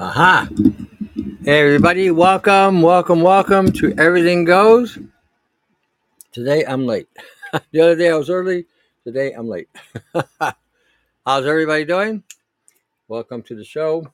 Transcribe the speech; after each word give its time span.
Aha. 0.00 0.48
Hey, 1.44 1.60
everybody. 1.60 2.10
Welcome, 2.10 2.82
welcome, 2.82 3.20
welcome 3.22 3.70
to 3.74 3.94
Everything 3.96 4.44
Goes. 4.44 4.98
Today 6.32 6.64
I'm 6.64 6.84
late. 6.84 7.06
the 7.70 7.80
other 7.80 7.94
day 7.94 8.10
I 8.10 8.16
was 8.16 8.28
early. 8.28 8.66
Today 9.04 9.32
I'm 9.34 9.46
late. 9.46 9.68
How's 11.24 11.46
everybody 11.46 11.84
doing? 11.84 12.24
Welcome 13.06 13.44
to 13.44 13.54
the 13.54 13.64
show. 13.64 14.04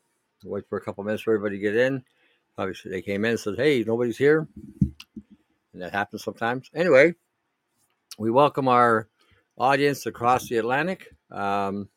Wait 0.45 0.69
for 0.69 0.77
a 0.77 0.83
couple 0.83 1.03
minutes 1.03 1.23
for 1.23 1.33
everybody 1.33 1.57
to 1.57 1.63
get 1.63 1.77
in. 1.77 2.05
Obviously, 2.59 2.91
they 2.91 3.01
came 3.01 3.25
in 3.25 3.31
and 3.31 3.41
said, 3.41 3.57
hey, 3.57 3.83
nobody's 3.83 4.19
here. 4.19 4.47
And 5.73 5.81
that 5.81 5.93
happens 5.93 6.23
sometimes. 6.23 6.69
Anyway, 6.75 7.15
we 8.19 8.31
welcome 8.31 8.69
our 8.69 9.09
audience 9.57 10.05
across 10.05 10.47
the 10.47 10.59
Atlantic. 10.59 11.09
Um, 11.31 11.89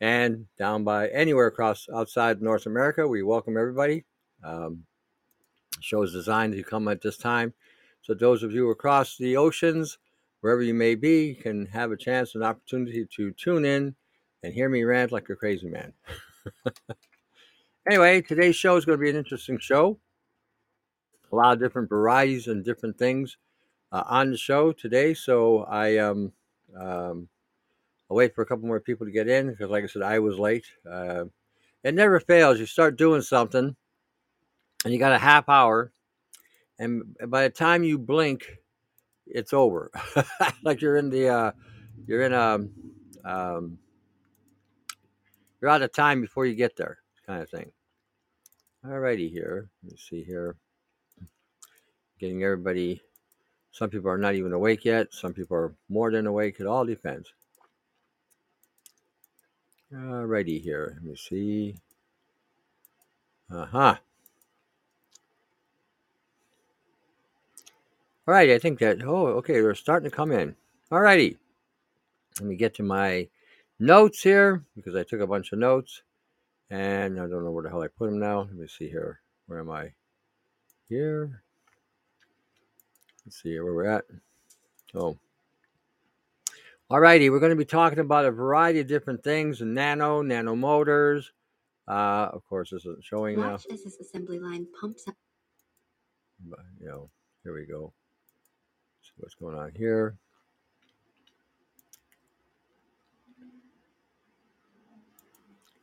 and 0.00 0.46
down 0.58 0.84
by 0.84 1.08
anywhere 1.08 1.46
across 1.46 1.88
outside 1.94 2.42
North 2.42 2.66
America. 2.66 3.06
We 3.06 3.22
welcome 3.22 3.56
everybody. 3.56 4.04
Um, 4.44 4.84
show 5.80 6.02
is 6.02 6.12
designed 6.12 6.54
to 6.54 6.62
come 6.62 6.88
at 6.88 7.02
this 7.02 7.16
time. 7.16 7.54
So 8.02 8.14
those 8.14 8.42
of 8.42 8.52
you 8.52 8.70
across 8.70 9.16
the 9.16 9.36
oceans, 9.36 9.98
wherever 10.40 10.62
you 10.62 10.74
may 10.74 10.94
be, 10.94 11.34
can 11.34 11.66
have 11.66 11.90
a 11.90 11.96
chance, 11.96 12.34
an 12.34 12.42
opportunity 12.42 13.06
to 13.16 13.32
tune 13.32 13.64
in 13.64 13.94
and 14.42 14.52
hear 14.52 14.68
me 14.68 14.84
rant 14.84 15.12
like 15.12 15.28
a 15.28 15.36
crazy 15.36 15.68
man. 15.68 15.92
anyway, 17.88 18.22
today's 18.22 18.56
show 18.56 18.76
is 18.76 18.84
going 18.84 18.98
to 18.98 19.02
be 19.02 19.10
an 19.10 19.16
interesting 19.16 19.58
show. 19.58 19.98
A 21.32 21.36
lot 21.36 21.54
of 21.54 21.58
different 21.58 21.88
varieties 21.88 22.46
and 22.46 22.64
different 22.64 22.96
things 22.98 23.38
uh, 23.90 24.04
on 24.06 24.30
the 24.30 24.36
show 24.36 24.72
today. 24.72 25.14
So 25.14 25.64
I 25.64 25.96
um, 25.96 26.32
um, 26.78 27.28
I'll 28.10 28.16
wait 28.16 28.34
for 28.34 28.42
a 28.42 28.46
couple 28.46 28.66
more 28.66 28.80
people 28.80 29.06
to 29.06 29.12
get 29.12 29.28
in 29.28 29.50
because, 29.50 29.70
like 29.70 29.84
I 29.84 29.88
said, 29.88 30.02
I 30.02 30.18
was 30.18 30.38
late. 30.38 30.66
Uh, 30.88 31.24
it 31.82 31.94
never 31.94 32.20
fails. 32.20 32.58
You 32.58 32.66
start 32.66 32.96
doing 32.96 33.22
something, 33.22 33.74
and 34.84 34.92
you 34.92 34.98
got 34.98 35.12
a 35.12 35.18
half 35.18 35.48
hour, 35.48 35.92
and 36.78 37.16
by 37.28 37.42
the 37.42 37.50
time 37.50 37.82
you 37.82 37.98
blink, 37.98 38.46
it's 39.26 39.52
over. 39.52 39.90
like 40.62 40.80
you're 40.80 40.96
in 40.96 41.10
the, 41.10 41.28
uh, 41.28 41.52
you're 42.06 42.22
in 42.22 42.32
a, 42.32 42.58
um, 43.24 43.78
you're 45.60 45.70
out 45.70 45.82
of 45.82 45.92
time 45.92 46.20
before 46.20 46.46
you 46.46 46.54
get 46.54 46.76
there, 46.76 46.98
kind 47.26 47.42
of 47.42 47.50
thing. 47.50 47.72
Alrighty, 48.86 49.30
here. 49.30 49.68
Let 49.82 49.92
me 49.92 49.98
see 49.98 50.22
here. 50.22 50.56
Getting 52.20 52.44
everybody. 52.44 53.02
Some 53.72 53.90
people 53.90 54.10
are 54.10 54.18
not 54.18 54.36
even 54.36 54.52
awake 54.52 54.84
yet. 54.84 55.12
Some 55.12 55.34
people 55.34 55.56
are 55.56 55.74
more 55.88 56.12
than 56.12 56.26
awake. 56.26 56.60
It 56.60 56.66
all 56.66 56.84
depends. 56.84 57.32
Alrighty 59.94 60.60
here. 60.60 60.94
Let 60.94 61.04
me 61.04 61.16
see. 61.16 61.76
Uh 63.50 63.66
huh. 63.66 63.96
All 68.26 68.34
right, 68.34 68.50
I 68.50 68.58
think 68.58 68.80
that. 68.80 69.02
Oh, 69.04 69.26
okay, 69.38 69.60
they're 69.60 69.74
starting 69.74 70.10
to 70.10 70.16
come 70.16 70.32
in. 70.32 70.56
Alrighty. 70.90 71.36
Let 72.40 72.48
me 72.48 72.56
get 72.56 72.74
to 72.74 72.82
my 72.82 73.28
notes 73.78 74.22
here 74.22 74.64
because 74.74 74.96
I 74.96 75.04
took 75.04 75.20
a 75.20 75.26
bunch 75.26 75.52
of 75.52 75.58
notes 75.58 76.02
and 76.70 77.20
I 77.20 77.26
don't 77.28 77.44
know 77.44 77.52
where 77.52 77.62
the 77.62 77.70
hell 77.70 77.82
I 77.82 77.88
put 77.88 78.10
them 78.10 78.18
now. 78.18 78.40
Let 78.40 78.54
me 78.54 78.66
see 78.66 78.88
here. 78.88 79.20
Where 79.46 79.60
am 79.60 79.70
I? 79.70 79.92
Here. 80.88 81.42
Let's 83.24 83.42
see 83.42 83.50
here 83.50 83.64
where 83.64 83.74
we're 83.74 83.86
at. 83.86 84.04
Oh. 84.94 85.16
Alrighty, 86.88 87.32
we're 87.32 87.40
going 87.40 87.50
to 87.50 87.56
be 87.56 87.64
talking 87.64 87.98
about 87.98 88.26
a 88.26 88.30
variety 88.30 88.78
of 88.78 88.86
different 88.86 89.24
things 89.24 89.60
nano, 89.60 90.22
nano 90.22 90.54
motors. 90.54 91.32
Uh, 91.88 92.28
of 92.32 92.46
course, 92.48 92.70
this 92.70 92.82
isn't 92.82 93.02
showing 93.02 93.40
now. 93.40 93.52
Watch 93.52 93.66
as 93.72 93.82
this 93.82 93.98
assembly 93.98 94.38
line 94.38 94.68
pumps 94.80 95.08
up. 95.08 95.14
But, 96.48 96.60
you 96.80 96.86
know, 96.86 97.10
here 97.42 97.54
we 97.54 97.66
go. 97.66 97.92
See 99.02 99.10
what's 99.16 99.34
going 99.34 99.56
on 99.56 99.72
here. 99.74 100.16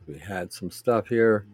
We 0.07 0.19
had 0.19 0.53
some 0.53 0.71
stuff 0.71 1.07
here. 1.07 1.45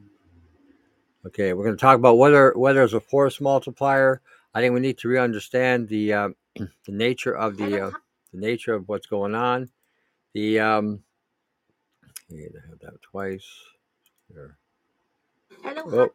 Okay, 1.26 1.54
we're 1.54 1.64
going 1.64 1.76
to 1.76 1.82
talk 1.82 1.98
about 1.98 2.18
whether 2.18 2.54
whether 2.56 2.84
it's 2.84 2.94
a 2.94 3.00
force 3.00 3.42
multiplier. 3.42 4.22
I 4.54 4.62
think 4.62 4.74
we 4.74 4.80
need 4.80 4.98
to 5.00 5.08
re-understand 5.08 5.88
the 5.88 6.14
uh, 6.14 6.30
the 6.56 6.92
nature 6.92 7.36
of 7.36 7.58
the 7.58 7.88
uh, 7.88 7.92
the 8.34 8.40
nature 8.40 8.74
of 8.74 8.88
what's 8.88 9.08
going 9.08 9.36
on. 9.36 9.70
The 10.34 10.60
um, 10.60 11.04
I 12.32 12.36
have 12.70 12.80
that 12.82 13.02
twice. 13.02 13.46
Here. 14.32 14.58
Hello, 15.64 15.84
Oh, 15.88 16.12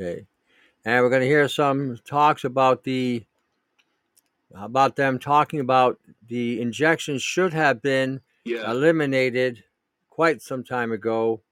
okay. 0.00 0.26
And 0.84 1.02
we're 1.02 1.10
going 1.10 1.22
to 1.22 1.28
hear 1.28 1.48
some 1.48 1.98
talks 2.04 2.44
about 2.44 2.84
the 2.84 3.24
about 4.54 4.96
them 4.96 5.18
talking 5.18 5.60
about 5.60 5.98
the 6.26 6.60
injections 6.60 7.22
should 7.22 7.52
have 7.52 7.82
been 7.82 8.20
Yeah. 8.44 8.70
eliminated 8.70 9.62
quite 10.08 10.40
some 10.42 10.64
time 10.64 10.90
ago. 10.90 11.42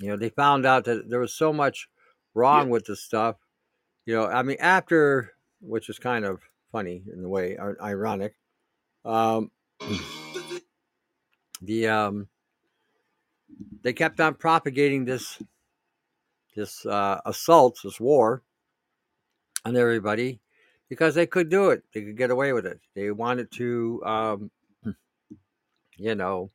You 0.00 0.08
know, 0.08 0.16
they 0.16 0.28
found 0.30 0.66
out 0.66 0.84
that 0.84 1.08
there 1.08 1.20
was 1.20 1.32
so 1.32 1.52
much 1.52 1.88
wrong 2.34 2.66
Yeah. 2.66 2.72
with 2.72 2.84
the 2.86 2.96
stuff. 2.96 3.36
You 4.06 4.16
know, 4.16 4.26
I 4.26 4.42
mean, 4.42 4.56
after 4.60 5.32
which 5.60 5.88
is 5.88 5.98
kind 5.98 6.24
of 6.26 6.42
funny 6.72 7.04
in 7.10 7.24
a 7.24 7.28
way, 7.28 7.56
ironic. 7.56 8.34
Um, 9.04 9.50
the 11.62 11.88
um, 11.88 12.28
they 13.82 13.92
kept 13.92 14.20
on 14.20 14.34
propagating 14.34 15.04
this 15.04 15.38
this 16.56 16.86
uh, 16.86 17.20
assault, 17.26 17.80
this 17.82 18.00
war 18.00 18.42
on 19.64 19.76
everybody 19.76 20.40
because 20.88 21.14
they 21.14 21.26
could 21.26 21.48
do 21.48 21.70
it. 21.70 21.82
They 21.92 22.02
could 22.02 22.16
get 22.16 22.30
away 22.30 22.52
with 22.52 22.66
it. 22.66 22.80
They 22.94 23.10
wanted 23.10 23.50
to, 23.52 24.02
um, 24.04 24.50
you 25.96 26.14
know, 26.14 26.50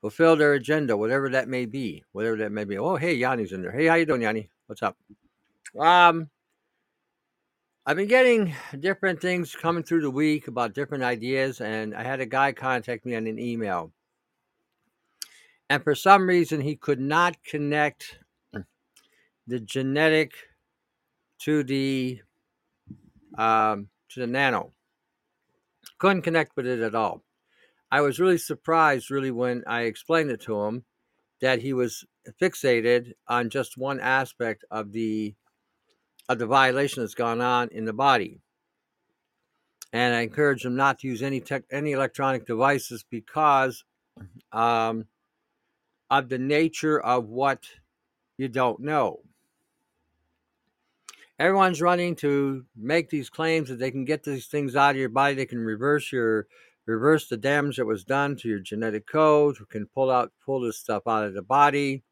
fulfill 0.00 0.36
their 0.36 0.54
agenda, 0.54 0.96
whatever 0.96 1.28
that 1.30 1.48
may 1.48 1.66
be, 1.66 2.04
whatever 2.12 2.36
that 2.38 2.52
may 2.52 2.64
be. 2.64 2.78
Oh, 2.78 2.96
hey, 2.96 3.14
Yanni's 3.14 3.52
in 3.52 3.62
there. 3.62 3.72
Hey, 3.72 3.86
how 3.86 3.94
you 3.94 4.06
doing, 4.06 4.22
Yanni? 4.22 4.50
What's 4.66 4.82
up? 4.82 4.96
Um, 5.78 6.28
I've 7.88 7.96
been 7.96 8.06
getting 8.06 8.54
different 8.80 9.18
things 9.18 9.56
coming 9.56 9.82
through 9.82 10.02
the 10.02 10.10
week 10.10 10.46
about 10.46 10.74
different 10.74 11.04
ideas, 11.04 11.62
and 11.62 11.94
I 11.94 12.02
had 12.02 12.20
a 12.20 12.26
guy 12.26 12.52
contact 12.52 13.06
me 13.06 13.14
on 13.14 13.26
an 13.26 13.38
email, 13.38 13.94
and 15.70 15.82
for 15.82 15.94
some 15.94 16.28
reason 16.28 16.60
he 16.60 16.76
could 16.76 17.00
not 17.00 17.42
connect 17.44 18.18
the 19.46 19.60
genetic 19.60 20.32
to 21.38 21.64
the 21.64 22.20
um, 23.38 23.88
to 24.10 24.20
the 24.20 24.26
nano. 24.26 24.74
Couldn't 25.96 26.20
connect 26.20 26.56
with 26.56 26.66
it 26.66 26.80
at 26.80 26.94
all. 26.94 27.22
I 27.90 28.02
was 28.02 28.20
really 28.20 28.36
surprised, 28.36 29.10
really, 29.10 29.30
when 29.30 29.64
I 29.66 29.84
explained 29.84 30.30
it 30.30 30.42
to 30.42 30.60
him 30.60 30.84
that 31.40 31.62
he 31.62 31.72
was 31.72 32.04
fixated 32.38 33.12
on 33.28 33.48
just 33.48 33.78
one 33.78 33.98
aspect 33.98 34.66
of 34.70 34.92
the 34.92 35.34
of 36.28 36.38
the 36.38 36.46
violation 36.46 37.02
that's 37.02 37.14
gone 37.14 37.40
on 37.40 37.68
in 37.70 37.84
the 37.84 37.92
body. 37.92 38.40
And 39.92 40.14
I 40.14 40.20
encourage 40.20 40.62
them 40.62 40.76
not 40.76 40.98
to 41.00 41.08
use 41.08 41.22
any 41.22 41.40
tech, 41.40 41.64
any 41.72 41.92
electronic 41.92 42.46
devices 42.46 43.04
because 43.08 43.84
um, 44.52 45.06
of 46.10 46.28
the 46.28 46.38
nature 46.38 47.00
of 47.00 47.28
what 47.28 47.64
you 48.36 48.48
don't 48.48 48.80
know. 48.80 49.20
Everyone's 51.38 51.80
running 51.80 52.16
to 52.16 52.64
make 52.76 53.10
these 53.10 53.30
claims 53.30 53.68
that 53.68 53.78
they 53.78 53.90
can 53.90 54.04
get 54.04 54.24
these 54.24 54.46
things 54.46 54.74
out 54.74 54.90
of 54.90 54.96
your 54.96 55.08
body. 55.08 55.34
They 55.34 55.46
can 55.46 55.60
reverse 55.60 56.10
your 56.12 56.48
reverse 56.84 57.28
the 57.28 57.36
damage 57.36 57.76
that 57.76 57.86
was 57.86 58.02
done 58.04 58.34
to 58.36 58.48
your 58.48 58.58
genetic 58.58 59.06
code. 59.06 59.56
Can 59.70 59.86
pull 59.86 60.10
out 60.10 60.32
pull 60.44 60.60
this 60.60 60.78
stuff 60.78 61.04
out 61.06 61.24
of 61.24 61.34
the 61.34 61.42
body. 61.42 62.02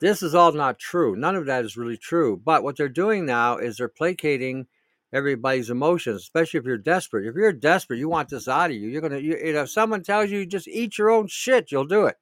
This 0.00 0.22
is 0.22 0.34
all 0.34 0.52
not 0.52 0.78
true. 0.78 1.14
None 1.14 1.36
of 1.36 1.46
that 1.46 1.64
is 1.64 1.76
really 1.76 1.98
true. 1.98 2.40
But 2.42 2.62
what 2.62 2.76
they're 2.76 2.88
doing 2.88 3.26
now 3.26 3.58
is 3.58 3.76
they're 3.76 3.88
placating 3.88 4.66
everybody's 5.12 5.70
emotions, 5.70 6.22
especially 6.22 6.58
if 6.58 6.64
you're 6.66 6.78
desperate. 6.78 7.26
If 7.26 7.34
you're 7.34 7.52
desperate, 7.52 7.98
you 7.98 8.08
want 8.08 8.30
this 8.30 8.48
out 8.48 8.70
of 8.70 8.76
you. 8.76 8.88
You're 8.88 9.02
gonna, 9.02 9.18
you, 9.18 9.36
you 9.36 9.52
know, 9.52 9.62
if 9.62 9.70
someone 9.70 10.02
tells 10.02 10.30
you 10.30 10.46
just 10.46 10.68
eat 10.68 10.96
your 10.96 11.10
own 11.10 11.26
shit, 11.26 11.70
you'll 11.70 11.84
do 11.84 12.06
it. 12.06 12.16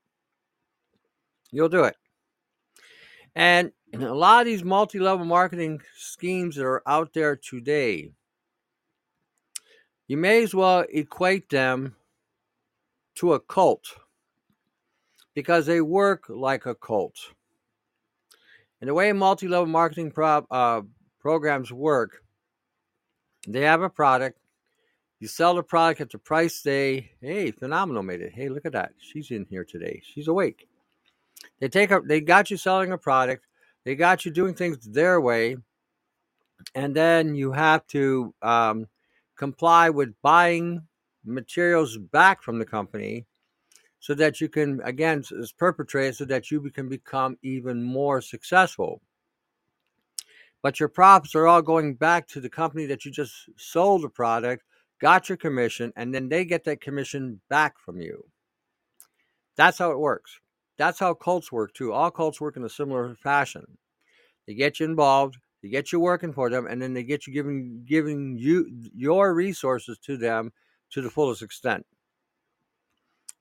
You'll 1.53 1.69
do 1.69 1.85
it. 1.85 1.97
And 3.35 3.73
a 3.95 3.99
lot 3.99 4.41
of 4.41 4.47
these 4.47 4.65
multi-level 4.65 5.25
marketing 5.25 5.81
schemes 5.97 6.57
that 6.57 6.65
are 6.65 6.83
out 6.87 7.13
there 7.15 7.37
today, 7.37 8.11
you 10.09 10.17
may 10.17 10.43
as 10.43 10.55
well 10.55 10.85
equate 10.93 11.49
them 11.49 11.95
to 13.17 13.35
a 13.35 13.41
cult 13.41 13.85
because 15.35 15.67
they 15.67 15.81
work 15.81 16.25
like 16.29 16.67
a 16.67 16.75
cult. 16.75 17.17
And 18.81 18.89
the 18.89 18.95
way 18.95 19.13
multi-level 19.13 19.67
marketing 19.67 20.13
pro- 20.13 20.47
uh, 20.51 20.83
programs 21.21 21.73
work, 21.73 22.23
they 23.47 23.63
have 23.63 23.83
a 23.83 23.91
product. 23.91 24.39
You 25.21 25.27
sell 25.27 25.55
the 25.55 25.63
product 25.65 26.01
at 26.01 26.11
the 26.11 26.19
price 26.19 26.63
they, 26.63 27.11
hey, 27.21 27.51
phenomenal 27.51 28.05
made 28.05 28.21
it. 28.21 28.33
Hey, 28.33 28.49
look 28.49 28.67
at 28.67 28.73
that. 28.73 28.93
She's 28.99 29.31
in 29.33 29.47
here 29.51 29.65
today. 29.65 30.01
She's 30.05 30.29
awake. 30.29 30.69
They 31.61 31.69
take 31.69 31.91
up, 31.91 32.05
they 32.07 32.21
got 32.21 32.51
you 32.51 32.57
selling 32.57 32.93
a 32.93 32.99
product, 32.99 33.47
they 33.85 33.97
got 33.97 34.25
you 34.25 34.31
doing 34.31 34.55
things 34.55 34.79
their 34.87 35.21
way, 35.21 35.57
and 36.75 36.95
then 36.95 37.35
you 37.35 37.53
have 37.53 37.87
to 37.89 38.35
um, 38.43 38.87
comply 39.37 39.91
with 39.91 40.15
buying 40.23 40.83
materials 41.25 41.97
back 41.97 42.43
from 42.43 42.59
the 42.59 42.65
company 42.65 43.27
so 44.01 44.15
that 44.15 44.41
you 44.41 44.49
can 44.49 44.81
again 44.85 45.23
as 45.41 45.53
perpetrate 45.53 46.17
so 46.17 46.25
that 46.25 46.51
you 46.51 46.61
can 46.71 46.89
become 46.89 47.37
even 47.43 47.83
more 47.83 48.21
successful. 48.21 49.01
But 50.63 50.81
your 50.81 50.89
profits 50.89 51.35
are 51.35 51.47
all 51.47 51.63
going 51.63 51.95
back 51.95 52.27
to 52.29 52.41
the 52.41 52.49
company 52.49 52.87
that 52.87 53.05
you 53.05 53.11
just 53.11 53.35
sold 53.57 54.03
the 54.03 54.09
product 54.09 54.65
got 55.01 55.29
your 55.29 55.39
commission 55.39 55.93
and 55.97 56.13
then 56.13 56.29
they 56.29 56.45
get 56.45 56.65
that 56.65 56.81
commission 56.81 57.41
back 57.49 57.79
from 57.79 58.01
you. 58.01 58.25
That's 59.57 59.79
how 59.79 59.93
it 59.93 59.99
works. 59.99 60.41
That's 60.77 60.99
how 60.99 61.15
cults 61.15 61.53
work 61.53 61.73
too. 61.75 61.93
All 61.93 62.11
cults 62.11 62.41
work 62.41 62.57
in 62.57 62.65
a 62.65 62.69
similar 62.69 63.15
fashion. 63.17 63.79
They 64.47 64.55
get 64.55 64.81
you 64.81 64.87
involved 64.87 65.39
they 65.63 65.69
get 65.69 65.93
you 65.93 66.01
working 66.01 66.33
for 66.33 66.51
them 66.51 66.67
and 66.67 66.81
then 66.81 66.95
they 66.95 67.03
get 67.03 67.27
you 67.27 67.33
giving 67.33 67.83
giving 67.85 68.37
you 68.39 68.69
your 68.95 69.35
resources 69.35 69.99
to 69.99 70.17
them 70.17 70.53
to 70.91 71.03
the 71.03 71.11
fullest 71.11 71.43
extent 71.43 71.85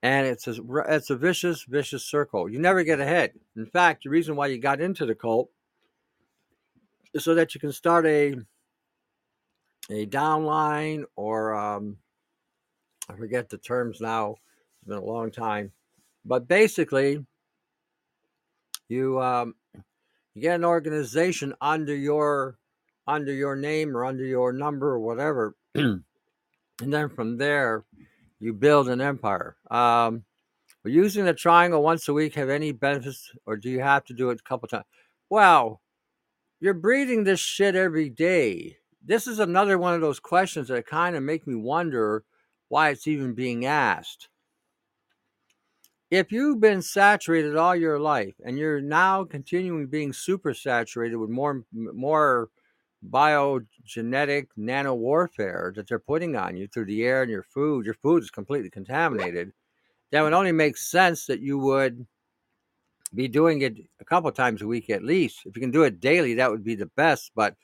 and 0.04 0.28
it's 0.28 0.48
a 0.48 0.56
it's 0.90 1.10
a 1.10 1.16
vicious 1.16 1.64
vicious 1.64 2.04
circle. 2.04 2.50
You 2.50 2.60
never 2.60 2.84
get 2.84 3.00
ahead. 3.00 3.34
In 3.56 3.66
fact 3.66 4.04
the 4.04 4.10
reason 4.10 4.36
why 4.36 4.48
you 4.48 4.60
got 4.60 4.82
into 4.82 5.06
the 5.06 5.16
cult 5.16 5.50
is 7.14 7.24
so 7.24 7.36
that 7.36 7.56
you 7.56 7.62
can 7.62 7.72
start 7.72 8.06
a 8.06 8.36
a 9.90 10.06
downline 10.06 11.04
or 11.16 11.56
um, 11.56 11.98
i 13.10 13.16
forget 13.16 13.50
the 13.50 13.58
terms 13.58 14.02
now. 14.02 14.32
It's 14.32 14.88
been 14.88 14.98
a 14.98 15.04
long 15.04 15.32
time. 15.32 15.72
But 16.26 16.48
basically 16.48 17.26
you 18.90 19.20
um, 19.22 19.56
you 20.36 20.42
get 20.42 20.56
an 20.56 20.66
organization 20.66 21.54
under 21.62 21.96
your 21.96 22.58
under 23.08 23.34
your 23.34 23.56
name 23.56 23.96
or 23.96 24.06
under 24.06 24.26
your 24.26 24.54
number 24.54 24.90
or 24.90 25.00
whatever 25.00 25.56
and 25.76 26.04
then 26.80 27.10
from 27.10 27.38
there 27.38 27.86
you 28.40 28.54
build 28.54 28.90
an 28.90 29.02
empire. 29.02 29.58
Um, 29.70 30.24
will 30.84 30.92
using 30.92 31.26
the 31.26 31.34
triangle 31.34 31.84
once 31.84 32.08
a 32.08 32.14
week 32.14 32.36
have 32.36 32.50
any 32.50 32.72
benefits 32.72 33.32
or 33.46 33.58
do 33.58 33.70
you 33.70 33.80
have 33.80 34.06
to 34.06 34.14
do 34.14 34.30
it 34.30 34.40
a 34.40 34.44
couple 34.44 34.68
times 34.68 34.86
well 35.30 35.82
you're 36.60 36.74
breathing 36.74 37.24
this 37.24 37.40
shit 37.40 37.76
every 37.76 38.10
day. 38.10 38.78
This 39.06 39.28
is 39.28 39.40
another 39.40 39.78
one 39.78 39.94
of 39.94 40.02
those 40.02 40.20
questions 40.20 40.70
that 40.70 40.88
kind 40.88 41.16
of 41.16 41.24
make 41.24 41.46
me 41.46 41.56
wonder 41.56 42.24
why 42.70 42.90
it's 42.90 43.08
even 43.08 43.34
being 43.34 43.66
asked. 43.66 44.30
If 46.10 46.32
you've 46.32 46.60
been 46.60 46.82
saturated 46.82 47.56
all 47.56 47.76
your 47.76 48.00
life 48.00 48.36
and 48.44 48.58
you're 48.58 48.82
now 48.82 49.24
continuing 49.24 49.88
being 49.88 50.14
super 50.14 50.54
saturated 50.54 51.18
with 51.18 51.30
more 51.30 51.64
more 51.74 52.50
biogenetic 53.08 54.48
nano 54.56 54.94
warfare 54.94 55.72
that 55.76 55.88
they're 55.88 56.00
putting 56.00 56.36
on 56.36 56.58
you 56.58 56.68
through 56.68 56.86
the 56.86 57.04
air 57.04 57.22
and 57.22 57.32
your 57.32 57.44
food 57.44 57.86
your 57.86 57.94
food 57.96 58.24
is 58.24 58.32
completely 58.32 58.70
contaminated 58.70 59.52
that 60.12 60.22
would 60.22 60.34
only 60.34 60.52
make 60.52 60.78
sense 60.78 61.26
that 61.26 61.40
you 61.40 61.60
would 61.60 62.06
be 63.14 63.28
doing 63.28 63.62
it 63.62 63.78
a 64.02 64.06
couple 64.06 64.32
times 64.32 64.62
a 64.62 64.68
week 64.68 64.90
at 64.90 65.04
least 65.04 65.42
if 65.46 65.56
you 65.56 65.62
can 65.62 65.72
do 65.72 65.84
it 65.84 66.00
daily 66.00 66.34
that 66.34 66.50
would 66.50 66.64
be 66.64 66.76
the 66.76 66.90
best 66.98 67.32
but 67.36 67.56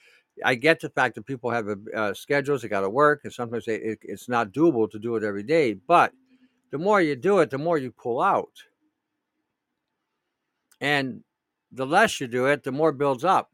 i 0.45 0.53
get 0.53 0.79
the 0.79 0.89
fact 0.89 1.15
that 1.15 1.25
people 1.25 1.49
have 1.49 1.67
uh, 1.95 2.13
schedules 2.13 2.61
they 2.61 2.67
got 2.67 2.81
to 2.81 2.89
work 2.89 3.21
and 3.23 3.33
sometimes 3.33 3.65
they, 3.65 3.75
it, 3.75 3.99
it's 4.03 4.29
not 4.29 4.53
doable 4.53 4.89
to 4.89 4.99
do 4.99 5.15
it 5.15 5.23
every 5.23 5.43
day 5.43 5.73
but 5.73 6.13
the 6.73 6.79
more 6.79 6.99
you 6.99 7.15
do 7.15 7.37
it, 7.37 7.51
the 7.51 7.59
more 7.59 7.77
you 7.77 7.91
pull 7.91 8.19
out. 8.19 8.63
And 10.81 11.23
the 11.71 11.85
less 11.85 12.19
you 12.19 12.25
do 12.25 12.47
it, 12.47 12.63
the 12.63 12.71
more 12.71 12.91
builds 12.91 13.23
up. 13.23 13.51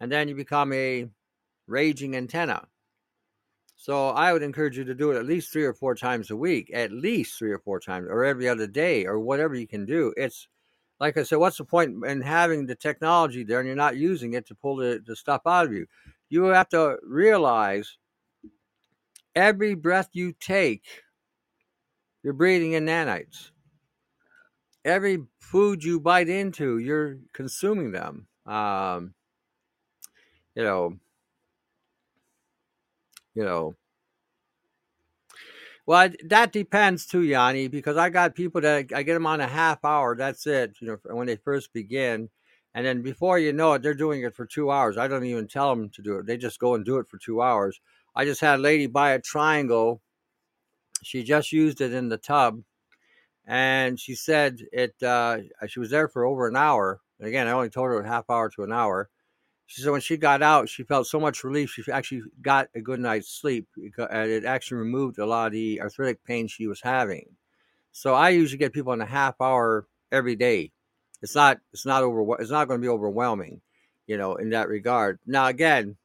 And 0.00 0.10
then 0.10 0.28
you 0.28 0.34
become 0.34 0.72
a 0.72 1.08
raging 1.66 2.16
antenna. 2.16 2.66
So 3.76 4.08
I 4.08 4.32
would 4.32 4.42
encourage 4.42 4.76
you 4.76 4.84
to 4.84 4.94
do 4.94 5.12
it 5.12 5.18
at 5.18 5.26
least 5.26 5.52
three 5.52 5.64
or 5.64 5.74
four 5.74 5.94
times 5.94 6.30
a 6.30 6.36
week, 6.36 6.70
at 6.74 6.90
least 6.90 7.38
three 7.38 7.52
or 7.52 7.58
four 7.58 7.78
times, 7.78 8.08
or 8.10 8.24
every 8.24 8.48
other 8.48 8.66
day, 8.66 9.06
or 9.06 9.20
whatever 9.20 9.54
you 9.54 9.66
can 9.66 9.84
do. 9.84 10.12
It's 10.16 10.48
like 10.98 11.16
I 11.16 11.22
said, 11.22 11.38
what's 11.38 11.58
the 11.58 11.64
point 11.64 12.04
in 12.04 12.20
having 12.20 12.66
the 12.66 12.74
technology 12.74 13.44
there 13.44 13.60
and 13.60 13.66
you're 13.66 13.76
not 13.76 13.96
using 13.96 14.32
it 14.34 14.46
to 14.46 14.54
pull 14.54 14.76
the, 14.76 15.00
the 15.06 15.14
stuff 15.14 15.42
out 15.46 15.66
of 15.66 15.72
you? 15.72 15.86
You 16.28 16.44
have 16.44 16.68
to 16.70 16.98
realize 17.04 17.98
every 19.36 19.74
breath 19.74 20.08
you 20.12 20.34
take 20.40 20.84
you're 22.22 22.34
breathing 22.34 22.72
in 22.72 22.84
nanites. 22.86 23.52
Every 24.84 25.24
food 25.38 25.84
you 25.84 26.00
bite 26.00 26.28
into, 26.28 26.78
you're 26.78 27.18
consuming 27.32 27.92
them. 27.92 28.26
Um, 28.46 29.14
you 30.58 30.64
know, 30.64 30.94
you 33.36 33.44
know. 33.44 33.76
Well, 35.86 36.10
that 36.26 36.52
depends 36.52 37.06
too, 37.06 37.22
Yanni, 37.22 37.68
because 37.68 37.96
I 37.96 38.10
got 38.10 38.34
people 38.36 38.60
that 38.62 38.92
I 38.94 39.04
get 39.04 39.14
them 39.14 39.26
on 39.26 39.40
a 39.40 39.48
half 39.48 39.84
hour. 39.84 40.16
That's 40.16 40.46
it. 40.46 40.76
You 40.80 40.88
know, 40.88 41.14
when 41.16 41.28
they 41.28 41.36
first 41.36 41.72
begin, 41.72 42.30
and 42.74 42.86
then 42.86 43.02
before 43.02 43.38
you 43.38 43.54
know 43.54 43.74
it, 43.74 43.82
they're 43.82 43.94
doing 43.94 44.22
it 44.24 44.34
for 44.36 44.46
two 44.46 44.70
hours. 44.70 44.98
I 44.98 45.08
don't 45.08 45.24
even 45.26 45.48
tell 45.48 45.74
them 45.74 45.90
to 45.90 46.02
do 46.02 46.18
it; 46.18 46.26
they 46.26 46.38
just 46.38 46.60
go 46.60 46.74
and 46.76 46.84
do 46.84 46.98
it 46.98 47.08
for 47.08 47.18
two 47.18 47.42
hours. 47.42 47.80
I 48.16 48.26
just 48.26 48.42
had 48.42 48.60
a 48.60 48.62
lady 48.62 48.86
buy 48.88 49.12
a 49.12 49.20
triangle 49.20 50.02
she 51.04 51.22
just 51.22 51.52
used 51.52 51.80
it 51.80 51.92
in 51.92 52.08
the 52.08 52.18
tub 52.18 52.62
and 53.46 53.98
she 53.98 54.14
said 54.14 54.60
it 54.72 54.94
uh, 55.02 55.38
she 55.68 55.80
was 55.80 55.90
there 55.90 56.08
for 56.08 56.24
over 56.24 56.48
an 56.48 56.56
hour 56.56 57.00
and 57.18 57.28
again 57.28 57.48
i 57.48 57.52
only 57.52 57.70
told 57.70 57.86
her 57.88 58.00
a 58.00 58.08
half 58.08 58.28
hour 58.30 58.50
to 58.50 58.64
an 58.64 58.72
hour 58.72 59.08
she 59.68 59.80
said 59.80 59.92
when 59.92 60.00
she 60.00 60.16
got 60.16 60.42
out 60.42 60.68
she 60.68 60.82
felt 60.82 61.06
so 61.06 61.20
much 61.20 61.44
relief 61.44 61.70
she 61.70 61.82
actually 61.92 62.22
got 62.42 62.68
a 62.74 62.80
good 62.80 62.98
night's 62.98 63.28
sleep 63.28 63.68
and 63.76 64.30
it 64.30 64.44
actually 64.44 64.78
removed 64.78 65.18
a 65.18 65.26
lot 65.26 65.46
of 65.46 65.52
the 65.52 65.80
arthritic 65.80 66.22
pain 66.24 66.48
she 66.48 66.66
was 66.66 66.80
having 66.80 67.24
so 67.92 68.14
i 68.14 68.30
usually 68.30 68.58
get 68.58 68.72
people 68.72 68.92
in 68.92 69.00
a 69.00 69.06
half 69.06 69.40
hour 69.40 69.86
every 70.10 70.34
day 70.34 70.72
it's 71.22 71.36
not 71.36 71.58
it's 71.72 71.86
not 71.86 72.02
over 72.02 72.40
it's 72.40 72.50
not 72.50 72.66
going 72.66 72.80
to 72.80 72.84
be 72.84 72.88
overwhelming 72.88 73.60
you 74.08 74.18
know 74.18 74.34
in 74.34 74.50
that 74.50 74.68
regard 74.68 75.20
now 75.26 75.46
again 75.46 75.96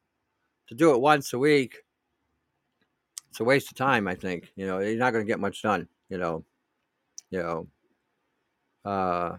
to 0.68 0.74
do 0.76 0.94
it 0.94 1.00
once 1.00 1.32
a 1.32 1.38
week 1.38 1.84
it's 3.34 3.40
a 3.40 3.44
waste 3.44 3.68
of 3.68 3.76
time. 3.76 4.06
I 4.06 4.14
think 4.14 4.52
you 4.54 4.64
know 4.64 4.78
you're 4.78 4.96
not 4.96 5.12
going 5.12 5.26
to 5.26 5.28
get 5.28 5.40
much 5.40 5.60
done. 5.60 5.88
You 6.08 6.18
know, 6.18 6.44
you 7.30 7.40
know. 7.40 7.66
Uh, 8.84 9.38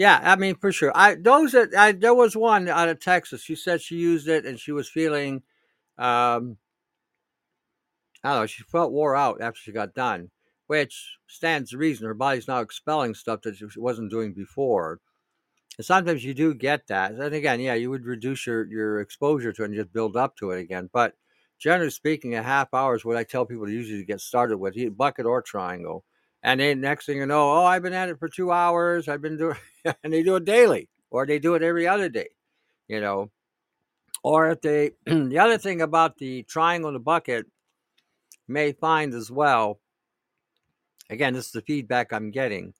yeah, 0.00 0.18
I 0.22 0.36
mean 0.36 0.54
for 0.54 0.72
sure. 0.72 0.92
I 0.94 1.14
those 1.14 1.52
that 1.52 1.74
I 1.76 1.92
there 1.92 2.14
was 2.14 2.34
one 2.34 2.68
out 2.68 2.88
of 2.88 3.00
Texas. 3.00 3.42
She 3.42 3.54
said 3.54 3.82
she 3.82 3.96
used 3.96 4.28
it 4.28 4.46
and 4.46 4.58
she 4.58 4.72
was 4.72 4.88
feeling, 4.88 5.42
um, 5.98 6.56
I 8.24 8.30
don't 8.30 8.40
know. 8.40 8.46
She 8.46 8.62
felt 8.62 8.92
wore 8.92 9.14
out 9.14 9.42
after 9.42 9.60
she 9.60 9.72
got 9.72 9.94
done, 9.94 10.30
which 10.68 11.18
stands 11.26 11.72
to 11.72 11.76
reason. 11.76 12.06
Her 12.06 12.14
body's 12.14 12.48
now 12.48 12.60
expelling 12.60 13.12
stuff 13.14 13.42
that 13.42 13.56
she 13.56 13.66
wasn't 13.76 14.10
doing 14.10 14.32
before. 14.32 15.00
And 15.78 15.84
sometimes 15.84 16.24
you 16.24 16.32
do 16.34 16.54
get 16.54 16.86
that. 16.86 17.12
And 17.12 17.34
again, 17.34 17.60
yeah, 17.60 17.74
you 17.74 17.90
would 17.90 18.06
reduce 18.06 18.46
your 18.46 18.66
your 18.68 19.00
exposure 19.02 19.52
to 19.52 19.62
it 19.64 19.66
and 19.66 19.74
just 19.74 19.92
build 19.92 20.16
up 20.16 20.34
to 20.36 20.52
it 20.52 20.60
again. 20.60 20.88
But 20.90 21.14
generally 21.58 21.90
speaking, 21.90 22.34
a 22.34 22.42
half 22.42 22.72
hour 22.72 22.96
is 22.96 23.04
what 23.04 23.18
I 23.18 23.24
tell 23.24 23.44
people 23.44 23.66
to 23.66 23.72
usually 23.72 24.04
get 24.04 24.22
started 24.22 24.56
with, 24.56 24.76
bucket 24.96 25.26
or 25.26 25.42
triangle. 25.42 26.04
And 26.42 26.60
then 26.60 26.80
next 26.80 27.06
thing 27.06 27.18
you 27.18 27.26
know, 27.26 27.52
oh, 27.52 27.64
I've 27.64 27.82
been 27.82 27.92
at 27.92 28.08
it 28.08 28.18
for 28.18 28.28
two 28.28 28.50
hours. 28.50 29.08
I've 29.08 29.22
been 29.22 29.36
doing, 29.36 29.56
and 30.04 30.12
they 30.12 30.22
do 30.22 30.36
it 30.36 30.44
daily, 30.44 30.88
or 31.10 31.26
they 31.26 31.38
do 31.38 31.54
it 31.54 31.62
every 31.62 31.86
other 31.86 32.08
day, 32.08 32.28
you 32.88 33.00
know. 33.00 33.30
Or 34.22 34.50
if 34.50 34.60
they, 34.60 34.92
the 35.06 35.38
other 35.38 35.58
thing 35.58 35.82
about 35.82 36.16
the 36.16 36.42
triangle 36.44 36.88
and 36.88 36.96
the 36.96 37.00
bucket, 37.00 37.46
may 38.48 38.72
find 38.72 39.14
as 39.14 39.30
well. 39.30 39.80
Again, 41.08 41.34
this 41.34 41.46
is 41.46 41.52
the 41.52 41.62
feedback 41.62 42.12
I'm 42.12 42.30
getting. 42.30 42.74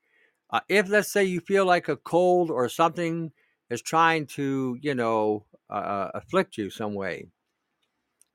Uh, 0.50 0.60
if 0.68 0.88
let's 0.88 1.12
say 1.12 1.24
you 1.24 1.40
feel 1.40 1.64
like 1.64 1.88
a 1.88 1.96
cold 1.96 2.50
or 2.50 2.68
something 2.68 3.30
is 3.70 3.80
trying 3.82 4.26
to, 4.26 4.76
you 4.80 4.94
know, 4.94 5.44
uh, 5.68 5.72
uh 5.72 6.10
afflict 6.14 6.58
you 6.58 6.70
some 6.70 6.94
way, 6.94 7.26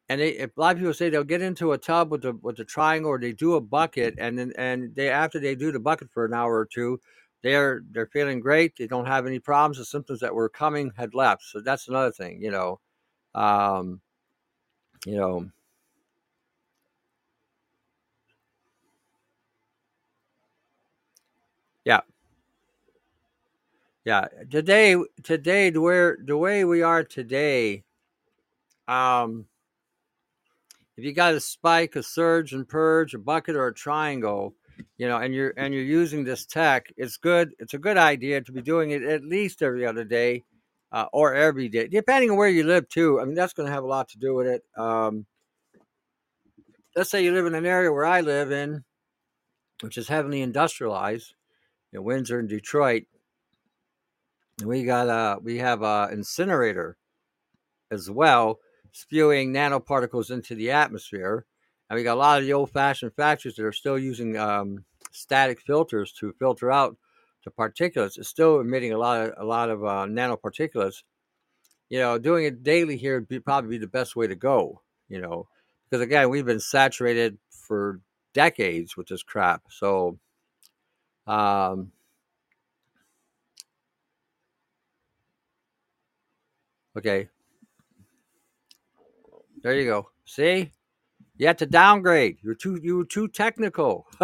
and 0.09 0.21
they, 0.21 0.37
a 0.37 0.49
lot 0.55 0.73
of 0.73 0.77
people 0.79 0.93
say 0.93 1.09
they'll 1.09 1.23
get 1.23 1.41
into 1.41 1.71
a 1.71 1.77
tub 1.77 2.11
with 2.11 2.21
the 2.21 2.33
with 2.41 2.57
the 2.57 2.65
triangle 2.65 3.11
or 3.11 3.19
they 3.19 3.31
do 3.33 3.55
a 3.55 3.61
bucket 3.61 4.15
and 4.17 4.37
then 4.37 4.53
and 4.57 4.95
they 4.95 5.09
after 5.09 5.39
they 5.39 5.55
do 5.55 5.71
the 5.71 5.79
bucket 5.79 6.09
for 6.11 6.25
an 6.25 6.33
hour 6.33 6.53
or 6.55 6.65
two 6.65 6.99
they're 7.43 7.81
they're 7.91 8.07
feeling 8.07 8.39
great 8.39 8.75
they 8.77 8.87
don't 8.87 9.05
have 9.07 9.25
any 9.25 9.39
problems 9.39 9.77
the 9.77 9.85
symptoms 9.85 10.19
that 10.19 10.33
were 10.33 10.49
coming 10.49 10.91
had 10.97 11.13
left 11.13 11.43
so 11.43 11.59
that's 11.61 11.87
another 11.87 12.11
thing 12.11 12.41
you 12.41 12.51
know 12.51 12.79
um 13.35 14.01
you 15.05 15.15
know 15.15 15.49
yeah. 21.85 22.01
Yeah 24.03 24.27
today 24.51 24.95
today 25.23 25.69
the 25.71 25.81
way 25.81 26.11
the 26.23 26.37
way 26.37 26.63
we 26.63 26.83
are 26.83 27.03
today 27.03 27.83
um 28.87 29.45
if 30.97 31.03
you 31.03 31.13
got 31.13 31.33
a 31.33 31.39
spike, 31.39 31.95
a 31.95 32.03
surge 32.03 32.53
and 32.53 32.67
purge, 32.67 33.13
a 33.13 33.19
bucket, 33.19 33.55
or 33.55 33.67
a 33.67 33.73
triangle, 33.73 34.55
you 34.97 35.07
know, 35.07 35.17
and 35.17 35.33
you're 35.33 35.53
and 35.57 35.73
you're 35.73 35.83
using 35.83 36.23
this 36.23 36.45
tech, 36.45 36.91
it's 36.97 37.17
good. 37.17 37.53
It's 37.59 37.73
a 37.73 37.79
good 37.79 37.97
idea 37.97 38.41
to 38.41 38.51
be 38.51 38.61
doing 38.61 38.91
it 38.91 39.03
at 39.03 39.23
least 39.23 39.61
every 39.61 39.85
other 39.85 40.03
day, 40.03 40.43
uh, 40.91 41.05
or 41.11 41.33
every 41.33 41.69
day, 41.69 41.87
depending 41.87 42.31
on 42.31 42.37
where 42.37 42.49
you 42.49 42.63
live 42.63 42.87
too. 42.89 43.19
I 43.19 43.25
mean, 43.25 43.35
that's 43.35 43.53
going 43.53 43.67
to 43.67 43.73
have 43.73 43.83
a 43.83 43.87
lot 43.87 44.09
to 44.09 44.17
do 44.17 44.33
with 44.35 44.47
it. 44.47 44.63
Um, 44.77 45.25
let's 46.95 47.09
say 47.09 47.23
you 47.23 47.33
live 47.33 47.45
in 47.45 47.55
an 47.55 47.65
area 47.65 47.91
where 47.91 48.05
I 48.05 48.21
live 48.21 48.51
in, 48.51 48.83
which 49.81 49.97
is 49.97 50.07
heavily 50.07 50.41
industrialized, 50.41 51.33
in 51.91 52.03
Windsor 52.03 52.39
and 52.39 52.49
Detroit. 52.49 53.03
And 54.59 54.69
we 54.69 54.85
got 54.85 55.09
a 55.09 55.39
we 55.41 55.57
have 55.57 55.81
a 55.81 56.09
incinerator 56.11 56.95
as 57.91 58.09
well, 58.09 58.59
spewing 58.95 59.53
nanoparticles 59.53 60.31
into 60.31 60.55
the 60.55 60.71
atmosphere. 60.71 61.45
And 61.89 61.97
we 61.97 62.03
got 62.03 62.15
a 62.15 62.19
lot 62.19 62.39
of 62.39 62.45
the 62.45 62.53
old-fashioned 62.53 63.13
factories 63.13 63.55
that 63.55 63.65
are 63.65 63.73
still 63.73 63.99
using 63.99 64.37
um, 64.37 64.85
static 65.11 65.59
filters 65.59 66.13
to 66.13 66.33
filter 66.39 66.71
out 66.71 66.95
the 67.43 67.51
particulates. 67.51 68.17
It's 68.17 68.29
still 68.29 68.61
emitting 68.61 68.93
a 68.93 68.97
lot 68.97 69.21
of 69.21 69.33
a 69.37 69.43
lot 69.43 69.69
of 69.69 69.83
uh, 69.83 70.05
nanoparticulates. 70.07 71.03
You 71.89 71.99
know, 71.99 72.17
doing 72.17 72.45
it 72.45 72.63
daily 72.63 72.95
here 72.95 73.19
would 73.19 73.27
be, 73.27 73.39
probably 73.39 73.71
be 73.71 73.77
the 73.77 73.87
best 73.87 74.15
way 74.15 74.27
to 74.27 74.35
go. 74.35 74.81
You 75.09 75.21
know, 75.21 75.47
because 75.89 76.01
again, 76.01 76.29
we've 76.29 76.45
been 76.45 76.61
saturated 76.61 77.37
for 77.49 77.99
decades 78.33 78.95
with 78.95 79.07
this 79.07 79.23
crap. 79.23 79.63
So, 79.69 80.17
um, 81.27 81.91
okay, 86.97 87.27
there 89.65 89.73
you 89.73 89.85
go. 89.85 90.09
See, 90.25 90.71
you 91.37 91.47
had 91.47 91.57
to 91.57 91.65
downgrade. 91.65 92.37
You're 92.43 92.53
too 92.53 92.79
you 92.83 92.97
were 92.97 93.05
too 93.05 93.27
technical. 93.27 94.05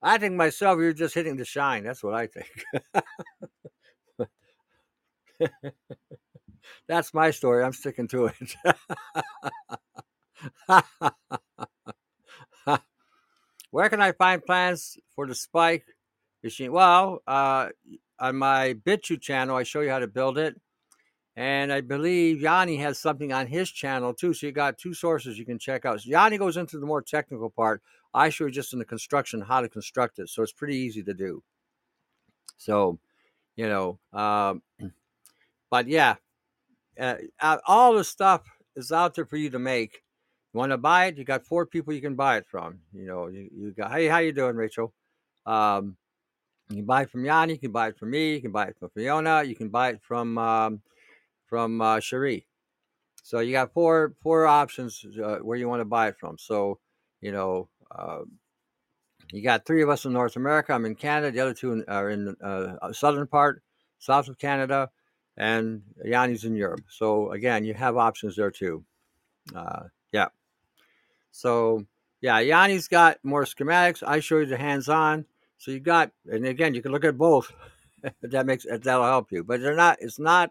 I 0.00 0.16
think 0.18 0.34
myself, 0.34 0.78
you're 0.78 0.92
just 0.92 1.12
hitting 1.12 1.36
the 1.36 1.44
shine. 1.44 1.82
That's 1.82 2.04
what 2.04 2.14
I 2.14 2.28
think. 2.28 2.64
That's 6.86 7.12
my 7.12 7.32
story. 7.32 7.64
I'm 7.64 7.72
sticking 7.72 8.06
to 8.08 8.26
it. 8.26 8.56
Where 13.72 13.88
can 13.88 14.00
I 14.00 14.12
find 14.12 14.44
plans 14.44 14.98
for 15.16 15.26
the 15.26 15.34
spike 15.34 15.86
machine? 16.44 16.70
Well, 16.70 17.22
uh, 17.26 17.70
on 18.20 18.36
my 18.36 18.74
BitChute 18.74 19.20
channel, 19.20 19.56
I 19.56 19.64
show 19.64 19.80
you 19.80 19.90
how 19.90 19.98
to 19.98 20.06
build 20.06 20.38
it. 20.38 20.60
And 21.34 21.72
I 21.72 21.80
believe 21.80 22.42
Yanni 22.42 22.76
has 22.76 22.98
something 22.98 23.32
on 23.32 23.46
his 23.46 23.70
channel 23.70 24.12
too. 24.12 24.34
So 24.34 24.46
you 24.46 24.52
got 24.52 24.76
two 24.76 24.92
sources 24.92 25.38
you 25.38 25.46
can 25.46 25.58
check 25.58 25.86
out. 25.86 26.02
So 26.02 26.10
Yanni 26.10 26.36
goes 26.36 26.56
into 26.56 26.78
the 26.78 26.86
more 26.86 27.00
technical 27.00 27.48
part. 27.48 27.82
I 28.12 28.28
show 28.28 28.44
you 28.44 28.50
just 28.50 28.74
in 28.74 28.78
the 28.78 28.84
construction 28.84 29.40
how 29.40 29.62
to 29.62 29.68
construct 29.68 30.18
it. 30.18 30.28
So 30.28 30.42
it's 30.42 30.52
pretty 30.52 30.76
easy 30.76 31.02
to 31.04 31.14
do. 31.14 31.42
So, 32.58 32.98
you 33.56 33.66
know, 33.66 33.98
um, 34.12 34.62
but 35.70 35.88
yeah, 35.88 36.16
uh, 37.00 37.16
all 37.66 37.94
the 37.94 38.04
stuff 38.04 38.42
is 38.76 38.92
out 38.92 39.14
there 39.14 39.24
for 39.24 39.36
you 39.36 39.50
to 39.50 39.58
make. 39.58 40.02
You 40.52 40.58
want 40.58 40.72
to 40.72 40.78
buy 40.78 41.06
it? 41.06 41.16
You 41.16 41.24
got 41.24 41.46
four 41.46 41.64
people 41.64 41.94
you 41.94 42.02
can 42.02 42.14
buy 42.14 42.36
it 42.36 42.46
from. 42.46 42.80
You 42.92 43.06
know, 43.06 43.28
you, 43.28 43.48
you 43.56 43.72
got 43.72 43.92
hey, 43.92 44.06
how 44.06 44.18
you 44.18 44.32
doing, 44.32 44.54
Rachel? 44.54 44.92
Um, 45.46 45.96
you 46.68 46.76
can 46.76 46.84
buy 46.84 47.02
it 47.02 47.10
from 47.10 47.24
Yanni. 47.24 47.54
You 47.54 47.58
can 47.58 47.72
buy 47.72 47.88
it 47.88 47.98
from 47.98 48.10
me. 48.10 48.34
You 48.34 48.42
can 48.42 48.52
buy 48.52 48.66
it 48.66 48.76
from 48.78 48.90
Fiona. 48.90 49.42
You 49.42 49.56
can 49.56 49.70
buy 49.70 49.90
it 49.90 50.00
from 50.02 50.36
um, 50.36 50.82
from 51.52 51.82
uh, 51.82 52.00
Cherie. 52.00 52.46
So 53.22 53.40
you 53.40 53.52
got 53.52 53.74
four 53.74 54.14
four 54.22 54.46
options 54.46 55.04
uh, 55.22 55.36
where 55.42 55.58
you 55.58 55.68
want 55.68 55.82
to 55.82 55.84
buy 55.84 56.08
it 56.08 56.16
from. 56.18 56.38
So 56.38 56.78
you 57.20 57.30
know, 57.30 57.68
uh, 57.94 58.20
you 59.34 59.42
got 59.42 59.66
three 59.66 59.82
of 59.82 59.90
us 59.90 60.06
in 60.06 60.14
North 60.14 60.36
America. 60.36 60.72
I'm 60.72 60.86
in 60.86 60.94
Canada. 60.94 61.30
The 61.30 61.40
other 61.40 61.52
two 61.52 61.84
are 61.88 62.08
in 62.08 62.24
the 62.24 62.78
uh, 62.82 62.92
southern 62.94 63.26
part, 63.26 63.62
south 63.98 64.28
of 64.28 64.38
Canada 64.38 64.88
and 65.36 65.82
Yanni's 66.02 66.44
in 66.44 66.56
Europe. 66.56 66.84
So 66.88 67.32
again, 67.32 67.66
you 67.66 67.74
have 67.74 67.98
options 67.98 68.34
there 68.34 68.50
too. 68.50 68.82
Uh, 69.54 69.82
yeah. 70.10 70.28
So 71.32 71.84
yeah, 72.22 72.38
Yanni's 72.38 72.88
got 72.88 73.18
more 73.22 73.44
schematics. 73.44 74.02
I 74.02 74.20
show 74.20 74.38
you 74.38 74.46
the 74.46 74.56
hands-on. 74.56 75.26
So 75.58 75.70
you 75.70 75.80
got, 75.80 76.12
and 76.26 76.46
again, 76.46 76.72
you 76.72 76.80
can 76.80 76.92
look 76.92 77.04
at 77.04 77.18
both. 77.18 77.52
that 78.22 78.46
makes 78.46 78.64
that'll 78.64 79.04
help 79.04 79.30
you. 79.32 79.44
But 79.44 79.60
they're 79.60 79.76
not. 79.76 79.98
It's 80.00 80.18
not 80.18 80.50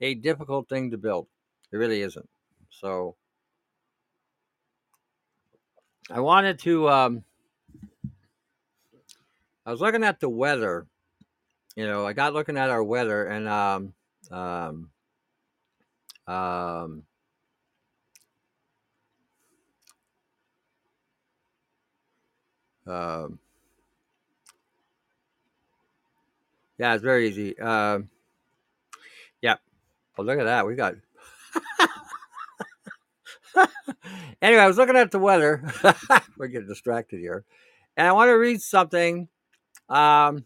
a 0.00 0.14
difficult 0.14 0.68
thing 0.68 0.90
to 0.90 0.98
build. 0.98 1.26
It 1.72 1.76
really 1.76 2.02
isn't. 2.02 2.28
So 2.70 3.16
I 6.10 6.20
wanted 6.20 6.58
to. 6.60 6.88
Um, 6.88 7.24
I 9.64 9.70
was 9.70 9.80
looking 9.80 10.04
at 10.04 10.20
the 10.20 10.28
weather. 10.28 10.86
You 11.76 11.86
know, 11.86 12.06
I 12.06 12.12
got 12.12 12.32
looking 12.32 12.56
at 12.56 12.70
our 12.70 12.82
weather, 12.82 13.26
and 13.26 13.48
um, 13.48 13.94
um, 14.30 14.90
um, 16.26 17.02
um, 22.86 23.38
yeah, 26.78 26.94
it's 26.94 27.04
very 27.04 27.28
easy. 27.28 27.58
Uh, 27.58 28.00
yeah. 28.00 28.19
Oh, 30.18 30.22
look 30.22 30.38
at 30.38 30.44
that. 30.44 30.66
We 30.66 30.74
got. 30.74 30.94
anyway, 34.42 34.62
I 34.62 34.66
was 34.66 34.76
looking 34.76 34.96
at 34.96 35.10
the 35.10 35.18
weather. 35.18 35.62
We're 36.36 36.48
getting 36.48 36.68
distracted 36.68 37.20
here. 37.20 37.44
And 37.96 38.06
I 38.06 38.12
want 38.12 38.28
to 38.28 38.32
read 38.32 38.60
something. 38.60 39.28
Um, 39.88 40.44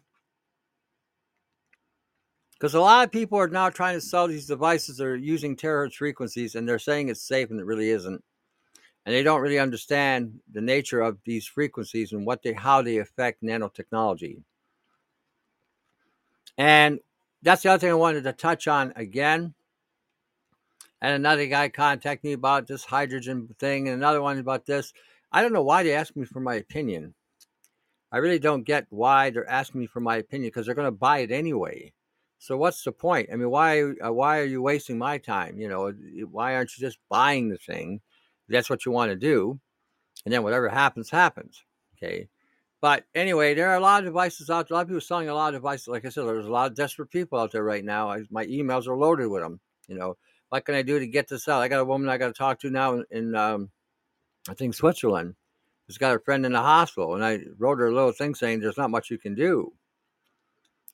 because 2.65 2.75
a 2.75 2.81
lot 2.81 3.05
of 3.05 3.13
people 3.13 3.39
are 3.39 3.49
now 3.49 3.69
trying 3.69 3.95
to 3.95 4.01
sell 4.01 4.27
these 4.27 4.47
devices 4.47 4.97
that 4.97 5.05
are 5.05 5.17
using 5.17 5.55
terahertz 5.55 5.97
frequencies 5.97 6.55
and 6.55 6.67
they're 6.67 6.79
saying 6.79 7.11
it's 7.11 7.21
safe 7.21 7.51
and 7.51 7.61
it 7.61 7.67
really 7.67 7.91
isn't. 7.91 8.25
And 9.05 9.15
they 9.15 9.23
don't 9.23 9.43
really 9.43 9.59
understand 9.59 10.41
the 10.51 10.63
nature 10.63 11.03
of 11.03 11.19
these 11.27 11.47
frequencies 11.47 12.13
and 12.13 12.25
what 12.25 12.43
they 12.43 12.55
how 12.55 12.81
they 12.81 12.97
affect 12.99 13.43
nanotechnology. 13.43 14.41
And 16.57 17.01
that's 17.45 17.63
the 17.63 17.71
other 17.71 17.79
thing 17.79 17.91
I 17.91 17.95
wanted 17.95 18.25
to 18.25 18.33
touch 18.33 18.67
on 18.67 18.93
again. 18.97 19.55
And 21.01 21.15
another 21.15 21.47
guy 21.47 21.69
contacted 21.69 22.25
me 22.25 22.33
about 22.33 22.67
this 22.67 22.85
hydrogen 22.85 23.55
thing, 23.59 23.89
and 23.89 23.97
another 23.97 24.23
one 24.23 24.39
about 24.39 24.65
this. 24.65 24.93
I 25.31 25.43
don't 25.43 25.53
know 25.53 25.63
why 25.63 25.83
they 25.83 25.95
asked 25.95 26.17
me 26.17 26.25
for 26.25 26.41
my 26.41 26.55
opinion. 26.55 27.15
I 28.11 28.19
really 28.19 28.39
don't 28.39 28.63
get 28.63 28.87
why 28.91 29.31
they're 29.31 29.49
asking 29.49 29.81
me 29.83 29.87
for 29.87 30.01
my 30.01 30.17
opinion 30.17 30.49
because 30.49 30.67
they're 30.67 30.75
going 30.75 30.87
to 30.87 30.93
buy 30.93 31.19
it 31.19 31.31
anyway. 31.31 31.93
So 32.39 32.57
what's 32.57 32.83
the 32.83 32.93
point? 32.93 33.29
I 33.33 33.37
mean, 33.37 33.51
why 33.51 33.83
uh, 33.83 34.13
why 34.13 34.39
are 34.39 34.45
you 34.45 34.63
wasting 34.63 34.99
my 34.99 35.19
time? 35.19 35.59
You 35.59 35.69
know, 35.69 35.93
why 36.31 36.55
aren't 36.55 36.77
you 36.77 36.87
just 36.87 36.99
buying 37.11 37.49
the 37.49 37.59
thing? 37.59 38.01
That's 38.49 38.71
what 38.71 38.87
you 38.87 38.93
want 38.93 39.11
to 39.11 39.17
do, 39.17 39.59
and 40.25 40.33
then 40.33 40.43
whatever 40.43 40.69
happens, 40.69 41.11
happens. 41.11 41.65
Okay. 41.97 42.29
But 42.85 43.07
anyway, 43.15 43.55
there 43.55 43.71
are 43.71 43.77
a 43.77 43.81
lot 43.81 44.01
of 44.01 44.05
devices 44.05 44.51
out 44.51 44.69
there. 44.69 44.75
A 44.75 44.77
lot 44.77 44.83
of 44.83 44.89
people 44.89 45.01
selling 45.01 45.31
a 45.31 45.35
lot 45.35 45.55
of 45.55 45.63
devices. 45.63 45.89
Like 45.89 46.05
I 46.05 46.11
said, 46.11 46.27
there's 46.27 46.45
a 46.45 46.51
lot 46.51 46.71
of 46.71 46.77
desperate 46.77 47.11
people 47.11 47.39
out 47.39 47.51
there 47.51 47.65
right 47.65 47.83
now. 47.83 48.11
I, 48.11 48.25
my 48.31 48.45
emails 48.45 48.87
are 48.87 48.95
loaded 48.95 49.29
with 49.29 49.41
them. 49.41 49.59
You 49.89 49.95
know, 49.97 50.19
what 50.51 50.67
can 50.67 50.75
I 50.75 50.83
do 50.83 50.99
to 50.99 51.07
get 51.07 51.27
this 51.27 51.49
out? 51.49 51.63
I 51.63 51.69
got 51.69 51.81
a 51.81 51.85
woman 51.87 52.11
I 52.11 52.19
got 52.19 52.27
to 52.27 52.35
talk 52.35 52.61
to 52.61 52.69
now 52.69 52.93
in, 52.93 53.05
in 53.11 53.35
um, 53.35 53.71
I 54.51 54.53
think 54.53 54.75
Switzerland. 54.75 55.35
Who's 55.87 55.97
got 55.97 56.15
a 56.15 56.19
friend 56.19 56.45
in 56.45 56.53
the 56.53 56.61
hospital, 56.61 57.15
and 57.15 57.25
I 57.25 57.41
wrote 57.57 57.79
her 57.79 57.87
a 57.87 57.95
little 57.95 58.13
thing 58.13 58.35
saying 58.35 58.61
there's 58.61 58.77
not 58.77 58.91
much 58.91 59.11
you 59.11 59.17
can 59.17 59.35
do 59.35 59.73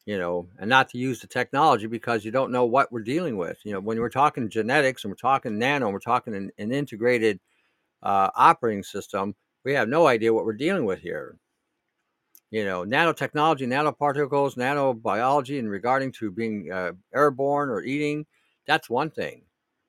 you 0.06 0.16
know, 0.16 0.46
and 0.60 0.70
not 0.70 0.88
to 0.90 0.98
use 0.98 1.20
the 1.20 1.26
technology 1.26 1.88
because 1.88 2.24
you 2.24 2.30
don't 2.30 2.52
know 2.52 2.66
what 2.66 2.90
we're 2.92 3.02
dealing 3.02 3.36
with. 3.36 3.58
You 3.64 3.72
know, 3.72 3.80
when 3.80 3.98
we're 3.98 4.08
talking 4.10 4.48
genetics 4.48 5.02
and 5.02 5.10
we're 5.10 5.16
talking 5.16 5.58
nano 5.58 5.86
and 5.86 5.92
we're 5.92 5.98
talking 5.98 6.36
an, 6.36 6.52
an 6.56 6.72
integrated 6.72 7.40
uh, 8.02 8.30
operating 8.36 8.84
system, 8.84 9.34
we 9.64 9.74
have 9.74 9.88
no 9.88 10.06
idea 10.06 10.32
what 10.32 10.44
we're 10.44 10.52
dealing 10.52 10.84
with 10.84 11.00
here. 11.00 11.36
You 12.50 12.64
know, 12.64 12.84
nanotechnology, 12.84 13.66
nanoparticles, 13.66 14.56
nanobiology, 14.56 15.58
and 15.58 15.70
regarding 15.70 16.10
to 16.12 16.32
being 16.32 16.72
uh, 16.72 16.92
airborne 17.14 17.70
or 17.70 17.82
eating, 17.82 18.26
that's 18.66 18.90
one 18.90 19.10
thing. 19.10 19.42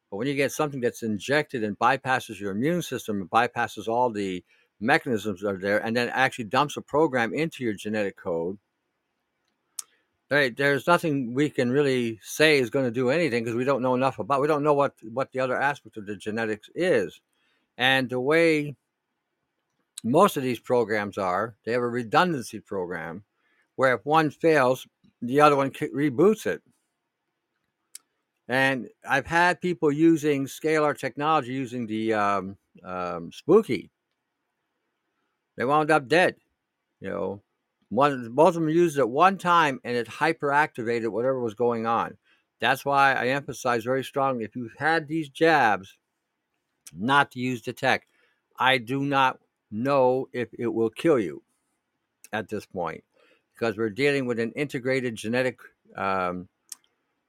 But 0.10 0.18
when 0.18 0.28
you 0.28 0.36
get 0.36 0.52
something 0.52 0.82
that's 0.82 1.04
injected 1.04 1.64
and 1.64 1.80
bypasses 1.80 2.40
your 2.40 2.52
immune 2.52 2.82
system 2.82 3.22
and 3.22 3.30
bypasses 3.30 3.88
all 3.88 4.12
the 4.12 4.44
mechanisms 4.80 5.42
that 5.42 5.50
are 5.50 5.58
there, 5.58 5.84
and 5.84 5.96
then 5.96 6.10
actually 6.10 6.46
dumps 6.46 6.78
a 6.78 6.82
program 6.82 7.34
into 7.34 7.64
your 7.64 7.74
genetic 7.74 8.18
code, 8.18 8.60
there's 10.30 10.88
nothing 10.88 11.34
we 11.34 11.50
can 11.50 11.72
really 11.72 12.20
say 12.22 12.60
is 12.60 12.70
going 12.70 12.86
to 12.86 12.92
do 12.92 13.10
anything 13.10 13.44
because 13.44 13.56
we 13.56 13.66
don't 13.66 13.82
know 13.82 13.96
enough 13.96 14.20
about. 14.20 14.40
We 14.40 14.48
don't 14.48 14.64
know 14.64 14.74
what 14.74 14.94
what 15.04 15.32
the 15.32 15.40
other 15.40 15.60
aspect 15.60 15.98
of 15.98 16.06
the 16.06 16.16
genetics 16.16 16.70
is, 16.74 17.20
and 17.78 18.10
the 18.10 18.20
way 18.20 18.76
most 20.04 20.38
of 20.38 20.44
these 20.44 20.60
programs 20.60 21.18
are, 21.18 21.56
they 21.66 21.72
have 21.74 21.82
a 21.82 21.88
redundancy 21.90 22.60
program 22.60 23.24
where 23.76 23.96
if 23.96 24.06
one 24.06 24.30
fails, 24.32 24.88
the 25.22 25.42
other 25.42 25.56
one 25.56 25.72
reboots 25.72 26.46
it. 26.46 26.62
And 28.48 28.90
I've 29.08 29.28
had 29.28 29.62
people 29.62 29.92
using 29.92 30.46
scalar 30.46 30.98
technology 30.98 31.54
using 31.54 31.88
the 31.88 32.14
um, 32.14 32.58
um, 32.84 33.32
spooky 33.32 33.92
They 35.58 35.66
wound 35.66 35.92
up 35.92 36.08
dead. 36.08 36.36
You 37.00 37.10
know, 37.10 37.42
one 37.90 38.32
both 38.34 38.50
of 38.50 38.54
them 38.56 38.70
used 38.70 38.98
it 38.98 39.10
one 39.10 39.38
time 39.38 39.80
and 39.84 39.96
it 39.96 40.08
hyperactivated 40.08 41.10
whatever 41.10 41.40
was 41.40 41.54
going 41.54 41.86
on. 41.86 42.18
That's 42.60 42.86
why 42.86 43.14
I 43.14 43.28
emphasize 43.28 43.84
very 43.84 44.04
strongly 44.04 44.44
if 44.46 44.56
you've 44.56 44.76
had 44.78 45.08
these 45.08 45.30
jabs, 45.30 45.98
not 46.96 47.32
to 47.32 47.40
use 47.40 47.62
the 47.62 47.74
tech. 47.74 48.08
I 48.60 48.78
do 48.78 49.02
not 49.04 49.40
know 49.72 50.28
if 50.34 50.50
it 50.58 50.68
will 50.68 50.90
kill 50.90 51.20
you 51.20 51.42
at 52.34 52.50
this 52.50 52.66
point 52.66 53.04
because 53.54 53.78
we're 53.78 53.90
dealing 53.90 54.26
with 54.26 54.40
an 54.40 54.52
integrated 54.54 55.16
genetic 55.16 55.60
um, 55.96 56.48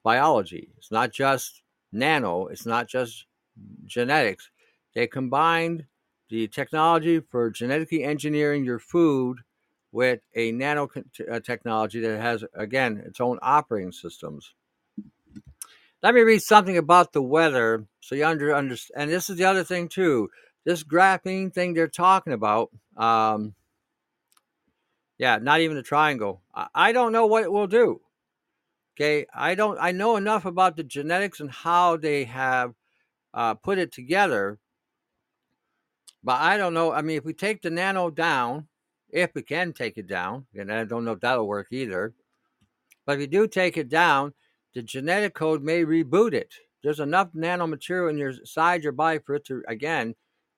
biology. 0.03 0.71
It's 0.77 0.91
not 0.91 1.13
just 1.13 1.63
nano, 1.93 2.47
it's 2.47 2.67
not 2.67 2.89
just 2.89 3.27
genetics. 3.85 4.51
They 4.95 5.07
combined 5.07 5.85
the 6.29 6.49
technology 6.49 7.21
for 7.21 7.51
genetically 7.51 8.05
engineering 8.05 8.65
your 8.65 8.79
food 8.79 9.39
with 9.93 10.21
a 10.35 10.53
nanotechnology 10.53 12.03
that 12.03 12.21
has, 12.21 12.45
again, 12.55 13.03
its 13.07 13.21
own 13.21 13.39
operating 13.43 13.93
systems. 13.93 14.55
Let 16.03 16.15
me 16.15 16.23
read 16.23 16.43
something 16.43 16.79
about 16.79 17.13
the 17.13 17.23
weather 17.23 17.85
so 18.01 18.15
you 18.15 18.27
under, 18.27 18.55
understand. 18.55 19.03
And 19.03 19.11
this 19.13 19.29
is 19.29 19.37
the 19.37 19.45
other 19.45 19.63
thing, 19.63 19.89
too. 19.89 20.31
This 20.65 20.85
graphene 20.85 21.53
thing 21.53 21.75
they're 21.75 21.89
talking 21.89 22.33
about, 22.33 22.71
um, 22.97 23.55
yeah, 25.19 25.39
not 25.39 25.61
even 25.61 25.77
a 25.77 25.83
triangle. 25.83 26.43
I, 26.55 26.69
I 26.75 26.93
don't 26.93 27.13
know 27.13 27.27
what 27.27 27.43
it 27.43 27.53
will 27.53 27.67
do. 27.67 28.01
Okay, 28.95 29.27
I 29.35 29.55
don't. 29.55 29.79
I 29.81 29.93
know 29.93 30.17
enough 30.17 30.45
about 30.45 30.77
the 30.77 30.85
genetics 30.85 31.41
and 31.41 31.51
how 31.51 31.97
they 31.97 32.25
have 32.25 32.75
uh, 33.33 33.55
put 33.55 33.79
it 33.79 33.91
together, 33.91 34.59
but 36.23 36.41
I 36.41 36.59
don't 36.59 36.75
know. 36.75 36.93
I 36.93 37.03
mean, 37.03 37.17
if 37.17 37.25
we 37.25 37.33
take 37.33 37.63
the 37.63 37.71
nano 37.71 38.11
down, 38.11 38.69
if 39.09 39.35
we 39.35 39.43
can 39.43 39.73
take 39.73 39.97
it 39.97 40.07
down, 40.07 40.47
and 40.55 40.71
I 40.71 40.85
don't 40.85 41.05
know 41.05 41.13
if 41.13 41.21
that'll 41.21 41.49
work 41.49 41.69
either. 41.71 42.13
But 43.07 43.15
if 43.15 43.21
you 43.23 43.27
do 43.27 43.49
take 43.49 43.77
it 43.77 43.89
down, 43.89 44.35
the 44.75 44.83
genetic 44.83 45.35
code 45.35 45.63
may 45.63 45.85
reboot 45.85 46.35
it. 46.35 46.55
There's 46.83 47.01
enough 47.01 47.33
nanomaterial 47.35 48.11
in 48.11 48.19
your 48.19 48.35
side 48.45 48.83
your 48.83 48.93
body 48.93 49.21
for 49.25 49.37
it 49.37 49.45
to 49.47 49.63
again 49.69 50.15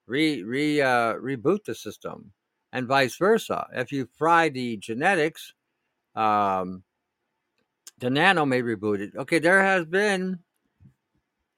re 0.06 0.42
re 0.42 0.80
uh, 0.80 1.14
reboot 1.14 1.64
the 1.64 1.74
system, 1.74 2.32
and 2.72 2.86
vice 2.86 3.16
versa. 3.16 3.66
If 3.72 3.92
you 3.92 4.08
fry 4.16 4.48
the 4.48 4.76
genetics, 4.76 5.54
um, 6.14 6.82
the 7.98 8.10
nano 8.10 8.44
may 8.44 8.62
reboot 8.62 9.00
it. 9.00 9.12
Okay, 9.16 9.38
there 9.38 9.62
has 9.62 9.86
been. 9.86 10.40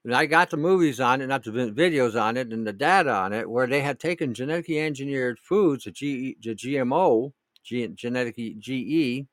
I 0.09 0.25
got 0.25 0.49
the 0.49 0.57
movies 0.57 1.01
on 1.01 1.19
it, 1.19 1.27
not 1.27 1.43
the 1.43 1.51
videos 1.51 2.19
on 2.19 2.37
it, 2.37 2.53
and 2.53 2.65
the 2.65 2.71
data 2.71 3.11
on 3.11 3.33
it, 3.33 3.49
where 3.49 3.67
they 3.67 3.81
had 3.81 3.99
taken 3.99 4.33
genetically 4.33 4.79
engineered 4.79 5.37
foods, 5.37 5.83
the, 5.83 5.91
G, 5.91 6.37
the 6.41 6.55
GMO, 6.55 7.33
G, 7.61 7.85
genetically 7.89 8.55
GE, 8.57 9.27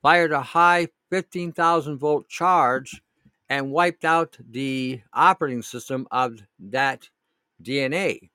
fired 0.00 0.32
a 0.32 0.40
high 0.40 0.88
15,000 1.10 1.98
volt 1.98 2.28
charge 2.28 3.02
and 3.50 3.70
wiped 3.70 4.04
out 4.04 4.38
the 4.50 5.02
operating 5.12 5.62
system 5.62 6.06
of 6.10 6.40
that 6.58 7.08
DNA. 7.62 8.30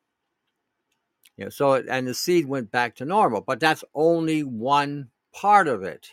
You 1.37 1.45
know, 1.45 1.49
so 1.49 1.73
and 1.73 2.07
the 2.07 2.13
seed 2.13 2.47
went 2.47 2.71
back 2.71 2.95
to 2.95 3.05
normal, 3.05 3.41
but 3.41 3.59
that's 3.59 3.83
only 3.93 4.43
one 4.43 5.09
part 5.33 5.67
of 5.67 5.83
it. 5.83 6.11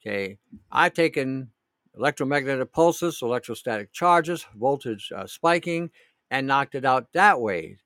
Okay, 0.00 0.38
I've 0.72 0.94
taken 0.94 1.50
electromagnetic 1.94 2.72
pulses, 2.72 3.20
electrostatic 3.20 3.92
charges, 3.92 4.46
voltage 4.56 5.12
uh, 5.14 5.26
spiking, 5.26 5.90
and 6.30 6.46
knocked 6.46 6.74
it 6.74 6.84
out 6.84 7.12
that 7.12 7.40
way. 7.40 7.78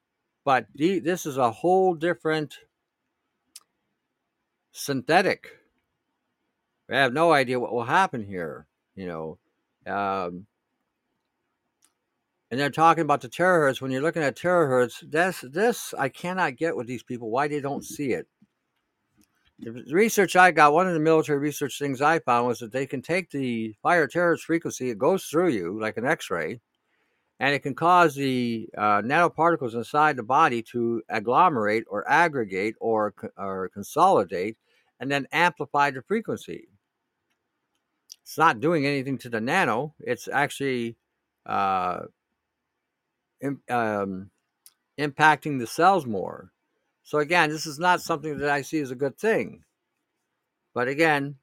But 0.44 0.66
the, 0.74 1.00
this 1.00 1.26
is 1.26 1.38
a 1.38 1.50
whole 1.50 1.94
different 1.94 2.58
synthetic. 4.72 5.48
We 6.88 6.96
have 6.96 7.12
no 7.12 7.32
idea 7.32 7.58
what 7.58 7.72
will 7.72 7.84
happen 7.84 8.22
here, 8.22 8.66
you 8.94 9.06
know. 9.06 9.38
Um, 9.86 10.46
and 12.54 12.60
they're 12.60 12.70
talking 12.70 13.02
about 13.02 13.20
the 13.20 13.28
terahertz. 13.28 13.80
When 13.80 13.90
you're 13.90 14.00
looking 14.00 14.22
at 14.22 14.36
terahertz, 14.36 15.10
this 15.10 15.44
this 15.50 15.92
I 15.98 16.08
cannot 16.08 16.56
get 16.56 16.76
with 16.76 16.86
these 16.86 17.02
people 17.02 17.30
why 17.30 17.48
they 17.48 17.60
don't 17.60 17.84
see 17.84 18.12
it 18.12 18.28
the 19.58 19.84
research 19.92 20.36
I 20.36 20.50
got, 20.50 20.72
one 20.72 20.86
of 20.86 20.94
the 20.94 21.00
military 21.00 21.38
research 21.38 21.78
things 21.78 22.00
I 22.00 22.18
found 22.18 22.46
was 22.46 22.58
that 22.58 22.72
they 22.72 22.86
can 22.86 23.02
take 23.02 23.30
the 23.30 23.74
fire 23.82 24.08
terahertz 24.08 24.40
frequency, 24.40 24.90
it 24.90 24.98
goes 24.98 25.24
through 25.24 25.50
you 25.50 25.80
like 25.80 25.96
an 25.96 26.06
X 26.06 26.30
ray, 26.30 26.60
and 27.40 27.54
it 27.54 27.60
can 27.60 27.74
cause 27.74 28.14
the 28.14 28.68
uh, 28.76 29.02
nanoparticles 29.02 29.74
inside 29.74 30.16
the 30.16 30.22
body 30.22 30.62
to 30.72 31.02
agglomerate 31.08 31.84
or 31.88 32.08
aggregate 32.10 32.74
or, 32.80 33.14
or 33.36 33.68
consolidate 33.70 34.56
and 35.00 35.10
then 35.10 35.26
amplify 35.32 35.90
the 35.90 36.02
frequency. 36.02 36.68
It's 38.22 38.38
not 38.38 38.60
doing 38.60 38.86
anything 38.86 39.18
to 39.18 39.28
the 39.28 39.40
nano, 39.40 39.94
it's 40.00 40.28
actually 40.28 40.96
uh, 41.46 42.02
um, 43.68 44.30
impacting 44.98 45.58
the 45.58 45.66
cells 45.66 46.06
more. 46.06 46.50
So 47.02 47.18
again, 47.18 47.50
this 47.50 47.66
is 47.66 47.78
not 47.78 48.00
something 48.00 48.38
that 48.38 48.50
I 48.50 48.62
see 48.62 48.80
as 48.80 48.90
a 48.90 48.96
good 48.96 49.18
thing. 49.18 49.64
But 50.72 50.88
again, 50.88 51.36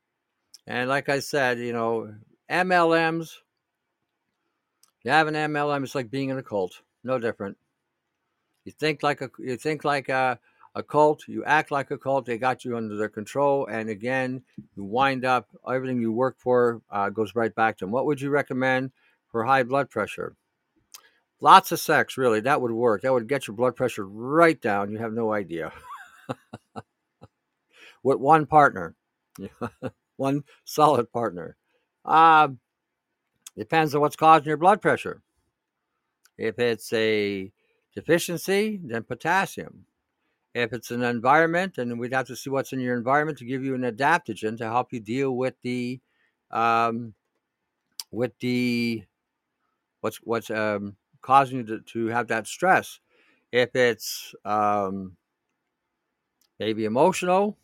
and 0.68 0.90
like 0.90 1.10
I 1.10 1.20
said, 1.20 1.60
you 1.60 1.74
know, 1.74 2.14
MLMs, 2.50 3.38
you 5.04 5.12
have 5.12 5.28
an 5.28 5.36
MLM, 5.36 5.84
it's 5.84 5.96
like 5.96 6.12
being 6.12 6.30
in 6.30 6.38
a 6.38 6.44
cult, 6.44 6.82
no 7.04 7.18
different. 7.18 7.58
You 8.66 8.72
think 8.72 9.02
like 9.02 9.22
a 9.22 9.30
you 9.40 9.58
think 9.58 9.84
like 9.84 10.10
a, 10.10 10.38
a 10.76 10.84
cult, 10.84 11.28
you 11.28 11.44
act 11.46 11.72
like 11.72 11.90
a 11.92 11.98
cult, 11.98 12.26
they 12.26 12.38
got 12.38 12.64
you 12.64 12.78
under 12.78 12.96
their 12.96 13.10
control, 13.10 13.66
and 13.68 13.90
again, 13.90 14.44
you 14.76 14.84
wind 14.84 15.26
up 15.26 15.48
everything 15.68 16.00
you 16.00 16.12
work 16.12 16.36
for 16.38 16.82
uh, 16.92 17.10
goes 17.10 17.34
right 17.36 17.54
back 17.56 17.78
to 17.78 17.86
them. 17.86 17.92
What 17.92 18.06
would 18.06 18.22
you 18.22 18.30
recommend 18.30 18.92
for 19.30 19.44
high 19.44 19.64
blood 19.64 19.90
pressure? 19.90 20.36
Lots 21.42 21.72
of 21.72 21.80
sex, 21.80 22.18
really. 22.18 22.40
That 22.40 22.62
would 22.62 22.72
work. 22.72 23.02
That 23.02 23.12
would 23.12 23.28
get 23.28 23.48
your 23.48 23.56
blood 23.56 23.76
pressure 23.76 24.06
right 24.06 24.62
down. 24.62 24.92
You 24.92 25.00
have 25.00 25.12
no 25.12 25.34
idea. 25.34 25.74
With 28.04 28.20
one 28.20 28.46
partner, 28.46 28.96
one 30.18 30.44
solid 30.66 31.12
partner. 31.12 31.58
Uh, 32.06 32.50
depends 33.58 33.94
on 33.96 34.02
what's 34.02 34.16
causing 34.16 34.48
your 34.48 34.58
blood 34.58 34.82
pressure. 34.82 35.22
If 36.38 36.60
it's 36.60 36.94
a 36.94 37.52
deficiency, 37.96 38.80
then 38.84 39.04
potassium. 39.04 39.86
If 40.54 40.74
it's 40.74 40.92
an 40.92 41.04
environment, 41.04 41.76
then 41.76 41.98
we'd 41.98 42.14
have 42.14 42.28
to 42.28 42.36
see 42.36 42.50
what's 42.50 42.74
in 42.74 42.80
your 42.80 42.98
environment 42.98 43.38
to 43.40 43.46
give 43.46 43.64
you 43.64 43.74
an 43.74 43.82
adaptogen 43.82 44.58
to 44.58 44.66
help 44.66 44.92
you 44.94 45.00
deal 45.00 45.36
with 45.36 45.56
the 45.62 46.00
um, 46.52 47.14
with 48.12 48.38
the 48.40 49.04
what's 50.02 50.18
what's 50.18 50.50
um, 50.50 50.98
causing 51.22 51.60
you 51.60 51.64
to, 51.66 51.80
to 51.80 52.08
have 52.08 52.28
that 52.28 52.48
stress. 52.48 53.00
If 53.52 53.76
it's 53.76 54.34
um, 54.46 55.18
maybe 56.60 56.86
emotional, 56.86 57.58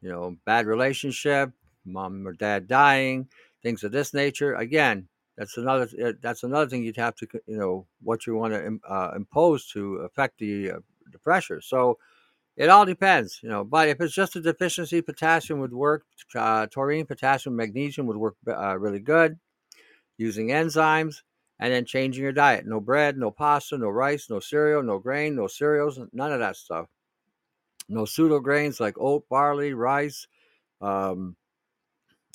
you 0.00 0.08
know, 0.08 0.36
bad 0.44 0.66
relationship, 0.66 1.50
mom 1.84 2.26
or 2.26 2.32
dad 2.32 2.66
dying, 2.66 3.28
things 3.62 3.84
of 3.84 3.92
this 3.92 4.14
nature. 4.14 4.54
Again, 4.54 5.08
that's 5.36 5.56
another 5.56 5.88
uh, 6.04 6.12
that's 6.20 6.42
another 6.42 6.68
thing 6.68 6.84
you'd 6.84 6.96
have 6.96 7.16
to 7.16 7.26
you 7.46 7.56
know 7.56 7.86
what 8.02 8.26
you 8.26 8.34
want 8.34 8.54
to 8.54 8.78
uh, 8.88 9.12
impose 9.16 9.66
to 9.72 9.96
affect 9.96 10.38
the 10.38 10.72
uh, 10.72 10.78
the 11.12 11.18
pressure. 11.18 11.60
So 11.60 11.98
it 12.56 12.68
all 12.68 12.84
depends, 12.84 13.40
you 13.42 13.48
know. 13.48 13.64
But 13.64 13.88
if 13.88 14.00
it's 14.00 14.14
just 14.14 14.36
a 14.36 14.40
deficiency, 14.40 15.02
potassium 15.02 15.60
would 15.60 15.72
work. 15.72 16.04
Uh, 16.34 16.66
taurine, 16.70 17.06
potassium, 17.06 17.56
magnesium 17.56 18.06
would 18.06 18.16
work 18.16 18.36
uh, 18.48 18.78
really 18.78 19.00
good 19.00 19.38
using 20.16 20.48
enzymes 20.48 21.22
and 21.64 21.72
then 21.72 21.86
changing 21.86 22.22
your 22.22 22.30
diet. 22.30 22.66
No 22.66 22.78
bread, 22.78 23.16
no 23.16 23.30
pasta, 23.30 23.78
no 23.78 23.88
rice, 23.88 24.28
no 24.28 24.38
cereal, 24.38 24.82
no 24.82 24.98
grain, 24.98 25.34
no 25.34 25.46
cereals, 25.46 25.98
none 26.12 26.30
of 26.30 26.38
that 26.40 26.56
stuff. 26.56 26.88
No 27.88 28.04
pseudo 28.04 28.38
grains 28.38 28.80
like 28.80 28.98
oat, 28.98 29.26
barley, 29.30 29.72
rice, 29.72 30.26
um, 30.82 31.36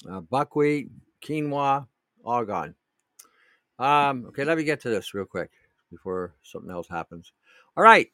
uh, 0.09 0.21
buckwheat, 0.21 0.89
quinoa, 1.21 1.85
all 2.25 2.43
gone. 2.43 2.73
Um, 3.77 4.25
okay, 4.29 4.45
let 4.45 4.57
me 4.57 4.63
get 4.63 4.81
to 4.81 4.89
this 4.89 5.13
real 5.13 5.25
quick 5.25 5.51
before 5.91 6.33
something 6.41 6.71
else 6.71 6.87
happens. 6.87 7.31
All 7.77 7.83
right. 7.83 8.07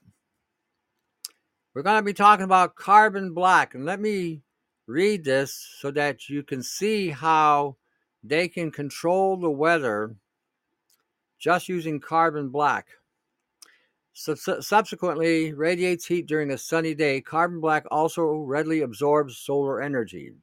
We're 1.74 1.84
going 1.84 2.00
to 2.00 2.04
be 2.04 2.12
talking 2.12 2.44
about 2.44 2.76
carbon 2.76 3.34
black. 3.34 3.74
And 3.74 3.86
let 3.86 4.02
me 4.02 4.42
read 4.86 5.24
this 5.24 5.78
so 5.80 5.92
that 5.92 6.28
you 6.28 6.44
can 6.44 6.62
see 6.62 7.08
how 7.10 7.78
they 8.22 8.50
can 8.50 8.70
control 8.70 9.38
the 9.38 9.50
weather 9.50 10.18
just 11.46 11.70
using 11.70 12.00
carbon 12.00 12.50
black. 12.50 12.88
subsequently, 14.14 15.54
radiates 15.54 16.08
heat 16.08 16.26
during 16.26 16.50
a 16.50 16.58
sunny 16.58 16.96
day. 16.96 17.22
Carbon 17.22 17.62
black 17.62 17.86
also 17.92 18.38
readily 18.38 18.82
absorbs 18.82 19.38
solar 19.38 19.80
energy. 19.80 20.34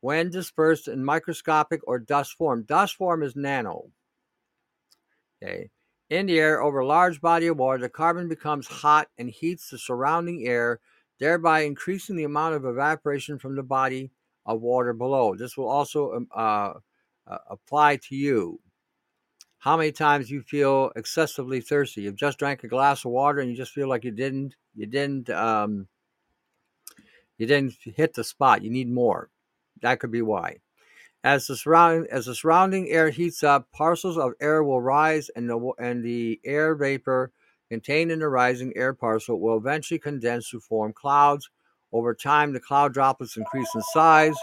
When 0.00 0.30
dispersed 0.30 0.88
in 0.88 1.04
microscopic 1.04 1.82
or 1.86 1.98
dust 1.98 2.32
form, 2.32 2.62
dust 2.62 2.96
form 2.96 3.22
is 3.22 3.36
nano. 3.36 3.90
Okay. 5.36 5.68
in 6.08 6.24
the 6.24 6.40
air 6.40 6.62
over 6.62 6.78
a 6.78 6.86
large 6.86 7.20
body 7.20 7.48
of 7.48 7.58
water, 7.58 7.82
the 7.82 7.90
carbon 7.90 8.26
becomes 8.26 8.66
hot 8.66 9.08
and 9.18 9.28
heats 9.28 9.68
the 9.68 9.76
surrounding 9.76 10.46
air, 10.46 10.80
thereby 11.20 11.60
increasing 11.60 12.16
the 12.16 12.24
amount 12.24 12.54
of 12.54 12.64
evaporation 12.64 13.38
from 13.38 13.54
the 13.54 13.62
body 13.62 14.10
of 14.46 14.62
water 14.62 14.94
below. 14.94 15.34
This 15.34 15.58
will 15.58 15.68
also 15.68 16.14
um, 16.14 16.28
uh, 16.34 16.72
uh, 17.26 17.38
apply 17.50 17.96
to 18.08 18.16
you. 18.16 18.58
How 19.58 19.76
many 19.76 19.90
times 19.90 20.30
you 20.30 20.42
feel 20.42 20.92
excessively 20.94 21.60
thirsty? 21.60 22.02
You've 22.02 22.14
just 22.14 22.38
drank 22.38 22.62
a 22.62 22.68
glass 22.68 23.04
of 23.04 23.10
water 23.10 23.40
and 23.40 23.50
you 23.50 23.56
just 23.56 23.72
feel 23.72 23.88
like 23.88 24.04
you 24.04 24.12
didn't, 24.12 24.54
you 24.74 24.86
didn't, 24.86 25.28
um, 25.30 25.88
you 27.38 27.46
didn't 27.46 27.74
hit 27.82 28.14
the 28.14 28.22
spot. 28.22 28.62
You 28.62 28.70
need 28.70 28.90
more. 28.90 29.30
That 29.82 29.98
could 29.98 30.12
be 30.12 30.22
why. 30.22 30.58
As 31.24 31.48
the 31.48 31.56
surrounding 31.56 32.08
as 32.10 32.26
the 32.26 32.34
surrounding 32.34 32.88
air 32.90 33.10
heats 33.10 33.42
up, 33.42 33.70
parcels 33.72 34.16
of 34.16 34.32
air 34.40 34.62
will 34.62 34.80
rise, 34.80 35.28
and 35.30 35.50
the 35.50 35.72
and 35.78 36.04
the 36.04 36.40
air 36.44 36.76
vapor 36.76 37.32
contained 37.68 38.12
in 38.12 38.20
the 38.20 38.28
rising 38.28 38.72
air 38.76 38.94
parcel 38.94 39.40
will 39.40 39.56
eventually 39.56 39.98
condense 39.98 40.50
to 40.50 40.60
form 40.60 40.92
clouds. 40.92 41.50
Over 41.92 42.14
time, 42.14 42.52
the 42.52 42.60
cloud 42.60 42.94
droplets 42.94 43.36
increase 43.36 43.68
in 43.74 43.82
size 43.82 44.36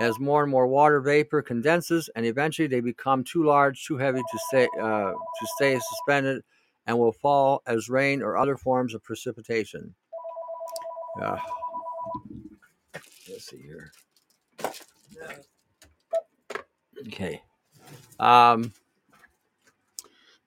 as 0.00 0.18
more 0.18 0.42
and 0.42 0.50
more 0.50 0.66
water 0.66 1.00
vapor 1.00 1.42
condenses, 1.42 2.08
and 2.16 2.24
eventually 2.24 2.66
they 2.66 2.80
become 2.80 3.22
too 3.22 3.44
large, 3.44 3.84
too 3.84 3.98
heavy 3.98 4.20
to 4.20 4.38
stay 4.48 4.68
uh, 4.80 5.12
to 5.12 5.46
stay 5.56 5.78
suspended, 5.78 6.42
and 6.86 6.98
will 6.98 7.12
fall 7.12 7.62
as 7.66 7.88
rain 7.88 8.22
or 8.22 8.36
other 8.36 8.56
forms 8.56 8.94
of 8.94 9.02
precipitation. 9.04 9.94
Uh, 11.20 11.36
let's 13.28 13.46
see 13.50 13.60
here. 13.62 13.92
Okay. 17.06 17.42
Um, 18.18 18.72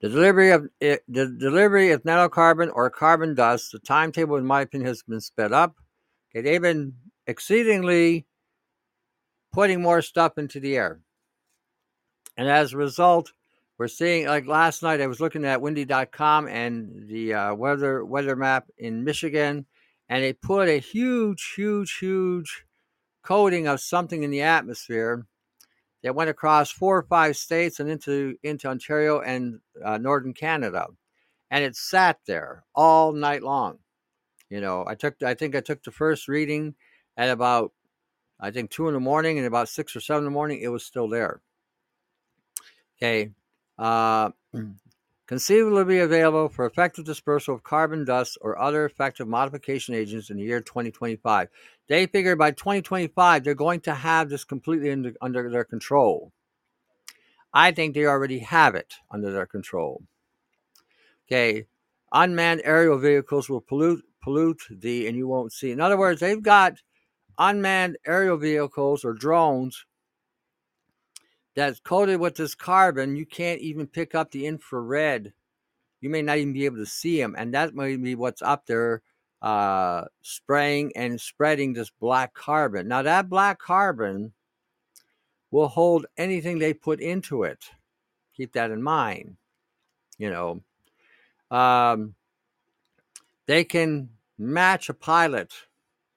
the 0.02 0.10
delivery 0.10 0.52
of 0.52 0.68
it, 0.82 1.04
the 1.08 1.28
delivery 1.28 1.92
of 1.92 2.04
nanocarbon 2.04 2.72
or 2.74 2.90
carbon 2.90 3.36
dust, 3.36 3.72
the 3.72 3.80
timetable, 3.80 4.36
in 4.36 4.46
my 4.46 4.62
opinion, 4.62 4.88
has 4.88 5.04
been 5.04 5.22
sped 5.22 5.54
up. 5.54 5.78
Okay, 6.30 6.42
they've 6.42 6.62
been 6.62 6.94
exceedingly 7.28 8.26
putting 9.54 9.82
more 9.82 10.02
stuff 10.02 10.38
into 10.38 10.60
the 10.60 10.76
air, 10.76 11.00
and 12.36 12.50
as 12.50 12.74
a 12.74 12.78
result, 12.78 13.32
we're 13.78 13.88
seeing 13.88 14.28
like 14.28 14.46
last 14.46 14.84
night. 14.84 15.02
I 15.02 15.08
was 15.08 15.20
looking 15.20 15.46
at 15.46 15.62
windy.com 15.62 16.48
and 16.48 17.08
the 17.08 17.34
uh, 17.34 17.54
weather 17.56 18.04
weather 18.04 18.36
map 18.36 18.66
in 18.78 19.04
Michigan, 19.04 19.66
and 20.10 20.24
they 20.24 20.34
put 20.34 20.70
a 20.70 20.80
huge, 20.80 21.54
huge, 21.56 21.98
huge 22.00 22.66
coating 23.24 23.68
of 23.68 23.80
something 23.80 24.24
in 24.24 24.32
the 24.32 24.42
atmosphere 24.42 25.26
that 26.04 26.16
went 26.16 26.30
across 26.30 26.70
four 26.70 26.98
or 26.98 27.04
five 27.04 27.36
states 27.38 27.80
and 27.80 27.90
into 27.90 28.36
into 28.44 28.68
Ontario 28.68 29.22
and 29.22 29.60
uh, 29.84 29.98
northern 29.98 30.34
Canada, 30.34 30.88
and 31.50 31.64
it 31.64 31.76
sat 31.76 32.20
there 32.28 32.64
all 32.76 33.14
night 33.14 33.44
long. 33.44 33.80
You 34.50 34.62
know, 34.62 34.86
I 34.88 34.96
took 34.96 35.22
I 35.24 35.34
think 35.34 35.56
I 35.56 35.62
took 35.62 35.84
the 35.84 35.92
first 35.92 36.28
reading 36.28 36.76
at 37.18 37.30
about 37.30 37.72
I 38.44 38.52
think 38.52 38.72
two 38.72 38.90
in 38.90 38.94
the 38.94 39.00
morning, 39.00 39.38
and 39.38 39.48
about 39.48 39.70
six 39.70 39.96
or 39.96 40.02
seven 40.02 40.20
in 40.20 40.26
the 40.26 40.32
morning, 40.32 40.60
it 40.62 40.68
was 40.68 40.84
still 40.84 41.08
there. 41.08 41.40
Okay, 42.98 43.32
uh, 43.80 44.32
conceivably 45.28 45.86
be 45.86 46.00
available 46.00 46.50
for 46.50 46.66
effective 46.66 47.06
dispersal 47.06 47.56
of 47.56 47.64
carbon 47.64 48.04
dust 48.04 48.38
or 48.42 48.60
other 48.60 48.84
effective 48.84 49.30
modification 49.30 49.96
agents 49.96 50.30
in 50.30 50.36
the 50.36 50.44
year 50.44 50.60
2025. 50.60 51.48
They 51.88 52.06
figure 52.06 52.36
by 52.36 52.52
2025 52.52 53.46
they're 53.46 53.56
going 53.56 53.80
to 53.82 53.94
have 53.94 54.30
this 54.30 54.44
completely 54.44 54.92
under, 54.92 55.14
under 55.22 55.50
their 55.50 55.64
control. 55.64 56.34
I 57.54 57.72
think 57.72 57.94
they 57.94 58.06
already 58.06 58.40
have 58.40 58.76
it 58.76 58.96
under 59.10 59.32
their 59.32 59.46
control. 59.46 60.04
Okay, 61.28 61.66
unmanned 62.12 62.62
aerial 62.66 62.98
vehicles 62.98 63.48
will 63.48 63.62
pollute 63.62 64.04
pollute 64.22 64.64
the 64.70 65.08
and 65.08 65.16
you 65.16 65.30
won't 65.30 65.54
see. 65.54 65.72
In 65.72 65.80
other 65.80 65.98
words, 65.98 66.20
they've 66.20 66.44
got 66.44 66.82
unmanned 67.38 67.98
aerial 68.06 68.38
vehicles 68.38 69.04
or 69.04 69.14
drones 69.14 69.86
that's 71.56 71.80
coated 71.80 72.20
with 72.20 72.36
this 72.36 72.56
carbon, 72.56 73.16
you 73.16 73.26
can't 73.26 73.62
even 73.62 73.88
pick 73.88 74.16
up 74.16 74.32
the 74.32 74.46
infrared. 74.46 75.34
You 76.02 76.10
may 76.10 76.22
not 76.22 76.38
even 76.38 76.54
be 76.54 76.66
able 76.66 76.78
to 76.78 76.86
see 76.86 77.22
them, 77.22 77.36
and 77.38 77.54
that 77.54 77.76
may 77.76 77.96
be 77.96 78.16
what's 78.16 78.42
up 78.42 78.66
there, 78.66 79.02
uh, 79.42 80.06
spraying 80.22 80.92
and 80.96 81.20
spreading 81.20 81.74
this 81.74 81.92
black 82.00 82.34
carbon. 82.34 82.88
Now, 82.88 83.02
that 83.04 83.30
black 83.30 83.60
carbon 83.60 84.34
will 85.52 85.68
hold 85.68 86.06
anything 86.18 86.60
they 86.60 86.74
put 86.74 87.00
into 87.00 87.44
it. 87.44 87.64
Keep 88.36 88.54
that 88.54 88.72
in 88.72 88.82
mind. 88.82 89.38
You 90.18 90.32
know, 90.32 90.62
um, 91.56 92.16
they 93.46 93.64
can 93.64 94.10
match 94.38 94.90
a 94.90 94.94
pilot 94.94 95.54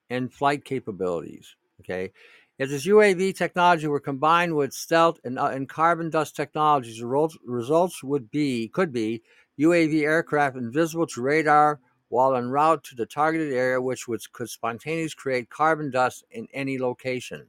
in 0.09 0.29
flight 0.29 0.63
capabilities. 0.65 1.55
Okay, 1.81 2.11
if 2.57 2.69
this 2.69 2.87
UAV 2.87 3.35
technology 3.35 3.87
were 3.87 3.99
combined 3.99 4.55
with 4.55 4.73
stealth 4.73 5.19
and, 5.23 5.37
uh, 5.37 5.47
and 5.47 5.69
carbon 5.69 6.09
dust 6.09 6.35
technologies, 6.35 6.99
the 6.99 7.29
results 7.45 8.03
would 8.03 8.31
be 8.31 8.67
could 8.69 8.91
be 8.91 9.21
UAV 9.59 10.03
aircraft 10.03 10.55
invisible 10.55 11.07
to 11.07 11.21
radar 11.21 11.79
while 12.09 12.35
en 12.35 12.49
route 12.49 12.83
to 12.85 12.95
the 12.95 13.05
targeted 13.05 13.53
area, 13.53 13.81
which 13.81 14.07
would, 14.07 14.21
could 14.31 14.49
spontaneously 14.49 15.15
create 15.17 15.49
carbon 15.49 15.91
dust 15.91 16.23
in 16.31 16.47
any 16.53 16.77
location. 16.77 17.47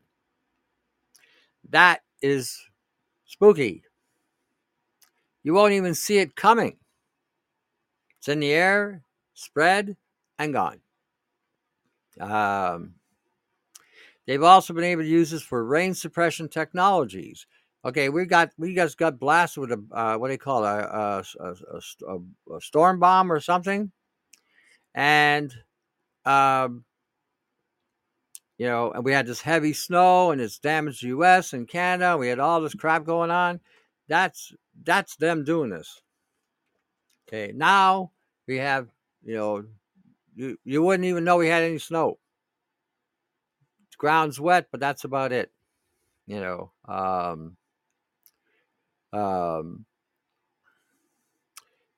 That 1.70 2.00
is 2.20 2.58
spooky. 3.24 3.84
You 5.42 5.54
won't 5.54 5.74
even 5.74 5.94
see 5.94 6.18
it 6.18 6.34
coming. 6.34 6.76
It's 8.18 8.28
in 8.28 8.40
the 8.40 8.52
air, 8.52 9.02
spread, 9.34 9.96
and 10.38 10.52
gone. 10.52 10.80
Um, 12.20 12.94
They've 14.28 14.42
also 14.42 14.74
been 14.74 14.84
able 14.84 15.04
to 15.04 15.08
use 15.08 15.30
this 15.30 15.42
for 15.42 15.64
rain 15.64 15.94
suppression 15.94 16.50
technologies. 16.50 17.46
Okay, 17.82 18.10
we 18.10 18.26
got 18.26 18.50
we 18.58 18.74
just 18.74 18.98
got 18.98 19.18
blasted 19.18 19.62
with 19.62 19.72
a 19.72 19.82
uh, 19.90 20.18
what 20.18 20.28
do 20.28 20.32
you 20.32 20.38
call 20.38 20.66
it, 20.66 20.68
a, 20.68 21.24
a, 21.40 21.54
a, 22.06 22.56
a, 22.56 22.60
storm 22.60 22.98
bomb 22.98 23.32
or 23.32 23.40
something, 23.40 23.90
and 24.94 25.50
um, 26.26 26.84
you 28.58 28.66
know, 28.66 28.92
and 28.92 29.02
we 29.02 29.12
had 29.12 29.26
this 29.26 29.40
heavy 29.40 29.72
snow 29.72 30.30
and 30.30 30.42
it's 30.42 30.58
damaged 30.58 31.02
the 31.02 31.08
U.S. 31.08 31.54
and 31.54 31.66
Canada. 31.66 32.18
We 32.18 32.28
had 32.28 32.38
all 32.38 32.60
this 32.60 32.74
crap 32.74 33.06
going 33.06 33.30
on. 33.30 33.60
That's 34.08 34.52
that's 34.84 35.16
them 35.16 35.42
doing 35.42 35.70
this. 35.70 36.02
Okay, 37.26 37.52
now 37.54 38.10
we 38.46 38.58
have 38.58 38.88
you 39.24 39.36
know, 39.36 39.64
you 40.38 40.56
you 40.64 40.82
wouldn't 40.82 41.04
even 41.06 41.24
know 41.24 41.36
we 41.36 41.48
had 41.48 41.64
any 41.64 41.78
snow 41.78 42.18
ground's 43.98 44.40
wet, 44.40 44.68
but 44.70 44.80
that's 44.80 45.04
about 45.04 45.32
it. 45.32 45.50
You 46.26 46.40
know, 46.40 46.72
um, 46.86 47.56
um, 49.12 49.84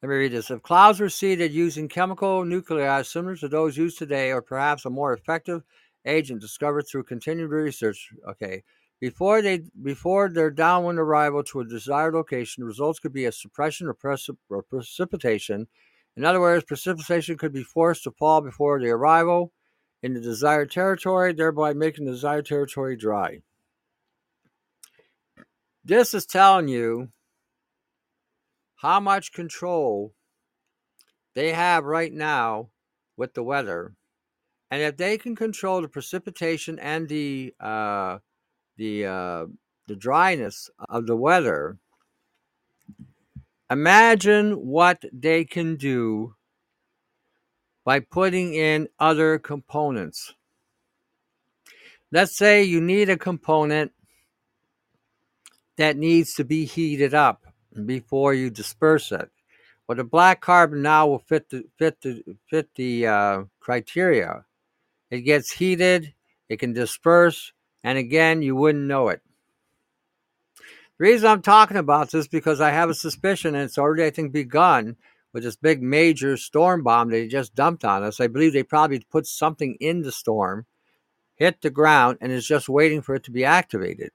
let 0.03 0.09
me 0.09 0.15
read 0.15 0.33
this. 0.33 0.51
If 0.51 0.63
clouds 0.63 0.99
were 0.99 1.11
seeded 1.11 1.53
using 1.53 1.89
chemical 1.89 2.45
nuclei 2.45 3.03
similar 3.03 3.37
to 3.37 3.49
those 3.49 3.77
used 3.77 3.99
today, 3.99 4.33
or 4.33 4.41
perhaps 4.41 4.87
a 4.87 4.91
more 4.91 5.13
effective 5.13 5.63
agent 6.07 6.41
discovered 6.41 6.87
through 6.89 7.05
continued 7.05 7.51
research, 7.51 8.11
okay, 8.27 8.63
before 9.01 9.43
they 9.43 9.63
before 9.83 10.29
their 10.31 10.51
downwind 10.51 10.99
arrival 10.99 11.43
to 11.45 11.61
a 11.61 11.67
desired 11.67 12.15
location, 12.15 12.65
results 12.65 12.99
could 12.99 13.13
be 13.13 13.27
a 13.27 13.33
suppression 13.33 13.89
or, 13.89 13.95
precip- 13.95 14.39
or 14.49 14.63
precipitation. 14.63 15.67
In 16.17 16.25
other 16.25 16.41
words, 16.41 16.65
precipitation 16.65 17.39
could 17.39 17.53
be 17.53 17.63
forced 17.63 18.05
to 18.05 18.11
fall 18.11 18.41
before 18.41 18.81
the 18.81 18.91
arrival 18.91 19.53
in 20.03 20.15
the 20.15 20.21
desired 20.21 20.71
territory, 20.71 21.33
thereby 21.33 21.73
making 21.73 22.05
the 22.05 22.13
desired 22.13 22.47
territory 22.47 22.97
dry. 22.97 23.41
This 25.85 26.15
is 26.15 26.27
telling 26.27 26.69
you 26.69 27.09
how 28.77 29.01
much 29.01 29.33
control 29.33 30.15
they 31.35 31.53
have 31.53 31.85
right 31.85 32.13
now 32.13 32.71
with 33.17 33.35
the 33.35 33.43
weather. 33.43 33.95
And 34.71 34.83
if 34.83 34.97
they 34.97 35.19
can 35.19 35.37
control 35.37 35.83
the 35.83 35.89
precipitation 35.89 36.79
and 36.79 37.09
the 37.09 37.55
uh, 37.61 38.19
the 38.77 39.07
uh, 39.07 39.47
the 39.87 39.97
dryness 39.97 40.71
of 40.89 41.07
the 41.07 41.17
weather, 41.17 41.79
imagine 43.71 44.53
what 44.67 45.05
they 45.13 45.45
can 45.45 45.77
do 45.77 46.35
by 47.85 48.01
putting 48.01 48.55
in 48.55 48.89
other 48.99 49.39
components. 49.39 50.35
Let's 52.13 52.37
say 52.37 52.63
you 52.63 52.81
need 52.81 53.09
a 53.09 53.17
component 53.17 53.93
that 55.77 55.97
needs 55.97 56.35
to 56.35 56.45
be 56.45 56.65
heated 56.65 57.15
up 57.15 57.47
before 57.87 58.35
you 58.35 58.51
disperse 58.51 59.13
it. 59.13 59.31
Well, 59.87 59.97
the 59.97 60.05
black 60.05 60.41
carbon 60.41 60.83
now 60.83 61.07
will 61.07 61.21
fit 61.21 61.49
the 61.51 61.65
fit 61.79 62.01
the 62.01 62.23
fit 62.49 62.69
the 62.75 63.07
uh, 63.07 63.43
criteria. 63.61 64.45
It 65.11 65.23
gets 65.23 65.53
heated, 65.53 66.15
it 66.49 66.59
can 66.59 66.73
disperse, 66.73 67.53
and 67.83 67.99
again, 67.99 68.43
you 68.43 68.55
wouldn't 68.55 68.85
know 68.85 69.09
it. 69.09 69.23
The 71.01 71.07
reason 71.07 71.31
I'm 71.31 71.41
talking 71.41 71.79
about 71.79 72.11
this 72.11 72.29
because 72.29 72.61
I 72.61 72.73
have 72.73 72.91
a 72.91 72.95
suspicion, 72.95 73.55
and 73.55 73.65
it's 73.65 73.79
already, 73.79 74.05
I 74.05 74.11
think, 74.11 74.33
begun 74.33 74.97
with 75.33 75.45
this 75.45 75.57
big 75.57 75.83
major 75.83 76.37
storm 76.37 76.83
bomb 76.83 77.09
they 77.09 77.27
just 77.27 77.55
dumped 77.55 77.87
on 77.87 78.03
us. 78.03 78.21
I 78.21 78.27
believe 78.27 78.53
they 78.53 78.63
probably 78.63 79.01
put 79.11 79.27
something 79.27 79.79
in 79.81 80.03
the 80.03 80.13
storm, 80.13 80.67
hit 81.37 81.63
the 81.63 81.71
ground, 81.71 82.19
and 82.21 82.31
is 82.31 82.47
just 82.47 82.69
waiting 82.69 83.01
for 83.01 83.15
it 83.15 83.25
to 83.25 83.31
be 83.31 83.47
activated. 83.47 84.11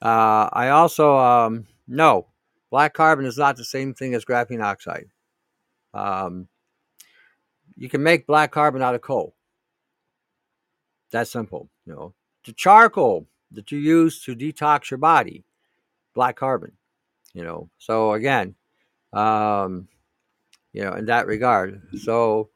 Uh, 0.00 0.48
I 0.50 0.70
also 0.70 1.14
um, 1.18 1.66
no 1.86 2.28
black 2.70 2.94
carbon 2.94 3.26
is 3.26 3.36
not 3.36 3.58
the 3.58 3.64
same 3.66 3.92
thing 3.92 4.14
as 4.14 4.24
graphene 4.24 4.64
oxide. 4.64 5.10
Um, 5.92 6.48
you 7.76 7.90
can 7.90 8.02
make 8.02 8.26
black 8.26 8.50
carbon 8.50 8.80
out 8.80 8.94
of 8.94 9.02
coal. 9.02 9.34
That's 11.10 11.30
simple, 11.30 11.68
you 11.84 11.92
know. 11.92 12.14
The 12.46 12.54
charcoal 12.54 13.26
that 13.50 13.70
you 13.70 13.78
use 13.78 14.24
to 14.24 14.34
detox 14.34 14.90
your 14.90 14.96
body, 14.96 15.44
black 16.20 16.36
carbon, 16.36 16.72
you 17.32 17.42
know. 17.42 17.70
So 17.78 18.12
again, 18.12 18.54
um, 19.14 19.88
you 20.74 20.84
know, 20.84 20.92
in 20.92 21.06
that 21.06 21.26
regard. 21.26 21.80
So 21.98 22.50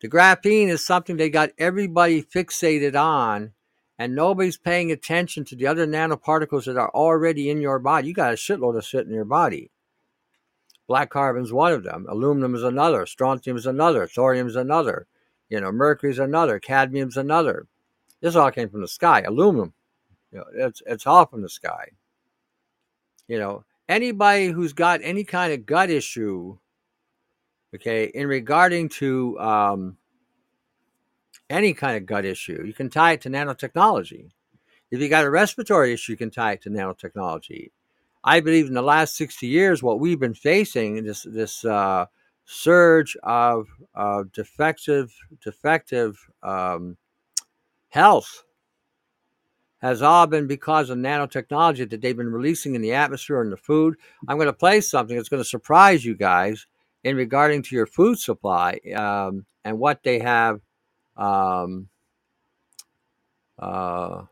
the 0.00 0.08
graphene 0.08 0.68
is 0.68 0.86
something 0.86 1.18
they 1.18 1.28
got 1.28 1.50
everybody 1.58 2.22
fixated 2.22 2.98
on, 2.98 3.52
and 3.98 4.14
nobody's 4.14 4.56
paying 4.56 4.90
attention 4.90 5.44
to 5.44 5.54
the 5.54 5.66
other 5.66 5.86
nanoparticles 5.86 6.64
that 6.64 6.78
are 6.78 6.88
already 6.94 7.50
in 7.50 7.60
your 7.60 7.78
body. 7.78 8.08
You 8.08 8.14
got 8.14 8.32
a 8.32 8.36
shitload 8.36 8.78
of 8.78 8.86
shit 8.86 9.06
in 9.06 9.12
your 9.12 9.26
body. 9.26 9.70
Black 10.88 11.10
carbon 11.10 11.42
is 11.42 11.52
one 11.52 11.74
of 11.74 11.84
them. 11.84 12.06
Aluminum 12.08 12.54
is 12.54 12.62
another. 12.62 13.04
Strontium 13.04 13.58
is 13.58 13.66
another. 13.66 14.06
Thorium 14.06 14.46
is 14.46 14.56
another. 14.56 15.06
You 15.50 15.60
know, 15.60 15.70
mercury 15.70 16.10
is 16.10 16.18
another. 16.18 16.58
Cadmium 16.58 17.10
is 17.10 17.18
another. 17.18 17.66
This 18.22 18.34
all 18.34 18.50
came 18.50 18.70
from 18.70 18.80
the 18.80 18.88
sky. 18.88 19.20
Aluminum, 19.20 19.74
you 20.32 20.38
know, 20.38 20.44
it's 20.54 20.80
it's 20.86 21.06
all 21.06 21.26
from 21.26 21.42
the 21.42 21.50
sky. 21.50 21.90
You 23.30 23.38
know, 23.38 23.64
anybody 23.88 24.48
who's 24.48 24.72
got 24.72 24.98
any 25.04 25.22
kind 25.22 25.52
of 25.52 25.64
gut 25.64 25.88
issue, 25.88 26.58
okay, 27.72 28.06
in 28.06 28.26
regarding 28.26 28.88
to 28.88 29.38
um, 29.38 29.96
any 31.48 31.72
kind 31.72 31.96
of 31.96 32.06
gut 32.06 32.24
issue, 32.24 32.64
you 32.66 32.72
can 32.72 32.90
tie 32.90 33.12
it 33.12 33.20
to 33.20 33.30
nanotechnology. 33.30 34.30
If 34.90 35.00
you 35.00 35.08
got 35.08 35.24
a 35.24 35.30
respiratory 35.30 35.92
issue, 35.92 36.10
you 36.10 36.18
can 36.18 36.32
tie 36.32 36.54
it 36.54 36.62
to 36.62 36.70
nanotechnology. 36.70 37.70
I 38.24 38.40
believe 38.40 38.66
in 38.66 38.74
the 38.74 38.82
last 38.82 39.14
60 39.14 39.46
years, 39.46 39.80
what 39.80 40.00
we've 40.00 40.18
been 40.18 40.34
facing 40.34 41.04
this 41.04 41.22
this 41.22 41.64
uh, 41.64 42.06
surge 42.46 43.16
of 43.22 43.68
uh, 43.94 44.24
defective 44.32 45.14
defective 45.40 46.18
um, 46.42 46.96
health 47.90 48.42
has 49.80 50.02
all 50.02 50.26
been 50.26 50.46
because 50.46 50.90
of 50.90 50.98
nanotechnology 50.98 51.88
that 51.88 52.00
they've 52.00 52.16
been 52.16 52.32
releasing 52.32 52.74
in 52.74 52.82
the 52.82 52.92
atmosphere 52.92 53.40
and 53.42 53.52
the 53.52 53.56
food. 53.56 53.96
I'm 54.28 54.36
going 54.36 54.46
to 54.46 54.52
play 54.52 54.80
something 54.80 55.16
that's 55.16 55.28
going 55.28 55.42
to 55.42 55.48
surprise 55.48 56.04
you 56.04 56.14
guys 56.14 56.66
in 57.04 57.16
regarding 57.16 57.62
to 57.62 57.74
your 57.74 57.86
food 57.86 58.18
supply 58.18 58.78
um, 58.94 59.46
and 59.64 59.78
what 59.78 60.02
they 60.02 60.18
have 60.18 60.60
um, 61.16 61.88
uh, 63.58 64.22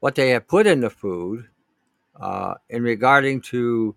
what 0.00 0.14
they 0.14 0.30
have 0.30 0.46
put 0.46 0.66
in 0.66 0.80
the 0.80 0.90
food 0.90 1.48
uh, 2.20 2.54
in 2.68 2.82
regarding 2.82 3.40
to 3.40 3.96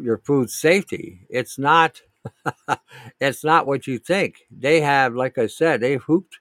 your 0.00 0.18
food 0.18 0.50
safety. 0.50 1.26
It's 1.28 1.58
not 1.58 2.00
it's 3.20 3.44
not 3.44 3.66
what 3.66 3.86
you 3.86 3.98
think. 3.98 4.46
They 4.50 4.80
have, 4.80 5.14
like 5.14 5.38
I 5.38 5.46
said, 5.46 5.80
they've 5.80 6.02
hooped 6.02 6.39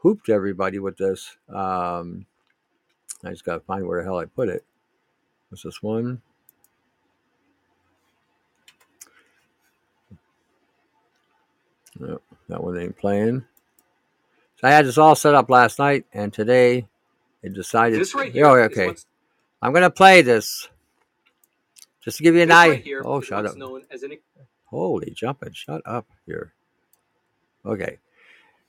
hooped 0.00 0.28
everybody 0.28 0.78
with 0.78 0.96
this. 0.96 1.36
Um, 1.48 2.26
I 3.24 3.30
just 3.30 3.44
got 3.44 3.54
to 3.54 3.60
find 3.60 3.86
where 3.86 4.00
the 4.00 4.04
hell 4.04 4.18
I 4.18 4.24
put 4.24 4.48
it. 4.48 4.64
What's 5.48 5.62
this 5.62 5.82
one? 5.82 6.22
No, 11.98 12.20
that 12.48 12.62
one 12.62 12.78
ain't 12.78 12.96
playing. 12.96 13.44
So 14.56 14.68
I 14.68 14.70
had 14.70 14.86
this 14.86 14.96
all 14.96 15.14
set 15.14 15.34
up 15.34 15.50
last 15.50 15.78
night, 15.78 16.06
and 16.12 16.32
today 16.32 16.86
it 17.42 17.52
decided. 17.52 18.00
This 18.00 18.14
right 18.14 18.32
here. 18.32 18.46
Oh, 18.46 18.56
okay. 18.64 18.94
I'm 19.60 19.72
gonna 19.72 19.90
play 19.90 20.22
this 20.22 20.68
just 22.02 22.18
to 22.18 22.22
give 22.22 22.34
you 22.34 22.42
an 22.42 22.50
eye. 22.50 22.68
right 22.68 22.82
here 22.82 23.02
oh, 23.04 23.20
shut 23.20 23.44
up! 23.44 23.54
an 23.54 24.18
Holy 24.66 25.10
jumping! 25.10 25.52
Shut 25.52 25.82
up 25.84 26.06
here. 26.24 26.54
Okay, 27.66 27.98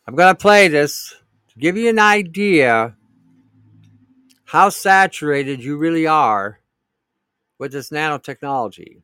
I'm 0.08 0.15
gonna 0.15 0.36
play 0.36 0.67
this 0.67 1.15
to 1.54 1.60
give 1.60 1.78
you 1.78 1.90
an 1.90 2.00
idea 2.00 2.96
how 4.46 4.70
saturated 4.70 5.64
you 5.64 5.78
really 5.78 6.08
are 6.08 6.60
with 7.58 7.72
this 7.72 7.90
nanotechnology. 7.90 9.02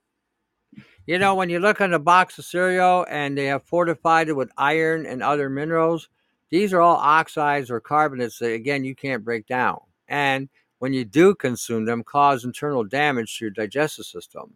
You 1.05 1.19
know, 1.19 1.35
when 1.35 1.49
you 1.49 1.59
look 1.59 1.79
on 1.79 1.93
a 1.93 1.99
box 1.99 2.37
of 2.37 2.43
cereal 2.43 3.05
and 3.09 3.37
they 3.37 3.45
have 3.45 3.63
fortified 3.63 4.27
it 4.27 4.33
with 4.33 4.51
iron 4.57 5.05
and 5.05 5.23
other 5.23 5.49
minerals, 5.49 6.09
these 6.49 6.73
are 6.73 6.81
all 6.81 6.97
oxides 6.97 7.71
or 7.71 7.79
carbonates 7.79 8.39
that, 8.39 8.51
again, 8.51 8.83
you 8.83 8.93
can't 8.93 9.23
break 9.23 9.47
down. 9.47 9.79
And 10.09 10.49
when 10.79 10.93
you 10.93 11.05
do 11.05 11.33
consume 11.33 11.85
them, 11.85 12.03
cause 12.03 12.43
internal 12.43 12.83
damage 12.83 13.37
to 13.37 13.45
your 13.45 13.51
digestive 13.51 14.05
system. 14.05 14.55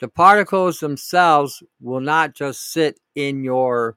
The 0.00 0.08
particles 0.08 0.80
themselves 0.80 1.62
will 1.80 2.00
not 2.00 2.34
just 2.34 2.72
sit 2.72 3.00
in 3.14 3.44
your 3.44 3.96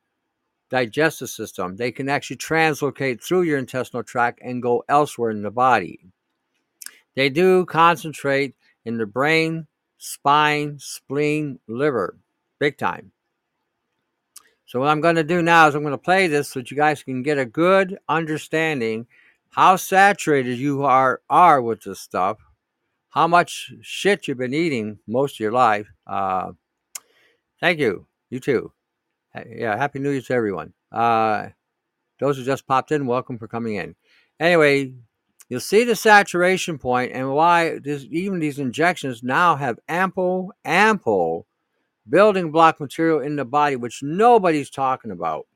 digestive 0.72 1.30
system, 1.30 1.76
they 1.76 1.92
can 1.92 2.10
actually 2.10 2.38
translocate 2.38 3.22
through 3.22 3.44
your 3.44 3.60
intestinal 3.60 4.04
tract 4.04 4.40
and 4.42 4.64
go 4.64 4.84
elsewhere 4.90 5.30
in 5.30 5.44
the 5.44 5.52
body. 5.52 6.00
They 7.16 7.30
do 7.30 7.66
concentrate 7.66 8.56
in 8.86 8.98
the 8.98 9.06
brain, 9.06 9.68
spine, 9.98 10.78
spleen, 10.80 11.60
liver, 11.68 12.18
big 12.58 12.78
time. 12.78 13.12
So 14.66 14.80
what 14.80 14.88
I'm 14.88 15.02
going 15.02 15.18
to 15.18 15.24
do 15.24 15.42
now 15.42 15.68
is 15.68 15.76
I'm 15.76 15.82
going 15.82 15.92
to 15.92 15.98
play 15.98 16.28
this 16.28 16.50
so 16.50 16.62
that 16.62 16.72
you 16.72 16.78
guys 16.78 17.04
can 17.04 17.22
get 17.22 17.38
a 17.38 17.46
good 17.46 18.00
understanding 18.08 19.06
how 19.50 19.76
saturated 19.76 20.58
you 20.58 20.84
are 20.84 21.22
are 21.30 21.62
with 21.62 21.82
this 21.82 22.00
stuff, 22.00 22.38
how 23.10 23.28
much 23.28 23.74
shit 23.82 24.30
you've 24.30 24.38
been 24.38 24.54
eating 24.54 25.00
most 25.06 25.36
of 25.36 25.40
your 25.42 25.52
life. 25.52 25.88
Uh, 26.08 26.54
thank 27.60 27.80
you. 27.80 28.08
You 28.30 28.40
too. 28.40 28.72
Yeah, 29.34 29.78
happy 29.78 30.00
New 30.00 30.12
Year 30.12 30.22
to 30.22 30.34
everyone. 30.34 30.74
Uh, 30.92 31.50
those 32.20 32.38
who 32.38 32.44
just 32.44 32.68
popped 32.68 32.92
in, 32.92 33.08
welcome 33.08 33.38
for 33.38 33.48
coming 33.48 33.76
in. 33.76 33.96
Anyway, 34.40 34.94
you'll 35.48 35.60
see 35.60 35.84
the 35.84 35.96
saturation 35.96 36.78
point 36.78 37.14
and 37.14 37.34
why 37.34 37.80
this, 37.80 38.06
even 38.12 38.40
these 38.40 38.60
injections 38.60 39.24
now 39.24 39.56
have 39.56 39.80
ample, 39.88 40.52
ample 40.66 41.48
building 42.10 42.52
block 42.52 42.80
material 42.80 43.22
in 43.22 43.38
the 43.38 43.46
body, 43.46 43.76
which 43.76 44.04
nobody's 44.04 44.70
talking 44.70 45.12
about. 45.12 45.48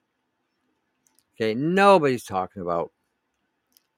Okay, 1.35 1.53
nobody's 1.53 2.23
talking 2.23 2.61
about. 2.61 2.91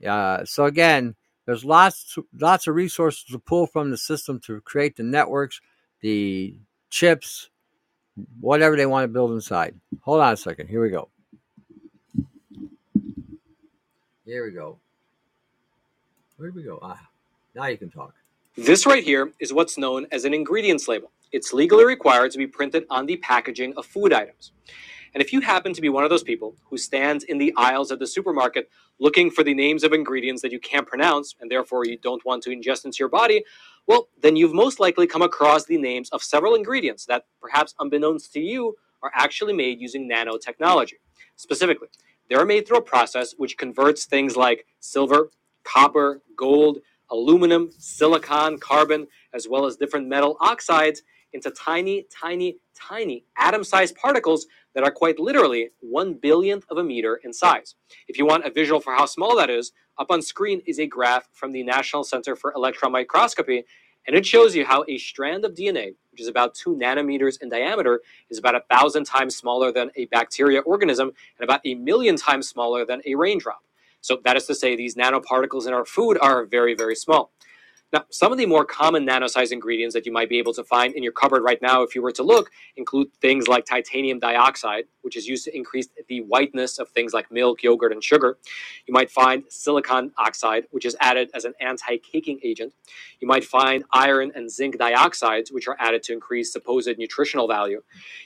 Uh, 0.06 0.44
so 0.44 0.66
again, 0.66 1.16
there's 1.46 1.64
lots, 1.64 2.18
lots 2.34 2.66
of 2.66 2.76
resources 2.76 3.26
to 3.26 3.38
pull 3.38 3.68
from 3.68 3.92
the 3.92 3.98
system 3.98 4.40
to 4.42 4.60
create 4.62 4.96
the 4.96 5.04
networks, 5.04 5.62
the 6.02 6.60
chips, 6.90 7.50
whatever 8.40 8.76
they 8.76 8.86
want 8.86 9.04
to 9.04 9.08
build 9.08 9.32
inside. 9.32 9.76
Hold 10.02 10.22
on 10.22 10.34
a 10.34 10.38
second. 10.38 10.68
Here 10.68 10.82
we 10.82 10.90
go. 10.90 11.10
Here 14.26 14.46
we 14.46 14.52
go. 14.52 14.78
Where 16.38 16.52
we 16.52 16.64
go? 16.64 16.80
Ah, 16.82 17.00
now 17.56 17.66
you 17.68 17.78
can 17.78 17.90
talk. 17.90 18.14
This 18.58 18.86
right 18.86 19.04
here 19.04 19.32
is 19.40 19.54
what's 19.54 19.78
known 19.78 20.06
as 20.12 20.26
an 20.26 20.34
ingredients 20.34 20.88
label. 20.88 21.12
It's 21.32 21.54
legally 21.54 21.86
required 21.86 22.32
to 22.32 22.38
be 22.38 22.48
printed 22.48 22.86
on 22.90 23.06
the 23.06 23.18
packaging 23.18 23.74
of 23.78 23.86
food 23.86 24.14
items. 24.14 24.52
And 25.18 25.22
if 25.24 25.34
you 25.34 25.42
happen 25.42 25.74
to 25.74 25.82
be 25.82 25.90
one 25.90 26.04
of 26.04 26.12
those 26.12 26.22
people 26.22 26.56
who 26.66 26.78
stands 26.78 27.24
in 27.24 27.40
the 27.40 27.52
aisles 27.58 27.90
of 27.90 27.98
the 27.98 28.06
supermarket 28.06 28.70
looking 29.00 29.32
for 29.32 29.44
the 29.44 29.56
names 29.56 29.84
of 29.84 29.92
ingredients 29.92 30.44
that 30.44 30.52
you 30.52 30.60
can't 30.60 30.86
pronounce 30.86 31.34
and 31.42 31.50
therefore 31.50 31.88
you 31.88 31.98
don't 31.98 32.24
want 32.24 32.44
to 32.44 32.52
ingest 32.52 32.86
into 32.86 32.98
your 33.00 33.10
body, 33.10 33.44
well, 33.88 34.10
then 34.22 34.36
you've 34.36 34.54
most 34.54 34.80
likely 34.80 35.08
come 35.08 35.24
across 35.24 35.66
the 35.66 35.80
names 35.80 36.12
of 36.12 36.22
several 36.22 36.54
ingredients 36.54 37.04
that, 37.08 37.26
perhaps 37.42 37.74
unbeknownst 37.80 38.32
to 38.34 38.40
you, 38.40 38.76
are 39.02 39.10
actually 39.16 39.54
made 39.54 39.82
using 39.82 40.08
nanotechnology. 40.08 41.00
Specifically, 41.36 41.88
they're 42.30 42.46
made 42.46 42.68
through 42.68 42.78
a 42.78 42.84
process 42.84 43.34
which 43.38 43.58
converts 43.58 44.06
things 44.06 44.38
like 44.38 44.68
silver, 44.82 45.32
copper, 45.64 46.22
gold, 46.36 46.78
aluminum, 47.10 47.72
silicon, 47.80 48.60
carbon, 48.60 49.08
as 49.34 49.48
well 49.48 49.66
as 49.66 49.78
different 49.78 50.08
metal 50.08 50.38
oxides 50.42 51.02
into 51.34 51.52
tiny, 51.52 52.06
tiny, 52.12 52.58
tiny 52.76 53.26
atom 53.38 53.64
sized 53.64 53.96
particles 53.96 54.48
that 54.76 54.84
are 54.84 54.92
quite 54.92 55.20
literally 55.20 55.72
one 55.82 56.14
billionth 56.16 56.66
of 56.70 56.78
a 56.78 56.84
meter 56.84 57.18
in 57.24 57.34
size. 57.34 57.76
If 58.08 58.18
you 58.18 58.26
want 58.26 58.46
a 58.46 58.52
visual 58.52 58.80
for 58.80 58.94
how 58.94 59.06
small 59.06 59.36
that 59.38 59.50
is, 59.50 59.72
up 59.98 60.12
on 60.12 60.22
screen 60.22 60.62
is 60.66 60.80
a 60.80 60.88
graph 60.88 61.28
from 61.34 61.52
the 61.52 61.64
National 61.64 62.04
Center 62.04 62.36
for 62.36 62.54
Electron 62.54 62.92
Microscopy, 62.92 63.66
and 64.08 64.16
it 64.16 64.26
shows 64.26 64.56
you 64.56 64.66
how 64.66 64.86
a 64.88 64.98
strand 64.98 65.46
of 65.46 65.54
DNA, 65.54 65.96
which 66.12 66.22
is 66.22 66.28
about 66.28 66.56
two 66.56 66.76
nanometers 66.76 67.42
in 67.42 67.50
diameter, 67.50 68.02
is 68.30 68.38
about 68.38 68.56
a 68.56 68.64
thousand 68.70 69.06
times 69.06 69.36
smaller 69.36 69.72
than 69.72 69.92
a 69.96 70.06
bacteria 70.06 70.62
organism 70.62 71.10
and 71.40 71.44
about 71.44 71.62
a 71.66 71.76
million 71.76 72.16
times 72.16 72.48
smaller 72.48 72.86
than 72.86 73.02
a 73.06 73.16
raindrop. 73.16 73.62
So 74.02 74.20
that 74.24 74.38
is 74.38 74.46
to 74.48 74.56
say, 74.56 74.76
these 74.76 74.96
nanoparticles 74.96 75.68
in 75.68 75.74
our 75.74 75.86
food 75.86 76.18
are 76.22 76.46
very, 76.46 76.76
very 76.76 76.96
small. 76.96 77.32
Now, 77.94 78.04
some 78.10 78.34
of 78.34 78.38
the 78.38 78.46
more 78.46 78.66
common 78.66 79.06
nano-sized 79.06 79.54
ingredients 79.54 79.94
that 79.94 80.06
you 80.06 80.12
might 80.12 80.28
be 80.28 80.40
able 80.40 80.54
to 80.56 80.64
find 80.64 80.94
in 80.94 81.04
your 81.04 81.14
cupboard 81.14 81.42
right 81.42 81.62
now, 81.62 81.84
if 81.84 81.96
you 81.96 82.02
were 82.02 82.12
to 82.12 82.24
look, 82.24 82.52
include 82.76 83.14
things 83.22 83.48
like 83.48 83.66
titanium 83.66 84.20
dioxide, 84.20 84.86
which 85.04 85.16
is 85.16 85.26
used 85.26 85.46
to 85.46 85.56
increase 85.56 85.88
the 86.10 86.20
whiteness 86.20 86.80
of 86.80 86.90
things 86.90 87.14
like 87.14 87.32
milk, 87.32 87.64
yogurt, 87.64 87.94
and 87.94 88.04
sugar. 88.04 88.40
You 88.88 88.94
might 88.94 89.10
find 89.10 89.46
silicon 89.48 90.12
oxide, 90.18 90.66
which 90.72 90.86
is 90.86 90.98
added 91.00 91.30
as 91.34 91.46
an 91.46 91.54
anti-caking 91.62 92.42
agent. 92.44 92.74
You 93.22 93.28
might 93.28 93.46
find 93.46 93.86
iron 93.94 94.34
and 94.36 94.52
zinc 94.52 94.78
dioxides, 94.78 95.54
which 95.54 95.70
are 95.70 95.78
added 95.80 96.04
to 96.04 96.14
increase 96.14 96.52
supposed 96.52 96.98
nutritional 96.98 97.48
value. 97.48 97.82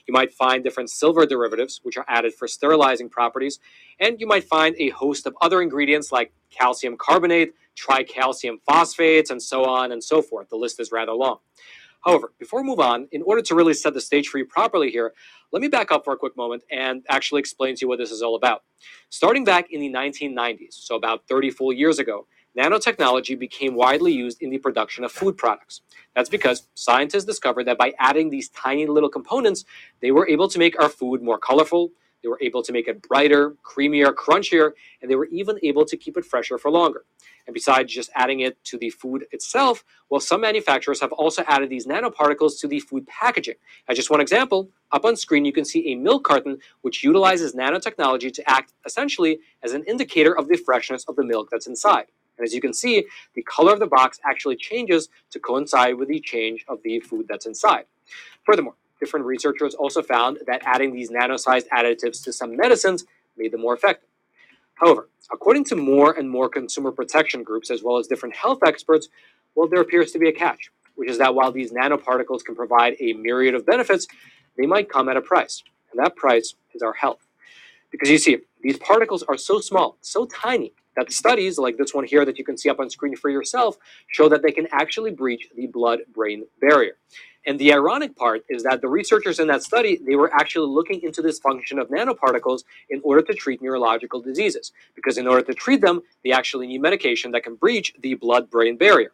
You 0.07 0.13
might 0.13 0.33
find 0.33 0.63
different 0.63 0.89
silver 0.89 1.27
derivatives, 1.27 1.81
which 1.83 1.97
are 1.97 2.05
added 2.07 2.33
for 2.33 2.47
sterilizing 2.47 3.09
properties. 3.09 3.59
And 3.99 4.19
you 4.19 4.25
might 4.25 4.43
find 4.43 4.75
a 4.79 4.89
host 4.89 5.27
of 5.27 5.35
other 5.39 5.61
ingredients 5.61 6.11
like 6.11 6.33
calcium 6.49 6.97
carbonate, 6.97 7.53
tricalcium 7.77 8.57
phosphates, 8.65 9.29
and 9.29 9.41
so 9.41 9.65
on 9.65 9.91
and 9.91 10.03
so 10.03 10.21
forth. 10.21 10.49
The 10.49 10.57
list 10.57 10.79
is 10.79 10.91
rather 10.91 11.13
long. 11.13 11.39
However, 12.03 12.33
before 12.39 12.61
we 12.61 12.67
move 12.67 12.79
on, 12.79 13.07
in 13.11 13.21
order 13.21 13.41
to 13.43 13.55
really 13.55 13.73
set 13.75 13.93
the 13.93 14.01
stage 14.01 14.27
for 14.27 14.39
you 14.39 14.45
properly 14.45 14.89
here, 14.89 15.13
let 15.51 15.61
me 15.61 15.67
back 15.67 15.91
up 15.91 16.03
for 16.03 16.13
a 16.13 16.17
quick 16.17 16.35
moment 16.35 16.63
and 16.71 17.03
actually 17.09 17.39
explain 17.39 17.75
to 17.75 17.81
you 17.81 17.87
what 17.87 17.99
this 17.99 18.11
is 18.11 18.21
all 18.23 18.35
about. 18.35 18.63
Starting 19.09 19.43
back 19.43 19.71
in 19.71 19.79
the 19.81 19.89
1990s, 19.89 20.73
so 20.73 20.95
about 20.95 21.27
30 21.27 21.51
full 21.51 21.71
years 21.71 21.99
ago, 21.99 22.25
nanotechnology 22.57 23.37
became 23.37 23.75
widely 23.75 24.11
used 24.11 24.41
in 24.41 24.49
the 24.49 24.57
production 24.57 25.03
of 25.03 25.11
food 25.11 25.37
products. 25.37 25.81
That's 26.15 26.29
because 26.29 26.67
scientists 26.73 27.25
discovered 27.25 27.65
that 27.65 27.77
by 27.77 27.93
adding 27.99 28.29
these 28.29 28.49
tiny 28.49 28.87
little 28.87 29.09
components, 29.09 29.63
they 30.01 30.11
were 30.11 30.27
able 30.27 30.47
to 30.49 30.57
make 30.57 30.81
our 30.81 30.89
food 30.89 31.21
more 31.21 31.37
colorful, 31.37 31.91
they 32.23 32.29
were 32.29 32.39
able 32.41 32.63
to 32.63 32.71
make 32.71 32.87
it 32.87 33.01
brighter, 33.01 33.55
creamier, 33.63 34.13
crunchier, 34.13 34.71
and 35.01 35.09
they 35.09 35.15
were 35.15 35.27
even 35.27 35.57
able 35.63 35.85
to 35.85 35.97
keep 35.97 36.17
it 36.17 36.25
fresher 36.25 36.57
for 36.57 36.71
longer. 36.71 37.05
And 37.47 37.53
besides 37.53 37.93
just 37.93 38.09
adding 38.15 38.41
it 38.41 38.63
to 38.65 38.77
the 38.77 38.89
food 38.89 39.25
itself, 39.31 39.83
well, 40.09 40.19
some 40.19 40.41
manufacturers 40.41 41.01
have 41.01 41.11
also 41.11 41.43
added 41.47 41.69
these 41.69 41.87
nanoparticles 41.87 42.59
to 42.59 42.67
the 42.67 42.79
food 42.79 43.07
packaging. 43.07 43.55
As 43.87 43.97
just 43.97 44.09
one 44.09 44.21
example, 44.21 44.69
up 44.91 45.05
on 45.05 45.15
screen 45.15 45.45
you 45.45 45.53
can 45.53 45.65
see 45.65 45.91
a 45.91 45.95
milk 45.95 46.23
carton 46.23 46.57
which 46.81 47.03
utilizes 47.03 47.53
nanotechnology 47.55 48.33
to 48.33 48.49
act 48.49 48.73
essentially 48.85 49.39
as 49.63 49.73
an 49.73 49.83
indicator 49.85 50.37
of 50.37 50.47
the 50.47 50.57
freshness 50.57 51.05
of 51.07 51.15
the 51.15 51.23
milk 51.23 51.49
that's 51.51 51.67
inside. 51.67 52.05
And 52.37 52.45
as 52.45 52.53
you 52.53 52.61
can 52.61 52.73
see, 52.73 53.05
the 53.35 53.43
color 53.43 53.73
of 53.73 53.79
the 53.79 53.87
box 53.87 54.19
actually 54.25 54.55
changes 54.55 55.09
to 55.31 55.39
coincide 55.39 55.95
with 55.95 56.09
the 56.09 56.19
change 56.19 56.65
of 56.67 56.81
the 56.83 56.99
food 56.99 57.27
that's 57.29 57.45
inside. 57.45 57.85
Furthermore, 58.43 58.75
different 58.99 59.25
researchers 59.25 59.75
also 59.75 60.01
found 60.01 60.39
that 60.47 60.61
adding 60.65 60.93
these 60.93 61.11
nano-sized 61.11 61.67
additives 61.69 62.23
to 62.23 62.33
some 62.33 62.55
medicines 62.55 63.05
made 63.37 63.51
them 63.51 63.61
more 63.61 63.75
effective. 63.75 64.10
However, 64.81 65.09
according 65.31 65.65
to 65.65 65.75
more 65.75 66.13
and 66.17 66.29
more 66.29 66.49
consumer 66.49 66.91
protection 66.91 67.43
groups 67.43 67.69
as 67.69 67.83
well 67.83 67.97
as 67.97 68.07
different 68.07 68.35
health 68.35 68.59
experts, 68.65 69.09
well, 69.55 69.67
there 69.67 69.81
appears 69.81 70.11
to 70.13 70.19
be 70.19 70.27
a 70.27 70.33
catch, 70.33 70.71
which 70.95 71.09
is 71.09 71.19
that 71.19 71.35
while 71.35 71.51
these 71.51 71.71
nanoparticles 71.71 72.43
can 72.43 72.55
provide 72.55 72.95
a 72.99 73.13
myriad 73.13 73.53
of 73.53 73.65
benefits, 73.65 74.07
they 74.57 74.65
might 74.65 74.89
come 74.89 75.07
at 75.07 75.17
a 75.17 75.21
price. 75.21 75.63
And 75.91 76.03
that 76.03 76.15
price 76.15 76.55
is 76.73 76.81
our 76.81 76.93
health. 76.93 77.27
Because 77.91 78.09
you 78.09 78.17
see, 78.17 78.37
these 78.63 78.77
particles 78.77 79.21
are 79.23 79.37
so 79.37 79.59
small, 79.59 79.97
so 80.01 80.25
tiny, 80.25 80.73
that 80.95 81.11
studies 81.11 81.57
like 81.57 81.77
this 81.77 81.93
one 81.93 82.05
here 82.05 82.25
that 82.25 82.37
you 82.37 82.43
can 82.43 82.57
see 82.57 82.69
up 82.69 82.79
on 82.79 82.89
screen 82.89 83.15
for 83.15 83.29
yourself 83.29 83.77
show 84.07 84.27
that 84.29 84.41
they 84.41 84.51
can 84.51 84.67
actually 84.71 85.11
breach 85.11 85.47
the 85.55 85.67
blood-brain 85.67 86.45
barrier. 86.59 86.97
And 87.45 87.57
the 87.59 87.73
ironic 87.73 88.15
part 88.15 88.43
is 88.49 88.63
that 88.63 88.81
the 88.81 88.87
researchers 88.87 89.39
in 89.39 89.47
that 89.47 89.63
study, 89.63 89.99
they 90.05 90.15
were 90.15 90.31
actually 90.33 90.69
looking 90.69 91.01
into 91.01 91.21
this 91.21 91.39
function 91.39 91.79
of 91.79 91.89
nanoparticles 91.89 92.63
in 92.89 93.01
order 93.03 93.23
to 93.23 93.33
treat 93.33 93.61
neurological 93.61 94.21
diseases. 94.21 94.71
Because 94.95 95.17
in 95.17 95.27
order 95.27 95.41
to 95.43 95.53
treat 95.53 95.81
them, 95.81 96.01
they 96.23 96.31
actually 96.31 96.67
need 96.67 96.81
medication 96.81 97.31
that 97.31 97.43
can 97.43 97.55
breach 97.55 97.93
the 97.99 98.13
blood-brain 98.13 98.77
barrier. 98.77 99.11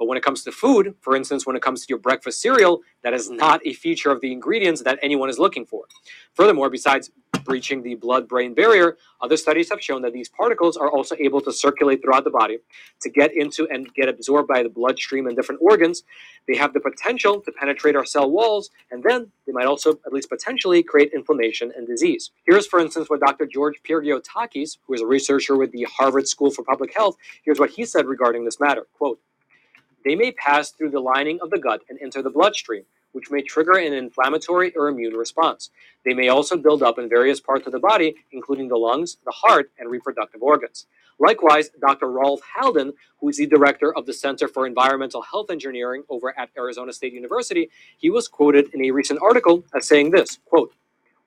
But 0.00 0.08
when 0.08 0.18
it 0.18 0.24
comes 0.24 0.42
to 0.44 0.52
food, 0.52 0.94
for 1.02 1.14
instance, 1.14 1.46
when 1.46 1.56
it 1.56 1.62
comes 1.62 1.82
to 1.82 1.86
your 1.90 1.98
breakfast 1.98 2.40
cereal, 2.40 2.80
that 3.04 3.14
is 3.14 3.30
not 3.30 3.60
a 3.66 3.74
feature 3.74 4.10
of 4.10 4.22
the 4.22 4.32
ingredients 4.32 4.82
that 4.84 4.98
anyone 5.02 5.28
is 5.28 5.38
looking 5.38 5.66
for. 5.66 5.84
Furthermore, 6.34 6.70
besides 6.70 7.10
breaching 7.44 7.82
the 7.82 7.94
blood 7.96 8.28
brain 8.28 8.54
barrier, 8.54 8.96
other 9.20 9.36
studies 9.36 9.70
have 9.70 9.82
shown 9.82 10.02
that 10.02 10.14
these 10.14 10.28
particles 10.28 10.76
are 10.78 10.90
also 10.90 11.16
able 11.20 11.40
to 11.42 11.52
circulate 11.52 12.02
throughout 12.02 12.24
the 12.24 12.30
body 12.30 12.58
to 13.00 13.10
get 13.10 13.36
into 13.36 13.68
and 13.70 13.92
get 13.94 14.08
absorbed 14.08 14.48
by 14.48 14.62
the 14.62 14.70
bloodstream 14.70 15.26
and 15.26 15.36
different 15.36 15.60
organs. 15.62 16.02
They 16.48 16.56
have 16.56 16.72
the 16.72 16.80
potential 16.80 17.40
to 17.42 17.52
penetrate 17.52 17.96
our 17.96 18.06
cell 18.06 18.30
walls, 18.30 18.70
and 18.90 19.02
then 19.02 19.30
they 19.46 19.52
might 19.52 19.66
also, 19.66 19.98
at 20.06 20.12
least 20.12 20.30
potentially, 20.30 20.82
create 20.82 21.12
inflammation 21.14 21.72
and 21.76 21.86
disease. 21.86 22.30
Here's, 22.46 22.66
for 22.66 22.80
instance, 22.80 23.10
what 23.10 23.20
Dr. 23.20 23.46
George 23.46 23.82
Pyrgiotakis, 23.88 24.78
who 24.86 24.94
is 24.94 25.02
a 25.02 25.06
researcher 25.06 25.56
with 25.56 25.72
the 25.72 25.86
Harvard 25.90 26.28
School 26.28 26.50
for 26.50 26.64
Public 26.64 26.94
Health, 26.94 27.16
here's 27.44 27.60
what 27.60 27.70
he 27.70 27.84
said 27.84 28.06
regarding 28.06 28.44
this 28.44 28.60
matter. 28.60 28.86
Quote, 28.96 29.20
they 30.04 30.14
may 30.16 30.32
pass 30.32 30.70
through 30.70 30.90
the 30.90 31.00
lining 31.00 31.38
of 31.42 31.50
the 31.50 31.58
gut 31.58 31.82
and 31.88 31.98
enter 32.02 32.22
the 32.22 32.30
bloodstream, 32.30 32.84
which 33.12 33.30
may 33.30 33.42
trigger 33.42 33.78
an 33.78 33.92
inflammatory 33.92 34.74
or 34.76 34.88
immune 34.88 35.14
response. 35.14 35.70
They 36.04 36.14
may 36.14 36.28
also 36.28 36.56
build 36.56 36.82
up 36.82 36.98
in 36.98 37.08
various 37.08 37.40
parts 37.40 37.66
of 37.66 37.72
the 37.72 37.80
body, 37.80 38.14
including 38.32 38.68
the 38.68 38.76
lungs, 38.78 39.18
the 39.24 39.32
heart, 39.32 39.72
and 39.78 39.90
reproductive 39.90 40.42
organs. 40.42 40.86
Likewise, 41.18 41.70
Dr. 41.80 42.10
Rolf 42.10 42.40
Halden, 42.56 42.92
who 43.20 43.28
is 43.28 43.38
the 43.38 43.46
director 43.46 43.94
of 43.96 44.06
the 44.06 44.14
Center 44.14 44.48
for 44.48 44.66
Environmental 44.66 45.22
Health 45.22 45.50
Engineering 45.50 46.04
over 46.08 46.38
at 46.38 46.50
Arizona 46.56 46.92
State 46.92 47.12
University, 47.12 47.70
he 47.98 48.10
was 48.10 48.28
quoted 48.28 48.72
in 48.74 48.84
a 48.84 48.90
recent 48.90 49.20
article 49.22 49.64
as 49.74 49.86
saying 49.86 50.10
this, 50.12 50.38
quote, 50.46 50.72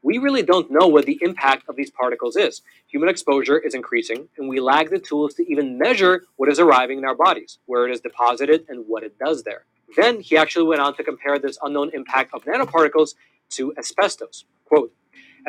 we 0.04 0.20
really 0.20 0.44
don't 0.44 0.72
know 0.72 0.88
what 0.88 1.06
the 1.08 1.20
impact 1.22 1.66
of 1.70 1.78
these 1.78 1.92
particles 1.92 2.36
is. 2.36 2.62
Human 2.88 3.10
exposure 3.10 3.60
is 3.60 3.76
increasing, 3.76 4.30
and 4.38 4.50
we 4.50 4.60
lack 4.60 4.89
the 4.92 5.00
tools 5.00 5.34
to 5.36 5.52
even 5.52 5.80
measure 5.80 6.24
what 6.38 6.50
is 6.50 6.60
arriving 6.60 7.00
in 7.00 7.06
our 7.06 7.16
bodies, 7.16 7.60
where 7.66 7.88
it 7.88 7.94
is 7.94 8.02
deposited, 8.02 8.66
and 8.70 8.86
what 8.88 9.04
it 9.04 9.18
does 9.20 9.44
there. 9.44 9.66
Then 9.98 10.22
he 10.22 10.38
actually 10.38 10.68
went 10.68 10.82
on 10.82 10.96
to 10.98 11.04
compare 11.04 11.39
this 11.39 11.58
unknown 11.63 11.92
impact 11.94 12.34
of 12.34 12.46
nanoparticles 12.46 13.16
to 13.52 13.74
asbestos. 13.78 14.46
Quote, 14.66 14.94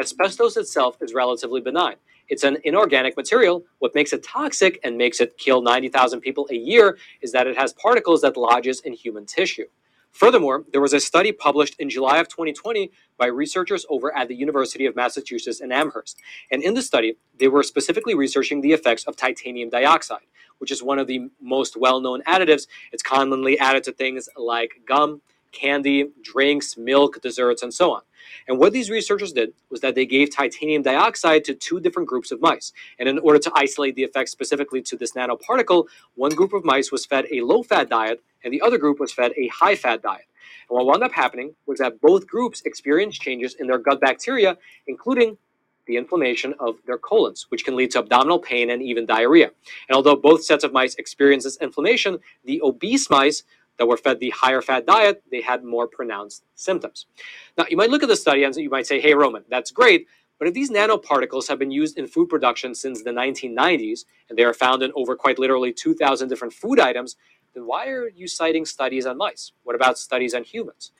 asbestos 0.01 0.57
itself 0.57 0.97
is 1.03 1.14
relatively 1.14 1.61
benign. 1.61 1.97
It's 2.29 2.45
an 2.45 2.59
inorganic 2.64 3.17
material. 3.17 3.64
What 3.81 3.95
makes 3.95 4.12
it 4.12 4.23
toxic 4.23 4.81
and 4.85 4.97
makes 4.97 5.21
it 5.21 5.37
kill 5.38 5.62
90,000 5.62 6.21
people 6.21 6.49
a 6.51 6.55
year 6.57 6.99
is 7.23 7.33
that 7.33 7.47
it 7.47 7.57
has 7.57 7.75
particles 7.75 8.23
that 8.23 8.37
lodges 8.37 8.81
in 8.81 8.95
human 8.95 9.27
tissue. 9.27 9.67
Furthermore, 10.14 10.64
there 10.72 10.83
was 10.83 10.94
a 10.94 11.00
study 11.00 11.33
published 11.33 11.77
in 11.81 11.90
July 11.90 12.18
of 12.18 12.29
2020 12.29 12.92
by 13.18 13.27
researchers 13.27 13.87
over 13.90 14.16
at 14.16 14.29
the 14.29 14.37
University 14.37 14.87
of 14.87 14.96
Massachusetts 14.96 15.61
in 15.61 15.72
Amherst. 15.72 16.20
And 16.53 16.62
in 16.62 16.74
the 16.74 16.83
study, 16.83 17.16
they 17.38 17.48
were 17.48 17.64
specifically 17.64 18.14
researching 18.14 18.62
the 18.62 18.72
effects 18.74 19.07
of 19.07 19.16
titanium 19.16 19.70
dioxide, 19.70 20.27
which 20.59 20.72
is 20.72 20.85
one 20.85 21.00
of 21.00 21.09
the 21.09 21.31
most 21.42 21.77
well 21.77 22.00
known 22.00 22.22
additives. 22.24 22.68
It's 22.92 23.05
commonly 23.05 23.59
added 23.59 23.85
to 23.87 23.92
things 23.92 24.29
like 24.37 24.83
gum, 24.87 25.22
candy, 25.55 26.11
drinks, 26.23 26.77
milk, 26.79 27.23
desserts, 27.23 27.62
and 27.62 27.75
so 27.75 27.93
on. 27.95 28.03
And 28.49 28.59
what 28.59 28.75
these 28.75 28.90
researchers 28.90 29.33
did 29.33 29.55
was 29.71 29.83
that 29.83 29.97
they 29.97 30.07
gave 30.07 30.35
titanium 30.35 30.83
dioxide 30.83 31.45
to 31.47 31.55
two 31.55 31.81
different 31.81 32.09
groups 32.09 32.33
of 32.33 32.43
mice. 32.43 32.73
And 32.99 33.09
in 33.09 33.19
order 33.21 33.40
to 33.40 33.53
isolate 33.57 33.97
the 33.97 34.05
effects 34.05 34.33
specifically 34.33 34.83
to 34.85 34.97
this 34.97 35.12
nanoparticle, 35.14 35.87
one 36.17 36.33
group 36.35 36.55
of 36.55 36.64
mice 36.64 36.93
was 36.93 37.07
fed 37.07 37.27
a 37.33 37.43
low 37.43 37.62
fat 37.64 37.90
diet 37.90 38.23
and 38.45 38.53
the 38.53 38.62
other 38.62 38.79
group 38.79 39.01
was 39.01 39.12
fed 39.12 39.33
a 39.38 39.49
high 39.49 39.77
fat 39.77 40.03
diet. 40.03 40.27
And 40.71 40.77
what 40.77 40.87
wound 40.87 41.05
up 41.05 41.12
happening 41.12 41.55
was 41.67 41.81
that 41.81 42.01
both 42.01 42.27
groups 42.27 42.62
experienced 42.67 43.23
changes 43.23 43.57
in 43.57 43.69
their 43.69 43.79
gut 43.79 44.01
bacteria, 44.01 44.59
including 44.88 45.38
the 45.87 45.97
inflammation 45.99 46.55
of 46.61 46.77
their 46.87 46.99
colons, 46.99 47.47
which 47.51 47.64
can 47.64 47.77
lead 47.77 47.90
to 47.93 48.01
abdominal 48.01 48.38
pain 48.40 48.71
and 48.71 48.83
even 48.83 49.07
diarrhea. 49.07 49.51
And 49.88 49.97
although 49.97 50.17
both 50.17 50.45
sets 50.45 50.64
of 50.64 50.73
mice 50.73 50.95
experienced 50.97 51.45
this 51.45 51.59
inflammation, 51.59 52.19
the 52.45 52.62
obese 52.62 53.11
mice 53.11 53.45
that 53.79 53.87
were 53.87 53.97
fed 53.97 54.21
the 54.21 54.31
higher 54.31 54.63
fat 54.63 54.87
diet, 54.87 55.23
they 55.31 55.41
had 55.41 55.65
more 55.65 55.87
pronounced 55.89 56.45
symptoms. 56.55 57.07
Now, 57.59 57.67
you 57.69 57.77
might 57.77 57.91
look 57.91 58.03
at 58.03 58.09
the 58.09 58.17
study 58.17 58.45
and 58.45 58.55
you 58.57 58.71
might 58.71 58.87
say, 58.87 59.01
hey, 59.01 59.15
Roman, 59.15 59.45
that's 59.49 59.71
great. 59.71 60.07
But 60.39 60.49
if 60.49 60.55
these 60.55 60.71
nanoparticles 60.71 61.49
have 61.49 61.59
been 61.59 61.71
used 61.71 61.99
in 61.99 62.07
food 62.07 62.29
production 62.29 62.75
since 62.75 63.03
the 63.03 63.11
1990s, 63.11 64.05
and 64.29 64.39
they 64.39 64.45
are 64.45 64.55
found 64.55 64.83
in 64.83 64.93
over 64.95 65.17
quite 65.17 65.39
literally 65.39 65.73
2,000 65.73 66.29
different 66.29 66.53
food 66.53 66.81
items, 66.81 67.17
then 67.55 67.67
why 67.67 67.89
are 67.89 68.09
you 68.09 68.27
citing 68.27 68.65
studies 68.65 69.07
on 69.07 69.17
mice? 69.17 69.53
What 69.63 69.77
about 69.77 69.99
studies 69.99 70.35
on 70.35 70.45
humans? 70.45 70.93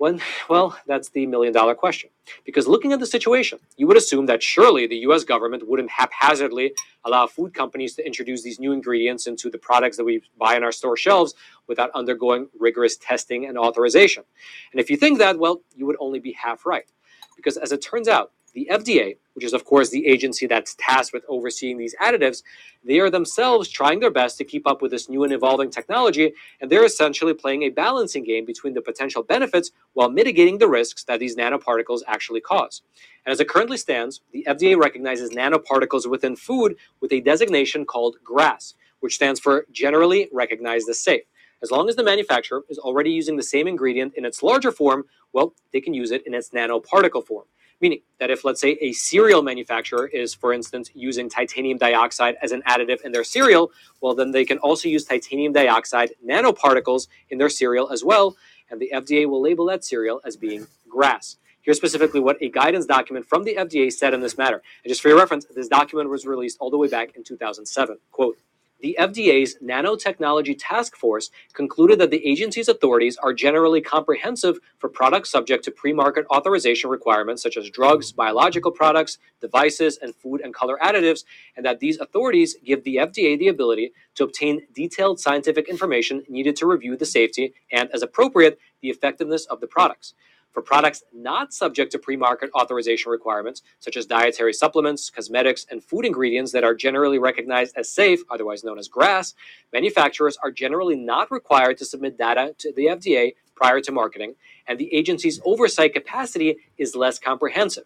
When, 0.00 0.18
well, 0.48 0.78
that's 0.86 1.10
the 1.10 1.26
million 1.26 1.52
dollar 1.52 1.74
question. 1.74 2.08
Because 2.46 2.66
looking 2.66 2.94
at 2.94 3.00
the 3.00 3.06
situation, 3.06 3.58
you 3.76 3.86
would 3.86 3.98
assume 3.98 4.24
that 4.26 4.42
surely 4.42 4.86
the 4.86 4.96
US 5.08 5.24
government 5.24 5.68
wouldn't 5.68 5.90
haphazardly 5.90 6.72
allow 7.04 7.26
food 7.26 7.52
companies 7.52 7.94
to 7.96 8.06
introduce 8.06 8.42
these 8.42 8.58
new 8.58 8.72
ingredients 8.72 9.26
into 9.26 9.50
the 9.50 9.58
products 9.58 9.98
that 9.98 10.04
we 10.04 10.22
buy 10.38 10.56
on 10.56 10.64
our 10.64 10.72
store 10.72 10.96
shelves 10.96 11.34
without 11.66 11.90
undergoing 11.90 12.48
rigorous 12.58 12.96
testing 12.96 13.44
and 13.44 13.58
authorization. 13.58 14.24
And 14.72 14.80
if 14.80 14.88
you 14.88 14.96
think 14.96 15.18
that, 15.18 15.38
well, 15.38 15.60
you 15.76 15.84
would 15.84 15.96
only 16.00 16.18
be 16.18 16.32
half 16.32 16.64
right. 16.64 16.90
Because 17.36 17.58
as 17.58 17.70
it 17.70 17.82
turns 17.82 18.08
out, 18.08 18.32
the 18.52 18.68
FDA, 18.70 19.16
which 19.34 19.44
is 19.44 19.52
of 19.52 19.64
course 19.64 19.90
the 19.90 20.06
agency 20.06 20.46
that's 20.46 20.76
tasked 20.78 21.12
with 21.12 21.24
overseeing 21.28 21.78
these 21.78 21.94
additives, 22.02 22.42
they 22.84 23.00
are 23.00 23.10
themselves 23.10 23.68
trying 23.68 24.00
their 24.00 24.10
best 24.10 24.38
to 24.38 24.44
keep 24.44 24.66
up 24.66 24.82
with 24.82 24.90
this 24.90 25.08
new 25.08 25.24
and 25.24 25.32
evolving 25.32 25.70
technology, 25.70 26.32
and 26.60 26.70
they're 26.70 26.84
essentially 26.84 27.34
playing 27.34 27.62
a 27.62 27.70
balancing 27.70 28.24
game 28.24 28.44
between 28.44 28.74
the 28.74 28.82
potential 28.82 29.22
benefits 29.22 29.70
while 29.94 30.10
mitigating 30.10 30.58
the 30.58 30.68
risks 30.68 31.04
that 31.04 31.20
these 31.20 31.36
nanoparticles 31.36 32.00
actually 32.06 32.40
cause. 32.40 32.82
And 33.26 33.32
as 33.32 33.40
it 33.40 33.48
currently 33.48 33.76
stands, 33.76 34.20
the 34.32 34.44
FDA 34.48 34.76
recognizes 34.76 35.30
nanoparticles 35.30 36.08
within 36.08 36.36
food 36.36 36.76
with 37.00 37.12
a 37.12 37.20
designation 37.20 37.84
called 37.84 38.16
GRAS, 38.24 38.74
which 39.00 39.14
stands 39.14 39.40
for 39.40 39.66
Generally 39.72 40.28
Recognized 40.32 40.88
as 40.88 41.02
Safe. 41.02 41.22
As 41.62 41.70
long 41.70 41.88
as 41.88 41.96
the 41.96 42.02
manufacturer 42.02 42.64
is 42.70 42.78
already 42.78 43.10
using 43.10 43.36
the 43.36 43.42
same 43.42 43.68
ingredient 43.68 44.14
in 44.16 44.24
its 44.24 44.42
larger 44.42 44.72
form, 44.72 45.04
well, 45.32 45.54
they 45.72 45.80
can 45.80 45.92
use 45.92 46.10
it 46.10 46.26
in 46.26 46.34
its 46.34 46.50
nanoparticle 46.50 47.26
form. 47.26 47.44
Meaning 47.80 48.00
that 48.18 48.30
if, 48.30 48.44
let's 48.44 48.60
say, 48.60 48.76
a 48.80 48.92
cereal 48.92 49.42
manufacturer 49.42 50.06
is, 50.06 50.34
for 50.34 50.52
instance, 50.52 50.90
using 50.94 51.30
titanium 51.30 51.78
dioxide 51.78 52.36
as 52.42 52.52
an 52.52 52.62
additive 52.68 53.00
in 53.02 53.12
their 53.12 53.24
cereal, 53.24 53.70
well, 54.00 54.14
then 54.14 54.32
they 54.32 54.44
can 54.44 54.58
also 54.58 54.88
use 54.88 55.04
titanium 55.04 55.52
dioxide 55.52 56.10
nanoparticles 56.26 57.08
in 57.30 57.38
their 57.38 57.48
cereal 57.48 57.90
as 57.90 58.04
well, 58.04 58.36
and 58.70 58.80
the 58.80 58.90
FDA 58.94 59.26
will 59.26 59.40
label 59.40 59.64
that 59.66 59.84
cereal 59.84 60.20
as 60.24 60.36
being 60.36 60.66
GRAS. 60.88 61.38
Here's 61.62 61.76
specifically 61.76 62.20
what 62.20 62.36
a 62.40 62.48
guidance 62.50 62.86
document 62.86 63.26
from 63.26 63.44
the 63.44 63.54
FDA 63.54 63.92
said 63.92 64.14
in 64.14 64.20
this 64.20 64.38
matter. 64.38 64.62
And 64.84 64.90
just 64.90 65.02
for 65.02 65.08
your 65.08 65.18
reference, 65.18 65.44
this 65.44 65.68
document 65.68 66.08
was 66.08 66.24
released 66.26 66.56
all 66.60 66.70
the 66.70 66.78
way 66.78 66.88
back 66.88 67.14
in 67.16 67.24
2007. 67.24 67.98
Quote, 68.10 68.38
the 68.82 68.96
FDA's 68.98 69.56
Nanotechnology 69.62 70.56
Task 70.58 70.96
Force 70.96 71.30
concluded 71.54 71.98
that 72.00 72.10
the 72.10 72.26
agency's 72.26 72.68
authorities 72.68 73.16
are 73.18 73.32
generally 73.34 73.80
comprehensive 73.80 74.58
for 74.78 74.88
products 74.88 75.30
subject 75.30 75.64
to 75.64 75.70
pre 75.70 75.92
market 75.92 76.26
authorization 76.30 76.90
requirements 76.90 77.42
such 77.42 77.56
as 77.56 77.70
drugs, 77.70 78.12
biological 78.12 78.72
products, 78.72 79.18
devices, 79.40 79.98
and 80.02 80.14
food 80.16 80.40
and 80.42 80.54
color 80.54 80.78
additives, 80.82 81.24
and 81.56 81.66
that 81.66 81.80
these 81.80 81.98
authorities 82.00 82.56
give 82.64 82.84
the 82.84 82.96
FDA 82.96 83.38
the 83.38 83.48
ability 83.48 83.92
to 84.16 84.24
obtain 84.24 84.62
detailed 84.74 85.20
scientific 85.20 85.68
information 85.68 86.22
needed 86.28 86.56
to 86.56 86.66
review 86.66 86.96
the 86.96 87.06
safety 87.06 87.54
and, 87.72 87.90
as 87.92 88.02
appropriate, 88.02 88.58
the 88.82 88.90
effectiveness 88.90 89.46
of 89.46 89.60
the 89.60 89.66
products. 89.66 90.14
For 90.52 90.62
products 90.62 91.02
not 91.12 91.52
subject 91.52 91.92
to 91.92 91.98
pre 91.98 92.16
market 92.16 92.50
authorization 92.54 93.12
requirements, 93.12 93.62
such 93.78 93.96
as 93.96 94.06
dietary 94.06 94.52
supplements, 94.52 95.10
cosmetics, 95.10 95.66
and 95.70 95.82
food 95.82 96.04
ingredients 96.04 96.52
that 96.52 96.64
are 96.64 96.74
generally 96.74 97.18
recognized 97.18 97.76
as 97.76 97.92
safe, 97.92 98.20
otherwise 98.30 98.64
known 98.64 98.78
as 98.78 98.88
GRAS, 98.88 99.34
manufacturers 99.72 100.36
are 100.42 100.50
generally 100.50 100.96
not 100.96 101.30
required 101.30 101.78
to 101.78 101.84
submit 101.84 102.18
data 102.18 102.54
to 102.58 102.72
the 102.72 102.86
FDA 102.86 103.34
prior 103.54 103.80
to 103.80 103.92
marketing, 103.92 104.34
and 104.66 104.78
the 104.78 104.92
agency's 104.92 105.40
oversight 105.44 105.92
capacity 105.92 106.56
is 106.78 106.96
less 106.96 107.18
comprehensive. 107.18 107.84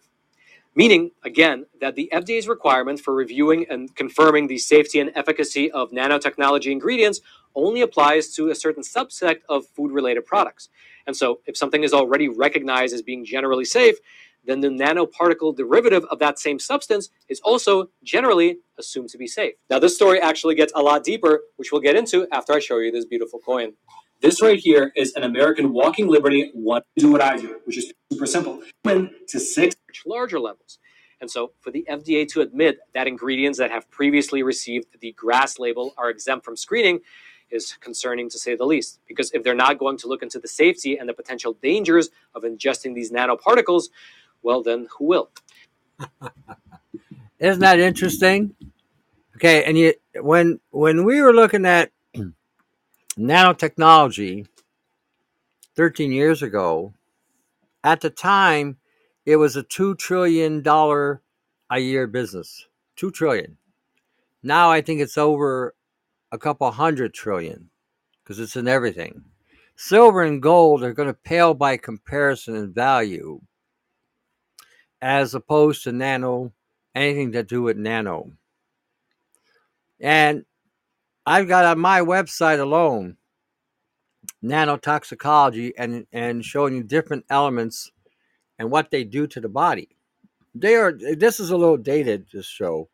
Meaning, 0.73 1.11
again, 1.23 1.67
that 1.79 1.95
the 1.95 2.09
FDA's 2.11 2.47
requirements 2.49 3.01
for 3.01 3.13
reviewing 3.13 3.65
and 3.69 3.95
confirming 3.95 4.47
the 4.47 4.57
safety 4.57 4.99
and 4.99 5.11
efficacy 5.15 5.71
of 5.71 5.91
nanotechnology 5.91 6.71
ingredients 6.71 7.21
only 7.55 7.81
applies 7.81 8.33
to 8.35 8.49
a 8.49 8.55
certain 8.55 8.83
subset 8.83 9.37
of 9.47 9.67
food 9.67 9.91
related 9.91 10.25
products. 10.25 10.69
And 11.07 11.15
so, 11.15 11.39
if 11.45 11.55
something 11.57 11.83
is 11.83 11.93
already 11.93 12.27
recognized 12.27 12.93
as 12.93 13.01
being 13.01 13.25
generally 13.25 13.65
safe, 13.65 13.97
then 14.45 14.61
the 14.61 14.69
nanoparticle 14.69 15.55
derivative 15.55 16.05
of 16.05 16.19
that 16.19 16.39
same 16.39 16.59
substance 16.59 17.09
is 17.29 17.39
also 17.41 17.89
generally 18.03 18.59
assumed 18.77 19.09
to 19.09 19.17
be 19.17 19.27
safe. 19.27 19.53
Now, 19.69 19.79
this 19.79 19.95
story 19.95 20.19
actually 20.21 20.55
gets 20.55 20.71
a 20.75 20.81
lot 20.81 21.03
deeper, 21.03 21.41
which 21.57 21.71
we'll 21.71 21.81
get 21.81 21.95
into 21.95 22.27
after 22.31 22.53
I 22.53 22.59
show 22.59 22.79
you 22.79 22.91
this 22.91 23.05
beautiful 23.05 23.39
coin. 23.39 23.73
This 24.21 24.41
right 24.41 24.59
here 24.59 24.91
is 24.95 25.13
an 25.13 25.23
American 25.23 25.73
Walking 25.73 26.07
Liberty 26.07 26.51
What 26.53 26.85
Do 26.97 27.11
What 27.11 27.21
I 27.21 27.37
Do, 27.37 27.59
which 27.65 27.77
is 27.77 27.91
super 28.11 28.25
simple. 28.25 28.61
To 28.85 29.39
six 29.39 29.75
larger 30.05 30.39
levels. 30.39 30.79
And 31.21 31.31
so, 31.31 31.51
for 31.59 31.71
the 31.71 31.85
FDA 31.89 32.27
to 32.29 32.41
admit 32.41 32.79
that 32.93 33.07
ingredients 33.07 33.57
that 33.59 33.71
have 33.71 33.89
previously 33.89 34.43
received 34.43 34.87
the 34.99 35.13
GRAS 35.13 35.59
label 35.59 35.93
are 35.97 36.09
exempt 36.09 36.45
from 36.45 36.57
screening 36.57 36.99
is 37.51 37.73
concerning 37.81 38.29
to 38.29 38.39
say 38.39 38.55
the 38.55 38.65
least. 38.65 38.99
Because 39.07 39.31
if 39.33 39.43
they're 39.43 39.55
not 39.55 39.79
going 39.79 39.97
to 39.97 40.07
look 40.07 40.23
into 40.23 40.39
the 40.39 40.47
safety 40.47 40.97
and 40.97 41.07
the 41.09 41.13
potential 41.13 41.53
dangers 41.61 42.09
of 42.35 42.43
ingesting 42.43 42.95
these 42.95 43.11
nanoparticles, 43.11 43.89
well, 44.43 44.63
then 44.63 44.87
who 44.97 45.05
will? 45.05 45.29
Isn't 47.39 47.61
that 47.61 47.79
interesting? 47.79 48.55
Okay, 49.35 49.63
and 49.65 49.77
you 49.77 49.93
when 50.21 50.59
when 50.71 51.03
we 51.03 51.21
were 51.21 51.33
looking 51.33 51.65
at 51.65 51.91
nanotechnology 53.19 54.47
13 55.75 56.11
years 56.11 56.41
ago, 56.41 56.93
at 57.83 58.01
the 58.01 58.09
time 58.09 58.77
it 59.25 59.37
was 59.37 59.55
a 59.55 59.63
2 59.63 59.95
trillion 59.95 60.61
dollar 60.61 61.21
a 61.69 61.79
year 61.79 62.07
business. 62.07 62.67
2 62.95 63.11
trillion. 63.11 63.57
Now 64.41 64.71
I 64.71 64.81
think 64.81 65.01
it's 65.01 65.17
over 65.17 65.74
a 66.35 66.39
couple 66.39 66.69
hundred 66.69 67.13
trillion 67.13 67.69
because 68.21 68.39
it's 68.39 68.55
in 68.55 68.67
everything. 68.67 69.23
Silver 69.75 70.21
and 70.21 70.41
gold 70.41 70.83
are 70.83 70.93
going 70.93 71.07
to 71.07 71.13
pale 71.13 71.53
by 71.53 71.77
comparison 71.77 72.55
in 72.55 72.73
value 72.73 73.39
as 75.01 75.33
opposed 75.33 75.83
to 75.83 75.91
nano, 75.91 76.51
anything 76.93 77.31
to 77.31 77.43
do 77.43 77.61
with 77.61 77.77
nano. 77.77 78.31
And 79.99 80.45
I've 81.25 81.47
got 81.47 81.65
on 81.65 81.79
my 81.79 82.01
website 82.01 82.59
alone 82.59 83.17
nanotoxicology 84.43 85.71
and, 85.77 86.05
and 86.11 86.43
showing 86.43 86.75
you 86.75 86.83
different 86.83 87.25
elements 87.29 87.91
and 88.59 88.69
what 88.69 88.91
they 88.91 89.03
do 89.03 89.25
to 89.27 89.39
the 89.39 89.49
body. 89.49 89.89
They 90.53 90.75
are 90.75 90.91
this 90.91 91.39
is 91.39 91.49
a 91.49 91.57
little 91.57 91.77
dated, 91.77 92.27
this 92.31 92.45
show 92.45 92.89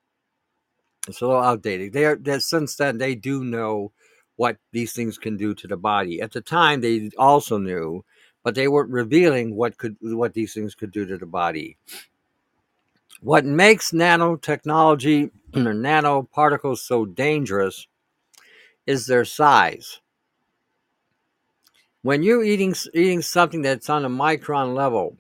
it's 1.08 1.22
a 1.22 1.28
little 1.28 1.42
outdated. 1.42 1.94
They 1.94 2.06
are 2.06 2.16
that 2.18 2.44
since 2.44 2.76
then 2.76 2.98
they 2.98 3.16
do 3.16 3.44
know 3.44 3.92
what 4.36 4.58
these 4.72 4.94
things 4.94 5.18
can 5.18 5.38
do 5.38 5.54
to 5.56 5.68
the 5.68 5.78
body. 5.78 6.22
At 6.22 6.32
the 6.32 6.42
time, 6.42 6.82
they 6.82 7.10
also 7.18 7.58
knew, 7.58 8.06
but 8.44 8.56
they 8.56 8.68
weren't 8.68 8.92
revealing 8.92 9.56
what 9.56 9.78
could 9.78 9.98
what 10.02 10.34
these 10.34 10.54
things 10.54 10.76
could 10.76 10.92
do 10.92 11.06
to 11.06 11.18
the 11.18 11.26
body. 11.26 11.78
What 13.22 13.46
makes 13.46 13.92
nanotechnology 13.92 15.32
or 15.56 15.74
nanoparticles 15.74 16.80
so 16.80 17.06
dangerous 17.06 17.88
is 18.86 19.06
their 19.08 19.26
size. 19.26 20.00
When 22.04 22.24
you're 22.24 22.44
eating 22.44 22.76
eating 22.94 23.22
something 23.22 23.62
that's 23.62 23.90
on 23.90 24.06
a 24.06 24.10
micron 24.10 24.76
level, 24.76 25.18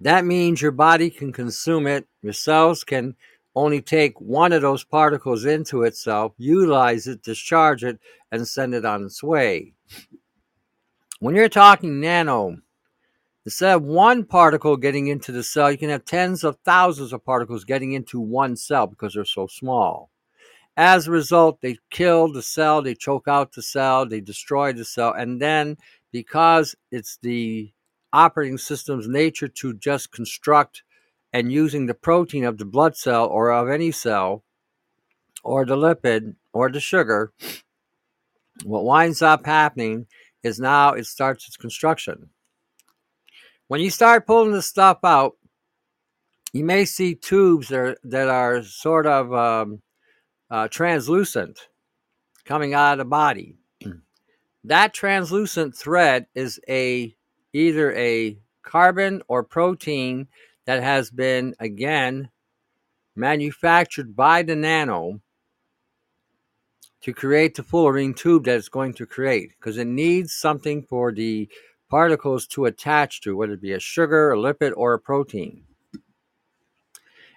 that 0.00 0.24
means 0.24 0.60
your 0.60 0.72
body 0.72 1.10
can 1.10 1.32
consume 1.32 1.86
it. 1.86 2.06
Your 2.20 2.32
cells 2.32 2.84
can 2.84 3.16
only 3.54 3.80
take 3.80 4.20
one 4.20 4.52
of 4.52 4.62
those 4.62 4.84
particles 4.84 5.44
into 5.44 5.82
itself, 5.82 6.32
utilize 6.38 7.06
it, 7.06 7.22
discharge 7.22 7.84
it, 7.84 7.98
and 8.32 8.46
send 8.46 8.74
it 8.74 8.84
on 8.84 9.04
its 9.04 9.22
way. 9.22 9.72
When 11.20 11.36
you're 11.36 11.48
talking 11.48 12.00
nano, 12.00 12.58
instead 13.44 13.76
of 13.76 13.82
one 13.82 14.24
particle 14.24 14.76
getting 14.76 15.06
into 15.06 15.32
the 15.32 15.44
cell, 15.44 15.70
you 15.70 15.78
can 15.78 15.90
have 15.90 16.04
tens 16.04 16.42
of 16.44 16.58
thousands 16.64 17.12
of 17.12 17.24
particles 17.24 17.64
getting 17.64 17.92
into 17.92 18.20
one 18.20 18.56
cell 18.56 18.86
because 18.86 19.14
they're 19.14 19.24
so 19.24 19.46
small. 19.46 20.10
As 20.76 21.06
a 21.06 21.12
result, 21.12 21.60
they 21.60 21.78
kill 21.90 22.32
the 22.32 22.42
cell, 22.42 22.82
they 22.82 22.96
choke 22.96 23.28
out 23.28 23.52
the 23.52 23.62
cell, 23.62 24.04
they 24.06 24.20
destroy 24.20 24.72
the 24.72 24.84
cell, 24.84 25.12
and 25.12 25.40
then 25.40 25.76
because 26.10 26.74
it's 26.90 27.18
the 27.22 27.72
operating 28.12 28.58
system's 28.58 29.06
nature 29.06 29.48
to 29.48 29.74
just 29.74 30.10
construct 30.10 30.82
and 31.34 31.50
using 31.50 31.86
the 31.86 31.94
protein 31.94 32.44
of 32.44 32.58
the 32.58 32.64
blood 32.64 32.96
cell 32.96 33.26
or 33.26 33.50
of 33.50 33.68
any 33.68 33.90
cell 33.90 34.44
or 35.42 35.66
the 35.66 35.76
lipid 35.76 36.36
or 36.52 36.70
the 36.70 36.78
sugar, 36.78 37.32
what 38.62 38.84
winds 38.84 39.20
up 39.20 39.44
happening 39.44 40.06
is 40.44 40.60
now 40.60 40.92
it 40.92 41.04
starts 41.06 41.48
its 41.48 41.56
construction. 41.56 42.30
When 43.66 43.80
you 43.80 43.90
start 43.90 44.28
pulling 44.28 44.52
the 44.52 44.62
stuff 44.62 44.98
out, 45.02 45.32
you 46.52 46.64
may 46.64 46.84
see 46.84 47.16
tubes 47.16 47.66
that 47.68 47.80
are, 47.80 47.96
that 48.04 48.28
are 48.28 48.62
sort 48.62 49.06
of 49.08 49.34
um, 49.34 49.82
uh, 50.50 50.68
translucent 50.68 51.68
coming 52.44 52.74
out 52.74 52.92
of 52.92 52.98
the 52.98 53.04
body. 53.06 53.56
that 54.64 54.94
translucent 54.94 55.76
thread 55.76 56.26
is 56.36 56.60
a 56.68 57.16
either 57.52 57.92
a 57.94 58.38
carbon 58.62 59.20
or 59.26 59.42
protein 59.42 60.28
that 60.66 60.82
has 60.82 61.10
been 61.10 61.54
again 61.58 62.30
manufactured 63.16 64.16
by 64.16 64.42
the 64.42 64.56
nano 64.56 65.20
to 67.00 67.12
create 67.12 67.54
the 67.54 67.62
fullerene 67.62 68.16
tube 68.16 68.44
that 68.44 68.56
it's 68.56 68.68
going 68.68 68.94
to 68.94 69.04
create 69.04 69.50
because 69.50 69.76
it 69.76 69.86
needs 69.86 70.32
something 70.32 70.82
for 70.82 71.12
the 71.12 71.48
particles 71.90 72.46
to 72.46 72.64
attach 72.64 73.20
to, 73.20 73.36
whether 73.36 73.52
it 73.52 73.60
be 73.60 73.72
a 73.72 73.78
sugar, 73.78 74.32
a 74.32 74.36
lipid, 74.36 74.72
or 74.74 74.94
a 74.94 74.98
protein. 74.98 75.64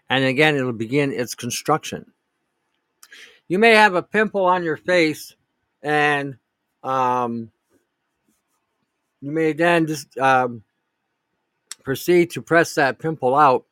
And 0.09 0.23
again, 0.23 0.55
it'll 0.55 0.71
begin 0.71 1.11
its 1.11 1.35
construction. 1.35 2.13
You 3.49 3.59
may 3.59 3.75
have 3.75 3.93
a 3.93 4.01
pimple 4.01 4.45
on 4.45 4.63
your 4.63 4.77
face, 4.77 5.35
and 5.83 6.37
um, 6.81 7.51
you 9.21 9.31
may 9.31 9.53
then 9.53 9.85
just 9.85 10.17
um, 10.17 10.63
proceed 11.87 12.29
to 12.29 12.41
press 12.41 12.75
that 12.75 12.99
pimple 12.99 13.33
out. 13.33 13.63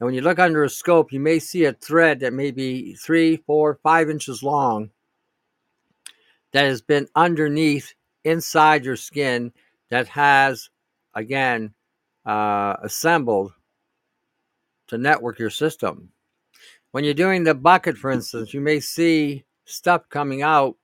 And 0.00 0.06
when 0.06 0.14
you 0.14 0.22
look 0.22 0.38
under 0.38 0.64
a 0.64 0.70
scope, 0.70 1.12
you 1.12 1.20
may 1.20 1.38
see 1.38 1.66
a 1.66 1.74
thread 1.74 2.20
that 2.20 2.32
may 2.32 2.50
be 2.50 2.94
three, 2.94 3.36
four, 3.36 3.78
five 3.82 4.08
inches 4.08 4.42
long 4.42 4.88
that 6.54 6.64
has 6.64 6.80
been 6.80 7.06
underneath 7.14 7.92
inside 8.24 8.86
your 8.86 8.96
skin 8.96 9.52
that 9.90 10.08
has, 10.08 10.70
again, 11.14 11.74
uh, 12.24 12.76
assembled 12.82 13.52
to 14.86 14.96
network 14.96 15.38
your 15.38 15.50
system. 15.50 16.10
When 16.92 17.04
you're 17.04 17.12
doing 17.12 17.44
the 17.44 17.54
bucket, 17.54 17.98
for 17.98 18.10
instance, 18.10 18.54
you 18.54 18.62
may 18.62 18.80
see 18.80 19.44
stuff 19.66 20.08
coming 20.08 20.40
out 20.40 20.76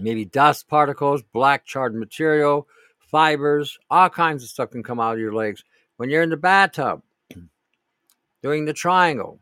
maybe 0.00 0.26
dust 0.26 0.68
particles, 0.68 1.24
black 1.32 1.64
charred 1.64 1.96
material, 1.96 2.68
fibers, 3.14 3.78
all 3.92 4.10
kinds 4.10 4.42
of 4.42 4.48
stuff 4.48 4.72
can 4.72 4.82
come 4.82 4.98
out 4.98 5.12
of 5.14 5.20
your 5.20 5.32
legs. 5.32 5.62
When 5.98 6.10
you're 6.10 6.24
in 6.24 6.30
the 6.30 6.36
bathtub, 6.36 7.00
doing 8.42 8.64
the 8.64 8.72
triangle, 8.72 9.38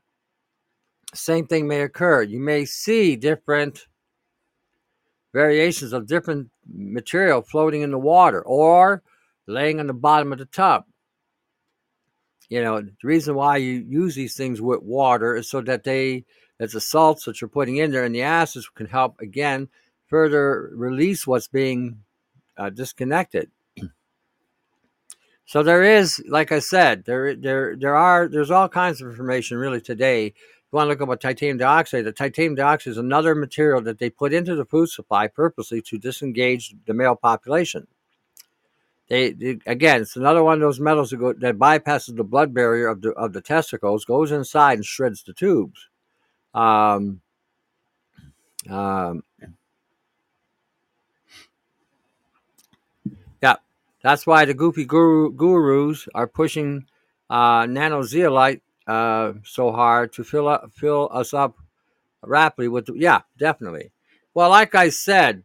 same 1.15 1.47
thing 1.47 1.67
may 1.67 1.81
occur. 1.81 2.21
You 2.21 2.39
may 2.39 2.67
see 2.67 3.17
different 3.17 3.87
variations 5.33 5.95
of 5.95 6.07
different 6.07 6.51
material 6.71 7.41
floating 7.41 7.81
in 7.81 7.91
the 7.91 7.99
water 7.99 8.43
or 8.43 9.03
laying 9.47 9.81
on 9.81 9.87
the 9.87 9.95
bottom 9.95 10.35
of 10.35 10.39
the 10.39 10.45
tub. 10.45 10.85
You 12.51 12.63
know, 12.63 12.83
the 12.83 12.93
reason 13.03 13.35
why 13.37 13.57
you 13.57 13.87
use 13.89 14.15
these 14.15 14.37
things 14.37 14.61
with 14.61 14.83
water 14.83 15.35
is 15.35 15.49
so 15.49 15.63
that 15.63 15.85
they, 15.85 16.27
that 16.59 16.73
the 16.73 16.81
salts 16.83 17.25
that 17.25 17.41
you're 17.41 17.49
putting 17.49 17.79
in 17.79 17.91
there 17.91 18.05
and 18.05 18.15
the 18.15 18.21
acids 18.21 18.69
can 18.69 18.85
help 18.85 19.19
again 19.23 19.71
further 20.09 20.71
release 20.75 21.27
what's 21.27 21.49
being 21.49 22.01
uh, 22.59 22.69
disconnected. 22.69 23.51
So 25.45 25.63
there 25.63 25.83
is, 25.83 26.23
like 26.29 26.53
I 26.53 26.61
said, 26.61 27.05
there 27.05 27.35
there 27.35 27.77
there 27.77 27.97
are 27.97 28.29
there's 28.29 28.51
all 28.51 28.69
kinds 28.69 29.01
of 29.03 29.09
information 29.09 29.59
really 29.59 29.81
today. 29.81 30.27
If 30.27 30.35
you 30.73 30.77
want 30.77 30.87
to 30.87 30.91
look 30.91 31.01
up 31.01 31.09
about 31.09 31.21
titanium 31.21 31.59
dioxide, 31.59 32.05
the 32.05 32.13
titanium 32.13 32.55
dioxide 32.55 32.93
is 32.93 32.99
another 32.99 33.35
material 33.35 33.83
that 33.83 33.99
they 33.99 34.09
put 34.09 34.33
into 34.33 34.55
the 34.55 34.65
food 34.65 34.89
supply 34.89 35.27
purposely 35.29 35.83
to 35.83 35.99
disengage 35.99 36.75
the 36.87 36.95
male 36.95 37.17
population. 37.17 37.87
They, 39.09 39.33
they 39.33 39.59
again, 39.67 40.01
it's 40.01 40.17
another 40.17 40.43
one 40.43 40.55
of 40.55 40.61
those 40.61 40.81
metals 40.81 41.11
that, 41.11 41.19
go, 41.19 41.35
that 41.35 41.59
bypasses 41.59 42.17
the 42.17 42.25
blood 42.25 42.55
barrier 42.55 42.89
of 42.89 43.03
the 43.03 43.11
of 43.11 43.35
the 43.35 43.43
testicles, 43.43 44.07
goes 44.07 44.33
inside 44.33 44.75
and 44.79 44.87
shreds 44.87 45.23
the 45.23 45.35
tubes. 45.35 45.89
Um, 46.55 47.21
um, 48.71 49.25
yeah, 53.43 53.57
that's 54.03 54.27
why 54.27 54.45
the 54.45 54.55
goofy 54.55 54.85
guru, 54.85 55.33
gurus 55.33 56.09
are 56.15 56.27
pushing 56.27 56.87
uh, 57.31 57.67
nano 57.67 58.03
zeolite 58.03 58.63
uh, 58.87 59.33
so 59.45 59.73
hard 59.73 60.13
to 60.15 60.25
fill 60.25 60.49
up, 60.49 60.71
fill 60.73 61.09
us 61.13 61.33
up 61.33 61.57
rapidly 62.23 62.69
with. 62.69 62.87
The, 62.87 62.95
yeah, 62.95 63.21
definitely. 63.39 63.93
Well, 64.35 64.51
like 64.51 64.75
I 64.75 64.89
said, 64.89 65.45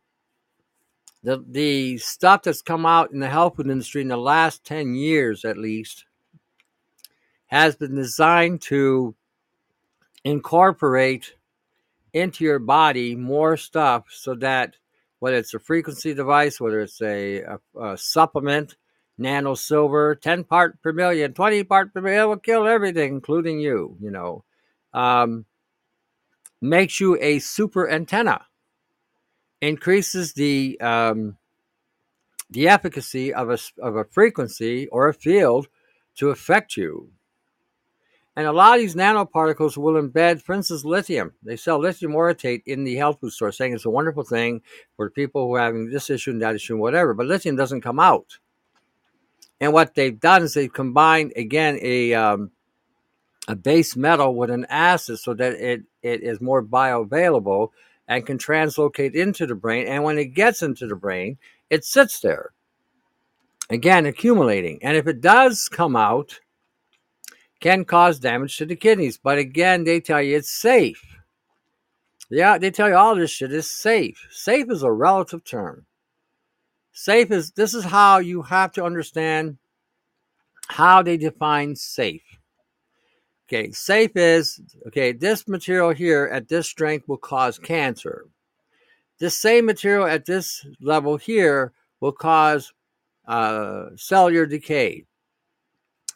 the 1.23 1.43
the 1.47 1.97
stuff 1.97 2.43
that's 2.43 2.61
come 2.61 2.85
out 2.85 3.11
in 3.11 3.19
the 3.19 3.29
health 3.29 3.57
food 3.57 3.67
industry 3.67 4.01
in 4.01 4.07
the 4.07 4.17
last 4.17 4.63
ten 4.63 4.95
years, 4.95 5.45
at 5.45 5.57
least, 5.57 6.05
has 7.47 7.75
been 7.75 7.95
designed 7.95 8.61
to 8.63 9.15
incorporate 10.23 11.35
into 12.13 12.43
your 12.43 12.59
body 12.59 13.15
more 13.15 13.55
stuff 13.55 14.05
so 14.09 14.33
that 14.35 14.75
whether 15.19 15.37
it's 15.37 15.53
a 15.53 15.59
frequency 15.59 16.13
device, 16.13 16.59
whether 16.59 16.81
it's 16.81 17.01
a, 17.01 17.41
a, 17.41 17.59
a 17.81 17.97
supplement, 17.97 18.75
nano 19.17 19.55
silver, 19.55 20.15
10 20.15 20.43
part 20.43 20.81
per 20.81 20.93
million, 20.93 21.33
20 21.33 21.63
part 21.63 21.93
per 21.93 22.01
million, 22.01 22.29
will 22.29 22.37
kill 22.37 22.67
everything, 22.67 23.13
including 23.13 23.59
you, 23.59 23.97
you 23.99 24.11
know, 24.11 24.43
um, 24.93 25.45
makes 26.61 26.99
you 26.99 27.17
a 27.19 27.39
super 27.39 27.89
antenna, 27.89 28.45
increases 29.61 30.33
the, 30.33 30.79
um, 30.81 31.37
the 32.49 32.67
efficacy 32.67 33.33
of 33.33 33.49
a, 33.49 33.57
of 33.81 33.95
a 33.95 34.05
frequency 34.05 34.87
or 34.87 35.07
a 35.07 35.13
field 35.13 35.67
to 36.15 36.29
affect 36.29 36.77
you. 36.77 37.09
And 38.37 38.45
a 38.45 38.51
lot 38.51 38.75
of 38.75 38.81
these 38.81 38.93
nanoparticles 38.93 39.77
will 39.77 39.99
embed, 39.99 40.43
for 40.43 40.53
instance, 40.53 40.85
lithium. 40.85 41.33
They 41.41 41.55
sell 41.55 41.79
lithium 41.79 42.11
orotate 42.11 42.61
in 42.67 42.83
the 42.83 42.95
health 42.95 43.19
food 43.19 43.33
store, 43.33 43.51
saying 43.51 43.73
it's 43.73 43.85
a 43.85 43.89
wonderful 43.89 44.23
thing 44.23 44.61
for 44.95 45.09
people 45.09 45.47
who 45.47 45.55
are 45.55 45.59
having 45.59 45.89
this 45.89 46.11
issue 46.11 46.29
and 46.29 46.41
that 46.43 46.53
issue 46.53 46.73
and 46.73 46.81
whatever. 46.81 47.15
But 47.15 47.25
lithium 47.25 47.55
doesn't 47.55 47.81
come 47.81 47.99
out. 47.99 48.37
And 49.59 49.73
what 49.73 49.95
they've 49.95 50.19
done 50.19 50.43
is 50.43 50.53
they've 50.53 50.71
combined 50.71 51.33
again 51.35 51.79
a 51.81 52.13
um, 52.13 52.51
a 53.47 53.55
base 53.55 53.95
metal 53.95 54.35
with 54.35 54.51
an 54.51 54.67
acid 54.69 55.17
so 55.17 55.33
that 55.33 55.53
it, 55.53 55.81
it 56.03 56.21
is 56.21 56.39
more 56.39 56.63
bioavailable 56.63 57.69
and 58.07 58.23
can 58.23 58.37
translocate 58.37 59.15
into 59.15 59.47
the 59.47 59.55
brain. 59.55 59.87
And 59.87 60.03
when 60.03 60.19
it 60.19 60.35
gets 60.35 60.61
into 60.61 60.85
the 60.85 60.95
brain, 60.95 61.39
it 61.71 61.83
sits 61.83 62.19
there, 62.19 62.51
again 63.71 64.05
accumulating. 64.05 64.77
And 64.83 64.95
if 64.95 65.07
it 65.07 65.21
does 65.21 65.67
come 65.67 65.95
out, 65.95 66.39
can 67.59 67.85
cause 67.85 68.19
damage 68.19 68.57
to 68.57 68.65
the 68.65 68.75
kidneys. 68.75 69.17
But 69.17 69.37
again, 69.37 69.83
they 69.83 69.99
tell 69.99 70.21
you 70.21 70.37
it's 70.37 70.51
safe. 70.51 71.03
Yeah, 72.29 72.57
they 72.57 72.71
tell 72.71 72.89
you 72.89 72.95
all 72.95 73.15
this 73.15 73.31
shit 73.31 73.53
is 73.53 73.69
safe. 73.69 74.27
Safe 74.31 74.69
is 74.69 74.83
a 74.83 74.91
relative 74.91 75.43
term. 75.43 75.85
Safe 76.91 77.31
is 77.31 77.51
this 77.51 77.73
is 77.73 77.85
how 77.85 78.17
you 78.17 78.41
have 78.41 78.71
to 78.73 78.83
understand 78.83 79.57
how 80.67 81.01
they 81.01 81.15
define 81.15 81.75
safe. 81.75 82.23
Okay, 83.47 83.71
safe 83.71 84.11
is 84.15 84.59
okay, 84.87 85.13
this 85.13 85.47
material 85.47 85.91
here 85.91 86.29
at 86.33 86.49
this 86.49 86.67
strength 86.67 87.07
will 87.07 87.17
cause 87.17 87.57
cancer. 87.57 88.25
This 89.19 89.37
same 89.37 89.65
material 89.65 90.05
at 90.05 90.25
this 90.25 90.65
level 90.81 91.17
here 91.17 91.71
will 92.01 92.11
cause 92.11 92.73
uh, 93.27 93.85
cellular 93.95 94.45
decay. 94.45 95.05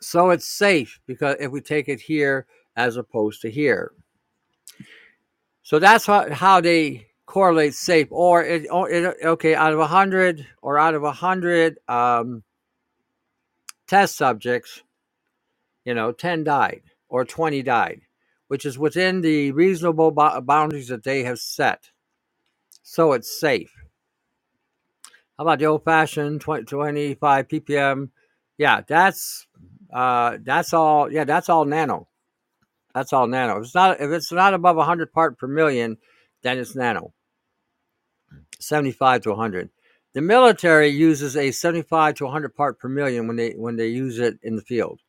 So 0.02 0.32
it's 0.32 0.47
safe 0.47 0.99
because 1.08 1.38
if 1.39 1.52
we 1.52 1.62
take 1.62 1.89
it 1.89 2.02
here 2.02 2.47
as 2.76 2.97
opposed 2.97 3.41
to 3.43 3.52
here. 3.52 3.93
So 5.64 5.80
that's 5.80 6.06
how, 6.06 6.32
how 6.34 6.62
they 6.62 7.08
correlate 7.26 7.74
safe. 7.76 8.08
Or 8.12 8.43
it, 8.43 8.64
it 8.66 9.16
okay, 9.26 9.56
out 9.56 9.74
of 9.74 9.80
a 9.80 9.88
hundred 9.88 10.47
or 10.62 10.80
out 10.80 10.95
of 10.95 11.04
a 11.04 11.12
hundred 11.12 11.78
um, 11.88 12.43
test 13.88 14.18
subjects, 14.18 14.84
you 15.86 15.93
know, 15.95 16.12
ten 16.12 16.43
died 16.43 16.84
or 17.10 17.26
twenty 17.26 17.64
died, 17.64 18.02
which 18.49 18.66
is 18.66 18.80
within 18.80 19.22
the 19.22 19.52
reasonable 19.52 20.12
boundaries 20.12 20.89
that 20.89 21.04
they 21.04 21.24
have 21.24 21.39
set. 21.39 21.91
So 22.84 23.14
it's 23.14 23.39
safe. 23.39 23.74
How 25.38 25.43
about 25.45 25.60
the 25.60 25.66
old-fashioned 25.68 26.41
20, 26.41 26.66
25 26.66 27.47
ppm? 27.49 28.10
Yeah, 28.58 28.82
that's 28.88 29.47
uh, 29.92 30.38
that's 30.42 30.74
all. 30.74 31.12
Yeah, 31.12 31.24
that's 31.24 31.50
all 31.50 31.66
nano. 31.66 32.08
That's 32.94 33.14
all 33.14 33.28
nano. 33.28 33.58
If 33.58 33.66
it's 33.66 33.76
not 33.76 34.02
if 34.02 34.12
it's 34.12 34.32
not 34.32 34.54
above 34.54 34.78
100 34.78 35.12
part 35.12 35.38
per 35.38 35.48
million, 35.48 35.98
then 36.42 36.58
it's 36.58 36.76
nano. 36.76 37.14
75 38.60 39.22
to 39.24 39.30
100. 39.30 39.70
The 40.14 40.22
military 40.22 40.89
uses 40.89 41.38
a 41.38 41.52
75 41.52 42.16
to 42.16 42.26
100 42.26 42.56
part 42.56 42.80
per 42.80 42.89
million 42.89 43.28
when 43.28 43.38
they 43.38 43.52
when 43.52 43.76
they 43.76 43.88
use 43.88 44.20
it 44.20 44.38
in 44.44 44.56
the 44.56 44.62
field. 44.62 45.00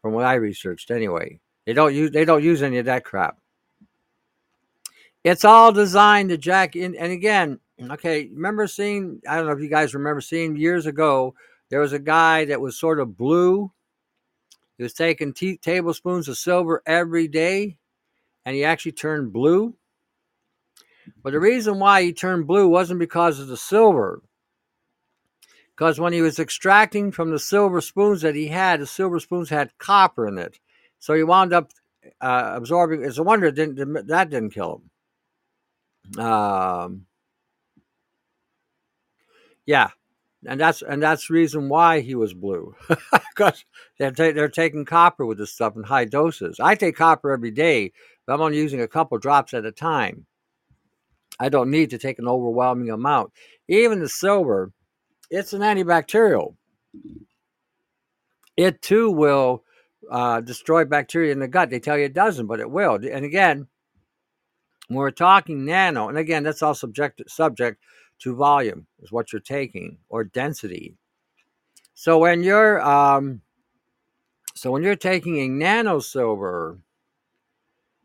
From 0.00 0.12
what 0.12 0.24
I 0.24 0.34
researched, 0.34 0.90
anyway, 0.90 1.40
they 1.66 1.72
don't 1.72 1.94
use 1.94 2.10
they 2.10 2.24
don't 2.24 2.44
use 2.44 2.62
any 2.62 2.78
of 2.78 2.86
that 2.86 3.04
crap. 3.04 3.38
It's 5.24 5.44
all 5.44 5.72
designed 5.72 6.30
to 6.30 6.38
jack 6.38 6.76
in. 6.76 6.94
And 6.94 7.12
again, 7.12 7.58
okay, 7.90 8.30
remember 8.32 8.66
seeing? 8.66 9.20
I 9.28 9.36
don't 9.36 9.46
know 9.46 9.52
if 9.52 9.60
you 9.60 9.68
guys 9.68 9.94
remember 9.94 10.20
seeing 10.20 10.56
years 10.56 10.86
ago. 10.86 11.34
There 11.68 11.80
was 11.80 11.92
a 11.92 11.98
guy 11.98 12.46
that 12.46 12.60
was 12.60 12.78
sort 12.78 13.00
of 13.00 13.18
blue 13.18 13.70
he 14.78 14.84
was 14.84 14.94
taking 14.94 15.34
t- 15.34 15.58
tablespoons 15.58 16.28
of 16.28 16.38
silver 16.38 16.82
every 16.86 17.28
day, 17.28 17.76
and 18.46 18.56
he 18.56 18.64
actually 18.64 18.92
turned 18.92 19.32
blue. 19.32 19.74
But 21.22 21.32
the 21.32 21.40
reason 21.40 21.78
why 21.78 22.02
he 22.02 22.12
turned 22.12 22.46
blue 22.46 22.68
wasn't 22.68 23.00
because 23.00 23.40
of 23.40 23.48
the 23.48 23.56
silver. 23.56 24.22
Because 25.70 26.00
when 26.00 26.12
he 26.12 26.22
was 26.22 26.38
extracting 26.38 27.12
from 27.12 27.30
the 27.30 27.38
silver 27.38 27.80
spoons 27.80 28.22
that 28.22 28.34
he 28.34 28.46
had, 28.48 28.80
the 28.80 28.86
silver 28.86 29.20
spoons 29.20 29.48
had 29.48 29.76
copper 29.78 30.26
in 30.26 30.38
it. 30.38 30.58
So 30.98 31.14
he 31.14 31.22
wound 31.22 31.52
up 31.52 31.72
uh, 32.20 32.52
absorbing. 32.54 33.04
It's 33.04 33.18
a 33.18 33.22
wonder 33.22 33.50
didn't, 33.50 34.06
that 34.06 34.30
didn't 34.30 34.50
kill 34.50 34.82
him. 36.14 36.20
Um, 36.24 37.06
yeah, 39.66 39.90
and 40.46 40.60
that's 40.60 40.82
and 40.82 41.02
that's 41.02 41.30
reason 41.30 41.68
why 41.68 42.00
he 42.00 42.14
was 42.14 42.34
blue. 42.34 42.74
Because 43.34 43.64
they're, 44.00 44.10
ta- 44.10 44.32
they're 44.32 44.48
taking 44.48 44.84
copper 44.84 45.24
with 45.24 45.38
this 45.38 45.52
stuff 45.52 45.76
in 45.76 45.84
high 45.84 46.06
doses. 46.06 46.58
I 46.58 46.74
take 46.74 46.96
copper 46.96 47.30
every 47.30 47.52
day 47.52 47.92
but 48.26 48.34
i'm 48.34 48.40
only 48.42 48.58
using 48.58 48.82
a 48.82 48.88
couple 48.88 49.16
drops 49.18 49.54
at 49.54 49.64
a 49.64 49.72
time. 49.72 50.26
I 51.40 51.48
don't 51.48 51.70
need 51.70 51.90
to 51.90 51.98
take 51.98 52.18
an 52.18 52.28
overwhelming 52.28 52.90
amount. 52.90 53.32
Even 53.68 54.00
the 54.00 54.08
silver 54.08 54.72
it's 55.30 55.52
an 55.52 55.60
antibacterial. 55.60 56.56
It 58.56 58.82
too 58.82 59.10
will 59.10 59.62
uh, 60.10 60.40
destroy 60.40 60.84
bacteria 60.84 61.32
in 61.32 61.38
the 61.38 61.48
gut. 61.48 61.70
They 61.70 61.80
tell 61.80 61.96
you 61.96 62.04
it 62.04 62.14
doesn't 62.14 62.46
but 62.46 62.60
it 62.60 62.70
will. 62.70 62.94
And 62.94 63.24
again 63.24 63.66
when 64.88 64.98
we're 64.98 65.10
talking 65.10 65.64
nano 65.64 66.08
and 66.08 66.18
again 66.18 66.42
that's 66.42 66.62
all 66.62 66.74
subject 66.74 67.22
subject 67.28 67.80
to 68.20 68.34
volume 68.34 68.86
is 69.00 69.12
what 69.12 69.32
you're 69.32 69.40
taking 69.40 69.98
or 70.08 70.24
density. 70.24 70.94
So 71.94 72.18
when 72.18 72.42
you're 72.42 72.80
um, 72.80 73.42
so 74.54 74.70
when 74.70 74.82
you're 74.82 74.96
taking 74.96 75.38
a 75.38 75.48
nano 75.48 75.98
silver, 75.98 76.78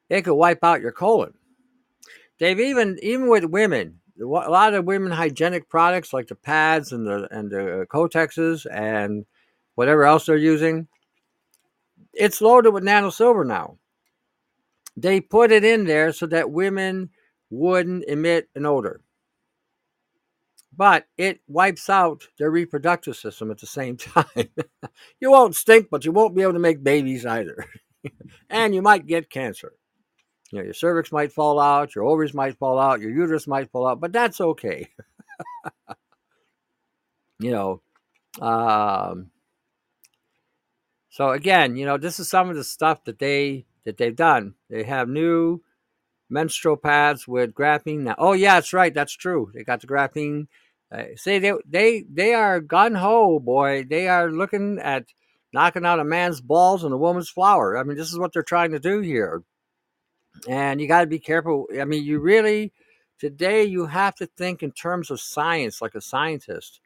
it 0.09 0.23
could 0.23 0.35
wipe 0.35 0.63
out 0.63 0.81
your 0.81 0.91
colon. 0.91 1.33
They've 2.39 2.59
even 2.59 2.97
even 3.01 3.29
with 3.29 3.45
women, 3.45 3.99
a 4.19 4.25
lot 4.25 4.73
of 4.73 4.85
women 4.85 5.11
hygienic 5.11 5.69
products 5.69 6.13
like 6.13 6.27
the 6.27 6.35
pads 6.35 6.91
and 6.91 7.05
the 7.05 7.27
and 7.31 7.51
the 7.51 7.85
Kotexes 7.89 8.65
and 8.71 9.25
whatever 9.75 10.05
else 10.05 10.25
they're 10.25 10.37
using. 10.37 10.87
It's 12.13 12.41
loaded 12.41 12.71
with 12.71 12.83
nano 12.83 13.09
silver 13.09 13.43
now. 13.43 13.77
They 14.97 15.21
put 15.21 15.51
it 15.51 15.63
in 15.63 15.85
there 15.85 16.13
so 16.13 16.25
that 16.27 16.51
women 16.51 17.09
wouldn't 17.49 18.05
emit 18.07 18.49
an 18.55 18.65
odor. 18.65 19.01
But 20.75 21.05
it 21.17 21.41
wipes 21.47 21.89
out 21.89 22.27
their 22.39 22.49
reproductive 22.49 23.15
system 23.15 23.51
at 23.51 23.59
the 23.59 23.67
same 23.67 23.97
time. 23.97 24.49
you 25.19 25.31
won't 25.31 25.55
stink, 25.55 25.87
but 25.91 26.05
you 26.05 26.11
won't 26.11 26.35
be 26.35 26.41
able 26.41 26.53
to 26.53 26.59
make 26.59 26.83
babies 26.83 27.25
either. 27.25 27.65
and 28.49 28.73
you 28.73 28.81
might 28.81 29.05
get 29.05 29.29
cancer. 29.29 29.73
You 30.51 30.59
know, 30.59 30.65
your 30.65 30.73
cervix 30.73 31.11
might 31.11 31.33
fall 31.33 31.59
out, 31.59 31.95
your 31.95 32.03
ovaries 32.03 32.33
might 32.33 32.57
fall 32.57 32.77
out, 32.77 33.01
your 33.01 33.09
uterus 33.09 33.47
might 33.47 33.71
fall 33.71 33.87
out, 33.87 33.99
but 33.99 34.13
that's 34.13 34.39
okay. 34.39 34.87
you 37.39 37.51
know, 37.51 37.81
um, 38.39 39.31
so 41.09 41.29
again, 41.31 41.75
you 41.75 41.85
know, 41.85 41.97
this 41.97 42.19
is 42.19 42.29
some 42.29 42.49
of 42.49 42.55
the 42.55 42.63
stuff 42.63 43.03
that 43.05 43.19
they 43.19 43.65
that 43.85 43.97
they've 43.97 44.15
done. 44.15 44.55
They 44.69 44.83
have 44.83 45.09
new 45.09 45.61
menstrual 46.29 46.77
pads 46.77 47.27
with 47.27 47.53
graphene 47.53 47.99
now. 47.99 48.15
Oh 48.17 48.33
yeah, 48.33 48.55
that's 48.55 48.73
right, 48.73 48.93
that's 48.93 49.13
true. 49.13 49.51
They 49.53 49.63
got 49.63 49.81
the 49.81 49.87
graphene. 49.87 50.47
Uh, 50.93 51.05
say 51.15 51.39
they 51.39 51.53
they 51.65 52.05
they 52.11 52.33
are 52.33 52.59
gun 52.59 52.93
ho, 52.93 53.39
boy. 53.39 53.83
They 53.83 54.07
are 54.07 54.31
looking 54.31 54.79
at 54.79 55.05
knocking 55.51 55.85
out 55.85 55.99
a 55.99 56.03
man's 56.03 56.41
balls 56.41 56.83
and 56.83 56.93
a 56.93 56.97
woman's 56.97 57.29
flower. 57.29 57.77
I 57.77 57.83
mean, 57.83 57.97
this 57.97 58.11
is 58.11 58.19
what 58.19 58.33
they're 58.33 58.43
trying 58.43 58.71
to 58.71 58.79
do 58.79 59.01
here 59.01 59.43
and 60.47 60.81
you 60.81 60.87
got 60.87 61.01
to 61.01 61.07
be 61.07 61.19
careful. 61.19 61.67
I 61.79 61.85
mean, 61.85 62.03
you 62.03 62.19
really 62.19 62.71
today 63.19 63.63
you 63.63 63.85
have 63.85 64.15
to 64.15 64.25
think 64.25 64.63
in 64.63 64.71
terms 64.71 65.11
of 65.11 65.21
science, 65.21 65.81
like 65.81 65.95
a 65.95 66.01
scientist. 66.01 66.79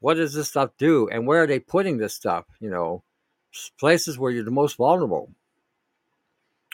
What 0.00 0.14
does 0.14 0.34
this 0.34 0.48
stuff 0.48 0.70
do, 0.78 1.08
and 1.08 1.26
where 1.26 1.42
are 1.42 1.46
they 1.46 1.58
putting 1.58 1.96
this 1.96 2.14
stuff? 2.14 2.44
You 2.60 2.70
know, 2.70 3.02
places 3.78 4.18
where 4.18 4.30
you're 4.30 4.44
the 4.44 4.50
most 4.50 4.76
vulnerable, 4.76 5.30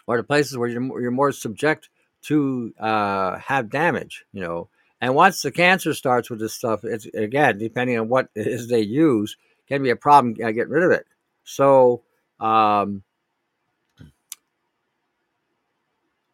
or 0.07 0.17
the 0.17 0.25
places 0.25 0.59
where 0.59 0.69
you're, 0.69 1.01
you're 1.01 1.11
more 1.13 1.33
subject 1.33 1.89
to 2.23 2.75
uh, 2.81 3.39
have 3.39 3.71
damage. 3.71 4.25
You 4.33 4.43
know, 4.43 4.69
and 5.03 5.15
once 5.15 5.43
the 5.43 5.51
cancer 5.51 5.93
starts 5.93 6.31
with 6.31 6.41
this 6.41 6.55
stuff, 6.55 6.85
it's 6.85 7.05
again 7.07 7.59
depending 7.59 7.99
on 7.99 8.09
what 8.09 8.29
it 8.35 8.47
is 8.47 8.69
they 8.69 8.81
use, 8.81 9.37
can 9.69 9.83
be 9.83 9.91
a 9.91 9.97
problem 9.97 10.35
uh, 10.43 10.51
getting 10.53 10.73
rid 10.73 10.85
of 10.85 10.93
it. 10.93 11.07
So. 11.45 12.05
Um, 12.41 13.03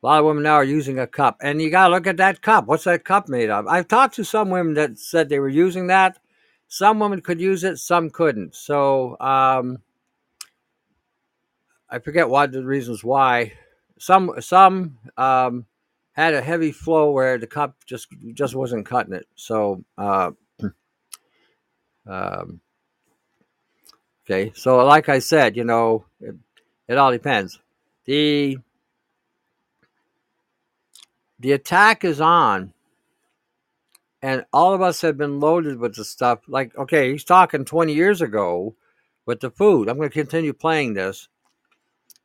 a 0.00 0.06
lot 0.06 0.20
of 0.20 0.26
women 0.26 0.44
now 0.44 0.54
are 0.54 0.64
using 0.64 1.00
a 1.00 1.08
cup, 1.08 1.38
and 1.42 1.60
you 1.60 1.70
got 1.70 1.88
to 1.88 1.94
look 1.94 2.06
at 2.06 2.18
that 2.18 2.40
cup. 2.40 2.66
What's 2.66 2.84
that 2.84 3.04
cup 3.04 3.28
made 3.28 3.50
of? 3.50 3.66
I've 3.66 3.88
talked 3.88 4.14
to 4.14 4.24
some 4.24 4.48
women 4.48 4.74
that 4.74 4.96
said 4.96 5.28
they 5.28 5.40
were 5.40 5.48
using 5.48 5.88
that. 5.88 6.18
Some 6.68 7.00
women 7.00 7.20
could 7.20 7.40
use 7.40 7.64
it, 7.64 7.78
some 7.78 8.08
couldn't. 8.08 8.54
So 8.54 9.18
um, 9.18 9.78
I 11.90 11.98
forget 11.98 12.28
what 12.28 12.52
the 12.52 12.64
reasons 12.64 13.02
why. 13.02 13.54
Some 13.98 14.34
some 14.38 14.98
um, 15.16 15.66
had 16.24 16.34
a 16.34 16.42
heavy 16.42 16.72
flow 16.72 17.10
where 17.10 17.38
the 17.38 17.46
cup 17.46 17.76
just 17.86 18.08
just 18.34 18.54
wasn't 18.54 18.86
cutting 18.86 19.14
it. 19.14 19.26
So 19.36 19.84
uh, 19.96 20.32
um, 22.06 22.60
okay, 24.26 24.52
so 24.54 24.84
like 24.84 25.08
I 25.08 25.20
said, 25.20 25.56
you 25.56 25.64
know, 25.64 26.04
it, 26.20 26.34
it 26.88 26.98
all 26.98 27.12
depends. 27.12 27.60
The 28.04 28.58
the 31.38 31.52
attack 31.52 32.04
is 32.04 32.20
on 32.20 32.72
and 34.22 34.44
all 34.52 34.74
of 34.74 34.82
us 34.82 35.00
have 35.02 35.16
been 35.16 35.40
loaded 35.40 35.78
with 35.78 35.94
the 35.94 36.04
stuff 36.04 36.40
like 36.48 36.76
okay 36.76 37.12
he's 37.12 37.24
talking 37.24 37.64
20 37.64 37.94
years 37.94 38.20
ago 38.20 38.74
with 39.26 39.40
the 39.40 39.50
food 39.50 39.88
i'm 39.88 39.96
going 39.96 40.08
to 40.08 40.12
continue 40.12 40.52
playing 40.52 40.94
this 40.94 41.28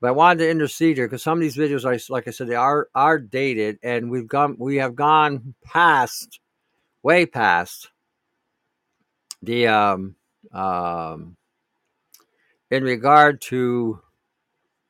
but 0.03 0.09
i 0.09 0.11
wanted 0.11 0.39
to 0.39 0.49
intercede 0.49 0.97
here 0.97 1.07
because 1.07 1.23
some 1.23 1.37
of 1.37 1.41
these 1.41 1.55
videos 1.55 2.09
like 2.09 2.27
i 2.27 2.31
said 2.31 2.47
they 2.47 2.55
are 2.55 2.89
are 2.93 3.17
dated 3.17 3.79
and 3.83 4.11
we've 4.11 4.27
gone 4.27 4.57
we 4.59 4.75
have 4.75 4.95
gone 4.95 5.55
past 5.63 6.41
way 7.03 7.25
past 7.25 7.89
the 9.41 9.65
um 9.67 10.13
um 10.51 11.37
in 12.69 12.83
regard 12.83 13.39
to 13.39 13.97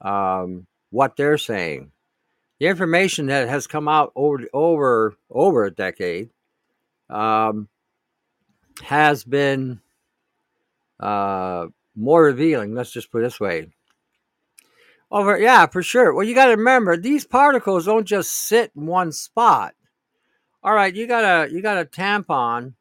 um 0.01 0.66
what 0.89 1.16
they're 1.16 1.38
saying 1.38 1.91
the 2.59 2.66
information 2.66 3.28
that 3.28 3.47
has 3.47 3.68
come 3.68 3.88
out 3.88 4.11
over 4.16 4.43
over 4.51 5.16
over 5.30 5.66
a 5.66 5.72
decade 5.72 6.32
um, 7.09 7.68
has 8.82 9.24
been 9.24 9.80
uh, 10.99 11.68
more 11.95 12.24
revealing. 12.24 12.74
Let's 12.74 12.91
just 12.91 13.11
put 13.11 13.20
it 13.20 13.26
this 13.26 13.39
way. 13.39 13.68
Over, 15.14 15.38
yeah, 15.38 15.68
for 15.68 15.84
sure. 15.84 16.11
Well, 16.11 16.26
you 16.26 16.34
got 16.34 16.45
to 16.45 16.57
remember 16.57 16.97
these 16.97 17.24
particles 17.24 17.86
don't 17.86 18.07
just 18.07 18.32
sit 18.32 18.72
in 18.76 18.88
one 18.88 19.11
spot. 19.11 19.76
All 20.64 20.74
right, 20.74 20.93
you 20.93 21.05
got 21.05 21.24
a 21.24 21.53
you 21.53 21.61
got 21.61 21.78
a 21.78 21.86
tampon 21.86 22.74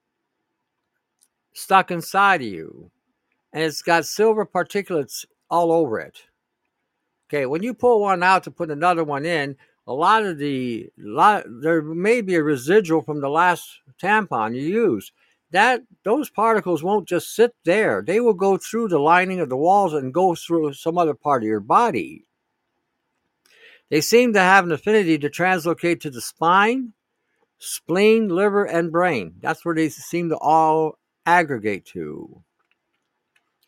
stuck 1.53 1.91
inside 1.91 2.41
of 2.41 2.47
you, 2.47 2.91
and 3.53 3.63
it's 3.63 3.83
got 3.83 4.07
silver 4.07 4.47
particulates 4.47 5.27
all 5.51 5.71
over 5.71 6.01
it. 6.01 6.23
Okay, 7.29 7.45
when 7.45 7.63
you 7.63 7.75
pull 7.75 8.01
one 8.01 8.23
out 8.23 8.45
to 8.45 8.51
put 8.51 8.71
another 8.71 9.05
one 9.05 9.27
in, 9.27 9.55
a 9.87 9.93
lot 9.93 10.25
of 10.25 10.39
the 10.39 10.89
lot 10.97 11.45
there 11.61 11.83
may 11.83 12.23
be 12.23 12.37
a 12.37 12.43
residual 12.43 13.03
from 13.03 13.21
the 13.21 13.29
last 13.29 13.81
tampon 14.03 14.55
you 14.55 14.63
used 14.63 15.13
that 15.53 15.83
those 16.05 16.29
particles 16.29 16.83
won't 16.83 17.09
just 17.09 17.35
sit 17.35 17.55
there 17.65 18.03
they 18.03 18.21
will 18.21 18.35
go 18.35 18.57
through 18.57 18.89
the 18.89 18.99
lining 18.99 19.41
of 19.41 19.49
the 19.49 19.57
walls 19.57 19.95
and 19.95 20.15
go 20.15 20.35
through 20.35 20.73
some 20.73 20.99
other 20.99 21.15
part 21.15 21.43
of 21.43 21.49
your 21.49 21.61
body 21.61 22.25
they 23.91 24.01
seem 24.01 24.33
to 24.33 24.41
have 24.41 24.65
an 24.65 24.73
affinity 24.73 25.19
to 25.19 25.31
translocate 25.31 26.01
to 26.01 26.11
the 26.11 26.21
spine 26.21 26.93
spleen 27.59 28.29
liver 28.29 28.65
and 28.65 28.91
brain 28.91 29.35
that's 29.41 29.65
where 29.65 29.75
they 29.75 29.89
seem 29.89 30.29
to 30.29 30.37
all 30.39 30.99
aggregate 31.25 31.85
to 31.85 32.43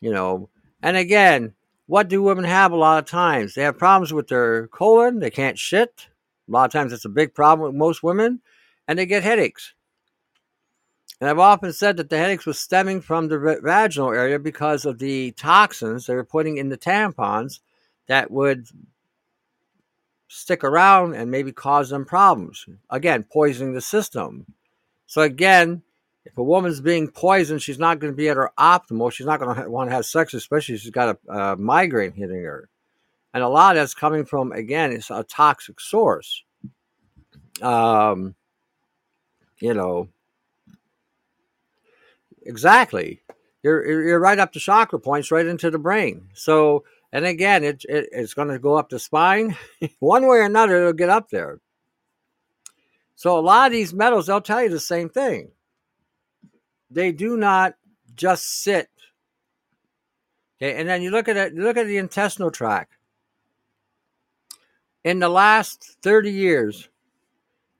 you 0.01 0.11
know 0.11 0.49
and 0.81 0.97
again 0.97 1.53
what 1.87 2.07
do 2.07 2.21
women 2.21 2.45
have 2.45 2.71
a 2.71 2.75
lot 2.75 3.03
of 3.03 3.09
times? 3.09 3.53
They 3.53 3.61
have 3.61 3.77
problems 3.77 4.11
with 4.11 4.27
their 4.27 4.67
colon, 4.67 5.19
they 5.19 5.29
can't 5.29 5.59
shit. 5.59 6.07
A 6.47 6.51
lot 6.51 6.65
of 6.65 6.71
times 6.71 6.93
it's 6.93 7.05
a 7.05 7.09
big 7.09 7.33
problem 7.33 7.67
with 7.67 7.77
most 7.77 8.01
women, 8.01 8.41
and 8.87 8.97
they 8.97 9.05
get 9.05 9.23
headaches. 9.23 9.74
And 11.21 11.29
I've 11.29 11.39
often 11.39 11.71
said 11.71 11.97
that 11.97 12.09
the 12.09 12.17
headaches 12.17 12.45
was 12.45 12.59
stemming 12.59 13.01
from 13.01 13.27
the 13.27 13.59
vaginal 13.63 14.11
area 14.11 14.37
because 14.37 14.85
of 14.85 14.99
the 14.99 15.31
toxins 15.31 16.05
they 16.05 16.15
were 16.15 16.25
putting 16.25 16.57
in 16.57 16.69
the 16.69 16.77
tampons 16.77 17.59
that 18.07 18.31
would 18.31 18.67
stick 20.27 20.63
around 20.63 21.15
and 21.15 21.31
maybe 21.31 21.51
cause 21.51 21.89
them 21.89 22.05
problems. 22.05 22.65
Again, 22.89 23.23
poisoning 23.23 23.73
the 23.73 23.81
system. 23.81 24.45
So 25.07 25.21
again, 25.21 25.83
if 26.25 26.37
a 26.37 26.43
woman's 26.43 26.81
being 26.81 27.07
poisoned, 27.07 27.61
she's 27.61 27.79
not 27.79 27.99
going 27.99 28.11
to 28.11 28.17
be 28.17 28.29
at 28.29 28.37
her 28.37 28.51
optimal. 28.59 29.11
She's 29.11 29.27
not 29.27 29.39
going 29.39 29.55
to 29.55 29.69
want 29.69 29.89
to 29.89 29.95
have 29.95 30.05
sex, 30.05 30.33
especially 30.33 30.75
if 30.75 30.81
she's 30.81 30.91
got 30.91 31.17
a, 31.27 31.33
a 31.33 31.55
migraine 31.55 32.11
hitting 32.11 32.43
her. 32.43 32.67
And 33.33 33.43
a 33.43 33.47
lot 33.47 33.75
of 33.75 33.81
that's 33.81 33.93
coming 33.93 34.25
from, 34.25 34.51
again, 34.51 34.91
it's 34.91 35.11
a 35.11 35.23
toxic 35.23 35.79
source. 35.79 36.43
Um, 37.61 38.35
you 39.59 39.73
know, 39.73 40.09
exactly. 42.45 43.21
You're, 43.63 44.03
you're 44.07 44.19
right 44.19 44.39
up 44.39 44.53
the 44.53 44.59
chakra 44.59 44.99
points, 44.99 45.31
right 45.31 45.45
into 45.45 45.71
the 45.71 45.79
brain. 45.79 46.29
So, 46.33 46.83
and 47.11 47.25
again, 47.25 47.63
it, 47.63 47.83
it 47.89 48.09
it's 48.11 48.33
going 48.33 48.49
to 48.49 48.59
go 48.59 48.75
up 48.75 48.89
the 48.89 48.99
spine. 48.99 49.57
One 49.99 50.27
way 50.27 50.37
or 50.37 50.43
another, 50.43 50.77
it'll 50.77 50.93
get 50.93 51.09
up 51.09 51.29
there. 51.29 51.59
So, 53.15 53.37
a 53.37 53.41
lot 53.41 53.67
of 53.67 53.71
these 53.71 53.93
metals, 53.93 54.27
they'll 54.27 54.41
tell 54.41 54.61
you 54.61 54.69
the 54.69 54.79
same 54.79 55.09
thing 55.09 55.51
they 56.95 57.11
do 57.11 57.37
not 57.37 57.75
just 58.15 58.63
sit. 58.63 58.89
Okay, 60.57 60.79
and 60.79 60.87
then 60.87 61.01
you 61.01 61.11
look 61.11 61.27
at 61.27 61.37
it, 61.37 61.53
look 61.55 61.77
at 61.77 61.87
the 61.87 61.97
intestinal 61.97 62.51
tract. 62.51 62.93
In 65.03 65.19
the 65.19 65.29
last 65.29 65.97
30 66.01 66.31
years, 66.31 66.89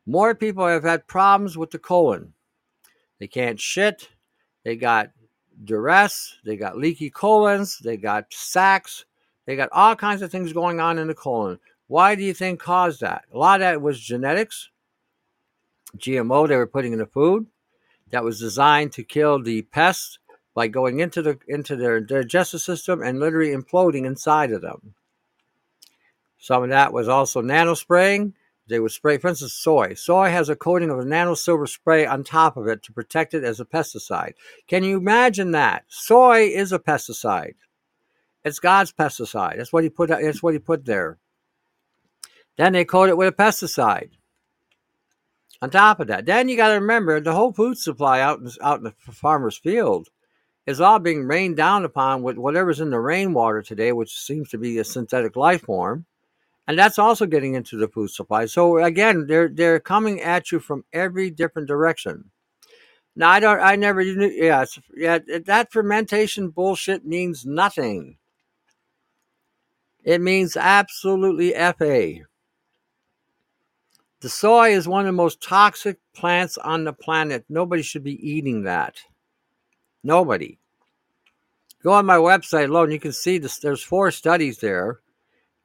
more 0.05 0.36
people 0.36 0.68
have 0.68 0.84
had 0.84 1.07
problems 1.07 1.57
with 1.57 1.72
the 1.72 1.80
colon. 1.80 2.34
They 3.20 3.28
can't 3.28 3.59
shit, 3.59 4.09
they 4.66 4.76
got 4.76 5.11
duress, 5.63 6.36
they 6.43 6.57
got 6.57 6.78
leaky 6.78 7.09
colons, 7.09 7.80
they 7.80 7.95
got 7.95 8.26
sacs, 8.34 9.05
they 9.45 9.55
got 9.55 9.70
all 9.72 9.95
kinds 9.95 10.22
of 10.22 10.32
things 10.32 10.51
going 10.51 10.82
on 10.82 10.97
in 10.99 11.07
the 11.07 11.13
colon. 11.13 11.59
Why 11.88 12.16
do 12.16 12.24
you 12.24 12.34
think 12.34 12.59
caused 12.59 12.99
that? 13.01 13.24
A 13.32 13.38
lot 13.38 13.61
of 13.61 13.66
that 13.66 13.82
was 13.82 13.99
genetics, 14.01 14.70
GMO 15.97 16.47
they 16.47 16.57
were 16.57 16.68
putting 16.68 16.91
in 16.91 16.99
the 16.99 17.05
food 17.05 17.45
that 18.09 18.24
was 18.24 18.39
designed 18.39 18.91
to 18.93 19.03
kill 19.03 19.41
the 19.41 19.61
pests 19.61 20.20
by 20.53 20.68
going 20.68 20.99
into 20.99 21.22
the 21.22 21.38
into 21.47 21.76
their 21.76 21.99
digestive 21.99 22.61
system 22.61 23.03
and 23.03 23.20
literally 23.20 23.53
imploding 23.55 24.05
inside 24.05 24.51
of 24.51 24.61
them. 24.61 24.95
Some 26.38 26.63
of 26.63 26.70
that 26.70 26.91
was 26.91 27.07
also 27.07 27.41
nanospraying, 27.41 28.34
They 28.68 28.80
would 28.80 28.91
spray, 28.91 29.18
for 29.18 29.28
instance, 29.28 29.53
soy. 29.53 29.93
Soy 29.93 30.30
has 30.30 30.49
a 30.49 30.55
coating 30.55 30.89
of 30.89 30.99
a 30.99 31.05
nano 31.05 31.36
silver 31.36 31.68
spray 31.68 32.05
on 32.05 32.24
top 32.24 32.57
of 32.57 32.68
it 32.68 32.82
to 32.84 32.93
protect 32.93 33.34
it 33.34 33.43
as 33.43 33.59
a 33.59 33.66
pesticide. 33.66 34.34
Can 34.68 34.84
you 34.84 34.97
imagine 34.97 35.51
that? 35.51 35.84
Soy 35.88 36.47
is 36.47 36.72
a 36.72 36.80
pesticide. 36.80 37.55
It's 38.43 38.59
God's 38.59 38.91
pesticide. 38.91 39.57
That's 39.57 39.74
what 39.74 39.84
he 39.84 39.89
put. 39.89 40.09
That's 40.09 40.41
what 40.41 40.53
he 40.53 40.59
put 40.59 40.86
there. 40.86 41.20
Then 42.57 42.74
they 42.74 42.86
coat 42.86 43.09
it 43.09 43.18
with 43.18 43.28
a 43.28 43.32
pesticide. 43.32 44.11
On 45.61 45.70
top 45.70 45.99
of 45.99 46.07
that, 46.07 46.26
then 46.26 46.49
you 46.49 46.57
got 46.57 46.70
to 46.70 46.76
remember 46.76 47.20
the 47.20 47.34
whole 47.34 47.53
food 47.53 47.78
supply 47.78 48.20
out 48.20 48.39
in, 48.39 48.49
out 48.61 48.80
in 48.80 48.84
the 48.84 48.93
farmer's 49.11 49.57
field 49.57 50.09
is 50.66 50.82
all 50.82 50.99
being 50.99 51.26
rained 51.26 51.55
down 51.55 51.86
upon 51.86 52.24
with 52.24 52.38
whatever's 52.38 52.80
in 52.80 52.89
the 52.89 52.99
rainwater 52.99 53.61
today, 53.61 53.91
which 53.91 54.20
seems 54.20 54.49
to 54.49 54.57
be 54.57 54.78
a 54.78 54.84
synthetic 54.84 55.36
life 55.36 55.61
form, 55.61 56.05
and 56.68 56.78
that's 56.78 56.99
also 56.99 57.26
getting 57.26 57.53
into 57.55 57.78
the 57.78 57.88
food 57.88 58.09
supply. 58.09 58.45
So 58.45 58.84
again, 58.84 59.28
they're 59.28 59.49
they're 59.49 59.80
coming 59.80 60.22
at 60.22 60.51
you 60.51 60.59
from 60.59 60.84
every 60.93 61.30
different 61.30 61.68
direction. 61.68 62.32
Now 63.16 63.30
I 63.30 63.39
don't, 63.39 63.59
I 63.59 63.76
never 63.76 64.03
knew, 64.03 64.30
yeah, 64.30 64.66
yeah, 64.95 65.20
that 65.45 65.72
fermentation 65.72 66.49
bullshit 66.49 67.05
means 67.05 67.45
nothing. 67.45 68.18
It 70.03 70.22
means 70.22 70.57
absolutely 70.57 71.53
fa. 71.53 72.26
The 74.22 74.30
soy 74.30 74.72
is 74.72 74.88
one 74.88 75.01
of 75.01 75.05
the 75.07 75.11
most 75.11 75.41
toxic 75.41 75.99
plants 76.13 76.57
on 76.57 76.84
the 76.84 76.93
planet. 76.93 77.45
Nobody 77.47 77.84
should 77.84 78.03
be 78.03 78.28
eating 78.28 78.63
that. 78.63 78.97
Nobody. 80.03 80.59
Go 81.84 81.93
on 81.93 82.05
my 82.05 82.18
website 82.18 82.70
alone. 82.70 82.91
You 82.91 82.99
can 82.99 83.11
see 83.11 83.38
this. 83.38 83.59
There's 83.59 83.84
four 83.84 84.11
studies 84.11 84.57
there. 84.57 84.99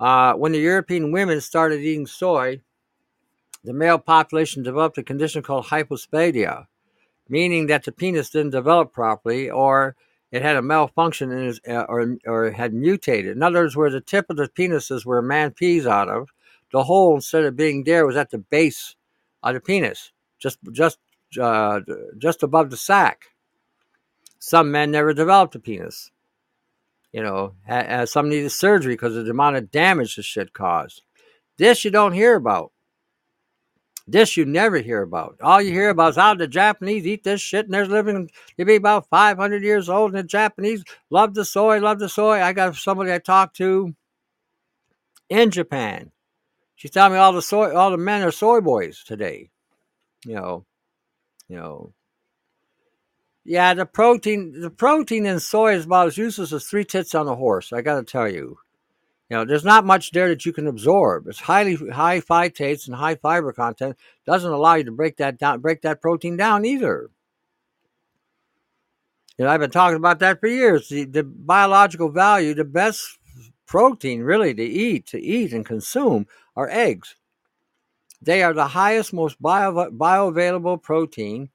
Uh, 0.01 0.33
when 0.33 0.53
the 0.53 0.59
European 0.59 1.13
women 1.13 1.41
started 1.41 1.81
eating 1.81 2.07
soy, 2.07 2.61
the 3.63 3.75
male 3.75 3.99
population 3.99 4.63
developed 4.63 4.97
a 4.97 5.03
condition 5.03 5.43
called 5.43 5.67
hypospadia, 5.67 6.67
meaning 7.29 7.67
that 7.67 7.85
the 7.85 7.93
penis 7.93 8.31
didn't 8.31 8.51
develop 8.51 8.93
properly 8.93 9.51
or 9.51 9.95
it 10.33 10.43
had 10.43 10.57
a 10.57 10.63
malfunction 10.63 11.31
in 11.33 11.45
his, 11.45 11.61
uh, 11.69 11.85
or, 11.89 12.17
or 12.25 12.51
had 12.51 12.73
mutated. 12.73 13.37
In 13.37 13.43
other 13.43 13.61
words, 13.61 13.77
where 13.77 13.91
the 13.91 14.01
tip 14.01 14.31
of 14.31 14.37
the 14.37 14.49
penis 14.49 14.91
is 14.91 15.05
where 15.05 15.19
a 15.19 15.23
man 15.23 15.51
pees 15.51 15.87
out 15.87 16.09
of, 16.09 16.29
the 16.73 16.85
hole 16.85 17.17
instead 17.17 17.45
of 17.45 17.57
being 17.57 17.85
there 17.85 18.07
was 18.07 18.17
at 18.17 18.31
the 18.31 18.39
base 18.39 18.95
of 19.43 19.55
the 19.55 19.61
penis, 19.61 20.13
just 20.39 20.59
just 20.71 20.99
uh, 21.41 21.81
just 22.17 22.43
above 22.43 22.71
the 22.71 22.77
sac. 22.77 23.25
Some 24.39 24.71
men 24.71 24.93
never 24.93 25.13
developed 25.13 25.57
a 25.57 25.59
penis. 25.59 26.11
You 27.13 27.23
know, 27.23 28.07
some 28.07 28.29
needed 28.29 28.51
surgery 28.51 28.95
because 28.95 29.17
of 29.17 29.25
the 29.25 29.33
amount 29.33 29.57
of 29.57 29.71
damage 29.71 30.17
this 30.17 30.27
shit 30.27 30.53
caused. 30.53 31.03
This 31.59 31.85
you 31.85 31.91
don't 31.91 32.13
hear 32.13 32.37
about. 32.37 32.73
This 34.07 34.37
you 34.37 34.45
never 34.45 34.79
hear 34.79 35.03
about. 35.03 35.37
All 35.41 35.61
you 35.61 35.73
hear 35.73 35.91
about 35.91 36.11
is 36.11 36.17
how 36.17 36.35
the 36.35 36.49
Japanese 36.49 37.07
eat 37.07 37.23
this 37.23 37.41
shit 37.41 37.67
and 37.67 37.75
they're 37.75 37.87
living 37.87 38.31
to 38.59 38.65
be 38.65 38.77
about 38.77 39.09
500 39.09 39.63
years 39.63 39.89
old. 39.89 40.13
And 40.13 40.19
the 40.19 40.27
Japanese 40.27 40.83
love 41.11 41.35
the 41.35 41.45
soy, 41.45 41.81
love 41.81 41.99
the 41.99 42.09
soy. 42.09 42.41
I 42.41 42.53
got 42.53 42.75
somebody 42.77 43.13
I 43.13 43.19
talked 43.19 43.57
to 43.57 43.95
in 45.29 45.51
Japan 45.51 46.11
She's 46.81 46.91
telling 46.91 47.13
me 47.13 47.19
all 47.19 47.35
the 47.35 47.43
soy, 47.43 47.75
all 47.77 47.91
the 47.91 47.99
men 47.99 48.23
are 48.23 48.31
soy 48.31 48.63
boys 48.63 49.05
today. 49.05 49.51
You 50.25 50.35
know, 50.37 50.67
you 51.47 51.57
know. 51.57 51.93
Yeah, 53.51 53.75
the 53.75 53.85
protein, 53.85 54.61
the 54.61 54.71
protein 54.71 55.27
in 55.27 55.41
soy 55.41 55.75
is 55.75 55.85
about 55.85 56.07
as 56.07 56.17
useless 56.17 56.53
as 56.53 56.67
three 56.67 56.85
tits 56.85 57.17
on 57.17 57.27
a 57.27 57.35
horse. 57.35 57.73
I 57.73 57.83
got 57.83 57.97
to 57.97 58.05
tell 58.05 58.29
you. 58.29 58.59
You 59.29 59.37
know, 59.37 59.45
there's 59.45 59.65
not 59.65 59.85
much 59.85 60.13
there 60.13 60.29
that 60.29 60.47
you 60.47 60.53
can 60.53 60.69
absorb. 60.69 61.27
It's 61.27 61.41
highly 61.41 61.75
high 61.75 62.21
phytates 62.21 62.87
and 62.87 62.95
high 62.95 63.17
fiber 63.17 63.53
content. 63.53 63.97
Doesn't 64.25 64.53
allow 64.53 64.75
you 64.75 64.85
to 64.85 64.93
break 64.93 65.17
that 65.17 65.37
down, 65.37 65.59
break 65.59 65.83
that 65.83 66.01
protein 66.01 66.37
down 66.37 66.65
either. 66.65 67.11
You 69.37 69.47
know, 69.47 69.51
I've 69.51 69.59
been 69.59 69.73
talking 69.73 69.97
about 69.97 70.21
that 70.21 70.39
for 70.39 70.47
years. 70.47 70.89
The, 70.89 71.07
the 71.07 71.25
biological 71.25 72.13
value, 72.13 72.55
the 72.55 72.63
best 72.63 73.19
protein 73.67 74.23
really 74.23 74.55
to 74.55 74.63
eat, 74.63 75.07
to 75.07 75.21
eat 75.21 75.53
and 75.53 75.67
consume 75.67 76.29
are 76.55 76.69
eggs. 76.71 77.17
They 78.23 78.45
are 78.45 78.53
the 78.53 78.69
highest, 78.69 79.13
most 79.13 79.43
bio, 79.43 79.73
bioavailable 79.91 80.85
protein 80.85 81.51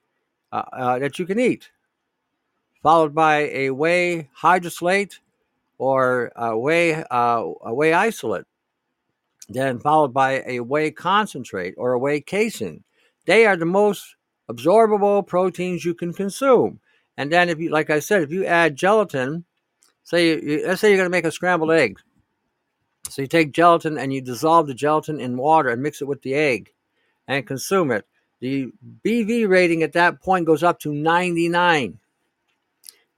uh, 0.52 0.64
uh, 0.74 1.00
that 1.00 1.20
you 1.20 1.26
can 1.26 1.39
eat, 1.39 1.70
followed 2.86 3.15
by 3.15 3.49
a 3.51 3.71
whey 3.71 4.29
hydrolysate 4.39 5.17
or 5.79 6.31
a 6.36 6.55
whey, 6.55 6.93
uh, 6.93 7.43
a 7.63 7.73
whey 7.73 7.93
isolate, 7.93 8.45
then 9.49 9.79
followed 9.79 10.13
by 10.13 10.43
a 10.45 10.59
whey 10.59 10.91
concentrate 10.91 11.73
or 11.79 11.93
a 11.93 11.99
whey 11.99 12.21
casein. 12.21 12.83
They 13.25 13.47
are 13.47 13.57
the 13.57 13.65
most 13.65 14.15
absorbable 14.51 15.25
proteins 15.25 15.83
you 15.83 15.95
can 15.95 16.13
consume. 16.13 16.79
And 17.17 17.31
then, 17.31 17.49
if 17.49 17.57
you, 17.57 17.71
like 17.71 17.89
I 17.89 17.97
said, 17.97 18.21
if 18.21 18.31
you 18.31 18.45
add 18.45 18.75
gelatin, 18.75 19.45
say, 20.03 20.39
you, 20.39 20.63
let's 20.67 20.79
say 20.79 20.89
you're 20.89 20.97
going 20.97 21.07
to 21.07 21.17
make 21.17 21.25
a 21.25 21.31
scrambled 21.31 21.71
egg, 21.71 21.97
so 23.09 23.23
you 23.23 23.27
take 23.27 23.51
gelatin 23.51 23.97
and 23.97 24.13
you 24.13 24.21
dissolve 24.21 24.67
the 24.67 24.75
gelatin 24.75 25.19
in 25.19 25.38
water 25.38 25.69
and 25.69 25.81
mix 25.81 26.03
it 26.03 26.07
with 26.07 26.21
the 26.21 26.36
egg 26.36 26.71
and 27.27 27.47
consume 27.47 27.89
it. 27.89 28.05
The 28.41 28.71
BV 29.03 29.49
rating 29.49 29.81
at 29.81 29.93
that 29.93 30.21
point 30.21 30.45
goes 30.45 30.61
up 30.61 30.79
to 30.81 30.93
99. 30.93 31.97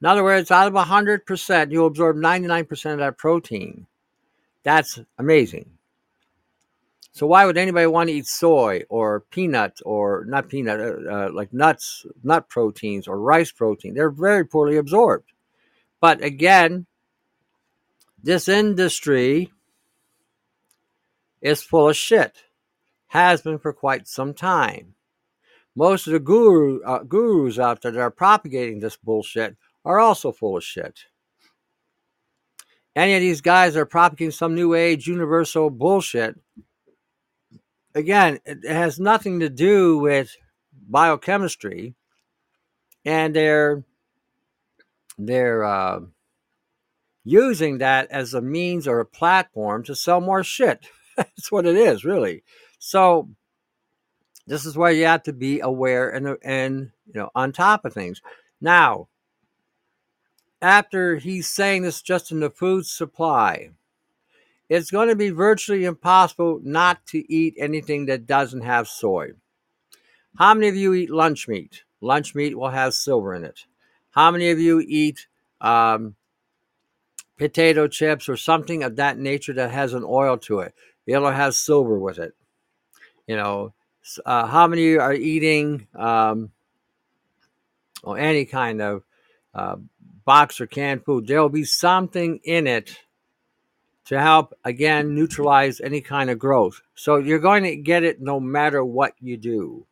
In 0.00 0.06
other 0.06 0.22
words, 0.22 0.50
out 0.50 0.68
of 0.68 0.74
100%, 0.74 1.72
you'll 1.72 1.86
absorb 1.86 2.16
99% 2.16 2.92
of 2.92 2.98
that 2.98 3.18
protein. 3.18 3.86
That's 4.62 5.00
amazing. 5.18 5.70
So 7.12 7.26
why 7.26 7.46
would 7.46 7.56
anybody 7.56 7.86
want 7.86 8.10
to 8.10 8.14
eat 8.14 8.26
soy 8.26 8.82
or 8.88 9.24
peanut 9.30 9.80
or 9.84 10.24
not 10.28 10.48
peanut, 10.48 10.78
uh, 10.78 11.10
uh, 11.10 11.30
like 11.32 11.52
nuts, 11.52 12.06
nut 12.22 12.48
proteins 12.48 13.08
or 13.08 13.18
rice 13.18 13.50
protein? 13.50 13.94
They're 13.94 14.10
very 14.10 14.44
poorly 14.46 14.76
absorbed. 14.76 15.32
But 16.00 16.22
again, 16.22 16.86
this 18.22 18.48
industry 18.48 19.52
is 21.40 21.62
full 21.62 21.88
of 21.88 21.96
shit. 21.96 22.44
Has 23.08 23.40
been 23.40 23.58
for 23.58 23.72
quite 23.72 24.06
some 24.06 24.34
time. 24.34 24.94
Most 25.74 26.06
of 26.06 26.12
the 26.12 26.20
guru, 26.20 26.82
uh, 26.82 27.04
gurus 27.04 27.58
out 27.58 27.82
there 27.82 27.92
that 27.92 28.00
are 28.00 28.10
propagating 28.10 28.80
this 28.80 28.96
bullshit 28.96 29.56
are 29.88 29.98
also 29.98 30.30
full 30.30 30.58
of 30.58 30.62
shit. 30.62 31.06
Any 32.94 33.14
of 33.14 33.22
these 33.22 33.40
guys 33.40 33.74
are 33.74 33.86
propagating 33.86 34.32
some 34.32 34.54
new 34.54 34.74
age 34.74 35.06
universal 35.06 35.70
bullshit, 35.70 36.36
again, 37.94 38.38
it 38.44 38.64
has 38.68 39.00
nothing 39.00 39.40
to 39.40 39.48
do 39.48 39.96
with 39.96 40.36
biochemistry, 40.88 41.94
and 43.06 43.34
they're 43.34 43.82
they're 45.16 45.64
uh, 45.64 46.00
using 47.24 47.78
that 47.78 48.10
as 48.10 48.34
a 48.34 48.42
means 48.42 48.86
or 48.86 49.00
a 49.00 49.06
platform 49.06 49.84
to 49.84 49.94
sell 49.94 50.20
more 50.20 50.44
shit. 50.44 50.86
That's 51.16 51.50
what 51.50 51.64
it 51.64 51.76
is, 51.76 52.04
really. 52.04 52.44
So 52.78 53.30
this 54.46 54.66
is 54.66 54.76
where 54.76 54.92
you 54.92 55.06
have 55.06 55.22
to 55.22 55.32
be 55.32 55.60
aware 55.60 56.10
and 56.10 56.36
and 56.42 56.90
you 57.06 57.20
know 57.20 57.30
on 57.34 57.52
top 57.52 57.86
of 57.86 57.94
things. 57.94 58.20
Now, 58.60 59.08
after 60.60 61.16
he's 61.16 61.48
saying 61.48 61.82
this 61.82 62.02
just 62.02 62.32
in 62.32 62.40
the 62.40 62.50
food 62.50 62.86
supply, 62.86 63.70
it's 64.68 64.90
going 64.90 65.08
to 65.08 65.16
be 65.16 65.30
virtually 65.30 65.84
impossible 65.84 66.60
not 66.62 67.04
to 67.06 67.32
eat 67.32 67.54
anything 67.58 68.06
that 68.06 68.26
doesn't 68.26 68.62
have 68.62 68.88
soy. 68.88 69.30
How 70.36 70.54
many 70.54 70.68
of 70.68 70.76
you 70.76 70.94
eat 70.94 71.10
lunch 71.10 71.48
meat? 71.48 71.84
Lunch 72.00 72.34
meat 72.34 72.56
will 72.56 72.70
have 72.70 72.94
silver 72.94 73.34
in 73.34 73.44
it. 73.44 73.64
How 74.10 74.30
many 74.30 74.50
of 74.50 74.58
you 74.58 74.84
eat 74.86 75.26
um, 75.60 76.16
potato 77.36 77.88
chips 77.88 78.28
or 78.28 78.36
something 78.36 78.82
of 78.82 78.96
that 78.96 79.18
nature 79.18 79.52
that 79.54 79.70
has 79.70 79.94
an 79.94 80.04
oil 80.04 80.36
to 80.38 80.60
it? 80.60 80.74
It'll 81.06 81.30
have 81.30 81.54
silver 81.54 81.98
with 81.98 82.18
it. 82.18 82.34
You 83.26 83.36
know, 83.36 83.72
uh, 84.24 84.46
how 84.46 84.66
many 84.66 84.96
are 84.96 85.14
eating 85.14 85.86
um, 85.94 86.50
or 88.02 88.18
any 88.18 88.44
kind 88.44 88.80
of 88.80 89.02
uh, 89.54 89.76
box 90.28 90.60
or 90.60 90.66
canned 90.66 91.06
food? 91.06 91.26
There 91.26 91.40
will 91.40 91.48
be 91.48 91.64
something 91.64 92.40
in 92.44 92.66
it 92.66 92.98
to 94.04 94.20
help 94.20 94.52
again 94.62 95.14
neutralize 95.14 95.80
any 95.80 96.02
kind 96.02 96.28
of 96.28 96.38
growth. 96.38 96.82
So 96.94 97.16
you're 97.16 97.38
going 97.38 97.64
to 97.64 97.76
get 97.76 98.04
it 98.04 98.20
no 98.20 98.38
matter 98.38 98.84
what 98.84 99.14
you 99.20 99.38
do. 99.38 99.86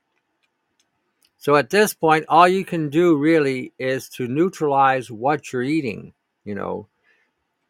So 1.38 1.56
at 1.56 1.70
this 1.70 1.94
point, 1.94 2.26
all 2.28 2.46
you 2.46 2.66
can 2.66 2.90
do 2.90 3.16
really 3.16 3.72
is 3.78 4.10
to 4.10 4.28
neutralize 4.28 5.10
what 5.10 5.52
you're 5.52 5.62
eating. 5.62 6.12
You 6.44 6.54
know, 6.54 6.88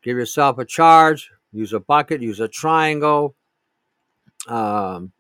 give 0.03 0.17
yourself 0.17 0.59
a 0.59 0.64
charge, 0.64 1.31
use 1.53 1.73
a 1.73 1.79
bucket, 1.79 2.21
use 2.21 2.41
a 2.41 2.49
triangle, 2.49 3.37
um, 4.49 5.12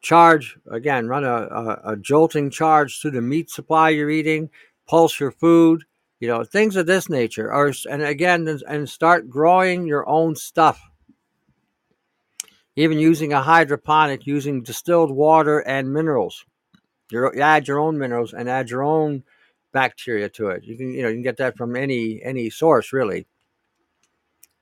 charge 0.00 0.56
again, 0.70 1.08
run 1.08 1.24
a, 1.24 1.34
a, 1.34 1.92
a, 1.92 1.96
jolting 1.96 2.50
charge 2.50 3.00
through 3.00 3.12
the 3.12 3.22
meat 3.22 3.50
supply 3.50 3.88
you're 3.88 4.10
eating, 4.10 4.50
pulse 4.86 5.18
your 5.18 5.32
food, 5.32 5.84
you 6.24 6.30
know, 6.30 6.42
things 6.42 6.74
of 6.76 6.86
this 6.86 7.10
nature. 7.10 7.52
Or 7.52 7.70
and 7.90 8.02
again, 8.02 8.48
and 8.66 8.88
start 8.88 9.28
growing 9.28 9.86
your 9.86 10.08
own 10.08 10.36
stuff. 10.36 10.80
even 12.76 12.98
using 12.98 13.32
a 13.32 13.42
hydroponic, 13.42 14.26
using 14.26 14.62
distilled 14.62 15.10
water 15.10 15.60
and 15.60 15.92
minerals. 15.92 16.44
You 17.10 17.30
add 17.40 17.68
your 17.68 17.78
own 17.78 17.98
minerals 17.98 18.32
and 18.32 18.48
add 18.48 18.70
your 18.70 18.82
own 18.82 19.22
bacteria 19.72 20.28
to 20.30 20.48
it. 20.48 20.64
You 20.64 20.76
can, 20.76 20.92
you 20.92 21.02
know, 21.02 21.08
you 21.08 21.14
can 21.14 21.22
get 21.22 21.36
that 21.36 21.56
from 21.56 21.76
any 21.76 22.20
any 22.22 22.50
source 22.50 22.92
really. 22.92 23.26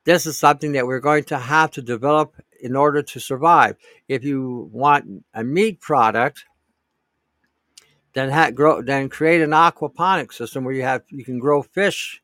This 0.04 0.26
is 0.26 0.36
something 0.36 0.72
that 0.72 0.86
we're 0.86 1.00
going 1.00 1.24
to 1.24 1.38
have 1.38 1.70
to 1.72 1.82
develop 1.82 2.34
in 2.60 2.74
order 2.74 3.02
to 3.02 3.20
survive. 3.20 3.76
If 4.08 4.24
you 4.24 4.68
want 4.72 5.24
a 5.32 5.44
meat 5.44 5.80
product, 5.80 6.44
then 8.14 8.30
ha- 8.30 8.50
grow, 8.50 8.82
then 8.82 9.08
create 9.08 9.40
an 9.40 9.50
aquaponic 9.50 10.32
system 10.32 10.64
where 10.64 10.74
you 10.74 10.82
have 10.82 11.02
you 11.08 11.24
can 11.24 11.38
grow 11.38 11.62
fish, 11.62 12.22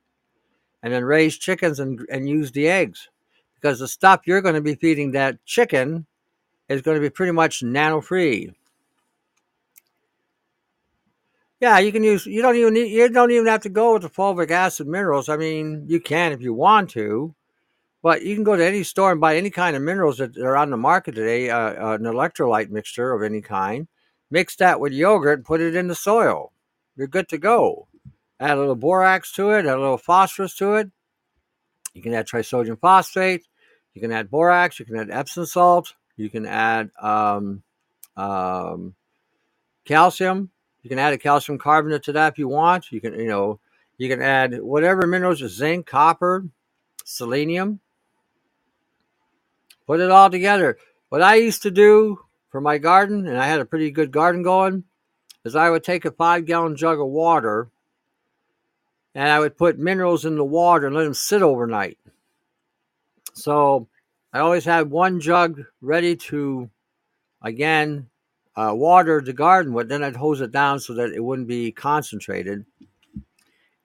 and 0.82 0.93
then 0.93 1.05
raise 1.05 1.39
chickens 1.39 1.80
and 1.80 2.01
and 2.11 2.28
use 2.28 2.53
the 2.53 2.68
eggs, 2.68 3.09
because 3.55 3.78
the 3.78 3.89
stuff 3.89 4.26
you're 4.26 4.43
going 4.43 4.55
to 4.55 4.61
be 4.61 4.74
feeding 4.74 5.12
that 5.12 5.45
chicken 5.45 6.07
is 6.68 6.82
going 6.82 6.97
to 6.97 7.01
be 7.01 7.11
pretty 7.11 7.32
much 7.32 7.62
nano 7.62 8.01
free. 8.01 8.53
Yeah, 11.61 11.78
you 11.78 11.91
can 11.91 12.05
use. 12.05 12.24
You 12.24 12.41
don't 12.41 12.55
even 12.55 12.74
need. 12.74 12.93
You 12.93 13.09
don't 13.09 13.32
even 13.32 13.47
have 13.47 13.62
to 13.62 13.68
go 13.68 13.95
with 13.95 14.03
the 14.03 14.11
fulvic 14.11 14.51
acid 14.51 14.86
minerals. 14.86 15.28
I 15.28 15.36
mean, 15.36 15.86
you 15.89 16.01
can 16.01 16.30
if 16.32 16.41
you 16.41 16.55
want 16.55 16.91
to, 16.91 17.34
but 18.01 18.22
you 18.22 18.36
can 18.36 18.45
go 18.45 18.55
to 18.55 18.64
any 18.64 18.84
store 18.84 19.11
and 19.11 19.20
buy 19.20 19.36
any 19.36 19.51
kind 19.51 19.74
of 19.74 19.82
minerals 19.82 20.18
that 20.18 20.36
are 20.39 20.57
on 20.57 20.70
the 20.70 20.76
market 20.76 21.16
today. 21.16 21.51
Uh, 21.51 21.95
an 21.95 22.03
electrolyte 22.03 22.70
mixture 22.70 23.12
of 23.12 23.24
any 23.24 23.41
kind. 23.41 23.89
Mix 24.31 24.57
that 24.57 24.81
with 24.81 24.93
yogurt. 24.93 25.45
Put 25.45 25.61
it 25.61 25.74
in 25.74 25.89
the 25.89 25.95
soil. 25.95 26.53
You're 26.97 27.07
good 27.07 27.29
to 27.31 27.39
go. 27.39 27.89
Add 28.41 28.57
a 28.57 28.61
little 28.61 28.74
borax 28.74 29.33
to 29.33 29.51
it. 29.51 29.66
Add 29.66 29.76
a 29.76 29.81
little 29.81 29.99
phosphorus 29.99 30.55
to 30.57 30.74
it. 30.74 30.91
You 31.95 32.03
can 32.03 32.14
add 32.14 32.26
trisodium 32.26 32.79
phosphate. 32.79 33.47
You 33.95 34.01
can 34.01 34.12
add 34.12 34.31
borax. 34.31 34.79
You 34.79 34.85
can 34.85 34.97
add 34.97 35.11
Epsom 35.11 35.47
salt. 35.47 35.95
You 36.16 36.31
can 36.31 36.47
add 36.47 36.91
um, 37.01 37.62
um, 38.16 38.95
calcium 39.85 40.51
you 40.83 40.89
can 40.89 40.99
add 40.99 41.12
a 41.12 41.18
calcium 41.18 41.59
carbonate 41.59 42.03
to 42.05 42.12
that 42.12 42.33
if 42.33 42.39
you 42.39 42.49
want. 42.49 42.93
You 42.93 43.01
can, 43.01 43.12
you 43.12 43.26
know, 43.26 43.61
you 43.97 44.09
can 44.09 44.22
add 44.22 44.61
whatever 44.62 45.07
minerals, 45.07 45.41
zinc, 45.47 45.87
copper, 45.87 46.47
selenium. 47.05 47.81
Put 49.87 50.01
it 50.01 50.11
all 50.11 50.31
together. 50.31 50.79
What 51.09 51.22
I 51.22 51.35
used 51.37 51.62
to 51.62 51.70
do 51.70 52.20
for 52.51 52.61
my 52.61 52.78
garden, 52.78 53.26
and 53.26 53.38
I 53.38 53.46
had 53.46 53.61
a 53.61 53.64
pretty 53.66 53.90
good 53.90 54.11
garden 54.11 54.42
going, 54.42 54.84
is 55.44 55.57
I 55.57 55.70
would 55.70 55.84
take 55.84 56.05
a 56.05 56.11
five 56.11 56.46
gallon 56.46 56.76
jug 56.76 57.01
of 57.01 57.09
water 57.09 57.70
and 59.14 59.28
I 59.28 59.40
would 59.40 59.57
put 59.57 59.78
minerals 59.78 60.24
in 60.24 60.36
the 60.36 60.44
water 60.44 60.86
and 60.86 60.94
let 60.94 61.05
them 61.05 61.14
sit 61.14 61.42
overnight. 61.42 61.99
So 63.34 63.88
I 64.32 64.40
always 64.40 64.64
had 64.64 64.90
one 64.90 65.20
jug 65.20 65.62
ready 65.80 66.14
to, 66.16 66.70
again, 67.42 68.09
uh, 68.57 68.72
water 68.74 69.20
the 69.20 69.32
garden 69.32 69.72
with, 69.72 69.88
then 69.88 70.05
I'd 70.05 70.16
hose 70.16 70.40
it 70.40 70.53
down 70.53 70.80
so 70.80 70.94
that 70.94 71.12
it 71.12 71.24
wouldn't 71.24 71.49
be 71.49 71.72
concentrated. 71.72 72.64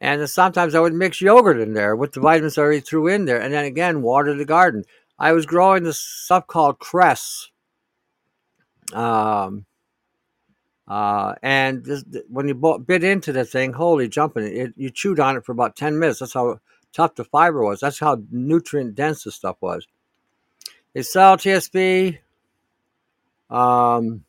And 0.01 0.29
sometimes 0.29 0.75
I 0.75 0.79
would 0.81 0.93
mix 0.93 1.21
yogurt 1.21 1.59
in 1.59 1.73
there 1.73 1.95
with 1.95 2.11
the 2.11 2.19
vitamins 2.19 2.57
I 2.57 2.61
already 2.61 2.81
threw 2.81 3.07
in 3.07 3.25
there, 3.25 3.41
and 3.41 3.53
then 3.53 3.65
again 3.65 4.01
water 4.01 4.35
the 4.35 4.45
garden. 4.45 4.83
I 5.17 5.31
was 5.31 5.45
growing 5.45 5.83
this 5.83 5.99
stuff 5.99 6.45
called 6.47 6.79
cress. 6.79 7.49
Um, 8.93 9.65
uh, 10.87 11.35
and 11.41 11.83
this, 11.85 12.03
when 12.29 12.47
you 12.47 12.55
bit 12.85 13.03
into 13.03 13.31
the 13.31 13.45
thing, 13.45 13.73
holy 13.73 14.07
jumping, 14.07 14.43
it, 14.43 14.73
you 14.75 14.89
chewed 14.89 15.19
on 15.19 15.37
it 15.37 15.45
for 15.45 15.51
about 15.51 15.75
10 15.75 15.97
minutes. 15.97 16.19
That's 16.19 16.33
how 16.33 16.59
tough 16.91 17.15
the 17.15 17.23
fiber 17.23 17.63
was. 17.63 17.79
That's 17.79 17.99
how 17.99 18.21
nutrient 18.31 18.95
dense 18.95 19.23
the 19.23 19.31
stuff 19.31 19.57
was. 19.61 19.87
They 20.93 21.01
sell 21.01 21.37
TSP. 21.37 22.19
Um, 23.49 24.25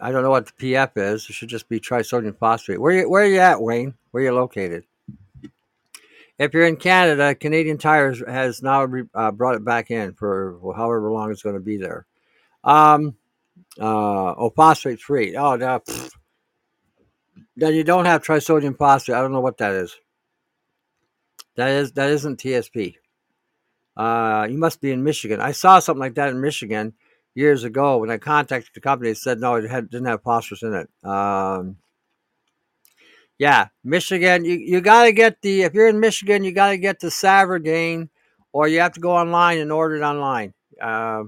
I 0.00 0.12
don't 0.12 0.22
know 0.22 0.30
what 0.30 0.46
the 0.46 0.72
PF 0.72 0.90
is. 0.96 1.28
It 1.28 1.32
should 1.32 1.48
just 1.48 1.68
be 1.68 1.80
trisodium 1.80 2.36
phosphate. 2.36 2.80
Where 2.80 2.92
you, 2.92 3.08
where 3.10 3.22
are 3.22 3.26
you 3.26 3.40
at, 3.40 3.62
Wayne? 3.62 3.94
Where 4.10 4.22
are 4.22 4.26
you 4.26 4.34
located? 4.34 4.84
If 6.38 6.54
you're 6.54 6.66
in 6.66 6.76
Canada, 6.76 7.34
Canadian 7.34 7.78
Tires 7.78 8.22
has 8.26 8.62
now 8.62 8.84
re, 8.84 9.04
uh, 9.12 9.32
brought 9.32 9.56
it 9.56 9.64
back 9.64 9.90
in 9.90 10.14
for 10.14 10.58
however 10.76 11.10
long 11.10 11.30
it's 11.32 11.42
going 11.42 11.56
to 11.56 11.60
be 11.60 11.76
there. 11.76 12.06
Um, 12.62 13.16
uh, 13.80 14.34
oh, 14.34 14.50
phosphate 14.50 15.00
free. 15.00 15.36
Oh, 15.36 15.56
no, 15.56 15.82
then 17.56 17.74
you 17.74 17.82
don't 17.82 18.04
have 18.04 18.22
trisodium 18.22 18.78
phosphate. 18.78 19.16
I 19.16 19.20
don't 19.20 19.32
know 19.32 19.40
what 19.40 19.58
that 19.58 19.72
is. 19.72 19.96
That 21.56 21.70
is 21.70 21.92
that 21.92 22.10
isn't 22.10 22.38
TSP. 22.38 22.94
Uh, 23.96 24.46
you 24.48 24.58
must 24.58 24.80
be 24.80 24.92
in 24.92 25.02
Michigan. 25.02 25.40
I 25.40 25.50
saw 25.50 25.80
something 25.80 26.00
like 26.00 26.14
that 26.14 26.28
in 26.28 26.40
Michigan 26.40 26.94
years 27.34 27.64
ago 27.64 27.98
when 27.98 28.12
I 28.12 28.18
contacted 28.18 28.70
the 28.74 28.80
company. 28.80 29.10
They 29.10 29.14
said 29.14 29.40
no, 29.40 29.56
it 29.56 29.68
had, 29.68 29.90
didn't 29.90 30.06
have 30.06 30.22
phosphorus 30.22 30.62
in 30.62 30.74
it. 30.74 30.88
Um, 31.08 31.76
yeah, 33.38 33.68
Michigan. 33.84 34.44
You 34.44 34.54
you 34.54 34.80
got 34.80 35.04
to 35.04 35.12
get 35.12 35.40
the 35.42 35.62
if 35.62 35.74
you're 35.74 35.88
in 35.88 36.00
Michigan, 36.00 36.44
you 36.44 36.52
got 36.52 36.70
to 36.70 36.78
get 36.78 37.00
the 37.00 37.08
Savogran, 37.08 38.08
or 38.52 38.68
you 38.68 38.80
have 38.80 38.92
to 38.94 39.00
go 39.00 39.12
online 39.12 39.58
and 39.58 39.72
order 39.72 39.96
it 39.96 40.02
online. 40.02 40.54
Uh, 40.80 41.24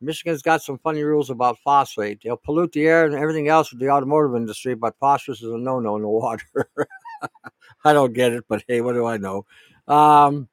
Michigan's 0.00 0.42
got 0.42 0.62
some 0.62 0.78
funny 0.78 1.02
rules 1.02 1.28
about 1.28 1.58
phosphate. 1.58 2.20
They'll 2.22 2.36
pollute 2.36 2.72
the 2.72 2.86
air 2.86 3.04
and 3.04 3.14
everything 3.14 3.48
else 3.48 3.70
with 3.70 3.80
the 3.80 3.90
automotive 3.90 4.34
industry, 4.34 4.74
but 4.74 4.96
phosphorus 4.98 5.42
is 5.42 5.52
a 5.52 5.58
no-no 5.58 5.96
in 5.96 6.02
the 6.02 6.08
water. 6.08 6.44
I 7.84 7.92
don't 7.92 8.14
get 8.14 8.32
it, 8.32 8.44
but 8.48 8.64
hey, 8.66 8.80
what 8.80 8.94
do 8.94 9.04
I 9.06 9.18
know? 9.18 9.44
Um, 9.86 10.48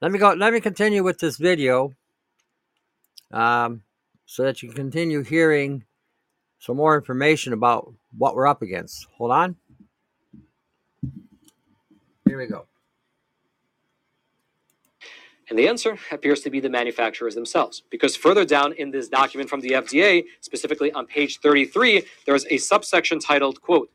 let 0.00 0.12
me 0.12 0.18
go. 0.18 0.32
Let 0.34 0.52
me 0.52 0.60
continue 0.60 1.02
with 1.02 1.18
this 1.18 1.36
video 1.36 1.94
um, 3.32 3.82
so 4.26 4.44
that 4.44 4.62
you 4.62 4.68
can 4.68 4.76
continue 4.76 5.22
hearing 5.22 5.84
some 6.58 6.76
more 6.76 6.96
information 6.96 7.52
about 7.52 7.92
what 8.16 8.36
we're 8.36 8.46
up 8.46 8.62
against. 8.62 9.06
Hold 9.16 9.32
on. 9.32 9.56
Here 12.32 12.38
we 12.38 12.46
go. 12.46 12.64
And 15.50 15.58
the 15.58 15.68
answer 15.68 15.98
appears 16.10 16.40
to 16.40 16.48
be 16.48 16.60
the 16.60 16.70
manufacturers 16.70 17.34
themselves. 17.34 17.82
Because 17.90 18.16
further 18.16 18.46
down 18.46 18.72
in 18.72 18.90
this 18.90 19.06
document 19.06 19.50
from 19.50 19.60
the 19.60 19.72
FDA, 19.72 20.24
specifically 20.40 20.90
on 20.92 21.04
page 21.04 21.40
33, 21.40 22.04
there 22.24 22.34
is 22.34 22.46
a 22.48 22.56
subsection 22.56 23.18
titled, 23.18 23.60
quote, 23.60 23.90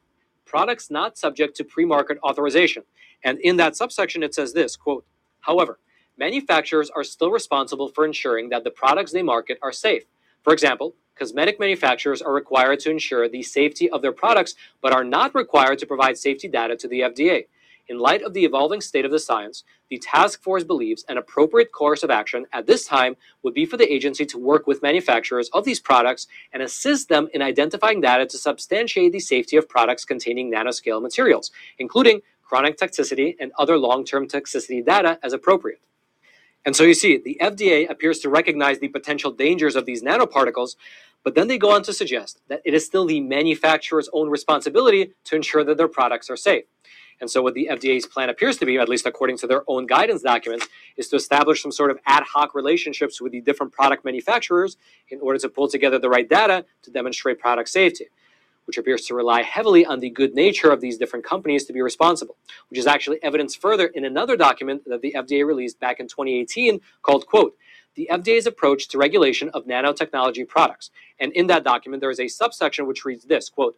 products 0.46 0.92
not 0.92 1.18
subject 1.18 1.58
to 1.58 1.64
pre-market 1.64 2.20
authorization. 2.24 2.84
And 3.24 3.40
in 3.40 3.58
that 3.58 3.76
subsection, 3.76 4.22
it 4.22 4.36
says 4.36 4.54
this, 4.54 4.76
quote, 4.76 5.04
however, 5.40 5.80
manufacturers 6.16 6.92
are 6.92 7.04
still 7.04 7.32
responsible 7.32 7.90
for 7.90 8.06
ensuring 8.06 8.50
that 8.50 8.64
the 8.64 8.70
products 8.70 9.14
they 9.14 9.24
market 9.24 9.58
are 9.64 9.72
safe. 9.72 10.04
For 10.44 10.54
example, 10.54 10.94
cosmetic 11.16 11.60
manufacturers 11.60 12.22
are 12.22 12.34
required 12.34 12.82
to 12.82 12.92
ensure 12.92 13.28
the 13.28 13.42
safety 13.42 13.90
of 13.90 14.04
their 14.04 14.12
products, 14.12 14.54
but 14.80 14.94
are 14.94 15.04
not 15.04 15.34
required 15.34 15.80
to 15.80 15.88
provide 15.88 16.20
safety 16.20 16.48
data 16.48 16.76
to 16.76 16.88
the 16.88 17.00
FDA. 17.00 17.48
In 17.90 18.00
light 18.00 18.22
of 18.24 18.34
the 18.34 18.46
evolving 18.46 18.82
state 18.82 19.06
of 19.06 19.12
the 19.12 19.20
science, 19.20 19.64
the 19.90 20.00
task 20.00 20.44
force 20.44 20.64
believes 20.66 21.06
an 21.08 21.18
appropriate 21.18 21.72
course 21.72 22.04
of 22.04 22.12
action 22.12 22.46
at 22.52 22.68
this 22.68 22.86
time 22.86 23.16
would 23.44 23.54
be 23.54 23.66
for 23.66 23.78
the 23.78 23.92
agency 23.92 24.26
to 24.26 24.38
work 24.40 24.68
with 24.68 24.82
manufacturers 24.82 25.50
of 25.54 25.66
these 25.66 25.80
products 25.80 26.28
and 26.52 26.64
assist 26.64 27.10
them 27.10 27.30
in 27.34 27.42
identifying 27.42 28.02
data 28.02 28.26
to 28.26 28.38
substantiate 28.38 29.14
the 29.14 29.22
safety 29.22 29.56
of 29.58 29.70
products 29.70 30.06
containing 30.06 30.52
nanoscale 30.52 31.02
materials, 31.02 31.52
including 31.80 32.22
chronic 32.44 32.78
toxicity 32.78 33.36
and 33.40 33.52
other 33.60 33.78
long 33.78 34.04
term 34.06 34.28
toxicity 34.28 34.86
data 34.86 35.20
as 35.24 35.34
appropriate. 35.34 35.82
And 36.66 36.76
so 36.76 36.84
you 36.84 36.94
see, 36.94 37.18
the 37.18 37.38
FDA 37.42 37.90
appears 37.90 38.20
to 38.20 38.30
recognize 38.30 38.80
the 38.80 38.90
potential 38.90 39.32
dangers 39.32 39.76
of 39.76 39.86
these 39.86 40.04
nanoparticles, 40.04 40.76
but 41.24 41.36
then 41.36 41.48
they 41.48 41.58
go 41.58 41.72
on 41.72 41.84
to 41.84 41.94
suggest 41.94 42.42
that 42.50 42.62
it 42.66 42.74
is 42.74 42.86
still 42.86 43.06
the 43.06 43.22
manufacturer's 43.22 44.10
own 44.14 44.30
responsibility 44.30 45.14
to 45.26 45.36
ensure 45.36 45.64
that 45.64 45.78
their 45.78 45.88
products 45.88 46.30
are 46.30 46.38
safe. 46.38 46.66
And 47.20 47.30
so, 47.30 47.42
what 47.42 47.56
the 47.56 47.70
FDA's 47.72 48.06
plan 48.06 48.30
appears 48.30 48.58
to 48.58 48.66
be, 48.66 48.78
at 48.78 48.90
least 48.90 49.06
according 49.06 49.38
to 49.40 49.48
their 49.48 49.64
own 49.68 49.86
guidance 49.88 50.22
documents, 50.22 50.68
is 50.98 51.08
to 51.10 51.16
establish 51.16 51.62
some 51.64 51.72
sort 51.72 51.92
of 51.92 52.00
ad 52.06 52.24
hoc 52.24 52.56
relationships 52.56 53.22
with 53.22 53.32
the 53.32 53.42
different 53.42 53.74
product 53.74 54.06
manufacturers 54.06 54.78
in 55.10 55.20
order 55.22 55.40
to 55.40 55.50
pull 55.50 55.68
together 55.68 56.00
the 56.00 56.10
right 56.10 56.30
data 56.30 56.66
to 56.84 56.92
demonstrate 56.92 57.40
product 57.40 57.70
safety 57.70 58.06
which 58.66 58.78
appears 58.78 59.04
to 59.06 59.16
rely 59.16 59.42
heavily 59.44 59.86
on 59.86 60.00
the 60.00 60.10
good 60.10 60.36
nature 60.36 60.72
of 60.72 60.82
these 60.82 60.98
different 60.98 61.26
companies 61.26 61.66
to 61.66 61.74
be 61.74 61.82
responsible, 61.82 62.38
which 62.70 62.80
is 62.80 62.86
actually 62.88 63.22
evidenced 63.24 63.62
further 63.62 63.88
in 63.88 64.06
another 64.06 64.36
document 64.38 64.84
that 64.88 65.02
the 65.02 65.16
FDA 65.18 65.46
released 65.46 65.80
back 65.80 66.00
in 66.00 66.08
2018 66.08 66.82
called, 67.02 67.26
quote, 67.26 67.56
the 67.96 68.10
FDA's 68.12 68.46
approach 68.46 68.90
to 68.90 68.98
regulation 68.98 69.50
of 69.54 69.66
nanotechnology 69.66 70.48
products. 70.48 70.92
And 71.20 71.32
in 71.34 71.48
that 71.48 71.64
document, 71.64 72.02
there 72.02 72.12
is 72.12 72.20
a 72.20 72.28
subsection 72.28 72.88
which 72.88 73.06
reads 73.06 73.26
this, 73.26 73.50
quote, 73.50 73.78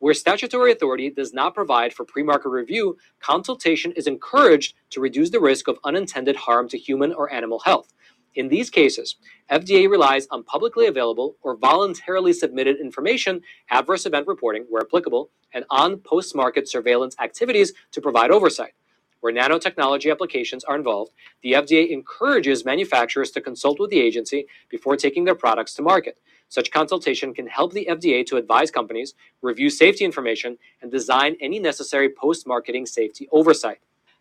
where 0.00 0.14
statutory 0.14 0.72
authority 0.72 1.10
does 1.10 1.34
not 1.34 1.54
provide 1.54 1.94
for 1.94 2.04
pre-market 2.04 2.50
review, 2.50 2.96
consultation 3.20 3.92
is 3.92 4.06
encouraged 4.06 4.74
to 4.90 5.00
reduce 5.00 5.30
the 5.30 5.40
risk 5.40 5.68
of 5.68 5.78
unintended 5.84 6.36
harm 6.36 6.68
to 6.70 6.78
human 6.78 7.12
or 7.14 7.32
animal 7.32 7.60
health. 7.60 7.92
In 8.34 8.48
these 8.48 8.70
cases, 8.70 9.16
FDA 9.50 9.90
relies 9.90 10.28
on 10.30 10.44
publicly 10.44 10.86
available 10.86 11.36
or 11.42 11.56
voluntarily 11.56 12.32
submitted 12.32 12.78
information, 12.80 13.42
adverse 13.70 14.06
event 14.06 14.26
reporting 14.28 14.66
where 14.70 14.82
applicable, 14.82 15.30
and 15.54 15.64
on 15.70 15.98
post 15.98 16.36
market 16.36 16.68
surveillance 16.68 17.16
activities 17.20 17.72
to 17.92 18.00
provide 18.00 18.30
oversight. 18.30 18.74
where 19.20 19.34
nanotechnology 19.34 20.12
applications 20.12 20.64
are 20.64 20.76
involved, 20.76 21.12
the 21.42 21.54
FDA 21.54 21.90
encourages 21.90 22.64
manufacturers 22.64 23.32
to 23.32 23.42
consult 23.42 23.80
with 23.80 23.90
the 23.90 24.00
agency 24.00 24.46
before 24.70 24.96
taking 24.96 25.24
their 25.24 25.36
products 25.36 25.74
to 25.74 25.82
market. 25.82 26.18
Such 26.48 26.70
consultation 26.70 27.34
can 27.34 27.46
help 27.46 27.72
the 27.72 27.86
FDA 27.90 28.24
to 28.26 28.36
advise 28.36 28.70
companies, 28.70 29.14
review 29.42 29.70
safety 29.70 30.04
information, 30.04 30.58
and 30.80 30.90
design 30.90 31.36
any 31.40 31.58
necessary 31.58 32.08
post 32.08 32.46
marketing 32.46 32.86
safety 32.86 33.28
oversight. 33.32 33.78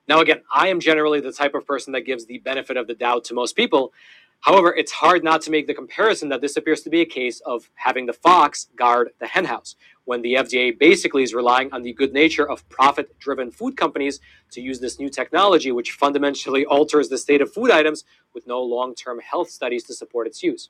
Now, 0.07 0.21
again, 0.21 0.41
I 0.53 0.67
am 0.69 0.79
generally 0.79 1.19
the 1.19 1.33
type 1.33 1.53
of 1.53 1.65
person 1.65 1.93
that 1.93 2.01
gives 2.01 2.25
the 2.25 2.37
benefit 2.39 2.77
of 2.77 2.87
the 2.87 2.93
doubt 2.95 3.25
to 3.25 3.33
most 3.33 3.55
people. 3.55 3.93
However, 4.41 4.73
it's 4.73 4.91
hard 4.91 5.23
not 5.23 5.41
to 5.43 5.51
make 5.51 5.67
the 5.67 5.73
comparison 5.73 6.29
that 6.29 6.41
this 6.41 6.57
appears 6.57 6.81
to 6.81 6.89
be 6.89 7.01
a 7.01 7.05
case 7.05 7.41
of 7.41 7.69
having 7.75 8.05
the 8.05 8.13
fox 8.13 8.67
guard 8.75 9.09
the 9.19 9.27
henhouse, 9.27 9.75
when 10.05 10.21
the 10.21 10.35
FDA 10.35 10.77
basically 10.77 11.23
is 11.23 11.33
relying 11.33 11.73
on 11.73 11.81
the 11.81 11.91
good 11.91 12.13
nature 12.13 12.47
of 12.49 12.67
profit 12.69 13.17
driven 13.19 13.51
food 13.51 13.75
companies 13.75 14.19
to 14.51 14.61
use 14.61 14.79
this 14.79 14.99
new 14.99 15.09
technology, 15.09 15.71
which 15.71 15.91
fundamentally 15.91 16.65
alters 16.67 17.09
the 17.09 17.17
state 17.17 17.41
of 17.41 17.51
food 17.51 17.71
items 17.71 18.05
with 18.33 18.47
no 18.47 18.61
long 18.61 18.95
term 18.95 19.19
health 19.19 19.49
studies 19.49 19.83
to 19.85 19.93
support 19.93 20.27
its 20.27 20.43
use. 20.43 20.69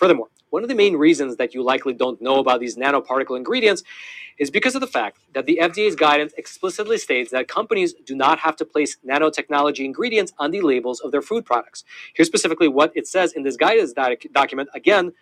Furthermore, 0.00 0.28
one 0.50 0.64
of 0.64 0.70
the 0.70 0.76
main 0.84 0.96
reasons 0.96 1.36
that 1.36 1.54
you 1.54 1.62
likely 1.62 1.94
don't 1.94 2.22
know 2.22 2.38
about 2.40 2.60
these 2.60 2.76
nanoparticle 2.76 3.36
ingredients 3.36 3.82
is 4.38 4.50
because 4.50 4.74
of 4.74 4.80
the 4.80 4.88
fact 4.98 5.18
that 5.34 5.46
the 5.46 5.58
FDA's 5.62 5.96
guidance 5.96 6.32
explicitly 6.38 6.98
states 6.98 7.30
that 7.32 7.48
companies 7.48 7.94
do 8.06 8.16
not 8.16 8.38
have 8.40 8.56
to 8.56 8.64
place 8.64 8.96
nanotechnology 9.06 9.84
ingredients 9.84 10.32
on 10.38 10.52
the 10.52 10.62
labels 10.62 11.00
of 11.00 11.12
their 11.12 11.22
food 11.22 11.44
products. 11.46 11.84
Here's 12.14 12.28
specifically 12.28 12.68
what 12.68 12.92
it 12.96 13.06
says 13.06 13.34
in 13.34 13.44
this 13.44 13.56
guidance 13.56 13.92
doc- 13.92 14.24
document, 14.32 14.70
again, 14.74 15.12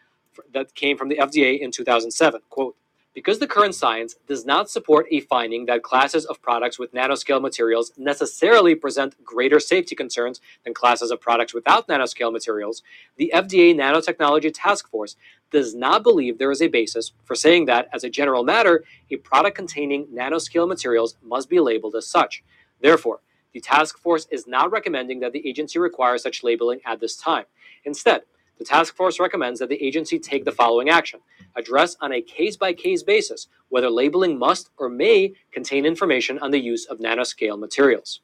that 0.55 0.74
came 0.76 0.97
from 0.97 1.09
the 1.09 1.16
FDA 1.18 1.59
in 1.61 1.72
2007. 1.72 2.43
Quote, 2.51 2.76
because 3.19 3.41
the 3.41 3.49
current 3.49 3.75
science 3.75 4.14
does 4.29 4.47
not 4.47 4.71
support 4.71 5.05
a 5.11 5.19
finding 5.23 5.66
that 5.66 5.83
classes 5.83 6.25
of 6.27 6.41
products 6.41 6.79
with 6.79 6.95
nanoscale 6.95 7.43
materials 7.43 7.91
necessarily 7.99 8.77
present 8.77 9.16
greater 9.25 9.59
safety 9.59 9.97
concerns 9.97 10.41
than 10.62 10.73
classes 10.73 11.11
of 11.11 11.21
products 11.21 11.53
without 11.53 11.89
nanoscale 11.89 12.33
materials, 12.33 12.85
the 13.16 13.33
FDA 13.35 13.75
Nanotechnology 13.75 14.53
Task 14.55 14.89
Force 14.89 15.16
does 15.51 15.75
not 15.75 16.05
believe 16.05 16.39
there 16.39 16.53
is 16.53 16.62
a 16.62 16.69
basis 16.69 17.11
for 17.25 17.35
saying 17.35 17.64
that, 17.64 17.89
as 17.93 18.05
a 18.05 18.09
general 18.09 18.45
matter, 18.45 18.85
a 19.11 19.16
product 19.16 19.57
containing 19.57 20.07
nanoscale 20.14 20.69
materials 20.69 21.16
must 21.21 21.51
be 21.51 21.59
labeled 21.59 21.97
as 21.97 22.07
such. 22.07 22.45
Therefore, 22.81 23.19
the 23.53 23.59
task 23.59 23.99
force 23.99 24.29
is 24.31 24.47
not 24.47 24.71
recommending 24.71 25.19
that 25.19 25.33
the 25.33 25.45
agency 25.45 25.81
require 25.81 26.19
such 26.19 26.45
labeling 26.45 26.79
at 26.87 27.01
this 27.01 27.16
time. 27.16 27.47
Instead, 27.85 28.23
the 28.59 28.64
task 28.64 28.96
force 28.96 29.20
recommends 29.20 29.61
that 29.61 29.68
the 29.68 29.82
agency 29.82 30.18
take 30.18 30.44
the 30.44 30.52
following 30.52 30.88
action 30.88 31.20
address 31.56 31.96
on 32.00 32.12
a 32.12 32.20
case 32.20 32.56
by 32.56 32.72
case 32.72 33.02
basis 33.02 33.48
whether 33.68 33.90
labeling 33.90 34.38
must 34.38 34.70
or 34.76 34.88
may 34.88 35.32
contain 35.52 35.86
information 35.86 36.38
on 36.40 36.50
the 36.50 36.61
use 36.61 36.86
of 36.86 36.98
nanoscale 36.98 37.59
materials. 37.59 38.20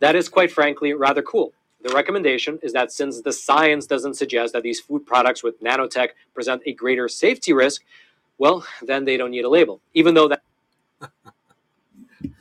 That 0.00 0.14
is, 0.14 0.28
quite 0.28 0.52
frankly, 0.52 0.92
rather 0.92 1.22
cool. 1.22 1.52
The 1.82 1.94
recommendation 1.94 2.58
is 2.62 2.72
that 2.72 2.92
since 2.92 3.20
the 3.22 3.32
science 3.32 3.86
doesn't 3.86 4.14
suggest 4.14 4.52
that 4.52 4.62
these 4.62 4.80
food 4.80 5.06
products 5.06 5.42
with 5.42 5.62
nanotech 5.62 6.08
present 6.34 6.62
a 6.66 6.72
greater 6.72 7.08
safety 7.08 7.52
risk, 7.52 7.82
well, 8.36 8.64
then 8.82 9.04
they 9.04 9.16
don't 9.16 9.30
need 9.30 9.44
a 9.44 9.48
label. 9.48 9.80
Even 9.94 10.14
though 10.14 10.28
that. 10.28 10.42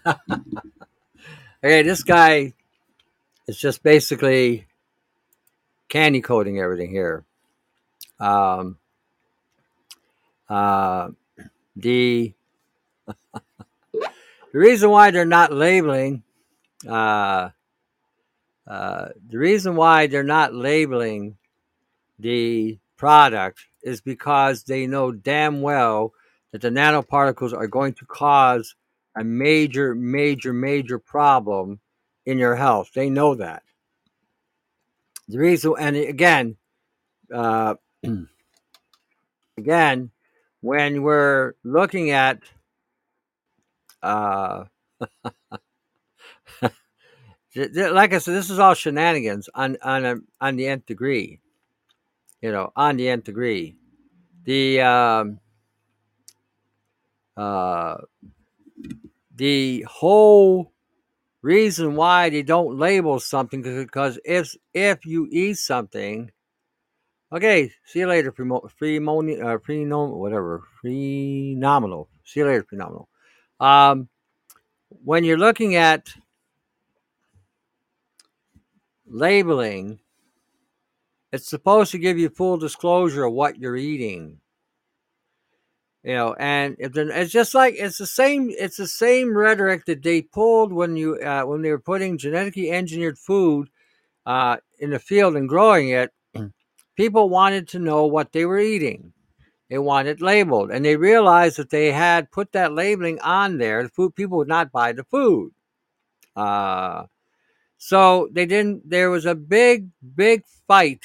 okay, 1.64 1.84
this 1.84 2.04
guy 2.04 2.54
is 3.48 3.58
just 3.58 3.84
basically 3.84 4.66
candy 5.90 6.22
coating 6.22 6.60
everything 6.60 6.90
here. 6.90 7.26
Um, 8.20 8.78
uh, 10.50 11.10
the 11.76 12.34
the 13.94 14.10
reason 14.54 14.90
why 14.90 15.12
they're 15.12 15.26
not 15.26 15.54
labeling 15.54 16.24
uh, 16.88 17.50
uh, 18.68 19.10
the 19.30 19.38
reason 19.38 19.76
why 19.76 20.08
they're 20.08 20.24
not 20.24 20.54
labeling 20.54 21.38
the 22.20 22.78
product 22.98 23.66
is 23.82 24.02
because 24.02 24.64
they 24.64 24.86
know 24.86 25.12
damn 25.12 25.62
well 25.62 26.14
that 26.52 26.62
the 26.62 26.70
nanoparticles 26.70 27.54
are 27.54 27.68
going 27.68 27.94
to 27.94 28.06
cause 28.06 28.76
a 29.16 29.24
major, 29.24 29.96
major, 29.96 30.54
major 30.54 31.00
problem 31.00 31.80
in 32.26 32.38
your 32.38 32.56
health. 32.56 32.92
They 32.94 33.10
know 33.10 33.36
that. 33.36 33.64
The 35.28 35.40
reason, 35.40 35.74
and 35.80 35.96
again, 35.96 36.58
uh, 37.34 37.76
again, 39.58 40.12
when 40.62 41.04
we're 41.04 41.54
looking 41.64 42.12
at 42.12 42.40
uh, 44.02 44.66
like 47.56 48.14
I 48.14 48.18
said, 48.20 48.36
this 48.36 48.50
is 48.50 48.60
all 48.60 48.74
shenanigans 48.74 49.50
on 49.54 49.78
on 49.84 50.06
a, 50.06 50.16
on 50.40 50.56
the 50.56 50.68
nth 50.68 50.86
degree. 50.86 51.40
You 52.42 52.52
know, 52.52 52.72
on 52.76 52.98
the 52.98 53.10
nth 53.10 53.26
degree. 53.26 53.76
The 54.44 54.82
um, 54.82 55.40
uh, 57.36 57.98
the 59.36 59.86
whole 59.90 60.72
reason 61.48 61.96
why 61.96 62.30
they 62.30 62.44
don't 62.44 62.78
label 62.78 63.20
something 63.20 63.62
because 63.62 64.20
if 64.26 64.54
if 64.74 65.06
you 65.06 65.28
eat 65.32 65.58
something, 65.58 66.30
okay, 67.32 67.72
see 67.86 68.00
you 68.00 68.08
later, 68.08 68.34
premo, 68.34 68.70
premoni, 68.80 69.42
uh, 69.42 70.18
whatever, 70.18 70.64
phenomenal. 70.82 72.10
See 72.26 72.42
you 72.42 72.48
later, 72.48 72.66
phenomenal. 72.70 73.08
Um, 73.62 74.10
when 74.90 75.24
you're 75.24 75.38
looking 75.38 75.76
at 75.76 76.10
labeling, 79.06 80.00
it's 81.32 81.48
supposed 81.50 81.92
to 81.92 81.98
give 81.98 82.18
you 82.18 82.30
full 82.30 82.58
disclosure 82.58 83.24
of 83.24 83.34
what 83.34 83.58
you're 83.58 83.78
eating. 83.78 84.40
You 86.08 86.14
know, 86.14 86.36
and 86.40 86.78
it's 86.80 87.34
just 87.34 87.54
like 87.54 87.76
it's 87.78 87.98
the 87.98 88.08
same. 88.08 88.50
It's 88.58 88.78
the 88.78 88.88
same 88.88 89.38
rhetoric 89.38 89.84
that 89.88 90.04
they 90.04 90.22
pulled 90.22 90.72
when 90.72 90.96
you 90.96 91.16
uh, 91.16 91.44
when 91.44 91.62
they 91.62 91.70
were 91.70 91.80
putting 91.80 92.18
genetically 92.18 92.72
engineered 92.72 93.20
food 93.20 93.68
uh, 94.26 94.56
in 94.80 94.92
the 94.92 95.00
field 95.00 95.36
and 95.36 95.50
growing 95.50 95.90
it. 95.90 96.14
People 96.96 97.28
wanted 97.28 97.68
to 97.68 97.80
know 97.80 98.06
what 98.06 98.32
they 98.32 98.46
were 98.46 98.58
eating. 98.58 99.12
They 99.70 99.80
wanted 99.80 100.22
labeled, 100.22 100.72
and 100.72 100.86
they 100.86 100.96
realized 100.96 101.58
that 101.58 101.72
they 101.72 101.92
had 101.92 102.32
put 102.32 102.54
that 102.54 102.72
labeling 102.72 103.20
on 103.20 103.58
there. 103.58 103.84
The 103.84 103.90
food 103.90 104.16
people 104.16 104.38
would 104.38 104.48
not 104.48 104.72
buy 104.72 104.94
the 104.94 105.04
food. 105.04 105.52
Uh, 106.38 107.08
so 107.78 108.30
they 108.32 108.46
didn't. 108.46 108.90
There 108.90 109.10
was 109.10 109.26
a 109.26 109.36
big, 109.36 109.90
big 110.16 110.46
fight. 110.70 111.04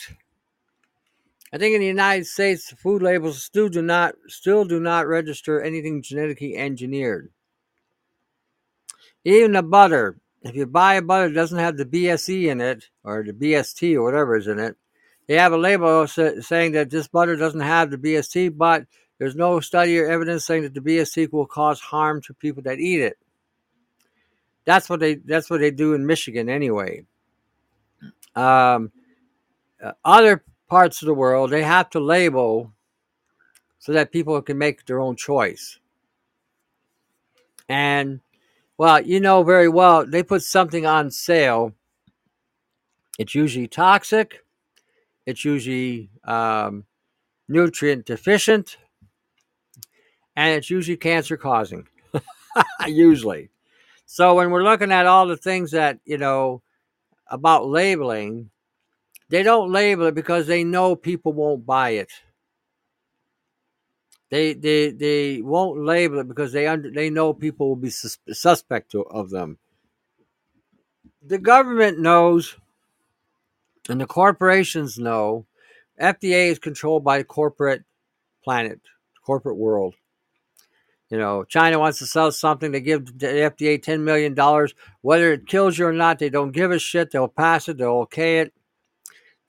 I 1.53 1.59
think 1.59 1.74
in 1.74 1.80
the 1.80 1.86
United 1.86 2.26
States, 2.26 2.72
food 2.78 3.03
labels 3.03 3.42
still 3.42 3.68
do 3.68 3.82
not 3.82 4.14
still 4.28 4.64
do 4.64 4.80
not 4.80 5.07
register 5.07 5.61
anything 5.61 6.00
genetically 6.00 6.57
engineered. 6.57 7.30
Even 9.24 9.53
the 9.53 9.62
butter, 9.62 10.16
if 10.42 10.57
you 10.57 10.66
buy 10.66 10.94
a 10.94 11.03
butter 11.03 11.28
that 11.28 11.34
doesn't 11.34 11.59
have 11.59 11.76
the 11.76 11.84
BSE 11.84 12.46
in 12.46 12.61
it 12.61 12.88
or 13.05 13.22
the 13.22 13.32
BST 13.32 13.94
or 13.94 14.03
whatever 14.03 14.36
is 14.36 14.46
in 14.46 14.59
it, 14.59 14.76
they 15.28 15.34
have 15.34 15.53
a 15.53 15.59
label 15.59 16.07
saying 16.07 16.72
that 16.72 16.90
this 16.90 17.07
butter 17.07 17.36
doesn't 17.36 17.61
have 17.61 17.90
the 17.90 17.98
BST, 17.98 18.57
but 18.57 18.86
there's 19.18 19.36
no 19.36 19.61
study 19.61 19.98
or 19.98 20.11
evidence 20.11 20.44
saying 20.44 20.62
that 20.62 20.74
the 20.74 20.80
BST 20.80 21.32
will 21.32 21.46
cause 21.46 21.80
harm 21.80 22.20
to 22.22 22.34
people 22.34 22.62
that 22.62 22.80
eat 22.80 23.00
it. 23.00 23.18
That's 24.64 24.88
what 24.88 25.00
they 25.00 25.16
that's 25.16 25.50
what 25.50 25.61
they 25.61 25.70
do 25.70 25.92
in 25.94 26.07
Michigan 26.07 26.48
anyway. 26.48 27.05
Um, 28.34 28.90
uh, 29.82 29.92
other 30.05 30.42
parts 30.73 31.03
of 31.03 31.07
the 31.07 31.12
world 31.12 31.51
they 31.51 31.62
have 31.62 31.91
to 31.91 32.01
label 32.01 32.73
so 33.79 33.93
that 33.93 34.11
people 34.11 34.41
can 34.41 34.57
make 34.57 34.87
their 34.87 35.01
own 35.01 35.14
choice. 35.14 35.79
And 37.68 38.20
well, 38.79 39.03
you 39.03 39.20
know 39.20 39.43
very 39.43 39.68
well 39.68 40.07
they 40.07 40.23
put 40.23 40.43
something 40.43 40.87
on 40.87 41.11
sale. 41.11 41.75
It's 43.18 43.35
usually 43.35 43.68
toxic. 43.68 44.47
It's 45.27 45.45
usually 45.45 46.09
um, 46.25 46.85
nutrient 47.49 48.07
deficient, 48.07 48.79
and 50.35 50.57
it's 50.57 50.70
usually 50.70 50.97
cancer 50.97 51.37
causing. 51.37 51.87
usually. 52.87 53.51
So 54.07 54.37
when 54.37 54.51
we're 54.51 54.64
looking 54.64 54.91
at 54.91 55.05
all 55.05 55.27
the 55.27 55.37
things 55.37 55.73
that, 55.73 55.99
you 56.07 56.16
know, 56.16 56.62
about 57.29 57.66
labeling, 57.66 58.49
they 59.33 59.43
don't 59.43 59.72
label 59.72 60.09
it 60.09 60.14
because 60.14 60.47
they 60.47 60.62
know 60.62 60.95
people 60.95 61.33
won't 61.33 61.64
buy 61.64 61.91
it. 61.91 62.12
They 64.30 64.53
they 64.53 64.91
they 64.91 65.41
won't 65.41 65.83
label 65.83 66.18
it 66.18 66.28
because 66.28 66.53
they 66.53 66.66
under, 66.66 66.91
they 66.91 67.09
know 67.09 67.33
people 67.33 67.68
will 67.70 67.76
be 67.76 67.89
sus- 67.89 68.18
suspect 68.30 68.95
of 68.95 69.30
them. 69.30 69.57
The 71.22 71.39
government 71.39 71.99
knows, 71.99 72.59
and 73.89 73.99
the 74.03 74.07
corporations 74.07 74.99
know. 74.99 75.47
FDA 76.01 76.49
is 76.49 76.59
controlled 76.59 77.03
by 77.03 77.16
the 77.18 77.24
corporate 77.24 77.85
planet, 78.45 78.80
corporate 79.24 79.57
world. 79.57 79.95
You 81.09 81.16
know, 81.18 81.45
China 81.45 81.78
wants 81.78 81.99
to 82.01 82.07
sell 82.07 82.33
something, 82.33 82.72
they 82.72 82.80
give 82.80 83.18
the 83.18 83.26
FDA 83.26 83.83
$10 83.83 84.01
million. 84.01 84.35
Whether 85.03 85.33
it 85.35 85.47
kills 85.47 85.78
you 85.78 85.87
or 85.87 85.93
not, 85.93 86.18
they 86.18 86.30
don't 86.30 86.53
give 86.53 86.70
a 86.70 86.78
shit. 86.78 87.11
They'll 87.11 87.28
pass 87.28 87.68
it, 87.68 87.78
they'll 87.78 88.03
okay 88.05 88.41
it. 88.41 88.55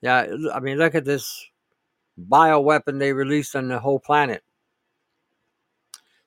Yeah, 0.04 0.26
I 0.52 0.60
mean, 0.60 0.76
look 0.76 0.94
at 0.94 1.06
this 1.06 1.48
bioweapon 2.20 2.98
they 2.98 3.14
released 3.14 3.56
on 3.56 3.68
the 3.68 3.78
whole 3.78 3.98
planet. 3.98 4.42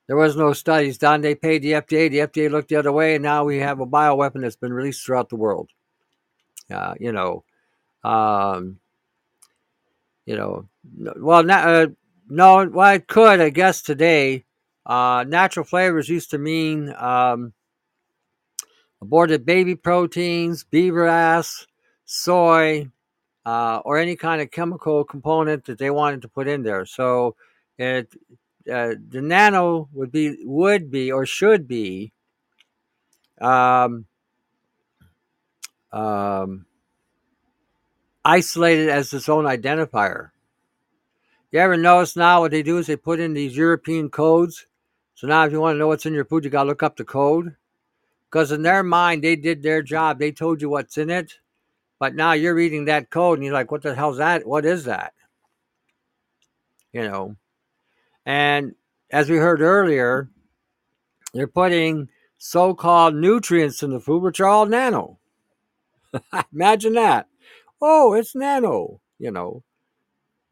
There 0.07 0.15
was 0.15 0.35
no 0.35 0.53
studies 0.53 0.97
done. 0.97 1.21
They 1.21 1.35
paid 1.35 1.61
the 1.61 1.73
FDA. 1.73 2.09
The 2.09 2.21
FDA 2.21 2.49
looked 2.49 2.69
the 2.69 2.77
other 2.77 2.91
way, 2.91 3.13
and 3.13 3.21
now 3.21 3.43
we 3.43 3.59
have 3.59 3.79
a 3.79 3.85
bioweapon 3.85 4.41
that's 4.41 4.55
been 4.55 4.73
released 4.73 5.05
throughout 5.05 5.29
the 5.29 5.35
world. 5.35 5.69
Uh, 6.71 6.95
you 6.99 7.11
know, 7.11 7.43
um, 8.03 8.79
you 10.25 10.35
know, 10.35 10.67
well, 11.15 11.45
uh, 11.47 11.85
no, 12.27 12.67
well, 12.73 12.95
it 12.95 13.07
could, 13.07 13.39
I 13.39 13.51
guess, 13.51 13.83
today. 13.83 14.45
Uh, 14.87 15.23
natural 15.27 15.65
flavors 15.65 16.09
used 16.09 16.31
to 16.31 16.39
mean 16.39 16.95
um, 16.97 17.53
aborted 19.03 19.45
baby 19.45 19.75
proteins, 19.75 20.63
beaver 20.63 21.05
ass, 21.05 21.67
soy, 22.05 22.89
uh, 23.47 23.81
or 23.85 23.97
any 23.97 24.17
kind 24.17 24.41
of 24.41 24.51
chemical 24.51 25.05
component 25.05 25.63
that 25.63 25.77
they 25.77 25.89
wanted 25.89 26.21
to 26.21 26.27
put 26.27 26.49
in 26.49 26.63
there. 26.63 26.85
So 26.85 27.37
it 27.77 28.13
uh, 28.69 28.95
the 29.07 29.21
nano 29.21 29.87
would 29.93 30.11
be 30.11 30.35
would 30.43 30.91
be 30.91 31.13
or 31.13 31.25
should 31.25 31.65
be 31.65 32.11
um, 33.39 34.05
um, 35.93 36.65
isolated 38.25 38.89
as 38.89 39.13
its 39.13 39.29
own 39.29 39.45
identifier. 39.45 40.31
You 41.51 41.59
ever 41.59 41.77
notice 41.77 42.17
now 42.17 42.41
what 42.41 42.51
they 42.51 42.63
do 42.63 42.79
is 42.79 42.87
they 42.87 42.97
put 42.97 43.21
in 43.21 43.33
these 43.33 43.55
European 43.55 44.09
codes. 44.09 44.67
So 45.15 45.25
now 45.25 45.45
if 45.45 45.53
you 45.53 45.61
want 45.61 45.75
to 45.75 45.79
know 45.79 45.87
what's 45.87 46.05
in 46.05 46.13
your 46.13 46.25
food, 46.25 46.43
you 46.43 46.49
gotta 46.49 46.67
look 46.67 46.83
up 46.83 46.97
the 46.97 47.05
code. 47.05 47.55
Because 48.29 48.51
in 48.51 48.61
their 48.61 48.83
mind, 48.83 49.23
they 49.23 49.37
did 49.37 49.63
their 49.63 49.81
job. 49.81 50.19
They 50.19 50.33
told 50.33 50.61
you 50.61 50.67
what's 50.67 50.97
in 50.97 51.09
it. 51.09 51.35
But 51.99 52.15
now 52.15 52.33
you're 52.33 52.53
reading 52.53 52.85
that 52.85 53.09
code 53.09 53.39
and 53.39 53.45
you're 53.45 53.53
like, 53.53 53.71
what 53.71 53.81
the 53.81 53.95
hell's 53.95 54.17
that? 54.17 54.47
What 54.47 54.65
is 54.65 54.85
that? 54.85 55.13
You 56.93 57.03
know. 57.03 57.35
And 58.25 58.75
as 59.09 59.29
we 59.29 59.37
heard 59.37 59.61
earlier, 59.61 60.29
they're 61.33 61.47
putting 61.47 62.09
so 62.37 62.73
called 62.73 63.15
nutrients 63.15 63.81
in 63.83 63.91
the 63.91 63.99
food, 63.99 64.21
which 64.21 64.39
are 64.39 64.47
all 64.47 64.65
nano. 64.65 65.17
Imagine 66.53 66.93
that. 66.93 67.27
Oh, 67.81 68.13
it's 68.13 68.35
nano, 68.35 69.01
you 69.17 69.31
know. 69.31 69.63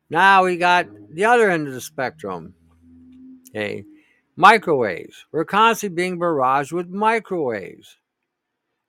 Now 0.09 0.45
we 0.45 0.57
got 0.57 0.87
the 1.11 1.25
other 1.25 1.49
end 1.49 1.67
of 1.67 1.73
the 1.73 1.81
spectrum. 1.81 2.53
Okay. 3.49 3.83
Microwaves. 4.35 5.25
We're 5.31 5.45
constantly 5.45 5.95
being 5.95 6.19
barraged 6.19 6.71
with 6.71 6.89
microwaves. 6.89 7.97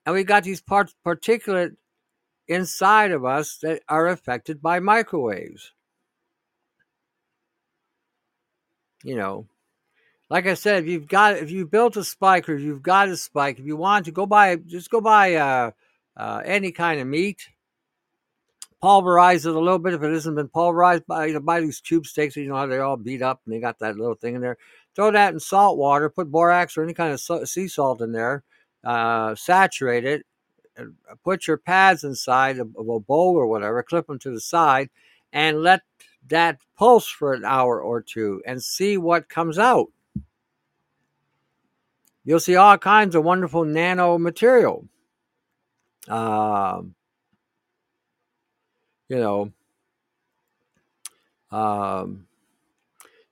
And 0.05 0.15
we 0.15 0.25
got 0.25 0.45
these 0.45 0.61
parts 0.61 0.95
particulate 1.05 1.77
inside 2.49 3.11
of 3.11 3.24
us 3.24 3.59
that 3.62 3.82
are 3.88 4.09
affected 4.09 4.62
by 4.62 4.80
microwaves. 4.80 5.72
You 9.03 9.16
know, 9.16 9.47
like 10.28 10.47
I 10.47 10.55
said, 10.55 10.82
if 10.82 10.88
you've 10.88 11.07
got 11.07 11.36
if 11.36 11.51
you've 11.51 11.70
built 11.70 11.97
a 11.97 12.05
spike 12.05 12.49
or 12.49 12.55
if 12.55 12.62
you've 12.62 12.82
got 12.82 13.09
a 13.09 13.16
spike, 13.16 13.59
if 13.59 13.66
you 13.66 13.76
want 13.76 14.07
to 14.07 14.12
go 14.12 14.26
buy 14.26 14.57
just 14.57 14.90
go 14.90 15.01
buy 15.01 15.34
uh, 15.34 15.70
uh, 16.16 16.42
any 16.44 16.72
kind 16.72 17.01
of 17.01 17.07
meat, 17.07 17.49
pulverize 18.80 19.47
it 19.47 19.55
a 19.55 19.59
little 19.59 19.78
bit 19.78 19.94
if 19.94 20.03
it 20.03 20.12
hasn't 20.12 20.36
been 20.36 20.49
pulverized. 20.49 21.07
Buy 21.07 21.26
you 21.26 21.38
know 21.38 21.61
these 21.61 21.80
tube 21.80 22.07
steaks, 22.07 22.36
you 22.36 22.49
know 22.49 22.57
how 22.57 22.66
they're 22.66 22.84
all 22.84 22.97
beat 22.97 23.22
up 23.22 23.40
and 23.44 23.55
they 23.55 23.61
got 23.61 23.78
that 23.78 23.97
little 23.97 24.16
thing 24.16 24.34
in 24.34 24.40
there. 24.40 24.59
Throw 24.97 25.11
that 25.12 25.32
in 25.32 25.40
salt 25.40 25.78
water, 25.78 26.09
put 26.09 26.30
borax 26.30 26.76
or 26.76 26.82
any 26.82 26.94
kind 26.94 27.12
of 27.12 27.49
sea 27.49 27.68
salt 27.68 28.01
in 28.01 28.12
there, 28.12 28.42
uh, 28.82 29.34
saturate 29.34 30.05
it, 30.05 30.26
put 31.24 31.47
your 31.47 31.57
pads 31.57 32.05
inside 32.05 32.59
of 32.59 32.74
a 32.77 33.01
bowl 33.01 33.37
or 33.37 33.47
whatever, 33.47 33.83
clip 33.83 34.07
them 34.07 34.18
to 34.20 34.31
the 34.31 34.41
side, 34.41 34.91
and 35.33 35.62
let 35.62 35.83
that 36.29 36.59
pulse 36.77 37.09
for 37.09 37.35
an 37.35 37.45
hour 37.45 37.81
or 37.81 38.01
two 38.01 38.43
and 38.47 38.62
see 38.62 38.97
what 38.97 39.29
comes 39.29 39.59
out. 39.59 39.89
You'll 42.24 42.41
see 42.41 42.57
all 42.57 42.77
kinds 42.79 43.14
of 43.14 43.24
wonderful 43.24 43.64
nano 43.64 44.18
material. 44.18 44.89
Um, 46.09 46.95
you 49.09 49.16
know, 49.16 49.53
um, 51.53 52.27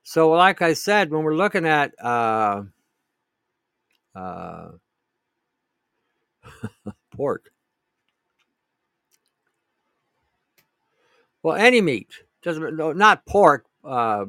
so 0.04 0.30
like 0.30 0.62
I 0.62 0.74
said, 0.74 1.10
when 1.10 1.24
we're 1.24 1.34
looking 1.34 1.66
at 1.66 1.92
uh, 2.00 2.62
uh, 4.14 4.68
pork. 7.14 7.50
Well, 11.42 11.56
any 11.56 11.80
meat 11.80 12.08
doesn't 12.42 12.76
no, 12.76 12.92
not 12.92 13.26
pork. 13.26 13.66
Uh, 13.84 14.26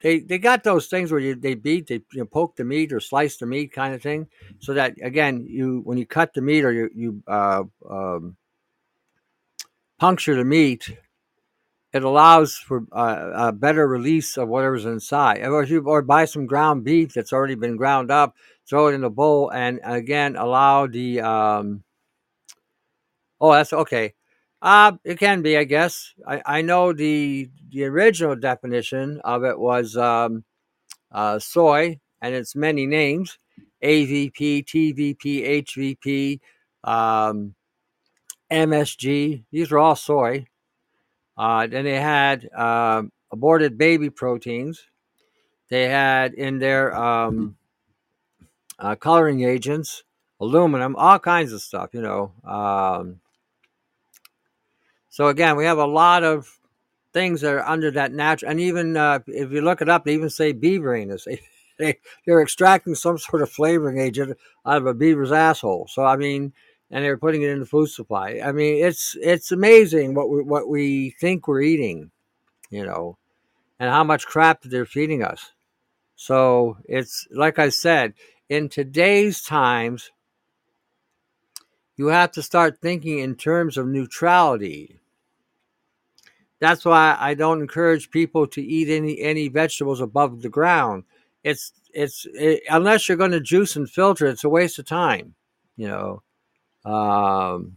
they 0.00 0.20
they 0.20 0.38
got 0.38 0.64
those 0.64 0.86
things 0.86 1.10
where 1.10 1.20
you 1.20 1.34
they 1.34 1.54
beat 1.54 1.86
they 1.86 2.02
you 2.12 2.20
know, 2.20 2.24
poke 2.26 2.56
the 2.56 2.64
meat 2.64 2.92
or 2.92 3.00
slice 3.00 3.36
the 3.36 3.46
meat 3.46 3.72
kind 3.72 3.94
of 3.94 4.02
thing, 4.02 4.26
so 4.58 4.74
that 4.74 4.94
again 5.02 5.46
you 5.48 5.80
when 5.84 5.98
you 5.98 6.06
cut 6.06 6.34
the 6.34 6.40
meat 6.40 6.64
or 6.64 6.72
you 6.72 6.90
you 6.94 7.22
uh, 7.26 7.64
um, 7.88 8.36
puncture 9.98 10.34
the 10.34 10.44
meat, 10.44 10.96
it 11.92 12.04
allows 12.04 12.54
for 12.56 12.84
uh, 12.92 13.30
a 13.34 13.52
better 13.52 13.86
release 13.86 14.36
of 14.36 14.48
whatever's 14.48 14.84
inside. 14.84 15.44
Or 15.44 15.64
you 15.64 15.82
or 15.82 16.02
buy 16.02 16.24
some 16.24 16.46
ground 16.46 16.84
beef 16.84 17.12
that's 17.14 17.32
already 17.32 17.56
been 17.56 17.76
ground 17.76 18.10
up, 18.10 18.34
throw 18.68 18.88
it 18.88 18.94
in 18.94 19.04
a 19.04 19.10
bowl, 19.10 19.50
and 19.50 19.80
again 19.82 20.36
allow 20.36 20.86
the. 20.86 21.20
Um, 21.20 21.82
oh, 23.40 23.52
that's 23.52 23.72
okay. 23.72 24.14
Uh, 24.62 24.92
it 25.04 25.18
can 25.18 25.42
be, 25.42 25.56
I 25.56 25.64
guess. 25.64 26.12
I, 26.26 26.42
I 26.46 26.62
know 26.62 26.92
the 26.92 27.50
the 27.70 27.84
original 27.84 28.36
definition 28.36 29.20
of 29.24 29.44
it 29.44 29.58
was 29.58 29.96
um, 29.96 30.44
uh, 31.10 31.38
soy, 31.40 31.98
and 32.22 32.34
it's 32.34 32.54
many 32.54 32.86
names: 32.86 33.38
AVP, 33.82 34.64
TVP, 34.64 35.64
HVP, 35.64 36.40
um, 36.84 37.54
MSG. 38.52 39.44
These 39.50 39.72
are 39.72 39.78
all 39.78 39.96
soy. 39.96 40.46
Uh, 41.36 41.66
then 41.66 41.84
they 41.84 42.00
had 42.00 42.48
uh, 42.54 43.02
aborted 43.32 43.78
baby 43.78 44.10
proteins. 44.10 44.86
They 45.68 45.88
had 45.88 46.34
in 46.34 46.58
their 46.58 46.94
um, 46.96 47.56
uh, 48.78 48.96
coloring 48.96 49.42
agents, 49.42 50.02
aluminum, 50.40 50.96
all 50.96 51.18
kinds 51.18 51.52
of 51.52 51.62
stuff, 51.62 51.90
you 51.92 52.02
know. 52.02 52.32
Um, 52.44 53.20
so 55.08 55.28
again, 55.28 55.56
we 55.56 55.64
have 55.64 55.78
a 55.78 55.86
lot 55.86 56.24
of 56.24 56.58
things 57.12 57.40
that 57.40 57.52
are 57.52 57.66
under 57.66 57.90
that 57.92 58.12
natural, 58.12 58.50
and 58.50 58.60
even 58.60 58.96
uh, 58.96 59.20
if 59.26 59.50
you 59.52 59.60
look 59.60 59.82
it 59.82 59.88
up, 59.88 60.04
they 60.04 60.14
even 60.14 60.30
say 60.30 60.52
beavering. 60.52 61.16
They, 61.78 61.96
they're 62.26 62.42
extracting 62.42 62.94
some 62.94 63.16
sort 63.16 63.40
of 63.40 63.48
flavoring 63.48 63.98
agent 63.98 64.36
out 64.66 64.76
of 64.76 64.86
a 64.86 64.92
beaver's 64.92 65.32
asshole. 65.32 65.88
So 65.90 66.04
I 66.04 66.16
mean, 66.16 66.52
and 66.90 67.04
they're 67.04 67.16
putting 67.16 67.42
it 67.42 67.50
in 67.50 67.60
the 67.60 67.66
food 67.66 67.88
supply. 67.88 68.40
I 68.44 68.52
mean, 68.52 68.84
it's 68.84 69.16
it's 69.20 69.52
amazing 69.52 70.14
what 70.14 70.28
we 70.28 70.42
what 70.42 70.68
we 70.68 71.10
think 71.20 71.46
we're 71.46 71.62
eating, 71.62 72.10
you 72.70 72.84
know, 72.84 73.16
and 73.78 73.90
how 73.90 74.04
much 74.04 74.26
crap 74.26 74.62
they're 74.62 74.86
feeding 74.86 75.22
us. 75.22 75.52
So 76.16 76.78
it's 76.84 77.26
like 77.30 77.58
I 77.58 77.68
said, 77.68 78.14
in 78.48 78.68
today's 78.68 79.42
times, 79.42 80.10
you 81.96 82.08
have 82.08 82.32
to 82.32 82.42
start 82.42 82.78
thinking 82.80 83.20
in 83.20 83.36
terms 83.36 83.76
of 83.76 83.86
neutrality. 83.86 84.98
That's 86.58 86.84
why 86.84 87.16
I 87.18 87.34
don't 87.34 87.60
encourage 87.62 88.10
people 88.10 88.46
to 88.48 88.62
eat 88.62 88.88
any 88.88 89.20
any 89.20 89.48
vegetables 89.48 90.00
above 90.00 90.42
the 90.42 90.48
ground. 90.48 91.04
It's 91.44 91.72
it's 91.94 92.26
it, 92.34 92.62
unless 92.68 93.08
you're 93.08 93.16
going 93.16 93.30
to 93.30 93.40
juice 93.40 93.76
and 93.76 93.88
filter, 93.88 94.26
it's 94.26 94.44
a 94.44 94.48
waste 94.48 94.78
of 94.80 94.86
time. 94.86 95.34
You 95.76 95.88
know. 95.88 96.22
Um, 96.84 97.76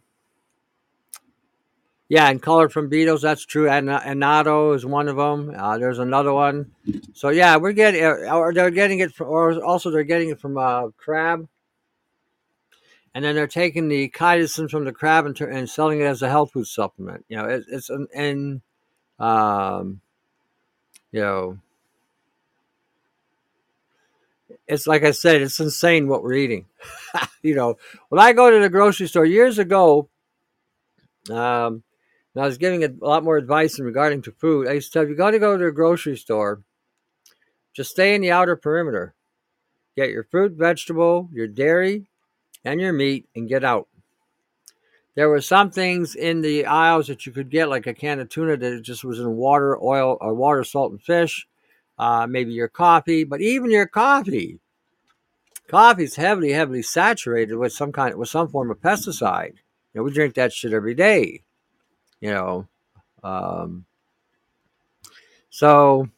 yeah, 2.10 2.30
and 2.30 2.42
color 2.42 2.70
from 2.70 2.90
beetles, 2.90 3.22
that's 3.24 3.46
true. 3.46 3.70
And 3.70 3.90
annatto 3.90 4.74
is 4.74 4.86
one 4.86 5.08
of 5.08 5.16
them. 5.16 5.54
Uh, 5.58 5.78
there's 5.78 6.00
another 6.00 6.34
one. 6.34 6.72
So 7.14 7.30
yeah, 7.30 7.58
we're 7.58 7.74
getting, 7.74 8.04
uh, 8.04 8.36
or 8.36 8.54
they're 8.54 8.70
getting 8.70 9.00
it, 9.00 9.14
from, 9.14 9.30
or 9.30 9.64
also 9.64 9.90
they're 9.90 10.04
getting 10.04 10.30
it 10.30 10.40
from 10.40 10.58
uh, 10.58 10.90
crab, 10.98 11.48
and 13.16 13.26
then 13.26 13.36
they're 13.36 13.48
taking 13.48 13.88
the 13.88 14.10
chitosan 14.10 14.70
from 14.70 14.86
the 14.86 14.92
crab 14.92 15.26
and, 15.26 15.40
and 15.42 15.70
selling 15.70 16.02
it 16.02 16.06
as 16.06 16.22
a 16.22 16.30
health 16.30 16.52
food 16.52 16.68
supplement. 16.68 17.26
You 17.30 17.38
know, 17.38 17.46
it, 17.46 17.64
it's 17.68 17.90
an, 17.90 18.08
and 18.14 18.62
um, 19.20 20.02
you 21.12 21.22
know, 21.22 21.58
it's 24.68 24.88
like 24.88 25.04
I 25.04 25.12
said, 25.12 25.42
it's 25.42 25.60
insane 25.60 26.08
what 26.08 26.24
we're 26.24 26.34
eating. 26.34 26.66
you 27.42 27.56
know, 27.56 27.78
when 28.10 28.20
I 28.20 28.34
go 28.34 28.50
to 28.50 28.60
the 28.60 28.70
grocery 28.70 29.08
store 29.08 29.26
years 29.26 29.60
ago, 29.60 30.10
um, 31.30 31.84
I 32.36 32.46
was 32.46 32.58
giving 32.58 32.84
a 32.84 32.90
lot 33.00 33.24
more 33.24 33.38
advice 33.38 33.78
in 33.78 33.86
regarding 33.86 34.22
to 34.24 34.32
food. 34.32 34.68
I 34.68 34.74
used 34.74 34.92
to 34.92 35.00
tell 35.00 35.04
you, 35.04 35.12
you 35.12 35.16
got 35.16 35.32
to 35.32 35.40
go 35.40 35.58
to 35.58 35.66
the 35.66 35.72
grocery 35.72 36.18
store. 36.18 36.64
Just 37.74 37.92
stay 37.92 38.16
in 38.16 38.22
the 38.22 38.32
outer 38.32 38.56
perimeter. 38.56 39.14
Get 39.96 40.10
your 40.10 40.24
fruit, 40.24 40.54
vegetable, 40.54 41.30
your 41.32 41.48
dairy, 41.48 42.08
and 42.66 42.82
your 42.82 42.94
meat, 42.94 43.28
and 43.36 43.48
get 43.48 43.64
out. 43.64 43.88
There 45.16 45.30
were 45.30 45.42
some 45.42 45.70
things 45.70 46.16
in 46.16 46.42
the 46.42 46.66
aisles 46.66 47.06
that 47.08 47.26
you 47.26 47.32
could 47.32 47.52
get, 47.52 47.70
like 47.70 47.86
a 47.86 47.94
can 47.94 48.20
of 48.20 48.30
tuna 48.30 48.58
that 48.58 48.82
just 48.82 49.04
was 49.04 49.20
in 49.20 49.36
water, 49.36 49.78
oil, 49.82 50.18
or 50.20 50.34
water, 50.34 50.64
salt, 50.64 50.92
and 50.92 51.02
fish. 51.02 51.48
Uh, 51.98 52.26
maybe 52.28 52.52
your 52.52 52.68
coffee, 52.68 53.24
but 53.24 53.40
even 53.40 53.70
your 53.70 53.86
coffee, 53.86 54.60
coffee 55.68 56.04
is 56.04 56.16
heavily, 56.16 56.52
heavily 56.52 56.82
saturated 56.82 57.56
with 57.56 57.72
some 57.72 57.92
kind, 57.92 58.16
with 58.16 58.30
some 58.30 58.48
form 58.48 58.72
of 58.72 58.80
pesticide. 58.80 59.54
You 59.94 60.00
know, 60.00 60.04
we 60.04 60.12
drink 60.12 60.34
that 60.36 60.52
shit 60.52 60.74
every 60.74 60.96
day. 60.96 61.44
You 62.20 62.32
know, 62.32 62.68
um, 63.24 63.86
so 65.50 66.10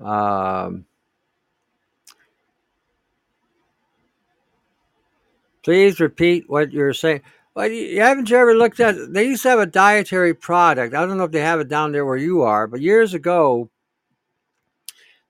um, 0.00 0.84
please 5.62 6.00
repeat 6.00 6.48
what 6.48 6.72
you're 6.72 6.92
saying. 6.92 7.22
Well, 7.54 7.70
you, 7.70 8.00
haven't 8.00 8.30
you 8.30 8.36
ever 8.36 8.54
looked 8.54 8.80
at? 8.80 9.12
They 9.12 9.26
used 9.26 9.42
to 9.42 9.50
have 9.50 9.58
a 9.58 9.66
dietary 9.66 10.34
product. 10.34 10.94
I 10.94 11.04
don't 11.04 11.18
know 11.18 11.24
if 11.24 11.32
they 11.32 11.40
have 11.40 11.60
it 11.60 11.68
down 11.68 11.92
there 11.92 12.06
where 12.06 12.16
you 12.16 12.42
are, 12.42 12.66
but 12.66 12.80
years 12.80 13.14
ago, 13.14 13.70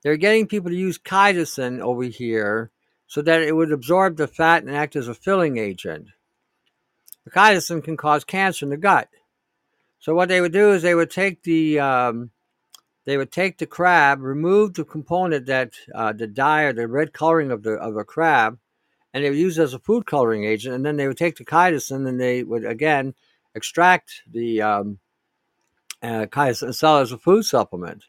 they're 0.02 0.16
getting 0.16 0.46
people 0.46 0.70
to 0.70 0.76
use 0.76 0.98
chitosan 0.98 1.80
over 1.80 2.04
here 2.04 2.70
so 3.06 3.22
that 3.22 3.42
it 3.42 3.54
would 3.54 3.72
absorb 3.72 4.16
the 4.16 4.28
fat 4.28 4.62
and 4.62 4.74
act 4.74 4.96
as 4.96 5.08
a 5.08 5.14
filling 5.14 5.58
agent. 5.58 6.08
The 7.24 7.30
chitosan 7.30 7.84
can 7.84 7.96
cause 7.96 8.24
cancer 8.24 8.64
in 8.64 8.70
the 8.70 8.76
gut. 8.76 9.08
So 9.98 10.14
what 10.14 10.28
they 10.28 10.40
would 10.40 10.52
do 10.52 10.72
is 10.72 10.82
they 10.82 10.94
would 10.94 11.10
take 11.10 11.42
the 11.42 11.80
um, 11.80 12.30
they 13.04 13.16
would 13.16 13.32
take 13.32 13.58
the 13.58 13.66
crab, 13.66 14.20
remove 14.22 14.74
the 14.74 14.84
component 14.84 15.46
that 15.46 15.72
uh, 15.94 16.12
the 16.12 16.26
dye 16.26 16.62
or 16.62 16.72
the 16.72 16.88
red 16.88 17.12
coloring 17.12 17.50
of 17.50 17.62
the 17.62 17.72
of 17.72 17.96
a 17.96 18.04
crab, 18.04 18.58
and 19.12 19.22
they 19.22 19.28
would 19.28 19.38
use 19.38 19.58
it 19.58 19.62
as 19.62 19.74
a 19.74 19.78
food 19.78 20.06
coloring 20.06 20.44
agent. 20.44 20.74
And 20.74 20.86
then 20.86 20.96
they 20.96 21.06
would 21.06 21.18
take 21.18 21.36
the 21.36 21.44
chitosan 21.44 22.08
and 22.08 22.18
they 22.18 22.42
would 22.42 22.64
again 22.64 23.14
extract 23.54 24.22
the 24.30 24.62
um, 24.62 24.98
uh, 26.02 26.26
chitosan 26.26 26.62
and 26.62 26.76
sell 26.76 26.98
it 26.98 27.02
as 27.02 27.12
a 27.12 27.18
food 27.18 27.44
supplement. 27.44 28.04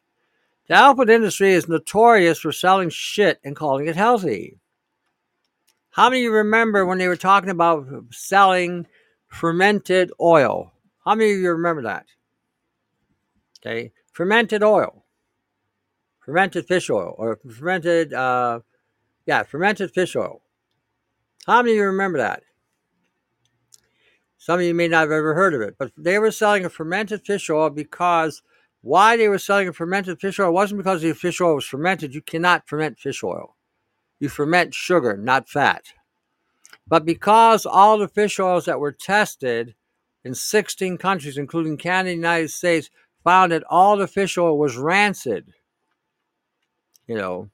The 0.72 0.77
output 0.77 1.10
industry 1.10 1.52
is 1.52 1.68
notorious 1.68 2.39
for 2.39 2.53
selling 2.53 2.89
shit 2.89 3.41
and 3.43 3.57
calling 3.57 3.88
it 3.88 3.98
healthy. 3.98 4.57
How 5.89 6.10
many 6.10 6.22
of 6.22 6.23
you 6.23 6.31
remember 6.31 6.85
when 6.85 6.98
they 6.98 7.10
were 7.10 7.18
talking 7.18 7.49
about 7.49 7.85
selling 8.11 8.88
fermented 9.27 10.14
oil? 10.22 10.72
How 11.03 11.15
many 11.15 11.34
of 11.34 11.39
you 11.39 11.52
remember 11.52 11.81
that? 11.81 12.06
Okay, 13.60 13.91
fermented 14.14 14.64
oil, 14.64 15.03
fermented 16.22 16.69
fish 16.69 16.89
oil, 16.89 17.15
or 17.18 17.38
fermented, 17.53 18.14
uh, 18.14 18.61
yeah, 19.26 19.43
fermented 19.43 19.91
fish 19.91 20.15
oil. 20.15 20.41
How 21.48 21.61
many 21.61 21.72
of 21.72 21.80
you 21.80 21.84
remember 21.84 22.19
that? 22.19 22.43
Some 24.38 24.61
of 24.61 24.65
you 24.65 24.73
may 24.73 24.88
not 24.88 25.02
have 25.02 25.11
ever 25.11 25.34
heard 25.34 25.53
of 25.53 25.60
it, 25.60 25.76
but 25.77 25.91
they 25.98 26.18
were 26.18 26.31
selling 26.31 26.64
a 26.64 26.69
fermented 26.69 27.26
fish 27.26 27.49
oil 27.49 27.69
because 27.69 28.41
why 28.81 29.15
they 29.15 29.27
were 29.27 29.37
selling 29.37 29.67
a 29.67 29.73
fermented 29.73 30.19
fish 30.19 30.39
oil 30.39 30.51
wasn't 30.51 30.79
because 30.79 31.01
the 31.01 31.13
fish 31.13 31.39
oil 31.39 31.55
was 31.55 31.65
fermented. 31.65 32.15
You 32.15 32.21
cannot 32.21 32.67
ferment 32.67 32.99
fish 32.99 33.23
oil. 33.23 33.55
You 34.19 34.29
ferment 34.29 34.73
sugar, 34.73 35.17
not 35.17 35.49
fat. 35.49 35.85
But 36.87 37.05
because 37.05 37.65
all 37.65 37.97
the 37.97 38.07
fish 38.07 38.39
oils 38.39 38.65
that 38.65 38.79
were 38.79 38.91
tested 38.91 39.75
in 40.23 40.33
16 40.33 40.97
countries, 40.97 41.37
including 41.37 41.77
Canada 41.77 42.11
and 42.11 42.23
the 42.23 42.27
United 42.27 42.49
States, 42.49 42.89
found 43.23 43.51
that 43.51 43.63
all 43.69 43.97
the 43.97 44.07
fish 44.07 44.37
oil 44.37 44.57
was 44.57 44.77
rancid. 44.77 45.53
You 47.07 47.15
know, 47.15 47.49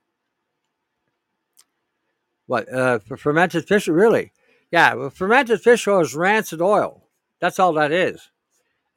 what, 2.46 2.72
uh, 2.72 3.00
fermented 3.00 3.68
fish, 3.68 3.88
really? 3.88 4.32
Yeah, 4.72 4.94
well, 4.94 5.10
fermented 5.10 5.62
fish 5.62 5.88
oil 5.88 6.02
is 6.02 6.16
rancid 6.16 6.62
oil. 6.62 7.08
That's 7.40 7.60
all 7.60 7.74
that 7.74 7.92
is. 7.92 8.30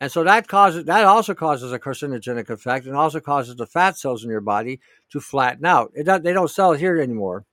And 0.00 0.10
so 0.10 0.24
that 0.24 0.48
causes 0.48 0.86
that 0.86 1.04
also 1.04 1.34
causes 1.34 1.72
a 1.72 1.78
carcinogenic 1.78 2.48
effect 2.48 2.86
and 2.86 2.96
also 2.96 3.20
causes 3.20 3.56
the 3.56 3.66
fat 3.66 3.98
cells 3.98 4.24
in 4.24 4.30
your 4.30 4.40
body 4.40 4.80
to 5.10 5.20
flatten 5.20 5.66
out. 5.66 5.92
It 5.94 6.04
they 6.22 6.32
don't 6.32 6.50
sell 6.50 6.72
it 6.72 6.80
here 6.80 6.98
anymore. 6.98 7.44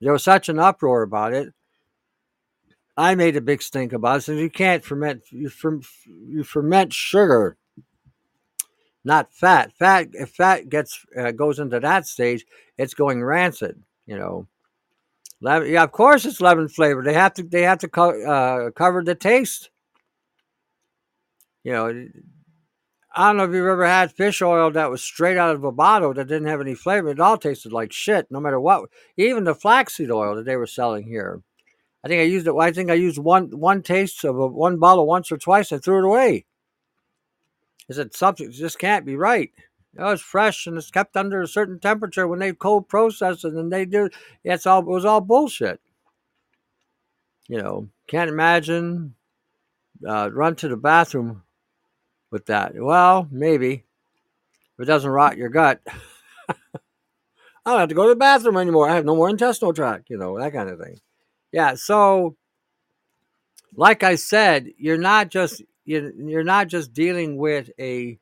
There 0.00 0.12
was 0.12 0.22
such 0.22 0.50
an 0.50 0.58
uproar 0.58 1.02
about 1.02 1.32
it. 1.32 1.54
I 2.98 3.14
made 3.14 3.36
a 3.36 3.40
big 3.40 3.62
stink 3.62 3.94
about 3.94 4.18
it. 4.18 4.20
So 4.22 4.32
you 4.32 4.50
can't 4.50 4.84
ferment 4.84 5.22
you, 5.30 5.50
you 6.06 6.44
ferment 6.44 6.92
sugar, 6.92 7.56
not 9.02 9.32
fat. 9.32 9.72
Fat 9.72 10.08
if 10.12 10.30
fat 10.30 10.68
gets 10.68 11.02
uh, 11.18 11.30
goes 11.30 11.58
into 11.58 11.80
that 11.80 12.06
stage, 12.06 12.44
it's 12.76 12.94
going 12.94 13.24
rancid. 13.24 13.82
You 14.06 14.18
know. 14.18 14.46
Lemon, 15.42 15.70
yeah, 15.70 15.82
of 15.82 15.92
course 15.92 16.24
it's 16.24 16.40
lemon 16.40 16.68
flavored. 16.68 17.04
They 17.04 17.12
have 17.14 17.34
to 17.34 17.42
they 17.42 17.62
have 17.62 17.78
to 17.78 17.88
co- 17.88 18.22
uh, 18.22 18.70
cover 18.70 19.02
the 19.02 19.14
taste. 19.14 19.70
You 21.66 21.72
know, 21.72 22.06
I 23.12 23.26
don't 23.26 23.38
know 23.38 23.42
if 23.42 23.52
you've 23.52 23.66
ever 23.66 23.88
had 23.88 24.12
fish 24.12 24.40
oil 24.40 24.70
that 24.70 24.88
was 24.88 25.02
straight 25.02 25.36
out 25.36 25.56
of 25.56 25.64
a 25.64 25.72
bottle 25.72 26.14
that 26.14 26.28
didn't 26.28 26.46
have 26.46 26.60
any 26.60 26.76
flavor. 26.76 27.08
It 27.08 27.18
all 27.18 27.36
tasted 27.36 27.72
like 27.72 27.90
shit, 27.90 28.30
no 28.30 28.38
matter 28.38 28.60
what. 28.60 28.88
Even 29.16 29.42
the 29.42 29.52
flaxseed 29.52 30.12
oil 30.12 30.36
that 30.36 30.44
they 30.44 30.54
were 30.54 30.68
selling 30.68 31.08
here. 31.08 31.42
I 32.04 32.08
think 32.08 32.20
I 32.20 32.22
used 32.22 32.46
it. 32.46 32.54
I 32.54 32.70
think 32.70 32.88
I 32.88 32.94
used 32.94 33.18
one 33.18 33.46
one 33.58 33.82
taste 33.82 34.22
of 34.22 34.38
a, 34.38 34.46
one 34.46 34.78
bottle 34.78 35.08
once 35.08 35.32
or 35.32 35.38
twice. 35.38 35.72
I 35.72 35.78
threw 35.78 35.98
it 35.98 36.04
away. 36.04 36.44
I 37.90 37.94
said 37.94 38.14
something 38.14 38.48
just 38.52 38.78
can't 38.78 39.04
be 39.04 39.16
right. 39.16 39.50
It 39.98 40.02
was 40.02 40.22
fresh 40.22 40.68
and 40.68 40.78
it's 40.78 40.92
kept 40.92 41.16
under 41.16 41.42
a 41.42 41.48
certain 41.48 41.80
temperature 41.80 42.28
when 42.28 42.38
they 42.38 42.52
cold 42.52 42.88
process 42.88 43.42
it 43.42 43.54
and 43.54 43.72
they 43.72 43.86
do. 43.86 44.08
It's 44.44 44.66
all 44.66 44.82
it 44.82 44.86
was 44.86 45.04
all 45.04 45.20
bullshit. 45.20 45.80
You 47.48 47.60
know, 47.60 47.88
can't 48.06 48.30
imagine. 48.30 49.16
Uh, 50.06 50.30
run 50.30 50.54
to 50.54 50.68
the 50.68 50.76
bathroom 50.76 51.42
with 52.30 52.46
that. 52.46 52.74
Well, 52.74 53.28
maybe 53.30 53.84
if 54.78 54.82
it 54.82 54.84
doesn't 54.86 55.10
rot 55.10 55.36
your 55.36 55.48
gut. 55.48 55.80
I 57.66 57.70
don't 57.70 57.80
have 57.80 57.88
to 57.88 57.94
go 57.94 58.04
to 58.04 58.10
the 58.10 58.16
bathroom 58.16 58.56
anymore. 58.56 58.88
I 58.88 58.94
have 58.94 59.04
no 59.04 59.16
more 59.16 59.28
intestinal 59.28 59.72
tract. 59.72 60.08
You 60.08 60.18
know 60.18 60.38
that 60.38 60.52
kind 60.52 60.68
of 60.68 60.78
thing. 60.78 61.00
Yeah. 61.50 61.74
So, 61.74 62.36
like 63.74 64.02
I 64.04 64.14
said, 64.14 64.68
you're 64.78 64.98
not 64.98 65.30
just 65.30 65.62
you're, 65.84 66.12
you're 66.12 66.44
not 66.44 66.68
just 66.68 66.92
dealing 66.92 67.36
with 67.36 67.70
a 67.80 68.18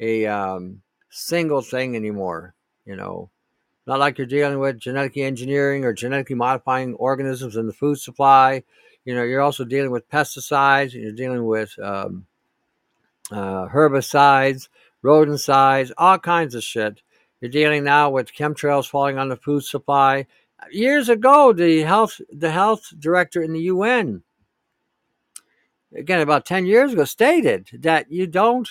a 0.00 0.26
um, 0.26 0.82
single 1.10 1.62
thing 1.62 1.94
anymore. 1.94 2.54
You 2.84 2.96
know, 2.96 3.30
not 3.86 4.00
like 4.00 4.18
you're 4.18 4.26
dealing 4.26 4.58
with 4.58 4.80
genetically 4.80 5.22
engineering 5.22 5.84
or 5.84 5.92
genetically 5.92 6.36
modifying 6.36 6.94
organisms 6.94 7.56
in 7.56 7.66
the 7.66 7.72
food 7.72 8.00
supply. 8.00 8.64
You 9.04 9.14
know, 9.14 9.22
you're 9.22 9.40
also 9.40 9.64
dealing 9.64 9.90
with 9.90 10.08
pesticides. 10.10 10.92
You're 10.92 11.12
dealing 11.12 11.44
with 11.44 11.76
um, 11.78 12.26
uh, 13.30 13.68
herbicides, 13.68 14.68
rodenticides, 15.04 15.92
all 15.98 16.18
kinds 16.18 16.54
of 16.54 16.62
shit. 16.62 17.02
You're 17.40 17.50
dealing 17.50 17.84
now 17.84 18.10
with 18.10 18.32
chemtrails 18.32 18.88
falling 18.88 19.18
on 19.18 19.28
the 19.28 19.36
food 19.36 19.64
supply. 19.64 20.26
Years 20.70 21.08
ago, 21.08 21.52
the 21.52 21.80
health 21.80 22.20
the 22.30 22.50
health 22.50 22.92
director 22.98 23.42
in 23.42 23.52
the 23.52 23.62
UN, 23.62 24.22
again 25.94 26.20
about 26.20 26.46
ten 26.46 26.66
years 26.66 26.92
ago, 26.92 27.04
stated 27.04 27.68
that 27.80 28.10
you 28.12 28.28
don't 28.28 28.68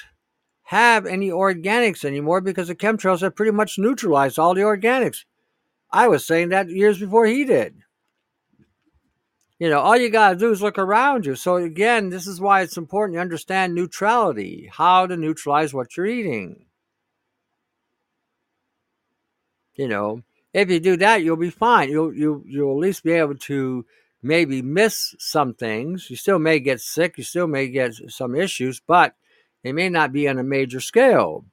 have 0.64 1.06
any 1.06 1.30
organics 1.30 2.06
anymore 2.06 2.40
because 2.40 2.70
the 2.70 2.76
chemtrails 2.76 3.20
have 3.20 3.36
pretty 3.36 3.52
much 3.52 3.78
neutralized 3.78 4.40
all 4.40 4.54
the 4.54 4.62
organics. 4.62 5.26
I 5.92 6.08
was 6.08 6.26
saying 6.26 6.50
that 6.50 6.70
years 6.70 6.98
before 6.98 7.26
he 7.26 7.44
did. 7.44 7.84
You 9.62 9.70
know, 9.70 9.80
all 9.80 9.96
you 9.96 10.10
got 10.10 10.32
to 10.32 10.36
do 10.38 10.52
is 10.52 10.64
look 10.64 10.80
around 10.80 11.28
you. 11.28 11.36
So, 11.36 11.58
again, 11.58 12.10
this 12.10 12.26
is 12.26 12.42
why 12.42 12.62
it's 12.62 12.78
important 12.78 13.14
you 13.14 13.20
understand 13.20 13.76
neutrality, 13.76 14.68
how 14.74 15.06
to 15.06 15.16
neutralize 15.16 15.72
what 15.72 15.96
you're 15.96 16.08
eating. 16.08 16.66
You 19.76 19.88
know, 19.88 20.24
if 20.52 20.72
you 20.72 20.80
do 20.80 20.98
that, 20.98 21.22
you'll 21.22 21.36
be 21.38 21.52
fine. 21.52 21.92
You'll, 21.92 22.12
you, 22.12 22.44
you'll 22.48 22.72
at 22.72 22.80
least 22.80 23.04
be 23.04 23.12
able 23.12 23.36
to 23.36 23.86
maybe 24.24 24.64
miss 24.64 25.14
some 25.20 25.54
things. 25.54 26.10
You 26.10 26.16
still 26.16 26.40
may 26.40 26.60
get 26.60 26.82
sick, 26.82 27.20
you 27.20 27.24
still 27.24 27.46
may 27.46 27.68
get 27.68 27.94
some 28.08 28.34
issues, 28.34 28.80
but 28.80 29.14
they 29.64 29.74
may 29.74 29.90
not 29.90 30.12
be 30.12 30.28
on 30.28 30.40
a 30.40 30.44
major 30.44 30.80
scale. 30.80 31.46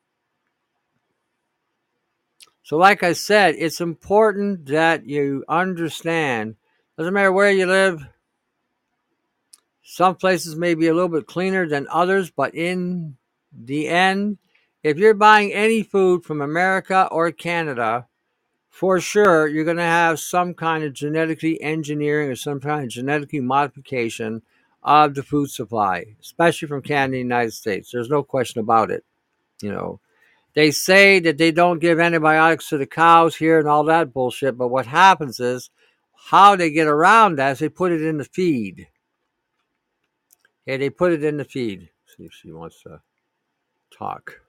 So, 2.62 2.78
like 2.78 3.02
I 3.02 3.12
said, 3.12 3.56
it's 3.58 3.82
important 3.82 4.64
that 4.68 5.04
you 5.04 5.44
understand. 5.46 6.56
Doesn't 6.98 7.14
matter 7.14 7.30
where 7.32 7.52
you 7.52 7.66
live. 7.66 8.04
Some 9.84 10.16
places 10.16 10.56
may 10.56 10.74
be 10.74 10.88
a 10.88 10.94
little 10.94 11.08
bit 11.08 11.28
cleaner 11.28 11.68
than 11.68 11.86
others, 11.92 12.30
but 12.30 12.56
in 12.56 13.16
the 13.52 13.88
end, 13.88 14.38
if 14.82 14.98
you're 14.98 15.14
buying 15.14 15.52
any 15.52 15.84
food 15.84 16.24
from 16.24 16.40
America 16.40 17.08
or 17.12 17.30
Canada, 17.30 18.08
for 18.68 19.00
sure 19.00 19.46
you're 19.46 19.64
going 19.64 19.76
to 19.76 19.82
have 19.84 20.18
some 20.18 20.54
kind 20.54 20.82
of 20.82 20.92
genetically 20.92 21.62
engineering 21.62 22.30
or 22.30 22.36
some 22.36 22.60
kind 22.60 22.82
of 22.82 22.90
genetically 22.90 23.40
modification 23.40 24.42
of 24.82 25.14
the 25.14 25.22
food 25.22 25.50
supply, 25.50 26.04
especially 26.20 26.66
from 26.66 26.82
Canada 26.82 27.04
and 27.04 27.14
the 27.14 27.18
United 27.18 27.52
States. 27.52 27.90
There's 27.92 28.10
no 28.10 28.24
question 28.24 28.60
about 28.60 28.90
it, 28.90 29.04
you 29.62 29.70
know. 29.70 30.00
they 30.54 30.72
say 30.72 31.20
that 31.20 31.38
they 31.38 31.52
don't 31.52 31.78
give 31.78 32.00
antibiotics 32.00 32.68
to 32.70 32.78
the 32.78 32.86
cows 32.86 33.36
here 33.36 33.60
and 33.60 33.68
all 33.68 33.84
that 33.84 34.12
bullshit. 34.12 34.58
But 34.58 34.68
what 34.68 34.86
happens 34.86 35.38
is 35.40 35.70
how 36.26 36.56
they 36.56 36.70
get 36.70 36.86
around 36.86 37.36
that 37.36 37.52
is 37.52 37.58
they 37.60 37.68
put 37.68 37.92
it 37.92 38.02
in 38.02 38.18
the 38.18 38.24
feed. 38.24 38.88
Okay, 40.66 40.76
they 40.76 40.90
put 40.90 41.12
it 41.12 41.24
in 41.24 41.38
the 41.38 41.44
feed. 41.44 41.88
See 42.16 42.24
if 42.24 42.32
she 42.32 42.52
wants 42.52 42.82
to 42.82 43.00
talk. 43.96 44.40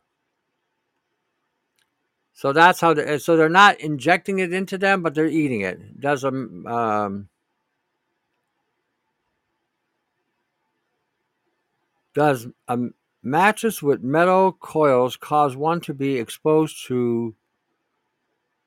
So 2.33 2.53
that's 2.53 2.81
how. 2.81 2.93
They, 2.93 3.17
so 3.17 3.37
they're 3.37 3.49
not 3.49 3.79
injecting 3.79 4.39
it 4.39 4.51
into 4.53 4.77
them, 4.77 5.01
but 5.03 5.13
they're 5.13 5.25
eating 5.25 5.61
it. 5.61 5.99
Does 5.99 6.23
a 6.23 6.29
um, 6.29 7.29
does 12.13 12.47
a 12.67 12.77
mattress 13.21 13.81
with 13.81 14.01
metal 14.01 14.53
coils 14.53 15.17
cause 15.17 15.55
one 15.55 15.81
to 15.81 15.93
be 15.93 16.17
exposed 16.17 16.85
to 16.87 17.35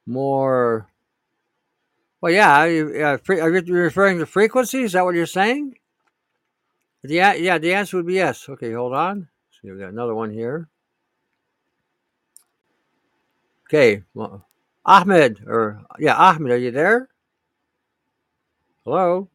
more? 0.06 0.91
Well, 2.22 2.32
yeah. 2.32 2.64
yeah 2.64 3.16
are 3.28 3.50
you 3.50 3.74
referring 3.74 4.20
to 4.20 4.26
frequency? 4.26 4.82
Is 4.82 4.92
that 4.92 5.04
what 5.04 5.16
you're 5.16 5.26
saying? 5.26 5.74
Yeah, 7.02 7.34
yeah. 7.34 7.58
The 7.58 7.74
answer 7.74 7.96
would 7.96 8.06
be 8.06 8.14
yes. 8.14 8.48
Okay, 8.48 8.72
hold 8.72 8.94
on. 8.94 9.28
See, 9.50 9.70
we 9.70 9.78
got 9.78 9.88
another 9.90 10.14
one 10.14 10.30
here. 10.30 10.68
Okay, 13.68 14.02
well, 14.14 14.46
Ahmed, 14.84 15.42
or 15.46 15.82
yeah, 15.98 16.14
Ahmed, 16.14 16.52
are 16.52 16.58
you 16.58 16.70
there? 16.70 17.08
Hello? 18.84 19.28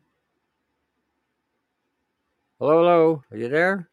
Hello, 2.59 2.77
hello, 2.77 3.23
are 3.31 3.37
you 3.37 3.49
there? 3.49 3.89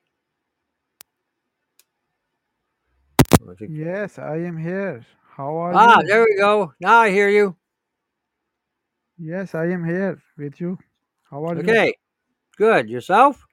I 3.32 3.54
think- 3.58 3.70
Yes, 3.72 4.18
I 4.18 4.36
am 4.36 4.58
here. 4.58 5.04
How 5.36 5.56
are 5.56 5.72
you? 5.72 5.78
Ah, 5.78 6.00
you? 6.00 6.06
there 6.06 6.22
we 6.24 6.36
go. 6.36 6.74
Now 6.78 6.98
I 6.98 7.10
hear 7.10 7.28
you. 7.28 7.56
Yes, 9.18 9.54
I 9.54 9.66
am 9.66 9.84
here 9.84 10.22
with 10.36 10.60
you. 10.60 10.78
How 11.30 11.44
are 11.46 11.56
you? 11.56 11.62
Okay, 11.62 11.94
good. 12.56 12.88
Yourself? 12.90 13.46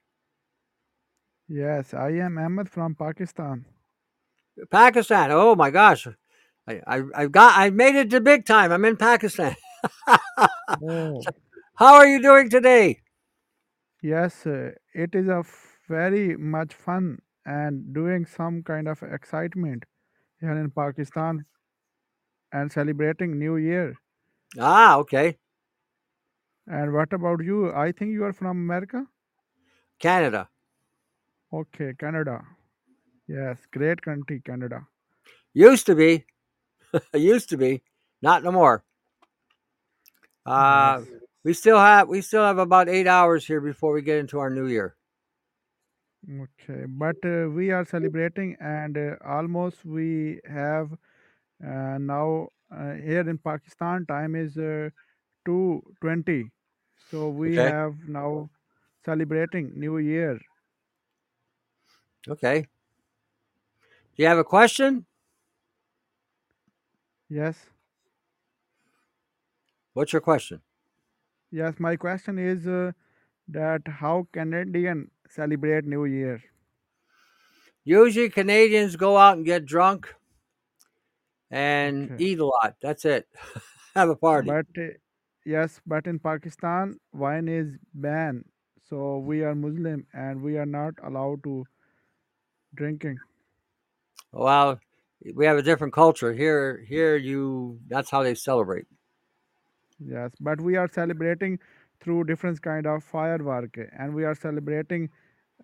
Yes, 1.48 1.94
I 1.94 2.10
am 2.10 2.36
Ahmed 2.36 2.68
from 2.68 2.96
Pakistan. 2.96 3.64
Pakistan. 4.70 5.30
Oh 5.32 5.54
my 5.54 5.70
gosh, 5.70 6.06
I, 6.68 6.80
I 6.86 7.02
I've 7.14 7.32
got 7.32 7.58
I 7.58 7.70
made 7.70 7.94
it 7.94 8.10
to 8.10 8.20
big 8.20 8.44
time. 8.44 8.72
I'm 8.72 8.84
in 8.84 8.96
Pakistan. 8.96 9.56
Oh, 10.82 11.22
How 11.76 11.94
are 11.94 12.06
you 12.06 12.20
doing 12.22 12.50
today? 12.50 13.00
yes, 14.02 14.46
uh, 14.46 14.72
it 14.94 15.14
is 15.14 15.28
a 15.28 15.38
f- 15.38 15.78
very 15.88 16.36
much 16.36 16.74
fun 16.74 17.18
and 17.46 17.92
doing 17.94 18.26
some 18.26 18.62
kind 18.62 18.86
of 18.88 19.02
excitement 19.02 19.84
here 20.40 20.52
in 20.58 20.70
Pakistan 20.70 21.46
and 22.52 22.70
celebrating 22.72 23.38
New 23.38 23.56
Year. 23.56 23.96
Ah, 24.58 24.96
okay. 24.98 25.38
And 26.66 26.92
what 26.92 27.12
about 27.12 27.42
you? 27.44 27.72
I 27.72 27.92
think 27.92 28.10
you 28.12 28.24
are 28.24 28.32
from 28.32 28.48
America? 28.48 29.06
Canada. 29.98 30.50
Okay, 31.52 31.94
Canada. 31.94 32.44
Yes, 33.28 33.66
great 33.72 34.02
country, 34.02 34.40
Canada. 34.40 34.86
Used 35.54 35.86
to 35.86 35.94
be. 35.94 36.26
Used 37.14 37.48
to 37.50 37.56
be. 37.56 37.82
Not 38.22 38.42
no 38.44 38.52
more. 38.52 38.84
Uh, 40.46 41.02
Yes. 41.02 41.22
we 41.44 41.52
still 41.54 41.78
have 41.78 42.08
we 42.08 42.20
still 42.22 42.42
have 42.44 42.58
about 42.58 42.88
eight 42.88 43.06
hours 43.06 43.46
here 43.46 43.60
before 43.60 43.92
we 43.92 44.02
get 44.02 44.18
into 44.18 44.38
our 44.38 44.50
new 44.50 44.66
year. 44.66 44.96
Okay, 46.28 46.84
but 46.86 47.16
uh, 47.24 47.48
we 47.50 47.70
are 47.70 47.84
celebrating, 47.84 48.56
and 48.60 48.96
uh, 48.96 49.16
almost 49.24 49.84
we 49.84 50.40
have 50.48 50.92
uh, 51.66 51.98
now 51.98 52.48
uh, 52.70 52.94
here 52.94 53.28
in 53.28 53.38
Pakistan 53.38 54.06
time 54.06 54.34
is 54.36 54.56
uh, 54.56 54.90
2:20. 55.44 56.50
So 57.10 57.30
we 57.30 57.56
Okay. 57.56 57.72
have 57.72 57.96
now 58.08 58.50
celebrating 59.04 59.78
New 59.78 59.98
Year. 59.98 60.40
Okay. 62.28 62.68
Do 64.16 64.22
you 64.22 64.28
have 64.28 64.38
a 64.38 64.44
question? 64.44 65.06
Yes, 67.28 67.66
What's 69.94 70.12
your 70.12 70.20
question? 70.20 70.62
yes. 71.52 71.78
My 71.78 71.94
question 71.96 72.38
is 72.38 72.66
uh, 72.66 72.92
that 73.48 73.82
how 73.86 74.28
Canadian 74.32 75.10
celebrate 75.28 75.84
New 75.84 76.04
Year? 76.06 76.42
Usually 77.84 78.28
Canadians 78.28 78.96
go 78.96 79.16
out 79.16 79.36
and 79.36 79.46
get 79.46 79.64
drunk 79.64 80.16
and 81.50 82.10
Okay, 82.10 82.18
eat 82.18 82.38
a 82.38 82.46
lot. 82.46 82.76
That's 82.80 83.04
it. 83.04 83.28
have 83.94 84.08
a 84.08 84.16
party. 84.16 84.56
but 84.56 84.66
uh, 84.78 84.88
yes, 85.44 85.80
but 85.86 86.06
in 86.06 86.18
Pakistan 86.18 86.98
wine 87.12 87.48
is 87.48 87.76
banned. 87.94 88.44
So 88.88 89.18
we 89.18 89.42
are 89.42 89.54
Muslim 89.54 90.06
and 90.12 90.42
we 90.42 90.58
are 90.58 90.66
not 90.66 90.94
allowed 91.02 91.42
to 91.44 91.64
drinking. 92.74 93.18
Well, 94.32 94.80
we 95.34 95.46
have 95.46 95.58
a 95.58 95.62
different 95.62 95.92
culture 95.92 96.32
here. 96.32 96.84
Here, 96.88 97.16
you 97.16 97.78
that's 97.88 98.10
how 98.10 98.22
they 98.22 98.34
celebrate. 98.34 98.86
Yes, 99.98 100.32
but 100.40 100.60
we 100.60 100.76
are 100.76 100.88
celebrating 100.88 101.58
through 102.00 102.24
different 102.24 102.60
kind 102.60 102.86
of 102.86 103.04
firework, 103.04 103.78
and 103.98 104.14
we 104.14 104.24
are 104.24 104.34
celebrating 104.34 105.08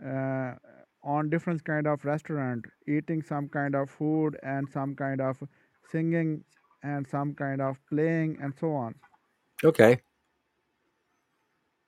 uh, 0.05 0.55
on 1.03 1.29
different 1.31 1.65
kind 1.65 1.87
of 1.87 2.05
restaurant, 2.05 2.65
eating 2.87 3.23
some 3.23 3.49
kind 3.49 3.75
of 3.75 3.91
food 3.91 4.37
and 4.43 4.69
some 4.69 4.95
kind 4.95 5.21
of 5.21 5.43
singing 5.91 6.45
and 6.83 7.07
some 7.07 7.35
kind 7.35 7.61
of 7.61 7.79
playing 7.89 8.39
and 8.41 8.55
so 8.55 8.73
on. 8.73 8.95
Okay. 9.65 10.03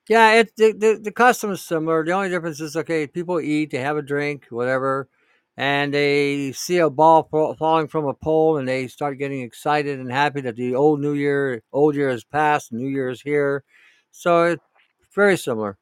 Yeah, 0.09 0.33
it 0.33 0.55
the, 0.57 0.73
the 0.73 0.99
the 1.03 1.11
custom 1.11 1.51
is 1.51 1.61
similar. 1.63 2.03
The 2.03 2.11
only 2.11 2.29
difference 2.29 2.59
is 2.59 2.75
okay. 2.75 3.07
People 3.07 3.39
eat, 3.39 3.71
they 3.71 3.77
have 3.79 3.97
a 3.97 4.01
drink, 4.01 4.47
whatever, 4.49 5.07
and 5.55 5.93
they 5.93 6.51
see 6.53 6.77
a 6.79 6.89
ball 6.89 7.23
fa- 7.23 7.55
falling 7.55 7.87
from 7.87 8.05
a 8.05 8.13
pole, 8.13 8.57
and 8.57 8.67
they 8.67 8.87
start 8.87 9.19
getting 9.19 9.41
excited 9.41 9.99
and 9.99 10.11
happy 10.11 10.41
that 10.41 10.55
the 10.55 10.75
old 10.75 10.99
New 11.01 11.13
Year, 11.13 11.61
old 11.71 11.95
year 11.95 12.09
has 12.09 12.23
passed, 12.23 12.73
New 12.73 12.87
Year 12.87 13.09
is 13.09 13.21
here. 13.21 13.63
So 14.11 14.43
it's 14.43 14.63
very 15.15 15.37
similar. 15.37 15.77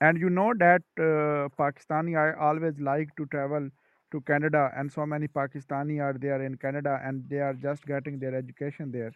And 0.00 0.18
you 0.18 0.28
know 0.28 0.52
that 0.58 0.82
uh, 0.98 1.48
Pakistani 1.56 2.16
I 2.18 2.38
always 2.38 2.78
like 2.78 3.14
to 3.16 3.26
travel 3.26 3.70
to 4.10 4.20
Canada, 4.22 4.70
and 4.76 4.92
so 4.92 5.06
many 5.06 5.28
Pakistani 5.28 6.00
are 6.02 6.12
there 6.18 6.42
in 6.42 6.56
Canada, 6.58 7.00
and 7.02 7.26
they 7.28 7.38
are 7.40 7.54
just 7.54 7.86
getting 7.86 8.18
their 8.18 8.34
education 8.34 8.90
there. 8.92 9.12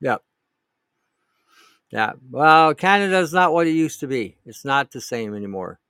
Yeah, 0.00 0.18
yeah. 1.90 2.12
Well, 2.30 2.74
Canada's 2.74 3.32
not 3.32 3.52
what 3.52 3.66
it 3.66 3.72
used 3.72 4.00
to 4.00 4.06
be. 4.06 4.36
It's 4.46 4.64
not 4.64 4.90
the 4.92 5.00
same 5.00 5.34
anymore. 5.34 5.80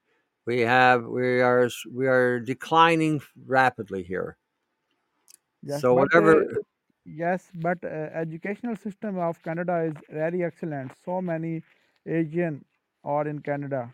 We 0.46 0.60
have 0.60 1.04
we 1.04 1.40
are 1.42 1.70
we 1.92 2.06
are 2.08 2.40
declining 2.40 3.22
rapidly 3.46 4.02
here. 4.02 4.36
Yes, 5.62 5.82
So 5.82 5.94
but 5.94 6.08
uh, 6.16 6.34
whatever. 6.34 6.46
yes, 7.04 7.50
but 7.54 7.78
uh, 7.84 7.88
educational 7.88 8.76
system 8.76 9.18
of 9.18 9.42
Canada 9.42 9.82
is 9.84 9.94
very 10.10 10.44
excellent. 10.44 10.92
So 11.04 11.20
many 11.22 11.62
Asian 12.06 12.64
are 13.04 13.28
in 13.28 13.40
Canada. 13.40 13.92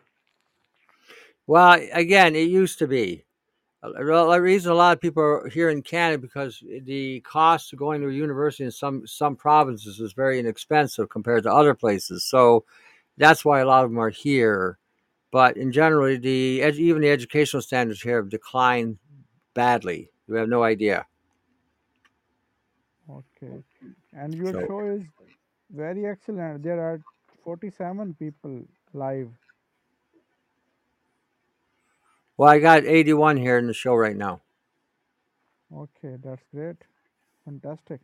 Well, 1.47 1.79
again, 1.93 2.35
it 2.35 2.49
used 2.49 2.79
to 2.79 2.87
be. 2.87 3.25
Well, 3.95 4.29
The 4.29 4.41
reason 4.41 4.71
a 4.71 4.75
lot 4.75 4.95
of 4.95 5.01
people 5.01 5.23
are 5.23 5.49
here 5.49 5.69
in 5.69 5.81
Canada 5.81 6.17
because 6.17 6.63
the 6.83 7.21
cost 7.21 7.73
of 7.73 7.79
going 7.79 8.01
to 8.01 8.09
a 8.09 8.11
university 8.11 8.63
in 8.63 8.71
some 8.71 9.05
some 9.07 9.35
provinces 9.35 9.99
is 9.99 10.13
very 10.13 10.39
inexpensive 10.39 11.09
compared 11.09 11.43
to 11.43 11.53
other 11.53 11.73
places. 11.73 12.23
So 12.23 12.65
that's 13.17 13.45
why 13.45 13.59
a 13.59 13.65
lot 13.65 13.83
of 13.83 13.91
them 13.91 13.99
are 13.99 14.09
here. 14.09 14.77
But 15.31 15.57
in 15.57 15.71
general, 15.71 16.17
the 16.19 16.63
even 16.77 17.01
the 17.01 17.09
educational 17.09 17.61
standards 17.61 18.01
here 18.01 18.17
have 18.17 18.29
declined 18.29 18.97
badly. 19.53 20.09
You 20.27 20.35
have 20.35 20.49
no 20.49 20.63
idea. 20.63 21.05
Okay, 23.09 23.63
and 24.13 24.33
your 24.33 24.53
So 24.53 24.65
show 24.67 24.79
is 24.95 25.03
very 25.71 26.05
excellent. 26.05 26.63
There 26.63 26.79
are 26.79 27.01
47 27.43 28.15
people 28.19 28.63
live. 28.93 29.29
Well, 32.37 32.49
I 32.49 32.59
got 32.59 32.85
81 32.85 33.37
here 33.37 33.57
in 33.57 33.67
the 33.67 33.73
show 33.73 33.95
right 33.95 34.15
now. 34.15 34.41
Okay, 35.75 36.15
that's 36.23 36.43
great. 36.53 36.77
Fantastic. 37.45 38.01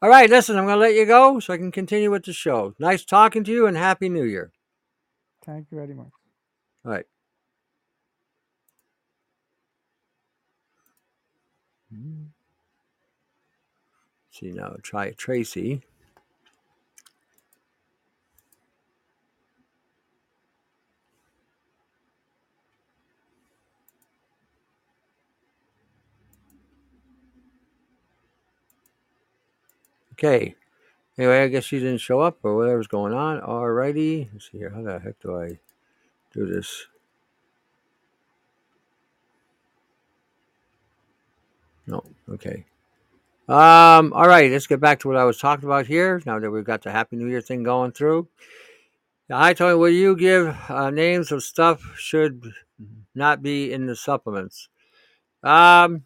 All 0.00 0.08
right, 0.08 0.30
listen, 0.30 0.56
I'm 0.56 0.64
going 0.64 0.76
to 0.76 0.80
let 0.80 0.94
you 0.94 1.06
go 1.06 1.38
so 1.40 1.52
I 1.52 1.56
can 1.56 1.72
continue 1.72 2.10
with 2.10 2.24
the 2.24 2.32
show. 2.32 2.74
Nice 2.78 3.04
talking 3.04 3.44
to 3.44 3.52
you 3.52 3.66
and 3.66 3.76
happy 3.76 4.08
New 4.08 4.24
Year. 4.24 4.52
Thank 5.44 5.68
you 5.70 5.78
very 5.78 5.94
much. 5.94 6.10
All 6.84 6.92
right. 6.92 7.06
Hmm. 11.92 12.24
See 14.30 14.50
now, 14.50 14.76
try 14.82 15.10
Tracy. 15.12 15.82
Okay. 30.18 30.54
Anyway, 31.18 31.42
I 31.42 31.48
guess 31.48 31.64
she 31.64 31.78
didn't 31.78 31.98
show 31.98 32.20
up 32.20 32.38
or 32.42 32.56
whatever's 32.56 32.86
going 32.86 33.12
on. 33.12 33.40
Alrighty. 33.40 34.28
Let's 34.32 34.50
see 34.50 34.58
here. 34.58 34.70
How 34.70 34.82
the 34.82 34.98
heck 34.98 35.20
do 35.20 35.38
I 35.38 35.58
do 36.32 36.46
this? 36.46 36.86
No. 41.86 42.02
Okay. 42.30 42.64
Um, 43.48 44.12
all 44.12 44.26
right, 44.26 44.50
let's 44.50 44.66
get 44.66 44.80
back 44.80 44.98
to 45.00 45.08
what 45.08 45.16
I 45.16 45.24
was 45.24 45.38
talking 45.38 45.66
about 45.66 45.86
here. 45.86 46.20
Now 46.26 46.40
that 46.40 46.50
we've 46.50 46.64
got 46.64 46.82
the 46.82 46.90
Happy 46.90 47.14
New 47.16 47.28
Year 47.28 47.40
thing 47.40 47.62
going 47.62 47.92
through. 47.92 48.26
Hi, 49.30 49.54
Tony. 49.54 49.76
Will 49.76 49.90
you 49.90 50.16
give 50.16 50.56
uh, 50.68 50.90
names 50.90 51.30
of 51.30 51.42
stuff 51.42 51.80
should 51.96 52.52
not 53.14 53.42
be 53.42 53.72
in 53.72 53.86
the 53.86 53.94
supplements? 53.94 54.68
Um, 55.44 56.04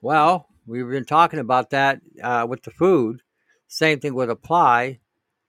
well, 0.00 0.49
we've 0.70 0.88
been 0.88 1.04
talking 1.04 1.40
about 1.40 1.70
that 1.70 2.00
uh, 2.22 2.46
with 2.48 2.62
the 2.62 2.70
food. 2.70 3.22
Same 3.68 4.00
thing 4.00 4.14
would 4.14 4.30
apply. 4.30 5.00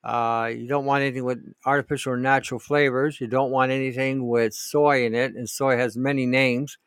Uh, 0.03 0.49
you 0.55 0.67
don't 0.67 0.85
want 0.85 1.03
anything 1.03 1.23
with 1.23 1.39
artificial 1.65 2.13
or 2.13 2.17
natural 2.17 2.59
flavors. 2.59 3.21
You 3.21 3.27
don't 3.27 3.51
want 3.51 3.71
anything 3.71 4.27
with 4.27 4.53
soy 4.53 5.05
in 5.05 5.13
it, 5.13 5.35
and 5.35 5.47
soy 5.47 5.77
has 5.77 5.95
many 5.95 6.25
names. 6.25 6.77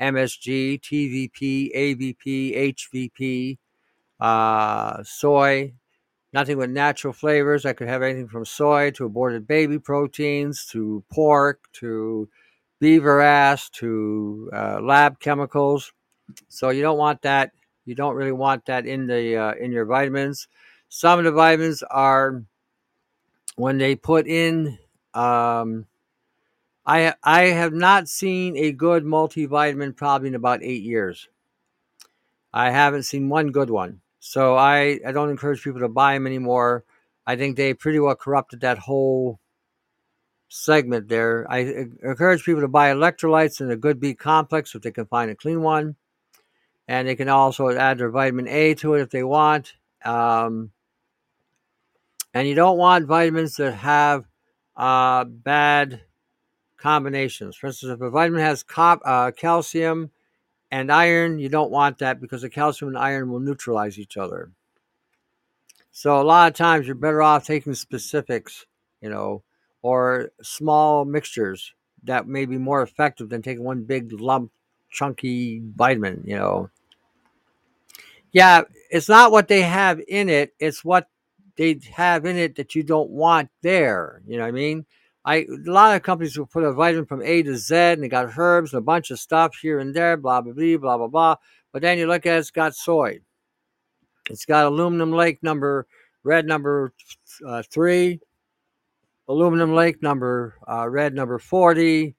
MSG, 0.00 0.80
TVP, 0.80 1.70
AVP, 1.74 2.74
HVP, 2.74 3.58
uh, 4.18 5.02
soy, 5.04 5.72
nothing 6.32 6.58
with 6.58 6.70
natural 6.70 7.12
flavors. 7.12 7.64
I 7.64 7.74
could 7.74 7.86
have 7.86 8.02
anything 8.02 8.26
from 8.26 8.44
soy 8.44 8.90
to 8.92 9.04
aborted 9.04 9.46
baby 9.46 9.78
proteins 9.78 10.66
to 10.72 11.04
pork 11.12 11.60
to 11.74 12.28
beaver 12.80 13.20
ass 13.20 13.70
to 13.70 14.50
uh, 14.52 14.80
lab 14.82 15.20
chemicals. 15.20 15.92
So 16.48 16.70
you 16.70 16.82
don't 16.82 16.98
want 16.98 17.22
that. 17.22 17.52
You 17.84 17.94
don't 17.94 18.16
really 18.16 18.32
want 18.32 18.66
that 18.66 18.86
in 18.86 19.06
the 19.06 19.36
uh, 19.36 19.52
in 19.54 19.72
your 19.72 19.84
vitamins. 19.84 20.48
Some 20.88 21.18
of 21.18 21.24
the 21.24 21.32
vitamins 21.32 21.82
are 21.82 22.42
when 23.56 23.78
they 23.78 23.94
put 23.94 24.26
in. 24.26 24.78
Um, 25.12 25.86
I 26.86 27.14
I 27.22 27.42
have 27.46 27.72
not 27.72 28.08
seen 28.08 28.56
a 28.56 28.72
good 28.72 29.04
multivitamin 29.04 29.96
probably 29.96 30.28
in 30.28 30.34
about 30.34 30.62
eight 30.62 30.82
years. 30.82 31.28
I 32.52 32.70
haven't 32.70 33.04
seen 33.04 33.28
one 33.28 33.50
good 33.50 33.70
one, 33.70 34.00
so 34.20 34.56
I 34.56 35.00
I 35.06 35.12
don't 35.12 35.30
encourage 35.30 35.62
people 35.62 35.80
to 35.80 35.88
buy 35.88 36.14
them 36.14 36.26
anymore. 36.26 36.84
I 37.26 37.36
think 37.36 37.56
they 37.56 37.74
pretty 37.74 37.98
well 38.00 38.14
corrupted 38.14 38.60
that 38.60 38.78
whole 38.78 39.40
segment 40.48 41.08
there. 41.08 41.46
I 41.50 41.86
encourage 42.02 42.44
people 42.44 42.60
to 42.60 42.68
buy 42.68 42.92
electrolytes 42.92 43.60
and 43.60 43.70
a 43.72 43.76
good 43.76 43.98
B 43.98 44.14
complex 44.14 44.74
if 44.74 44.82
they 44.82 44.90
can 44.90 45.06
find 45.06 45.30
a 45.30 45.34
clean 45.34 45.62
one, 45.62 45.96
and 46.88 47.08
they 47.08 47.16
can 47.16 47.28
also 47.28 47.68
add 47.70 47.98
their 47.98 48.10
vitamin 48.10 48.48
A 48.48 48.74
to 48.74 48.94
it 48.94 49.02
if 49.02 49.10
they 49.10 49.22
want. 49.22 49.74
Um, 50.04 50.70
and 52.34 52.48
you 52.48 52.54
don't 52.54 52.78
want 52.78 53.06
vitamins 53.06 53.56
that 53.56 53.72
have 53.74 54.26
uh, 54.76 55.24
bad 55.24 56.02
combinations. 56.76 57.56
For 57.56 57.68
instance, 57.68 57.92
if 57.92 58.00
a 58.00 58.10
vitamin 58.10 58.40
has 58.40 58.62
cop, 58.62 59.00
uh, 59.04 59.30
calcium 59.30 60.10
and 60.70 60.92
iron, 60.92 61.38
you 61.38 61.48
don't 61.48 61.70
want 61.70 61.98
that 61.98 62.20
because 62.20 62.42
the 62.42 62.50
calcium 62.50 62.88
and 62.88 62.98
iron 62.98 63.30
will 63.30 63.40
neutralize 63.40 63.98
each 63.98 64.16
other. 64.16 64.50
So 65.92 66.20
a 66.20 66.24
lot 66.24 66.50
of 66.50 66.56
times 66.56 66.86
you're 66.86 66.96
better 66.96 67.22
off 67.22 67.46
taking 67.46 67.74
specifics, 67.74 68.66
you 69.00 69.08
know, 69.08 69.44
or 69.80 70.32
small 70.42 71.04
mixtures 71.04 71.72
that 72.02 72.26
may 72.26 72.46
be 72.46 72.58
more 72.58 72.82
effective 72.82 73.28
than 73.28 73.42
taking 73.42 73.62
one 73.62 73.84
big 73.84 74.12
lump, 74.12 74.50
chunky 74.94 75.60
vitamin, 75.76 76.22
you 76.24 76.36
know. 76.36 76.70
Yeah, 78.32 78.62
it's 78.90 79.08
not 79.08 79.32
what 79.32 79.48
they 79.48 79.62
have 79.62 80.00
in 80.08 80.28
it, 80.28 80.54
it's 80.58 80.84
what 80.84 81.08
they 81.56 81.78
have 81.92 82.24
in 82.24 82.36
it 82.36 82.56
that 82.56 82.74
you 82.74 82.82
don't 82.82 83.10
want 83.10 83.50
there. 83.62 84.22
You 84.26 84.38
know 84.38 84.44
what 84.44 84.48
I 84.48 84.52
mean? 84.52 84.86
I 85.24 85.36
a 85.36 85.70
lot 85.70 85.96
of 85.96 86.02
companies 86.02 86.38
will 86.38 86.46
put 86.46 86.64
a 86.64 86.72
vitamin 86.72 87.06
from 87.06 87.22
A 87.22 87.42
to 87.42 87.56
Z, 87.56 87.74
and 87.74 88.02
they 88.02 88.08
got 88.08 88.36
herbs 88.36 88.72
and 88.72 88.78
a 88.78 88.84
bunch 88.84 89.10
of 89.10 89.18
stuff 89.18 89.56
here 89.60 89.78
and 89.78 89.94
there, 89.94 90.16
blah 90.16 90.40
blah 90.40 90.52
blah 90.52 90.76
blah 90.76 90.98
blah 90.98 91.08
blah. 91.08 91.36
But 91.72 91.82
then 91.82 91.98
you 91.98 92.06
look 92.06 92.26
at 92.26 92.36
it, 92.36 92.38
it's 92.38 92.50
got 92.50 92.74
soy. 92.74 93.20
It's 94.30 94.44
got 94.44 94.66
aluminum 94.66 95.12
lake 95.12 95.42
number 95.42 95.86
red 96.22 96.46
number 96.46 96.92
uh, 97.46 97.62
three, 97.70 98.20
aluminum 99.28 99.74
lake 99.74 100.02
number 100.02 100.56
uh, 100.68 100.88
red 100.88 101.14
number 101.14 101.38
forty, 101.38 102.14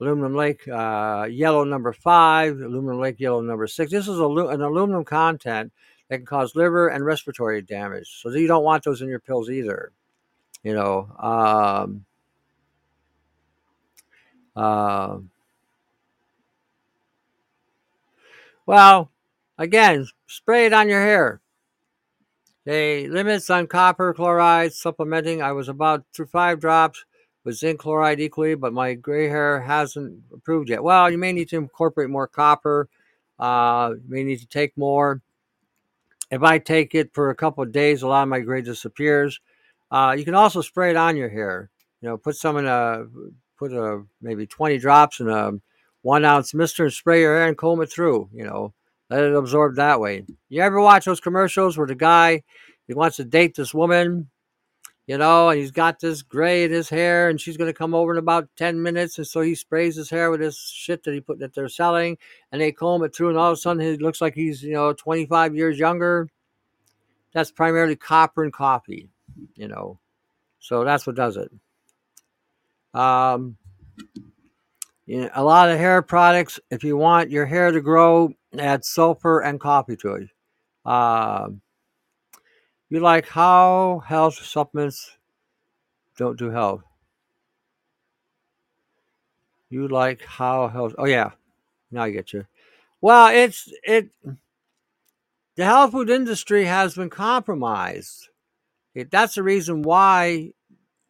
aluminum 0.00 0.34
lake 0.34 0.66
uh, 0.68 1.26
yellow 1.30 1.64
number 1.64 1.92
five, 1.92 2.60
aluminum 2.60 3.00
lake 3.00 3.20
yellow 3.20 3.40
number 3.40 3.66
six. 3.66 3.90
This 3.90 4.08
is 4.08 4.18
an 4.18 4.62
aluminum 4.62 5.04
content 5.04 5.72
that 6.08 6.18
can 6.18 6.26
cause 6.26 6.54
liver 6.54 6.88
and 6.88 7.04
respiratory 7.04 7.62
damage. 7.62 8.20
So 8.20 8.30
you 8.30 8.46
don't 8.46 8.64
want 8.64 8.84
those 8.84 9.02
in 9.02 9.08
your 9.08 9.20
pills 9.20 9.50
either. 9.50 9.92
You 10.62 10.74
know. 10.74 11.08
Um, 11.18 12.04
uh, 14.54 15.18
well, 18.64 19.10
again, 19.58 20.06
spray 20.26 20.66
it 20.66 20.72
on 20.72 20.88
your 20.88 21.00
hair. 21.00 21.40
The 22.64 23.08
limits 23.08 23.48
on 23.48 23.68
copper 23.68 24.12
chloride 24.12 24.72
supplementing, 24.72 25.40
I 25.40 25.52
was 25.52 25.68
about 25.68 26.04
through 26.12 26.26
five 26.26 26.58
drops 26.58 27.04
with 27.46 27.56
zinc 27.56 27.78
chloride 27.78 28.18
equally, 28.18 28.56
but 28.56 28.72
my 28.72 28.94
gray 28.94 29.28
hair 29.28 29.60
hasn't 29.60 30.20
improved 30.32 30.68
yet. 30.68 30.82
Well, 30.82 31.08
you 31.08 31.16
may 31.16 31.32
need 31.32 31.48
to 31.50 31.56
incorporate 31.56 32.10
more 32.10 32.26
copper. 32.26 32.88
Uh, 33.38 33.92
you 33.94 34.02
may 34.08 34.24
need 34.24 34.40
to 34.40 34.48
take 34.48 34.76
more. 34.76 35.22
If 36.32 36.42
I 36.42 36.58
take 36.58 36.96
it 36.96 37.14
for 37.14 37.30
a 37.30 37.36
couple 37.36 37.62
of 37.62 37.70
days, 37.70 38.02
a 38.02 38.08
lot 38.08 38.24
of 38.24 38.28
my 38.28 38.40
gray 38.40 38.62
disappears. 38.62 39.40
Uh, 39.92 40.16
you 40.18 40.24
can 40.24 40.34
also 40.34 40.60
spray 40.60 40.90
it 40.90 40.96
on 40.96 41.16
your 41.16 41.28
hair. 41.28 41.70
You 42.00 42.08
know, 42.08 42.16
put 42.18 42.34
some 42.34 42.56
in 42.56 42.66
a 42.66 43.06
put 43.56 43.72
a 43.72 44.02
maybe 44.20 44.46
20 44.46 44.78
drops 44.78 45.20
in 45.20 45.28
a 45.28 45.52
one 46.02 46.24
ounce 46.24 46.52
mister 46.52 46.84
and 46.84 46.92
spray 46.92 47.20
your 47.20 47.36
hair 47.36 47.46
and 47.46 47.56
comb 47.56 47.80
it 47.80 47.92
through. 47.92 48.28
You 48.32 48.44
know, 48.44 48.74
let 49.08 49.22
it 49.22 49.34
absorb 49.34 49.76
that 49.76 50.00
way. 50.00 50.24
You 50.48 50.62
ever 50.62 50.80
watch 50.80 51.04
those 51.04 51.20
commercials 51.20 51.78
where 51.78 51.86
the 51.86 51.94
guy 51.94 52.42
he 52.88 52.94
wants 52.94 53.16
to 53.18 53.24
date 53.24 53.54
this 53.54 53.72
woman, 53.72 54.30
you 55.06 55.16
know, 55.18 55.50
and 55.50 55.60
he's 55.60 55.70
got 55.70 56.00
this 56.00 56.22
gray 56.22 56.64
in 56.64 56.72
his 56.72 56.88
hair, 56.88 57.28
and 57.28 57.40
she's 57.40 57.56
going 57.56 57.70
to 57.70 57.78
come 57.78 57.94
over 57.94 58.12
in 58.12 58.18
about 58.18 58.48
10 58.56 58.82
minutes, 58.82 59.18
and 59.18 59.26
so 59.26 59.40
he 59.40 59.54
sprays 59.54 59.94
his 59.96 60.10
hair 60.10 60.30
with 60.30 60.40
this 60.40 60.58
shit 60.58 61.04
that 61.04 61.14
he 61.14 61.20
put 61.20 61.38
that 61.38 61.54
they're 61.54 61.68
selling, 61.68 62.18
and 62.50 62.60
they 62.60 62.72
comb 62.72 63.04
it 63.04 63.14
through, 63.14 63.28
and 63.28 63.38
all 63.38 63.52
of 63.52 63.58
a 63.58 63.60
sudden 63.60 63.82
he 63.82 63.96
looks 63.96 64.20
like 64.20 64.34
he's 64.34 64.62
you 64.62 64.72
know 64.72 64.92
25 64.92 65.54
years 65.54 65.78
younger. 65.78 66.28
That's 67.32 67.52
primarily 67.52 67.96
copper 67.96 68.42
and 68.42 68.52
coffee, 68.52 69.08
you 69.54 69.68
know, 69.68 69.98
so 70.58 70.84
that's 70.84 71.06
what 71.06 71.16
does 71.16 71.36
it. 71.36 71.52
Um, 72.98 73.56
you 75.04 75.20
know, 75.20 75.30
a 75.34 75.44
lot 75.44 75.70
of 75.70 75.78
hair 75.78 76.02
products, 76.02 76.58
if 76.70 76.82
you 76.82 76.96
want 76.96 77.30
your 77.30 77.46
hair 77.46 77.70
to 77.70 77.80
grow, 77.80 78.32
add 78.58 78.84
sulfur 78.84 79.40
and 79.40 79.60
coffee 79.60 79.96
to 79.96 80.14
it. 80.14 80.28
Uh, 80.84 81.50
you 82.88 83.00
like 83.00 83.28
how 83.28 84.02
health 84.06 84.34
supplements 84.34 85.16
don't 86.16 86.38
do 86.38 86.50
health. 86.50 86.82
You 89.70 89.88
like 89.88 90.22
how 90.24 90.68
health. 90.68 90.94
Oh 90.98 91.06
yeah, 91.06 91.30
now 91.90 92.04
I 92.04 92.10
get 92.10 92.32
you. 92.32 92.46
Well, 93.00 93.28
it's 93.34 93.72
it. 93.82 94.10
The 95.56 95.64
health 95.64 95.92
food 95.92 96.10
industry 96.10 96.64
has 96.66 96.94
been 96.94 97.10
compromised. 97.10 98.28
It, 98.94 99.10
that's 99.10 99.34
the 99.34 99.42
reason 99.42 99.82
why 99.82 100.52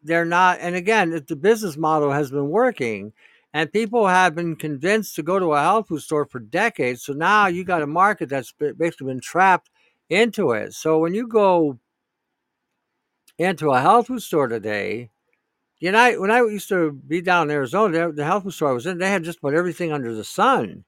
they're 0.03 0.25
not. 0.25 0.59
And 0.61 0.75
again, 0.75 1.11
the 1.27 1.37
business 1.37 1.77
model 1.77 2.13
has 2.13 2.31
been 2.31 2.49
working, 2.49 3.13
and 3.53 3.73
people 3.73 4.07
have 4.07 4.35
been 4.35 4.57
convinced 4.57 5.17
to 5.17 5.23
go 5.23 5.39
to 5.39 5.53
a 5.53 5.61
health 5.61 5.89
food 5.89 6.01
store 6.01 6.25
for 6.25 6.39
decades. 6.39 7.03
So 7.03 7.13
now 7.13 7.49
you 7.49 7.65
got 7.65 7.83
a 7.83 7.87
market 7.87 8.29
that's 8.29 8.53
basically 8.53 9.09
been 9.09 9.21
trapped 9.21 9.71
into 10.09 10.53
it. 10.53 10.75
So 10.75 10.99
when 10.99 11.15
you 11.15 11.27
go 11.29 11.79
into 13.39 13.71
a 13.71 13.81
health 13.81 14.07
food 14.09 14.23
store 14.23 14.49
today, 14.49 15.11
you 15.81 15.93
know, 15.93 16.21
when 16.21 16.31
I 16.31 16.39
used 16.39 16.69
to 16.71 16.93
be 16.93 17.21
down 17.21 17.51
in 17.51 17.57
Arizona, 17.57 18.13
the 18.13 18.25
health 18.25 18.45
food 18.45 18.53
store 18.53 18.71
I 18.71 18.73
was 18.73 18.87
in, 18.87 18.99
they 18.99 19.11
had 19.11 19.25
just 19.25 19.39
about 19.39 19.55
everything 19.55 19.93
under 19.93 20.15
the 20.15 20.25
sun. 20.25 20.85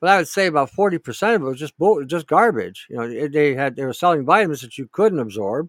But 0.00 0.10
I 0.10 0.16
would 0.18 0.28
say 0.28 0.46
about 0.46 0.70
forty 0.70 0.98
percent 0.98 1.36
of 1.36 1.42
it 1.42 1.44
was 1.46 1.58
just 1.58 1.74
just 2.06 2.26
garbage. 2.26 2.86
You 2.88 2.96
know, 2.96 3.28
they 3.28 3.54
had 3.54 3.76
they 3.76 3.84
were 3.84 3.92
selling 3.92 4.24
vitamins 4.24 4.60
that 4.62 4.78
you 4.78 4.88
couldn't 4.90 5.18
absorb. 5.18 5.68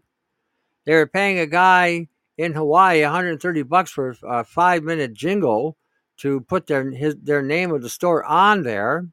They 0.85 0.93
were 0.95 1.07
paying 1.07 1.39
a 1.39 1.47
guy 1.47 2.07
in 2.37 2.53
Hawaii 2.53 3.01
130 3.03 3.63
bucks 3.63 3.91
for 3.91 4.15
a 4.23 4.43
five 4.43 4.83
minute 4.83 5.13
jingle 5.13 5.77
to 6.17 6.41
put 6.41 6.67
their 6.67 6.89
his 6.91 7.15
their 7.17 7.41
name 7.41 7.71
of 7.71 7.81
the 7.81 7.89
store 7.89 8.23
on 8.25 8.63
there. 8.63 9.07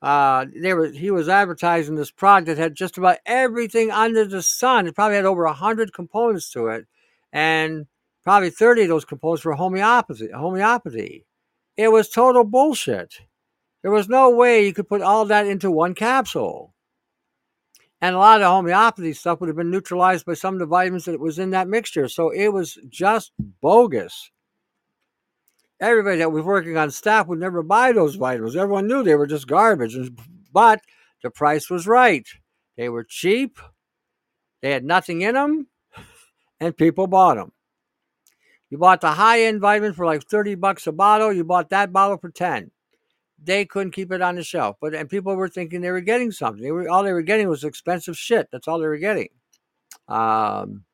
Uh, 0.00 0.46
they 0.54 0.74
were 0.74 0.88
he 0.88 1.10
was 1.10 1.28
advertising 1.28 1.96
this 1.96 2.10
product 2.10 2.46
that 2.46 2.58
had 2.58 2.74
just 2.74 2.98
about 2.98 3.18
everything 3.26 3.90
under 3.90 4.24
the 4.24 4.42
sun. 4.42 4.86
It 4.86 4.94
probably 4.94 5.16
had 5.16 5.24
over 5.24 5.46
hundred 5.46 5.92
components 5.92 6.50
to 6.52 6.68
it, 6.68 6.86
and 7.32 7.86
probably 8.22 8.50
30 8.50 8.82
of 8.82 8.88
those 8.88 9.04
components 9.04 9.44
were 9.44 9.54
homeopathy. 9.54 10.30
Homeopathy. 10.32 11.26
It 11.76 11.88
was 11.88 12.08
total 12.08 12.44
bullshit. 12.44 13.14
There 13.82 13.90
was 13.90 14.08
no 14.08 14.30
way 14.30 14.66
you 14.66 14.74
could 14.74 14.88
put 14.88 15.02
all 15.02 15.24
that 15.26 15.46
into 15.46 15.70
one 15.70 15.94
capsule. 15.94 16.74
And 18.00 18.14
a 18.14 18.18
lot 18.18 18.36
of 18.36 18.44
the 18.44 18.48
homeopathy 18.48 19.12
stuff 19.12 19.40
would 19.40 19.48
have 19.48 19.56
been 19.56 19.70
neutralized 19.70 20.26
by 20.26 20.34
some 20.34 20.54
of 20.54 20.60
the 20.60 20.66
vitamins 20.66 21.06
that 21.06 21.18
was 21.18 21.38
in 21.38 21.50
that 21.50 21.68
mixture. 21.68 22.08
So 22.08 22.30
it 22.30 22.48
was 22.48 22.78
just 22.88 23.32
bogus. 23.60 24.30
Everybody 25.80 26.18
that 26.18 26.32
was 26.32 26.44
working 26.44 26.76
on 26.76 26.90
staff 26.90 27.28
would 27.28 27.38
never 27.38 27.62
buy 27.62 27.92
those 27.92 28.16
vitamins. 28.16 28.56
Everyone 28.56 28.88
knew 28.88 29.02
they 29.02 29.14
were 29.14 29.26
just 29.26 29.46
garbage. 29.46 29.96
But 30.52 30.80
the 31.22 31.30
price 31.30 31.70
was 31.70 31.86
right. 31.86 32.26
They 32.76 32.88
were 32.88 33.04
cheap, 33.04 33.58
they 34.62 34.70
had 34.70 34.84
nothing 34.84 35.22
in 35.22 35.34
them, 35.34 35.66
and 36.60 36.76
people 36.76 37.06
bought 37.06 37.36
them. 37.36 37.52
You 38.70 38.78
bought 38.78 39.00
the 39.00 39.10
high 39.10 39.42
end 39.42 39.60
vitamin 39.60 39.94
for 39.94 40.06
like 40.06 40.24
30 40.24 40.56
bucks 40.56 40.86
a 40.86 40.92
bottle, 40.92 41.32
you 41.32 41.44
bought 41.44 41.70
that 41.70 41.92
bottle 41.92 42.18
for 42.18 42.30
10 42.30 42.70
they 43.42 43.64
couldn't 43.64 43.92
keep 43.92 44.12
it 44.12 44.22
on 44.22 44.36
the 44.36 44.42
shelf. 44.42 44.76
But 44.80 44.94
and 44.94 45.08
people 45.08 45.34
were 45.34 45.48
thinking 45.48 45.80
they 45.80 45.90
were 45.90 46.00
getting 46.00 46.32
something. 46.32 46.62
They 46.62 46.72
were 46.72 46.88
all 46.88 47.02
they 47.02 47.12
were 47.12 47.22
getting 47.22 47.48
was 47.48 47.64
expensive 47.64 48.16
shit. 48.16 48.48
That's 48.50 48.68
all 48.68 48.78
they 48.78 48.86
were 48.86 48.98
getting. 48.98 49.28
Um, 50.08 50.84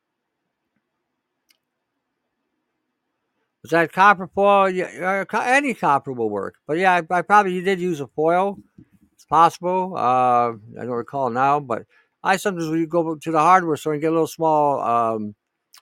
was 3.65 3.71
that 3.71 3.91
copper 3.91 4.27
foil? 4.27 4.69
Yeah, 4.69 5.25
any 5.43 5.73
copper 5.73 6.13
will 6.13 6.29
work. 6.29 6.53
But 6.67 6.77
yeah, 6.77 6.93
I, 6.93 7.17
I 7.17 7.21
probably 7.23 7.59
did 7.61 7.79
use 7.79 7.99
a 7.99 8.05
foil. 8.05 8.59
It's 9.13 9.25
possible. 9.25 9.95
Uh, 9.97 10.51
I 10.79 10.83
don't 10.83 10.89
recall 10.89 11.31
now, 11.31 11.59
but 11.59 11.87
I 12.23 12.37
sometimes 12.37 12.67
you 12.67 12.85
go 12.85 13.15
to 13.15 13.31
the 13.31 13.39
hardware 13.39 13.75
store 13.75 13.93
and 13.93 14.03
get 14.03 14.09
a 14.09 14.11
little 14.11 14.27
small 14.27 14.79
um, 14.81 15.33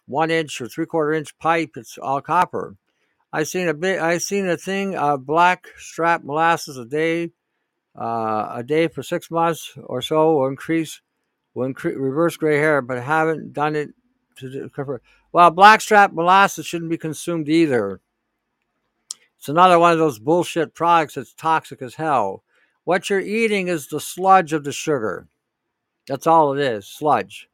one 0.05 0.31
inch 0.31 0.61
or 0.61 0.69
three 0.69 0.85
quarter 0.85 1.11
inch 1.11 1.37
pipe, 1.39 1.71
it's 1.75 1.97
all 1.97 2.21
copper. 2.21 2.77
I've 3.33 3.49
seen 3.49 3.67
a 3.67 3.73
bit. 3.73 3.99
I've 3.99 4.21
seen 4.21 4.47
a 4.47 4.55
thing. 4.55 4.95
Uh, 4.95 5.17
black 5.17 5.67
strap 5.75 6.23
molasses 6.23 6.77
a 6.77 6.85
day, 6.85 7.31
uh, 7.99 8.47
a 8.55 8.63
day 8.65 8.87
for 8.87 9.03
six 9.03 9.29
months 9.29 9.73
or 9.75 10.01
so 10.01 10.35
will 10.37 10.47
increase, 10.47 11.01
will 11.53 11.65
increase 11.65 11.97
reverse 11.97 12.37
gray 12.37 12.59
hair, 12.59 12.81
but 12.81 13.03
haven't 13.03 13.51
done 13.51 13.75
it 13.75 13.89
to 14.37 14.69
cover. 14.73 15.01
Well, 15.33 15.49
blackstrap 15.49 16.13
molasses 16.13 16.67
shouldn't 16.67 16.91
be 16.91 16.97
consumed 16.97 17.49
either. 17.49 17.99
It's 19.37 19.49
another 19.49 19.79
one 19.79 19.91
of 19.91 19.97
those 19.97 20.19
bullshit 20.19 20.75
products 20.75 21.15
that's 21.15 21.33
toxic 21.33 21.81
as 21.81 21.95
hell. 21.95 22.43
What 22.83 23.09
you're 23.09 23.19
eating 23.19 23.67
is 23.67 23.87
the 23.87 23.99
sludge 23.99 24.53
of 24.53 24.63
the 24.63 24.71
sugar. 24.71 25.27
That's 26.07 26.27
all 26.27 26.53
it 26.53 26.61
is, 26.61 26.87
sludge. 26.87 27.49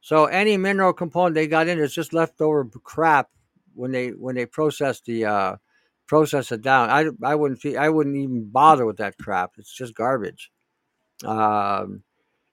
So 0.00 0.26
any 0.26 0.56
mineral 0.56 0.92
component 0.92 1.34
they 1.34 1.46
got 1.46 1.66
in 1.66 1.78
is 1.78 1.94
just 1.94 2.12
leftover 2.12 2.64
crap 2.84 3.30
when 3.74 3.90
they 3.90 4.08
when 4.10 4.34
they 4.34 4.46
process 4.46 5.00
the 5.00 5.24
uh, 5.24 5.56
process 6.06 6.52
it 6.52 6.62
down. 6.62 6.90
I, 6.90 7.06
I 7.22 7.34
wouldn't 7.34 7.64
I 7.76 7.88
wouldn't 7.88 8.16
even 8.16 8.48
bother 8.50 8.84
with 8.84 8.98
that 8.98 9.16
crap. 9.18 9.52
It's 9.58 9.72
just 9.72 9.94
garbage. 9.94 10.50
Um, 11.24 12.02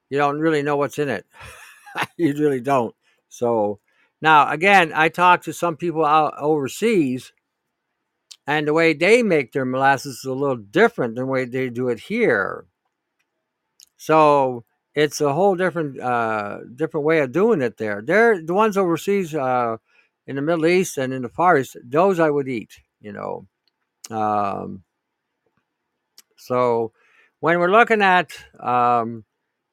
you 0.08 0.18
don't 0.18 0.40
really 0.40 0.62
know 0.62 0.76
what's 0.76 0.98
in 0.98 1.08
it. 1.08 1.26
you 2.16 2.32
really 2.34 2.60
don't. 2.60 2.94
So 3.28 3.80
now 4.20 4.50
again, 4.50 4.92
I 4.94 5.08
talked 5.08 5.44
to 5.44 5.52
some 5.52 5.76
people 5.76 6.04
out 6.04 6.34
overseas, 6.38 7.32
and 8.46 8.66
the 8.66 8.72
way 8.72 8.94
they 8.94 9.22
make 9.22 9.52
their 9.52 9.64
molasses 9.64 10.18
is 10.18 10.24
a 10.24 10.32
little 10.32 10.56
different 10.56 11.14
than 11.14 11.26
the 11.26 11.30
way 11.30 11.44
they 11.44 11.68
do 11.68 11.88
it 11.88 12.00
here. 12.00 12.66
So 13.96 14.64
it's 14.94 15.20
a 15.20 15.32
whole 15.32 15.56
different 15.56 16.00
uh, 16.00 16.58
different 16.74 17.06
way 17.06 17.20
of 17.20 17.32
doing 17.32 17.62
it 17.62 17.76
there. 17.76 18.02
They're 18.04 18.42
the 18.42 18.54
ones 18.54 18.76
overseas. 18.76 19.34
Uh, 19.34 19.78
in 20.26 20.36
the 20.36 20.42
Middle 20.42 20.66
East 20.66 20.98
and 20.98 21.12
in 21.12 21.22
the 21.22 21.28
Far 21.28 21.58
East, 21.58 21.76
those 21.84 22.18
I 22.18 22.30
would 22.30 22.48
eat, 22.48 22.80
you 23.00 23.12
know. 23.12 23.46
Um, 24.10 24.82
so 26.36 26.92
when 27.40 27.58
we're 27.58 27.70
looking 27.70 28.02
at 28.02 28.32
um, 28.60 29.24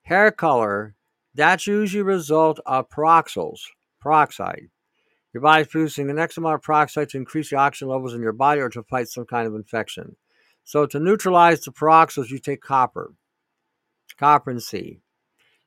hair 0.04 0.32
color, 0.32 0.96
that's 1.34 1.68
usually 1.68 2.02
a 2.02 2.06
result 2.06 2.60
of 2.66 2.90
peroxyls, 2.90 3.62
peroxide. 4.04 4.68
Your 5.34 5.42
body 5.42 5.64
is 5.64 5.68
producing 5.68 6.08
the 6.08 6.14
next 6.14 6.38
amount 6.38 6.56
of 6.56 6.62
peroxide 6.62 7.10
to 7.10 7.18
increase 7.18 7.50
the 7.50 7.56
oxygen 7.56 7.88
levels 7.88 8.14
in 8.14 8.22
your 8.22 8.34
body 8.34 8.62
or 8.62 8.70
to 8.70 8.84
fight 8.84 9.08
some 9.08 9.26
kind 9.26 9.48
of 9.48 9.56
infection. 9.56 10.16
So 10.64 10.86
to 10.86 11.00
neutralize 11.00 11.62
the 11.62 11.72
peroxides, 11.72 12.30
you 12.30 12.38
take 12.38 12.62
copper, 12.62 13.14
copper 14.18 14.52
and 14.52 14.62
C. 14.62 15.00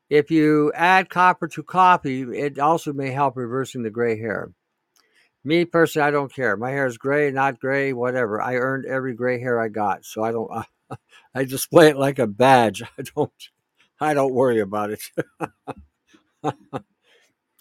If 0.09 0.31
you 0.31 0.73
add 0.75 1.11
copper 1.11 1.49
to 1.49 1.63
coffee, 1.65 2.23
it 2.23 2.61
also 2.61 2.93
may 2.93 3.11
help 3.11 3.37
reversing 3.37 3.83
the 3.83 3.91
gray 3.91 4.19
hair. 4.19 4.53
Me 5.43 5.65
personally, 5.65 6.07
I 6.07 6.11
don't 6.13 6.33
care. 6.33 6.57
My 6.57 6.71
hair 6.71 6.87
is 6.87 6.99
gray, 6.99 7.31
not 7.31 7.61
gray, 7.61 7.93
whatever. 7.93 8.41
I 8.41 8.57
earned 8.57 8.85
every 8.87 9.15
gray 9.15 9.41
hair 9.41 9.61
I 9.61 9.69
got, 9.69 10.05
so 10.05 10.23
I 10.23 10.33
don't. 10.33 10.51
I, 10.53 10.65
I 11.35 11.45
display 11.45 11.89
it 11.89 11.97
like 11.97 12.19
a 12.19 12.27
badge. 12.27 12.83
I 12.99 13.03
don't. 13.15 13.33
I 14.01 14.15
don't 14.15 14.35
worry 14.35 14.61
about 14.61 14.91
it. 14.91 15.03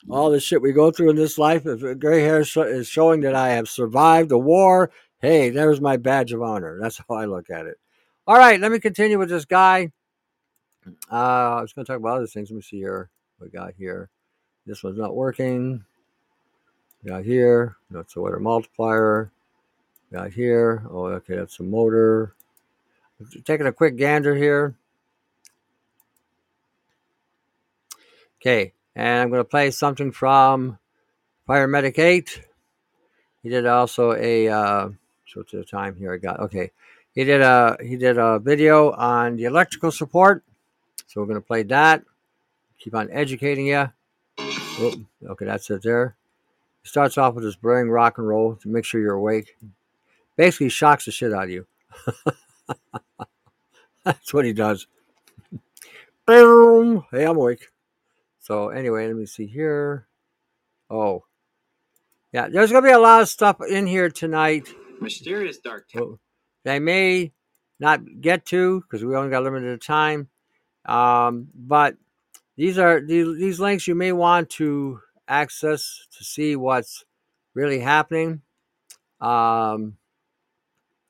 All 0.09 0.29
the 0.29 0.39
shit 0.39 0.61
we 0.61 0.71
go 0.71 0.91
through 0.91 1.09
in 1.09 1.15
this 1.15 1.37
life, 1.37 1.65
if 1.65 1.99
gray 1.99 2.21
hair 2.21 2.41
is 2.41 2.87
showing 2.87 3.21
that 3.21 3.35
I 3.35 3.49
have 3.49 3.67
survived 3.67 4.31
a 4.31 4.37
war, 4.37 4.91
hey, 5.19 5.49
there's 5.49 5.81
my 5.81 5.97
badge 5.97 6.31
of 6.31 6.41
honor. 6.41 6.77
That's 6.79 7.01
how 7.07 7.15
I 7.15 7.25
look 7.25 7.49
at 7.49 7.65
it. 7.65 7.79
All 8.27 8.37
right, 8.37 8.59
let 8.59 8.71
me 8.71 8.79
continue 8.79 9.17
with 9.17 9.29
this 9.29 9.45
guy. 9.45 9.91
Uh, 11.11 11.55
I 11.57 11.61
was 11.61 11.73
going 11.73 11.85
to 11.85 11.91
talk 11.91 11.99
about 11.99 12.17
other 12.17 12.27
things. 12.27 12.51
Let 12.51 12.57
me 12.57 12.61
see 12.61 12.77
here. 12.77 13.09
We 13.39 13.49
got 13.49 13.73
here. 13.77 14.09
This 14.65 14.83
one's 14.83 14.97
not 14.97 15.15
working. 15.15 15.83
Got 17.05 17.23
here, 17.23 17.75
that's 17.91 18.15
a 18.15 18.21
water 18.21 18.39
multiplier. 18.39 19.29
Got 20.11 20.33
here, 20.33 20.83
oh, 20.89 21.05
okay, 21.05 21.35
that's 21.35 21.59
a 21.59 21.63
motor. 21.63 22.33
Taking 23.43 23.67
a 23.67 23.71
quick 23.71 23.95
gander 23.95 24.35
here. 24.35 24.75
Okay, 28.41 28.73
and 28.95 29.21
I'm 29.21 29.29
going 29.29 29.39
to 29.39 29.45
play 29.49 29.71
something 29.71 30.11
from 30.11 30.77
Firemedic 31.47 31.99
8. 31.99 32.41
He 33.43 33.49
did 33.49 33.65
also 33.65 34.13
a, 34.13 34.47
uh, 34.47 34.89
so 35.27 35.43
to 35.43 35.57
the 35.57 35.65
time 35.65 35.95
here 35.95 36.13
I 36.13 36.17
got, 36.17 36.39
okay. 36.39 36.71
He 37.13 37.23
did 37.23 37.41
a, 37.41 37.77
he 37.81 37.95
did 37.95 38.17
a 38.17 38.39
video 38.39 38.91
on 38.91 39.37
the 39.37 39.45
electrical 39.45 39.91
support. 39.91 40.43
So 41.07 41.21
we're 41.21 41.27
going 41.27 41.39
to 41.39 41.45
play 41.45 41.63
that. 41.63 42.03
Keep 42.79 42.95
on 42.95 43.09
educating 43.11 43.67
you. 43.67 43.91
Okay, 44.37 45.45
that's 45.45 45.69
it 45.69 45.81
there. 45.83 46.15
He 46.83 46.89
starts 46.89 47.17
off 47.17 47.35
with 47.35 47.43
his 47.43 47.55
blaring 47.55 47.89
rock 47.89 48.17
and 48.17 48.27
roll 48.27 48.55
to 48.57 48.67
make 48.67 48.85
sure 48.85 48.99
you're 48.99 49.13
awake. 49.13 49.55
Basically, 50.35 50.69
shocks 50.69 51.05
the 51.05 51.11
shit 51.11 51.31
out 51.31 51.45
of 51.45 51.49
you. 51.49 51.65
That's 54.03 54.33
what 54.33 54.45
he 54.45 54.53
does. 54.53 54.85
Boom! 56.27 57.05
Hey, 57.11 57.25
I'm 57.25 57.37
awake. 57.37 57.69
So 58.45 58.69
anyway, 58.69 59.07
let 59.07 59.15
me 59.15 59.25
see 59.25 59.47
here. 59.47 60.05
Oh, 60.87 61.23
yeah. 62.31 62.47
There's 62.47 62.71
gonna 62.71 62.85
be 62.85 62.93
a 62.93 62.99
lot 62.99 63.23
of 63.23 63.27
stuff 63.27 63.57
in 63.67 63.87
here 63.87 64.11
tonight. 64.11 64.69
Mysterious 65.01 65.57
dark. 65.57 65.87
Well, 65.95 66.19
they 66.63 66.77
may 66.77 67.31
not 67.79 68.01
get 68.21 68.45
to 68.47 68.81
because 68.81 69.03
we 69.03 69.15
only 69.15 69.31
got 69.31 69.41
limited 69.41 69.81
time. 69.81 70.29
Um, 70.85 71.47
but 71.55 71.95
these 72.55 72.77
are 72.77 73.01
these, 73.01 73.35
these 73.35 73.59
links 73.59 73.87
you 73.87 73.95
may 73.95 74.11
want 74.11 74.51
to 74.51 74.99
access 75.27 76.05
to 76.15 76.23
see 76.23 76.55
what's 76.55 77.03
really 77.55 77.79
happening, 77.79 78.43
um, 79.21 79.97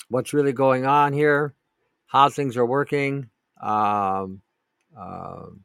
what's 0.08 0.34
really 0.34 0.54
going 0.54 0.86
on 0.86 1.12
here, 1.12 1.54
how 2.08 2.30
things 2.30 2.56
are 2.56 2.66
working. 2.66 3.30
Um, 3.62 4.42
um, 4.98 5.65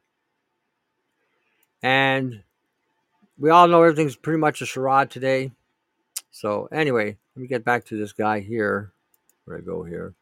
and 1.81 2.43
we 3.37 3.49
all 3.49 3.67
know 3.67 3.81
everything's 3.81 4.15
pretty 4.15 4.39
much 4.39 4.61
a 4.61 4.65
charade 4.65 5.09
today. 5.09 5.51
So, 6.31 6.67
anyway, 6.71 7.17
let 7.35 7.41
me 7.41 7.47
get 7.47 7.65
back 7.65 7.85
to 7.85 7.97
this 7.97 8.13
guy 8.13 8.39
here. 8.39 8.91
Where 9.45 9.57
I 9.57 9.61
go 9.61 9.83
here? 9.83 10.13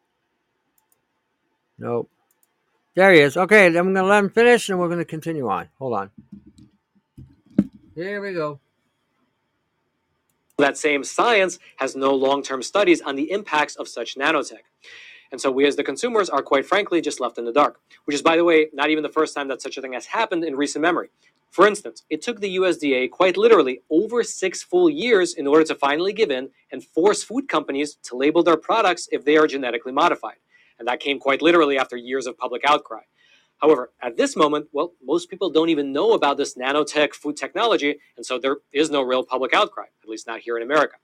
Nope. 1.78 2.10
There 2.96 3.12
he 3.14 3.20
is. 3.20 3.38
Okay, 3.38 3.70
then 3.70 3.78
I'm 3.78 3.94
going 3.94 4.04
to 4.04 4.10
let 4.10 4.24
him 4.24 4.30
finish 4.30 4.70
and 4.70 4.80
we're 4.80 4.88
going 4.88 5.00
to 5.00 5.06
continue 5.06 5.48
on. 5.48 5.70
Hold 5.78 5.94
on. 5.94 6.12
Here 7.96 8.22
we 8.22 8.34
go. 8.34 8.60
That 10.58 10.78
same 10.78 11.04
science 11.04 11.60
has 11.78 11.96
no 11.96 12.14
long 12.14 12.44
term 12.44 12.62
studies 12.62 13.02
on 13.02 13.16
the 13.16 13.32
impacts 13.32 13.76
of 13.76 13.88
such 13.88 14.16
nanotech. 14.16 14.64
And 15.32 15.40
so 15.40 15.52
we 15.52 15.66
as 15.66 15.76
the 15.76 15.84
consumers 15.84 16.30
are 16.30 16.42
quite 16.42 16.66
frankly 16.66 17.02
just 17.02 17.20
left 17.20 17.38
in 17.38 17.46
the 17.46 17.54
dark, 17.54 17.80
which 18.06 18.16
is, 18.16 18.22
by 18.22 18.36
the 18.36 18.44
way, 18.44 18.68
not 18.74 18.90
even 18.90 19.04
the 19.04 19.10
first 19.10 19.36
time 19.36 19.48
that 19.50 19.62
such 19.62 19.78
a 19.78 19.82
thing 19.82 19.94
has 19.94 20.08
happened 20.08 20.44
in 20.44 20.56
recent 20.56 20.82
memory. 20.82 21.10
For 21.52 21.66
instance, 21.68 22.04
it 22.10 22.22
took 22.22 22.40
the 22.40 22.58
USDA 22.58 23.10
quite 23.10 23.36
literally 23.36 23.82
over 23.90 24.24
six 24.24 24.62
full 24.62 24.90
years 24.90 25.34
in 25.34 25.48
order 25.48 25.64
to 25.66 25.76
finally 25.76 26.14
give 26.14 26.30
in 26.30 26.50
and 26.72 26.84
force 26.84 27.24
food 27.24 27.48
companies 27.48 27.96
to 28.04 28.16
label 28.16 28.44
their 28.44 28.58
products 28.58 29.10
if 29.12 29.26
they 29.26 29.36
are 29.38 29.48
genetically 29.48 29.92
modified. 29.92 30.38
And 30.78 30.88
that 30.88 31.00
came 31.00 31.20
quite 31.20 31.42
literally 31.42 31.78
after 31.78 31.98
years 31.98 32.28
of 32.28 32.38
public 32.38 32.62
outcry. 32.66 33.02
However, 33.58 33.92
at 34.02 34.16
this 34.16 34.36
moment, 34.38 34.68
well, 34.72 34.94
most 35.04 35.30
people 35.30 35.50
don't 35.50 35.70
even 35.70 35.92
know 35.92 36.14
about 36.14 36.38
this 36.38 36.56
nanotech 36.56 37.14
food 37.14 37.36
technology, 37.36 37.98
and 38.16 38.26
so 38.26 38.40
there 38.40 38.58
is 38.72 38.90
no 38.90 39.02
real 39.02 39.24
public 39.24 39.54
outcry, 39.54 39.86
at 40.02 40.10
least 40.10 40.28
not 40.28 40.40
here 40.40 40.56
in 40.56 40.64
America. 40.64 40.96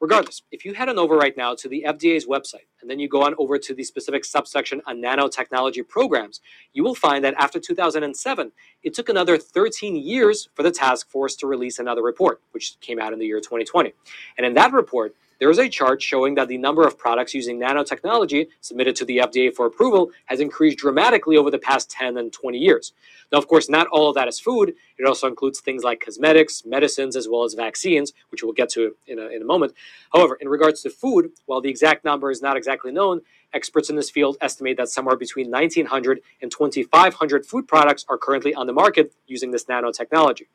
Regardless, 0.00 0.42
if 0.50 0.64
you 0.64 0.72
head 0.72 0.88
on 0.88 0.98
over 0.98 1.14
right 1.16 1.36
now 1.36 1.54
to 1.54 1.68
the 1.68 1.84
FDA's 1.86 2.26
website 2.26 2.66
and 2.80 2.90
then 2.90 2.98
you 2.98 3.06
go 3.08 3.22
on 3.22 3.34
over 3.38 3.58
to 3.58 3.74
the 3.74 3.84
specific 3.84 4.24
subsection 4.24 4.80
on 4.86 5.02
nanotechnology 5.02 5.86
programs, 5.86 6.40
you 6.72 6.82
will 6.82 6.94
find 6.94 7.22
that 7.22 7.34
after 7.38 7.60
2007, 7.60 8.52
it 8.82 8.94
took 8.94 9.10
another 9.10 9.36
13 9.36 9.96
years 9.96 10.48
for 10.54 10.62
the 10.62 10.70
task 10.70 11.10
force 11.10 11.36
to 11.36 11.46
release 11.46 11.78
another 11.78 12.02
report, 12.02 12.40
which 12.52 12.80
came 12.80 12.98
out 12.98 13.12
in 13.12 13.18
the 13.18 13.26
year 13.26 13.40
2020. 13.40 13.92
And 14.38 14.46
in 14.46 14.54
that 14.54 14.72
report, 14.72 15.14
there 15.40 15.50
is 15.50 15.58
a 15.58 15.68
chart 15.68 16.02
showing 16.02 16.36
that 16.36 16.48
the 16.48 16.58
number 16.58 16.86
of 16.86 16.98
products 16.98 17.34
using 17.34 17.60
nanotechnology 17.60 18.48
submitted 18.60 18.96
to 18.96 19.06
the 19.06 19.18
FDA 19.18 19.54
for 19.54 19.66
approval 19.66 20.10
has 20.26 20.40
increased 20.40 20.78
dramatically 20.78 21.36
over 21.36 21.50
the 21.50 21.58
past 21.58 21.90
10 21.90 22.18
and 22.18 22.32
20 22.32 22.58
years. 22.58 22.92
Now, 23.32 23.38
of 23.38 23.48
course, 23.48 23.68
not 23.68 23.88
all 23.88 24.08
of 24.08 24.14
that 24.16 24.28
is 24.28 24.40
food. 24.40 24.74
It 24.98 25.06
also 25.06 25.28
includes 25.28 25.60
things 25.60 25.84
like 25.84 26.00
cosmetics, 26.00 26.64
medicines, 26.66 27.16
as 27.16 27.28
well 27.28 27.44
as 27.44 27.54
vaccines, 27.54 28.12
which 28.30 28.42
we'll 28.44 28.52
get 28.52 28.70
to 28.70 28.96
in 29.06 29.18
a, 29.18 29.28
in 29.28 29.42
a 29.42 29.46
moment. 29.46 29.72
However, 30.12 30.36
in 30.40 30.48
regards 30.48 30.82
to 30.82 30.90
food, 30.90 31.30
while 31.46 31.60
the 31.60 31.70
exact 31.70 32.04
number 32.04 32.30
is 32.30 32.42
not 32.42 32.56
exactly 32.56 32.92
known, 32.92 33.22
experts 33.52 33.90
in 33.90 33.96
this 33.96 34.10
field 34.10 34.36
estimate 34.40 34.76
that 34.76 34.88
somewhere 34.88 35.16
between 35.16 35.50
1,900 35.50 36.20
and 36.42 36.50
2,500 36.50 37.46
food 37.46 37.68
products 37.68 38.04
are 38.08 38.18
currently 38.18 38.54
on 38.54 38.66
the 38.66 38.72
market 38.72 39.12
using 39.26 39.50
this 39.50 39.64
nanotechnology. 39.64 40.46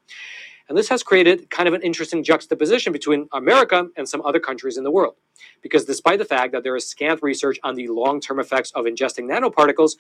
And 0.68 0.78
this 0.78 0.90
has 0.90 1.04
created 1.04 1.50
kind 1.50 1.68
of 1.68 1.74
an 1.74 1.82
interesting 1.82 2.24
juxtaposition 2.24 2.92
between 2.92 3.28
America 3.34 3.88
and 3.96 4.10
some 4.10 4.22
other 4.24 4.40
countries 4.40 4.78
in 4.78 4.84
the 4.84 4.92
world. 4.92 5.16
Because 5.62 5.86
despite 5.86 6.20
the 6.20 6.26
fact 6.26 6.54
that 6.54 6.64
there 6.64 6.76
is 6.76 6.88
scant 6.88 7.22
research 7.22 7.60
on 7.64 7.76
the 7.76 7.88
long 7.88 8.20
term 8.20 8.40
effects 8.40 8.72
of 8.72 8.86
ingesting 8.86 9.30
nanoparticles, 9.30 9.92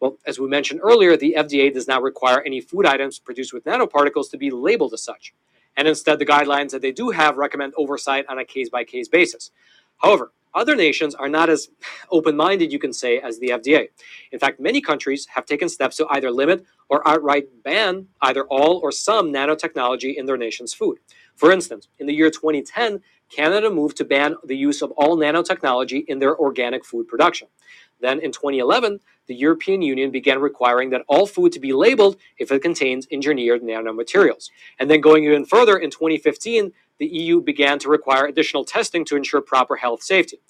well, 0.00 0.16
as 0.26 0.38
we 0.38 0.48
mentioned 0.48 0.80
earlier, 0.82 1.16
the 1.16 1.34
FDA 1.38 1.72
does 1.72 1.88
not 1.88 2.02
require 2.02 2.42
any 2.42 2.60
food 2.60 2.86
items 2.86 3.18
produced 3.18 3.52
with 3.52 3.64
nanoparticles 3.64 4.30
to 4.30 4.38
be 4.38 4.50
labeled 4.50 4.92
as 4.92 5.02
such. 5.02 5.34
And 5.76 5.86
instead, 5.86 6.18
the 6.18 6.26
guidelines 6.26 6.70
that 6.70 6.82
they 6.82 6.92
do 6.92 7.10
have 7.10 7.36
recommend 7.36 7.74
oversight 7.76 8.26
on 8.28 8.38
a 8.38 8.44
case 8.44 8.68
by 8.68 8.84
case 8.84 9.08
basis. 9.08 9.50
However, 9.98 10.32
other 10.54 10.76
nations 10.76 11.14
are 11.14 11.28
not 11.28 11.50
as 11.50 11.68
open 12.10 12.36
minded, 12.36 12.72
you 12.72 12.78
can 12.78 12.92
say, 12.92 13.18
as 13.18 13.38
the 13.38 13.50
FDA. 13.50 13.88
In 14.32 14.38
fact, 14.38 14.60
many 14.60 14.80
countries 14.80 15.26
have 15.34 15.46
taken 15.46 15.68
steps 15.68 15.96
to 15.96 16.06
either 16.10 16.30
limit 16.30 16.64
or 16.88 17.06
outright 17.08 17.46
ban 17.64 18.08
either 18.22 18.44
all 18.44 18.78
or 18.78 18.92
some 18.92 19.32
nanotechnology 19.32 20.14
in 20.16 20.26
their 20.26 20.36
nation's 20.36 20.74
food. 20.74 20.98
For 21.36 21.52
instance, 21.52 21.88
in 21.98 22.06
the 22.06 22.14
year 22.14 22.30
2010, 22.30 23.00
Canada 23.30 23.70
moved 23.70 23.96
to 23.98 24.04
ban 24.04 24.36
the 24.44 24.56
use 24.56 24.82
of 24.82 24.90
all 24.92 25.16
nanotechnology 25.16 26.04
in 26.08 26.18
their 26.18 26.36
organic 26.38 26.84
food 26.84 27.08
production. 27.08 27.48
Then 28.00 28.20
in 28.20 28.32
2011, 28.32 29.00
the 29.26 29.34
European 29.34 29.82
Union 29.82 30.10
began 30.10 30.40
requiring 30.40 30.90
that 30.90 31.02
all 31.08 31.26
food 31.26 31.52
to 31.52 31.60
be 31.60 31.72
labeled 31.72 32.16
if 32.38 32.50
it 32.52 32.62
contains 32.62 33.06
engineered 33.10 33.62
nanomaterials. 33.62 34.50
And 34.78 34.90
then 34.90 35.00
going 35.00 35.24
even 35.24 35.44
further, 35.44 35.76
in 35.76 35.90
2015, 35.90 36.72
the 36.98 37.06
EU 37.06 37.40
began 37.40 37.78
to 37.80 37.88
require 37.88 38.26
additional 38.26 38.64
testing 38.64 39.04
to 39.06 39.16
ensure 39.16 39.40
proper 39.40 39.76
health 39.76 40.02
safety. 40.02 40.40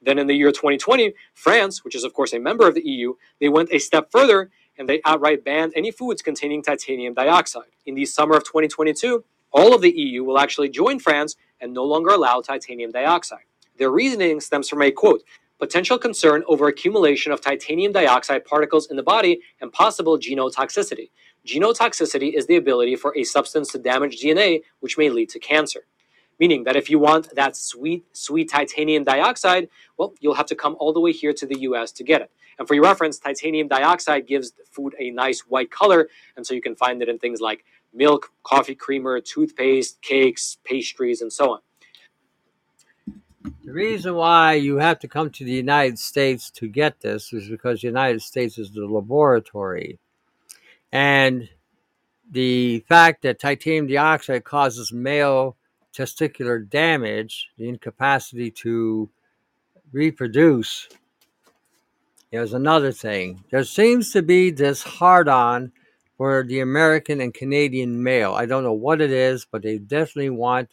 Then 0.00 0.18
in 0.18 0.26
the 0.26 0.34
year 0.34 0.52
2020, 0.52 1.14
France, 1.34 1.84
which 1.84 1.94
is 1.94 2.04
of 2.04 2.14
course 2.14 2.32
a 2.32 2.38
member 2.38 2.68
of 2.68 2.74
the 2.74 2.86
EU, 2.86 3.14
they 3.40 3.48
went 3.48 3.70
a 3.72 3.78
step 3.78 4.10
further 4.10 4.50
and 4.78 4.88
they 4.88 5.00
outright 5.04 5.44
banned 5.44 5.72
any 5.74 5.90
foods 5.90 6.22
containing 6.22 6.62
titanium 6.62 7.14
dioxide. 7.14 7.70
In 7.86 7.94
the 7.94 8.06
summer 8.06 8.36
of 8.36 8.44
2022, 8.44 9.24
all 9.50 9.74
of 9.74 9.82
the 9.82 9.90
EU 9.90 10.22
will 10.24 10.38
actually 10.38 10.68
join 10.68 10.98
France 10.98 11.36
and 11.60 11.72
no 11.72 11.84
longer 11.84 12.10
allow 12.10 12.40
titanium 12.40 12.92
dioxide. 12.92 13.44
Their 13.76 13.90
reasoning 13.90 14.40
stems 14.40 14.68
from 14.68 14.82
a 14.82 14.90
quote, 14.90 15.22
potential 15.58 15.98
concern 15.98 16.44
over 16.46 16.68
accumulation 16.68 17.32
of 17.32 17.40
titanium 17.40 17.92
dioxide 17.92 18.44
particles 18.44 18.88
in 18.90 18.96
the 18.96 19.02
body 19.02 19.40
and 19.60 19.72
possible 19.72 20.18
genotoxicity. 20.18 21.10
Genotoxicity 21.46 22.34
is 22.34 22.46
the 22.46 22.56
ability 22.56 22.94
for 22.94 23.16
a 23.16 23.24
substance 23.24 23.72
to 23.72 23.78
damage 23.78 24.20
DNA, 24.20 24.62
which 24.80 24.98
may 24.98 25.10
lead 25.10 25.28
to 25.30 25.38
cancer. 25.40 25.86
Meaning 26.38 26.64
that 26.64 26.76
if 26.76 26.88
you 26.88 26.98
want 26.98 27.34
that 27.34 27.56
sweet, 27.56 28.04
sweet 28.12 28.50
titanium 28.50 29.04
dioxide, 29.04 29.68
well, 29.96 30.14
you'll 30.20 30.34
have 30.34 30.46
to 30.46 30.54
come 30.54 30.76
all 30.78 30.92
the 30.92 31.00
way 31.00 31.12
here 31.12 31.32
to 31.32 31.46
the 31.46 31.60
US 31.60 31.90
to 31.92 32.04
get 32.04 32.22
it. 32.22 32.30
And 32.58 32.66
for 32.66 32.74
your 32.74 32.84
reference, 32.84 33.18
titanium 33.18 33.68
dioxide 33.68 34.26
gives 34.26 34.52
food 34.70 34.94
a 34.98 35.10
nice 35.10 35.40
white 35.40 35.70
color, 35.70 36.08
and 36.36 36.46
so 36.46 36.54
you 36.54 36.62
can 36.62 36.74
find 36.74 37.02
it 37.02 37.08
in 37.08 37.18
things 37.18 37.40
like 37.40 37.64
milk, 37.92 38.32
coffee 38.42 38.74
creamer, 38.74 39.20
toothpaste, 39.20 40.00
cakes, 40.02 40.58
pastries, 40.64 41.20
and 41.22 41.32
so 41.32 41.54
on. 41.54 41.60
The 43.64 43.72
reason 43.72 44.14
why 44.14 44.54
you 44.54 44.76
have 44.76 44.98
to 45.00 45.08
come 45.08 45.30
to 45.30 45.44
the 45.44 45.52
United 45.52 45.98
States 45.98 46.50
to 46.52 46.68
get 46.68 47.00
this 47.00 47.32
is 47.32 47.48
because 47.48 47.80
the 47.80 47.88
United 47.88 48.22
States 48.22 48.58
is 48.58 48.70
the 48.70 48.86
laboratory. 48.86 49.98
And 50.90 51.50
the 52.30 52.80
fact 52.88 53.22
that 53.22 53.38
titanium 53.38 53.86
dioxide 53.86 54.44
causes 54.44 54.90
male 54.90 55.57
testicular 55.94 56.68
damage, 56.68 57.48
the 57.58 57.68
incapacity 57.68 58.50
to 58.50 59.08
reproduce, 59.92 60.88
is 62.30 62.52
another 62.52 62.92
thing. 62.92 63.42
There 63.50 63.64
seems 63.64 64.12
to 64.12 64.22
be 64.22 64.50
this 64.50 64.82
hard 64.82 65.28
on 65.28 65.72
for 66.16 66.44
the 66.44 66.60
American 66.60 67.20
and 67.20 67.32
Canadian 67.32 68.02
male. 68.02 68.34
I 68.34 68.44
don't 68.44 68.64
know 68.64 68.72
what 68.72 69.00
it 69.00 69.10
is, 69.10 69.46
but 69.50 69.62
they 69.62 69.78
definitely 69.78 70.30
want 70.30 70.70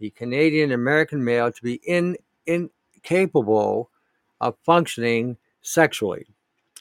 the 0.00 0.10
Canadian 0.10 0.72
American 0.72 1.24
male 1.24 1.50
to 1.50 1.62
be 1.62 1.80
in, 1.86 2.16
incapable 2.46 3.90
of 4.40 4.56
functioning 4.64 5.36
sexually. 5.62 6.26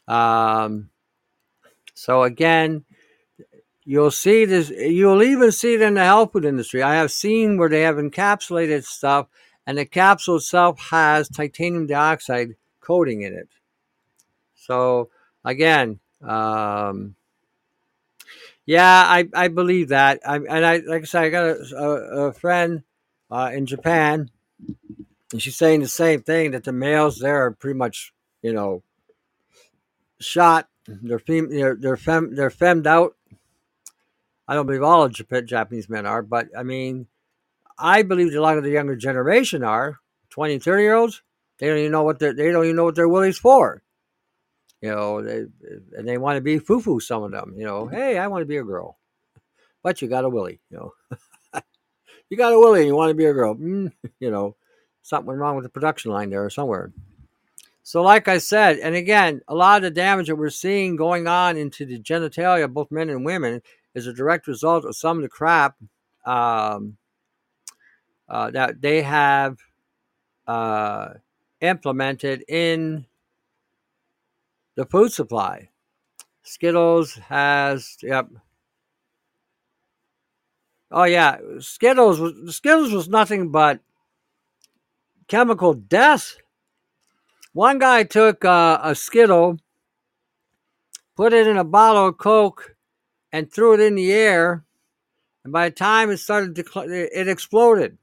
Um, 0.07 0.89
so 1.93 2.23
again, 2.23 2.85
you'll 3.87 4.11
see 4.11 4.43
this. 4.43 4.69
You'll 4.69 5.23
even 5.23 5.51
see 5.51 5.75
it 5.75 5.81
in 5.81 5.93
the 5.93 6.03
health 6.03 6.33
food 6.33 6.45
industry. 6.45 6.83
I 6.83 6.95
have 6.95 7.09
seen 7.09 7.57
where 7.57 7.69
they 7.69 7.81
have 7.81 7.95
encapsulated 7.95 8.83
stuff, 8.83 9.27
and 9.65 9.77
the 9.77 9.85
capsule 9.85 10.35
itself 10.35 10.77
has 10.91 11.29
titanium 11.29 11.87
dioxide 11.87 12.55
coating 12.81 13.21
in 13.21 13.33
it. 13.33 13.47
So 14.55 15.09
again, 15.43 15.99
um, 16.21 17.15
yeah, 18.65 19.03
I, 19.07 19.29
I 19.33 19.47
believe 19.47 19.89
that. 19.89 20.19
I, 20.27 20.35
and 20.35 20.65
I 20.65 20.77
like 20.85 21.03
I 21.03 21.05
said, 21.05 21.23
I 21.23 21.29
got 21.29 21.45
a, 21.45 21.75
a, 21.77 22.27
a 22.27 22.33
friend 22.33 22.83
uh, 23.31 23.51
in 23.53 23.65
Japan, 23.65 24.29
and 25.31 25.41
she's 25.41 25.55
saying 25.55 25.79
the 25.79 25.87
same 25.87 26.21
thing 26.21 26.51
that 26.51 26.65
the 26.65 26.73
males 26.73 27.19
there 27.19 27.45
are 27.45 27.51
pretty 27.51 27.77
much, 27.77 28.13
you 28.41 28.51
know, 28.51 28.83
shot. 30.19 30.67
They're 30.87 31.19
fem, 31.19 31.49
they're 31.49 31.75
they're 31.75 31.97
fem, 31.97 32.35
they're 32.35 32.49
femmed 32.49 32.87
out. 32.87 33.16
I 34.47 34.55
don't 34.55 34.65
believe 34.65 34.83
all 34.83 35.03
of 35.03 35.45
Japanese 35.45 35.89
men 35.89 36.05
are, 36.05 36.21
but 36.21 36.47
I 36.57 36.63
mean, 36.63 37.07
I 37.77 38.01
believe 38.01 38.33
a 38.33 38.41
lot 38.41 38.57
of 38.57 38.63
the 38.63 38.71
younger 38.71 38.95
generation 38.95 39.63
are 39.63 39.99
20, 40.29 40.59
30 40.59 40.81
year 40.81 40.95
olds. 40.95 41.21
They 41.59 41.67
don't 41.67 41.77
even 41.77 41.91
know 41.91 42.03
what 42.03 42.19
they 42.19 42.33
don't 42.33 42.63
even 42.63 42.75
know 42.75 42.85
what 42.85 42.95
their 42.95 43.09
willies 43.09 43.37
for. 43.37 43.81
You 44.81 44.91
know, 44.91 45.23
they, 45.23 45.45
and 45.97 46.07
they 46.07 46.17
want 46.17 46.37
to 46.37 46.41
be 46.41 46.59
foo 46.59 46.79
foo. 46.79 46.99
Some 46.99 47.23
of 47.23 47.31
them, 47.31 47.55
you 47.57 47.65
know, 47.65 47.87
hey, 47.87 48.17
I 48.17 48.27
want 48.27 48.43
to 48.43 48.47
be 48.47 48.57
a 48.57 48.63
girl, 48.63 48.97
but 49.83 50.01
you 50.01 50.07
got 50.07 50.23
a 50.23 50.29
willie. 50.29 50.59
You 50.69 50.77
know, 50.77 51.61
you 52.29 52.37
got 52.37 52.53
a 52.53 52.59
willie. 52.59 52.81
and 52.81 52.87
You 52.87 52.95
want 52.95 53.09
to 53.09 53.15
be 53.15 53.25
a 53.25 53.33
girl. 53.33 53.55
Mm, 53.55 53.91
you 54.19 54.29
know, 54.29 54.55
something 55.01 55.27
went 55.27 55.39
wrong 55.39 55.55
with 55.55 55.63
the 55.63 55.69
production 55.69 56.11
line 56.11 56.29
there 56.29 56.45
or 56.45 56.49
somewhere. 56.49 56.91
So, 57.81 58.01
like 58.01 58.27
I 58.27 58.37
said, 58.37 58.79
and 58.79 58.95
again, 58.95 59.41
a 59.47 59.55
lot 59.55 59.77
of 59.77 59.83
the 59.83 59.91
damage 59.91 60.27
that 60.27 60.35
we're 60.35 60.49
seeing 60.49 60.95
going 60.95 61.25
on 61.25 61.57
into 61.57 61.85
the 61.85 61.97
genitalia 61.97 62.71
both 62.71 62.91
men 62.91 63.09
and 63.09 63.25
women 63.25 63.61
is 63.97 64.07
a 64.07 64.13
direct 64.13 64.47
result 64.47 64.85
of 64.85 64.95
some 64.95 65.17
of 65.17 65.23
the 65.23 65.29
crap 65.29 65.75
um, 66.25 66.97
uh, 68.29 68.51
that 68.51 68.79
they 68.79 69.01
have 69.01 69.57
uh, 70.45 71.09
implemented 71.61 72.43
in 72.47 73.05
the 74.75 74.85
food 74.85 75.11
supply. 75.11 75.69
Skittles 76.43 77.15
has 77.15 77.97
yep. 78.01 78.29
Oh 80.91 81.03
yeah, 81.03 81.37
Skittles 81.59 82.19
was 82.19 82.55
Skittles 82.55 82.93
was 82.93 83.09
nothing 83.09 83.49
but 83.49 83.81
chemical 85.27 85.73
death. 85.73 86.37
One 87.51 87.79
guy 87.79 88.03
took 88.03 88.45
uh, 88.45 88.79
a 88.83 88.93
Skittle, 88.95 89.57
put 91.15 91.33
it 91.33 91.47
in 91.47 91.57
a 91.57 91.63
bottle 91.63 92.07
of 92.07 92.17
Coke, 92.17 92.76
and 93.31 93.51
threw 93.51 93.73
it 93.73 93.79
in 93.79 93.95
the 93.95 94.11
air. 94.11 94.63
And 95.43 95.53
by 95.53 95.69
the 95.69 95.75
time 95.75 96.09
it 96.09 96.17
started 96.17 96.55
to, 96.55 97.09
it 97.19 97.27
exploded. 97.27 97.97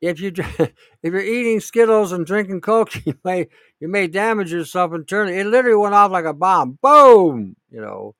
If 0.00 0.20
you 0.20 0.32
if 0.36 0.72
you're 1.02 1.20
eating 1.20 1.60
Skittles 1.60 2.12
and 2.12 2.24
drinking 2.24 2.60
Coke, 2.60 2.94
you 3.06 3.18
may 3.24 3.48
you 3.80 3.88
may 3.88 4.06
damage 4.06 4.52
yourself 4.52 4.92
internally. 4.94 5.38
It 5.38 5.46
literally 5.46 5.76
went 5.76 5.94
off 5.94 6.10
like 6.10 6.24
a 6.24 6.32
bomb. 6.32 6.78
Boom! 6.80 7.56
You 7.70 7.80
know, 7.80 8.14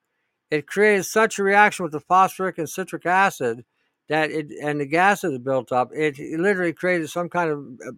it 0.51 0.67
created 0.67 1.05
such 1.05 1.39
a 1.39 1.43
reaction 1.43 1.85
with 1.85 1.93
the 1.93 2.01
phosphoric 2.01 2.59
and 2.59 2.69
citric 2.69 3.07
acid 3.07 3.65
that 4.09 4.31
it 4.31 4.51
and 4.63 4.81
the 4.81 4.87
gas 4.87 5.21
that 5.21 5.45
built 5.45 5.71
up. 5.71 5.91
It, 5.95 6.19
it 6.19 6.41
literally 6.41 6.73
created 6.73 7.11
some 7.11 7.29
kind 7.29 7.51
of 7.51 7.59
uh, 7.87 7.93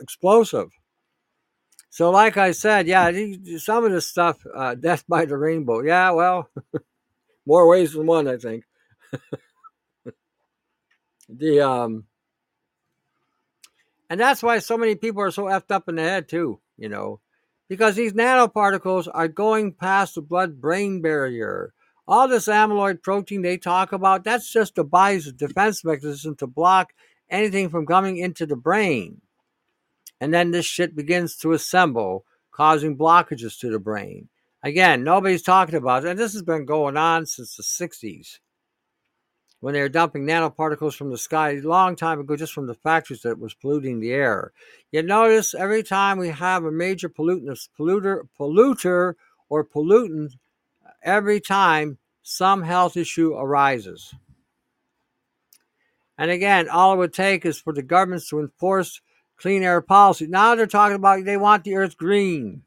explosive. 0.00 0.70
So, 1.90 2.10
like 2.10 2.36
I 2.36 2.52
said, 2.52 2.86
yeah, 2.86 3.10
some 3.58 3.84
of 3.84 3.92
this 3.92 4.06
stuff, 4.06 4.38
uh, 4.54 4.74
death 4.80 5.04
by 5.08 5.24
the 5.24 5.36
rainbow. 5.36 5.82
Yeah, 5.82 6.10
well, 6.10 6.50
more 7.46 7.68
ways 7.68 7.92
than 7.92 8.06
one, 8.06 8.28
I 8.28 8.36
think. 8.36 8.64
the 11.28 11.60
um, 11.60 12.04
And 14.10 14.20
that's 14.20 14.42
why 14.42 14.58
so 14.58 14.76
many 14.76 14.94
people 14.94 15.22
are 15.22 15.30
so 15.30 15.44
effed 15.44 15.70
up 15.70 15.88
in 15.88 15.96
the 15.96 16.02
head, 16.02 16.28
too, 16.28 16.60
you 16.76 16.88
know, 16.88 17.20
because 17.68 17.96
these 17.96 18.12
nanoparticles 18.12 19.08
are 19.12 19.28
going 19.28 19.72
past 19.72 20.14
the 20.16 20.22
blood 20.22 20.60
brain 20.60 21.00
barrier. 21.02 21.72
All 22.08 22.28
this 22.28 22.46
amyloid 22.46 23.02
protein 23.02 23.42
they 23.42 23.58
talk 23.58 23.92
about, 23.92 24.22
that's 24.22 24.52
just 24.52 24.76
the 24.76 24.84
body's 24.84 25.32
defense 25.32 25.84
mechanism 25.84 26.36
to 26.36 26.46
block 26.46 26.92
anything 27.28 27.68
from 27.68 27.86
coming 27.86 28.16
into 28.16 28.46
the 28.46 28.56
brain. 28.56 29.20
And 30.20 30.32
then 30.32 30.52
this 30.52 30.66
shit 30.66 30.94
begins 30.94 31.36
to 31.38 31.52
assemble, 31.52 32.24
causing 32.52 32.96
blockages 32.96 33.58
to 33.60 33.70
the 33.70 33.80
brain. 33.80 34.28
Again, 34.62 35.04
nobody's 35.04 35.42
talking 35.42 35.74
about 35.74 36.04
it. 36.04 36.10
And 36.10 36.18
this 36.18 36.32
has 36.32 36.42
been 36.42 36.64
going 36.64 36.96
on 36.96 37.26
since 37.26 37.56
the 37.56 37.62
60s 37.62 38.38
when 39.60 39.74
they 39.74 39.80
were 39.80 39.88
dumping 39.88 40.26
nanoparticles 40.26 40.94
from 40.94 41.10
the 41.10 41.18
sky 41.18 41.50
a 41.50 41.60
long 41.60 41.96
time 41.96 42.20
ago 42.20 42.36
just 42.36 42.52
from 42.52 42.66
the 42.66 42.74
factories 42.74 43.22
that 43.22 43.38
was 43.38 43.54
polluting 43.54 44.00
the 44.00 44.12
air. 44.12 44.52
You 44.92 45.02
notice 45.02 45.54
every 45.54 45.82
time 45.82 46.18
we 46.18 46.28
have 46.28 46.64
a 46.64 46.70
major 46.70 47.08
pollutant, 47.08 47.68
polluter, 47.78 48.28
polluter 48.38 49.14
or 49.48 49.64
pollutant, 49.64 50.34
every 51.02 51.40
time 51.40 51.98
some 52.22 52.62
health 52.62 52.96
issue 52.96 53.34
arises. 53.34 54.14
And 56.18 56.30
again, 56.30 56.68
all 56.68 56.94
it 56.94 56.98
would 56.98 57.14
take 57.14 57.44
is 57.44 57.58
for 57.58 57.72
the 57.72 57.82
governments 57.82 58.28
to 58.30 58.40
enforce 58.40 59.00
clean 59.36 59.62
air 59.62 59.80
policy. 59.80 60.26
Now 60.26 60.54
they're 60.54 60.66
talking 60.66 60.96
about 60.96 61.24
they 61.24 61.36
want 61.36 61.64
the 61.64 61.76
earth 61.76 61.96
green. 61.96 62.62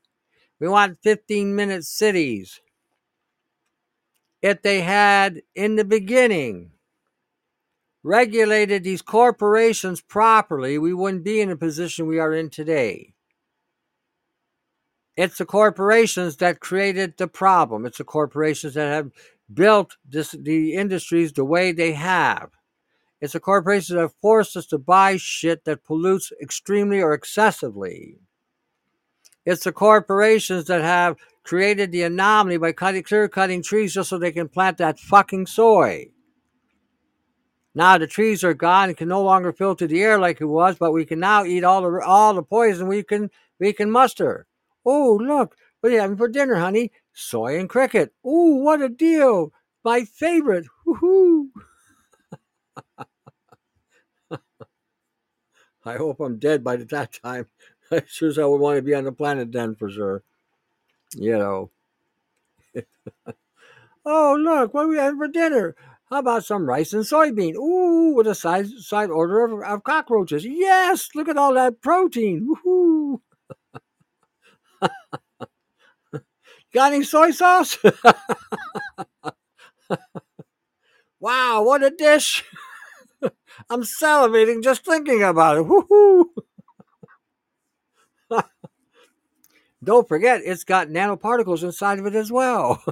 We 0.60 0.68
want 0.68 1.00
15 1.04 1.56
minute 1.56 1.86
cities. 1.86 2.60
If 4.42 4.62
they 4.62 4.82
had 4.82 5.42
in 5.56 5.76
the 5.76 5.86
beginning 5.86 6.72
regulated 8.04 8.84
these 8.84 9.02
corporations 9.02 10.02
properly, 10.02 10.78
we 10.78 10.94
wouldn't 10.94 11.24
be 11.24 11.42
in 11.42 11.50
the 11.50 11.56
position 11.56 12.08
we 12.08 12.20
are 12.20 12.34
in 12.34 12.50
today. 12.50 13.14
It's 15.16 15.38
the 15.38 15.46
corporations 15.46 16.38
that 16.38 16.62
created 16.62 17.18
the 17.18 17.28
problem. 17.28 17.86
It's 17.86 17.98
the 17.98 18.06
corporations 18.06 18.76
that 18.76 18.88
have 18.88 19.12
built 19.54 19.98
this, 20.08 20.32
the 20.32 20.74
industries 20.76 21.34
the 21.34 21.44
way 21.44 21.74
they 21.74 21.92
have. 21.92 22.52
It's 23.20 23.34
the 23.34 23.42
corporations 23.42 23.96
that 23.96 24.02
have 24.02 24.14
forced 24.22 24.56
us 24.56 24.66
to 24.68 24.78
buy 24.78 25.18
shit 25.18 25.66
that 25.66 25.84
pollutes 25.84 26.32
extremely 26.42 27.02
or 27.02 27.14
excessively. 27.14 28.20
It's 29.46 29.64
the 29.64 29.72
corporations 29.72 30.66
that 30.66 30.82
have 30.82 31.18
created 31.44 31.92
the 31.92 32.04
anomaly 32.04 32.58
by 32.58 32.72
cutting, 32.72 33.04
clear 33.04 33.28
cutting 33.28 33.64
trees 33.64 33.94
just 33.94 34.10
so 34.10 34.18
they 34.18 34.32
can 34.32 34.50
plant 34.50 34.78
that 34.78 35.00
fucking 35.00 35.48
soy. 35.48 36.10
Now 37.74 37.98
the 37.98 38.08
trees 38.08 38.44
are 38.44 38.54
gone 38.54 38.90
and 38.90 38.98
can 38.98 39.08
no 39.08 39.24
longer 39.24 39.54
filter 39.54 39.88
the 39.88 40.02
air 40.02 40.20
like 40.20 40.42
it 40.42 40.46
was, 40.46 40.78
but 40.78 40.92
we 40.92 41.06
can 41.06 41.20
now 41.20 41.46
eat 41.46 41.64
all 41.64 41.82
the 41.82 42.02
all 42.06 42.34
the 42.34 42.44
poison 42.44 42.88
we 42.88 43.04
can 43.04 43.30
we 43.60 43.74
can 43.74 43.90
muster. 43.92 44.48
Oh, 44.86 45.20
look, 45.22 45.56
what 45.80 45.92
are 45.92 45.94
you 45.94 46.02
having 46.02 46.18
for 46.18 46.28
dinner, 46.28 46.56
honey? 46.56 46.92
Soy 47.14 47.60
and 47.60 47.70
cricket. 47.70 48.14
Oh, 48.24 48.56
what 48.56 48.82
a 48.82 48.90
deal! 48.90 49.54
My 49.84 50.04
favorite. 50.04 50.66
Woohoo! 50.86 51.48
I 55.86 55.96
hope 55.96 56.20
I'm 56.20 56.38
dead 56.38 56.64
by 56.64 56.76
that 56.76 57.14
time. 57.14 57.48
I 57.92 58.04
sure 58.08 58.30
as 58.30 58.38
I 58.38 58.46
would 58.46 58.62
want 58.62 58.78
to 58.78 58.82
be 58.82 58.94
on 58.94 59.04
the 59.04 59.12
planet 59.12 59.52
then 59.52 59.76
for 59.76 59.90
sure. 59.90 60.24
You 61.16 61.38
know. 61.38 61.72
oh, 64.06 64.38
look, 64.40 64.74
what 64.74 64.86
are 64.86 64.88
we 64.88 64.98
having 64.98 65.18
for 65.20 65.28
dinner? 65.28 65.76
How 66.10 66.20
about 66.20 66.46
some 66.46 66.66
rice 66.66 66.94
and 66.94 67.04
soybean? 67.04 67.56
Ooh, 67.56 68.14
with 68.16 68.28
a 68.28 68.36
side 68.36 68.68
side 68.68 69.10
order 69.10 69.46
of, 69.46 69.62
of 69.64 69.84
cockroaches. 69.84 70.46
Yes, 70.46 71.10
look 71.14 71.28
at 71.28 71.38
all 71.38 71.54
that 71.54 71.82
protein. 71.82 72.56
Woohoo! 72.66 73.20
Got 76.74 76.94
any 76.94 77.04
soy 77.04 77.32
sauce? 77.32 77.78
wow, 81.20 81.64
what 81.64 81.84
a 81.84 81.92
dish! 81.92 82.44
I'm 83.70 83.84
salivating 83.84 84.64
just 84.64 84.84
thinking 84.86 85.22
about 85.22 85.58
it. 85.58 85.66
Woohoo! 85.66 86.26
Don't 89.84 90.08
forget, 90.08 90.42
it's 90.44 90.64
got 90.64 90.90
nanoparticles 90.90 91.64
inside 91.64 92.00
of 92.00 92.06
it 92.06 92.16
as 92.16 92.32
well. 92.32 92.84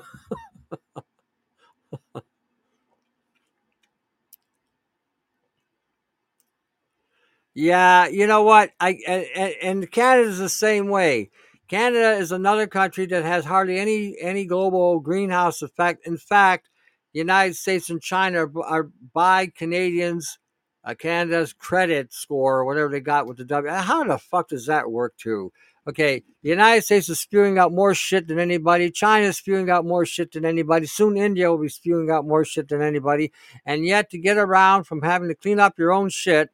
yeah, 7.54 8.08
you 8.08 8.28
know 8.28 8.44
what? 8.44 8.72
I 8.80 8.98
and, 9.08 9.54
and 9.62 9.92
Canada's 9.92 10.40
the 10.40 10.50
same 10.50 10.88
way. 10.88 11.30
Canada 11.68 12.14
is 12.14 12.32
another 12.32 12.68
country 12.68 13.06
that 13.08 13.26
has 13.26 13.44
hardly 13.46 13.80
any 13.80 14.16
any 14.22 14.46
global 14.46 15.00
greenhouse 15.02 15.62
effect. 15.62 16.08
In 16.08 16.18
fact, 16.18 16.70
the 17.14 17.20
United 17.20 17.56
States 17.56 17.90
and 17.90 18.02
China 18.02 18.46
are, 18.46 18.64
are 18.64 18.90
by 19.14 19.48
Canadians 19.48 20.40
uh, 20.86 20.94
Canada's 20.96 21.52
credit 21.52 22.14
score, 22.14 22.60
or 22.60 22.66
whatever 22.66 22.90
they 22.90 23.02
got 23.02 23.28
with 23.28 23.38
the 23.38 23.44
W. 23.46 23.72
How 23.74 24.06
the 24.06 24.18
fuck 24.18 24.48
does 24.50 24.68
that 24.68 24.90
work 24.90 25.18
too? 25.18 25.52
Okay, 25.88 26.22
the 26.44 26.50
United 26.50 26.84
States 26.84 27.08
is 27.08 27.22
spewing 27.22 27.58
out 27.58 27.72
more 27.72 27.96
shit 27.96 28.28
than 28.28 28.40
anybody. 28.40 28.92
China 28.92 29.28
is 29.28 29.38
spewing 29.38 29.70
out 29.70 29.86
more 29.86 30.06
shit 30.06 30.34
than 30.34 30.44
anybody. 30.44 30.86
Soon 30.86 31.16
India 31.16 31.50
will 31.50 31.60
be 31.62 31.70
spewing 31.70 32.12
out 32.12 32.28
more 32.28 32.44
shit 32.44 32.68
than 32.68 32.82
anybody. 32.82 33.32
And 33.66 33.86
yet, 33.86 34.10
to 34.10 34.18
get 34.18 34.38
around 34.38 34.84
from 34.84 35.02
having 35.02 35.30
to 35.30 35.36
clean 35.36 35.62
up 35.62 35.80
your 35.80 35.94
own 35.94 36.10
shit, 36.10 36.50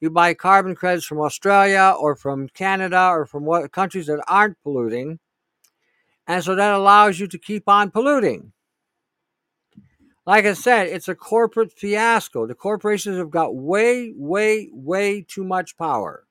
you 0.00 0.08
buy 0.08 0.32
carbon 0.32 0.74
credits 0.74 1.04
from 1.04 1.20
Australia 1.20 1.94
or 1.98 2.16
from 2.16 2.48
Canada 2.48 3.08
or 3.10 3.26
from 3.26 3.44
what 3.44 3.70
countries 3.70 4.06
that 4.06 4.24
aren't 4.26 4.62
polluting. 4.62 5.18
And 6.26 6.42
so 6.42 6.54
that 6.54 6.72
allows 6.72 7.20
you 7.20 7.26
to 7.26 7.38
keep 7.38 7.68
on 7.68 7.90
polluting. 7.90 8.52
Like 10.26 10.46
I 10.46 10.54
said, 10.54 10.86
it's 10.86 11.08
a 11.08 11.14
corporate 11.14 11.70
fiasco. 11.70 12.46
The 12.46 12.54
corporations 12.54 13.18
have 13.18 13.30
got 13.30 13.54
way, 13.54 14.14
way, 14.16 14.70
way 14.72 15.20
too 15.20 15.44
much 15.44 15.76
power. 15.76 16.24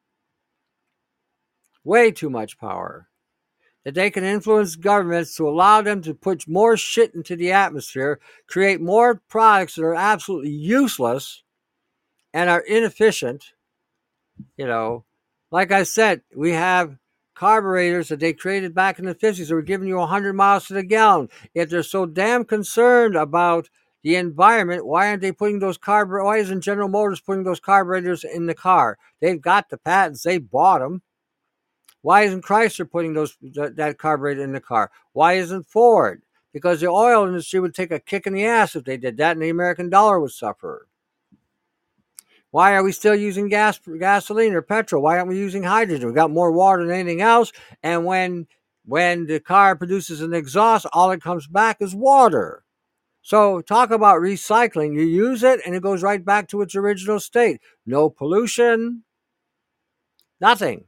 Way 1.84 2.12
too 2.12 2.30
much 2.30 2.58
power. 2.58 3.10
That 3.84 3.96
they 3.96 4.10
can 4.10 4.24
influence 4.24 4.76
governments 4.78 5.36
to 5.36 5.48
allow 5.48 5.82
them 5.82 6.02
to 6.04 6.14
put 6.14 6.48
more 6.48 6.78
shit 6.78 7.14
into 7.14 7.36
the 7.36 7.52
atmosphere, 7.52 8.20
create 8.48 8.80
more 8.80 9.22
products 9.28 9.76
that 9.76 9.84
are 9.84 9.96
absolutely 9.96 10.52
useless 10.52 11.44
and 12.34 12.50
are 12.50 12.62
inefficient. 12.62 13.54
You 14.58 14.68
know, 14.68 15.04
like 15.52 15.72
I 15.72 15.84
said, 15.84 16.22
we 16.36 16.52
have 16.54 16.98
carburetors 17.36 18.08
that 18.08 18.20
they 18.20 18.34
created 18.34 18.74
back 18.74 19.00
in 19.00 19.06
the 19.06 19.16
50s 19.16 19.48
that 19.48 19.56
were 19.56 19.62
giving 19.62 19.88
you 19.88 19.98
100 19.98 20.34
miles 20.34 20.68
to 20.68 20.74
the 20.74 20.84
gallon. 20.84 21.30
If 21.54 21.70
they're 21.70 21.84
so 21.84 22.06
damn 22.06 22.46
concerned 22.46 23.16
about 23.16 23.70
the 24.04 24.16
environment, 24.16 24.86
why 24.86 25.08
aren't 25.10 25.22
they 25.22 25.32
putting 25.32 25.60
those 25.60 25.78
carburetors? 25.78 26.26
Why 26.26 26.38
isn't 26.38 26.62
General 26.62 26.90
Motors 26.90 27.22
putting 27.22 27.44
those 27.44 27.60
carburetors 27.60 28.24
in 28.24 28.46
the 28.46 28.54
car? 28.54 28.98
They've 29.20 29.42
got 29.42 29.70
the 29.70 29.78
patents, 29.78 30.24
they 30.24 30.38
bought 30.38 30.80
them. 30.80 31.02
Why 32.04 32.24
isn't 32.24 32.44
Chrysler 32.44 32.90
putting 32.90 33.14
those 33.14 33.38
that, 33.42 33.78
that 33.78 33.98
carburetor 33.98 34.44
in 34.44 34.52
the 34.52 34.60
car? 34.60 34.92
Why 35.14 35.34
isn't 35.34 35.68
Ford? 35.68 36.22
Because 36.52 36.82
the 36.82 36.88
oil 36.88 37.26
industry 37.26 37.62
would 37.62 37.74
take 37.74 37.92
a 37.92 38.00
kick 38.00 38.28
in 38.28 38.34
the 38.34 38.46
ass 38.46 38.76
if 38.76 38.84
they 38.84 38.98
did 38.98 39.18
that, 39.18 39.32
and 39.32 39.42
the 39.42 39.50
American 39.50 39.90
dollar 39.90 40.20
would 40.20 40.32
suffer. 40.32 40.88
Why 42.52 42.76
are 42.76 42.84
we 42.84 42.92
still 42.92 43.16
using 43.16 43.48
gas, 43.48 43.80
gasoline 44.00 44.54
or 44.54 44.62
petrol? 44.62 45.02
Why 45.02 45.18
aren't 45.18 45.30
we 45.30 45.38
using 45.40 45.64
hydrogen? 45.64 46.08
We 46.08 46.14
got 46.14 46.30
more 46.30 46.52
water 46.52 46.86
than 46.86 46.94
anything 46.94 47.22
else, 47.22 47.52
and 47.82 48.06
when 48.06 48.48
when 48.86 49.26
the 49.26 49.40
car 49.40 49.78
produces 49.78 50.22
an 50.22 50.34
exhaust, 50.34 50.86
all 50.92 51.10
it 51.12 51.22
comes 51.22 51.48
back 51.48 51.78
is 51.80 51.96
water. 51.96 52.66
So 53.22 53.62
talk 53.62 53.92
about 53.92 54.20
recycling. 54.20 54.94
You 54.94 55.04
use 55.04 55.42
it, 55.42 55.62
and 55.66 55.74
it 55.74 55.82
goes 55.82 56.04
right 56.04 56.24
back 56.24 56.50
to 56.50 56.62
its 56.62 56.76
original 56.76 57.22
state. 57.22 57.62
No 57.86 58.10
pollution, 58.10 59.04
nothing. 60.42 60.86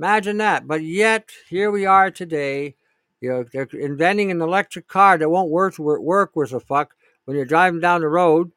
Imagine 0.00 0.38
that. 0.38 0.66
But 0.66 0.82
yet, 0.82 1.28
here 1.46 1.70
we 1.70 1.84
are 1.84 2.10
today. 2.10 2.74
You 3.20 3.28
know, 3.28 3.44
they're 3.52 3.64
inventing 3.64 4.30
an 4.30 4.40
electric 4.40 4.88
car 4.88 5.18
that 5.18 5.28
won't 5.28 5.50
work 5.50 5.78
work 5.78 6.34
worth 6.34 6.54
a 6.54 6.60
fuck 6.60 6.94
when 7.26 7.36
you're 7.36 7.44
driving 7.44 7.80
down 7.80 8.00
the 8.00 8.08
road. 8.08 8.50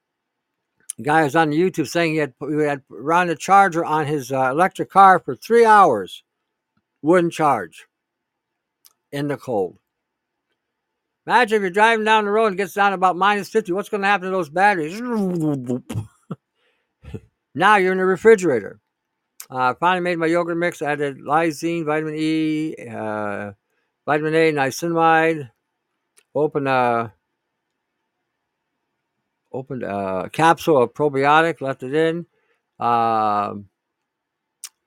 The 0.97 1.03
guy 1.03 1.25
was 1.25 1.35
on 1.35 1.51
YouTube 1.51 1.89
saying 1.89 2.13
he 2.13 2.19
had, 2.19 2.33
he 2.39 2.63
had 2.63 2.83
run 2.87 3.29
a 3.29 3.35
charger 3.35 3.83
on 3.83 4.05
his 4.05 4.31
uh, 4.31 4.51
electric 4.51 4.89
car 4.89 5.19
for 5.19 5.35
three 5.35 5.65
hours, 5.65 6.23
wouldn't 7.01 7.33
charge 7.33 7.87
in 9.11 9.27
the 9.27 9.35
cold. 9.35 9.79
Imagine 11.27 11.57
if 11.57 11.61
you're 11.61 11.71
driving 11.71 12.05
down 12.05 12.23
the 12.23 12.31
road 12.31 12.47
and 12.47 12.57
gets 12.57 12.73
down 12.73 12.93
about 12.93 13.17
minus 13.17 13.49
50, 13.49 13.73
what's 13.73 13.89
going 13.89 13.99
to 13.99 14.07
happen 14.07 14.27
to 14.27 14.31
those 14.31 14.49
batteries? 14.49 15.01
now 17.53 17.75
you're 17.75 17.91
in 17.91 17.97
the 17.97 18.05
refrigerator. 18.05 18.79
Uh, 19.53 19.75
finally 19.75 20.01
made 20.01 20.17
my 20.17 20.25
yogurt 20.25 20.57
mix. 20.57 20.81
I 20.81 20.93
added 20.93 21.19
lysine, 21.19 21.85
vitamin 21.85 22.15
E, 22.15 22.75
uh, 22.91 23.51
vitamin 24.03 24.33
A, 24.33 24.51
niacinamide. 24.51 25.51
Opened 26.33 26.67
a 26.67 27.13
opened 29.51 29.83
a 29.83 30.27
capsule 30.33 30.81
of 30.81 30.95
probiotic, 30.95 31.61
left 31.61 31.83
it 31.83 31.93
in. 31.93 32.25
Uh, 32.79 33.53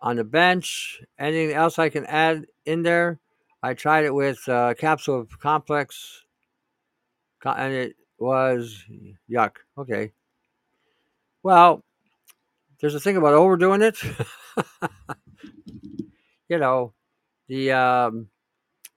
on 0.01 0.17
the 0.17 0.25
bench. 0.25 1.01
Anything 1.17 1.55
else 1.55 1.79
I 1.79 1.89
can 1.89 2.05
add 2.07 2.47
in 2.65 2.83
there? 2.83 3.21
I 3.63 3.75
tried 3.75 4.05
it 4.05 4.15
with 4.15 4.49
uh, 4.49 4.75
capsule 4.75 5.21
of 5.21 5.39
complex, 5.39 6.25
and 7.45 7.73
it 7.73 7.95
was 8.19 8.85
yuck. 9.31 9.59
Okay. 9.79 10.13
Well, 11.45 11.85
there's 12.81 12.94
a 12.94 13.01
thing 13.01 13.16
about 13.16 13.35
overdoing 13.35 13.82
it. 13.82 14.03
you 16.48 16.59
know, 16.59 16.93
the 17.48 17.73
um, 17.73 18.28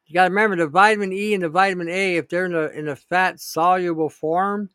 you 0.06 0.14
got 0.14 0.26
to 0.26 0.30
remember 0.30 0.58
the 0.58 0.68
vitamin 0.68 1.14
E 1.14 1.34
and 1.34 1.44
the 1.44 1.50
vitamin 1.50 1.90
A. 1.90 2.18
If 2.18 2.30
they're 2.30 2.46
in 2.46 2.56
a 2.56 2.68
in 2.68 2.88
a 2.88 2.96
fat 2.96 3.40
soluble 3.40 4.10
form, 4.10 4.70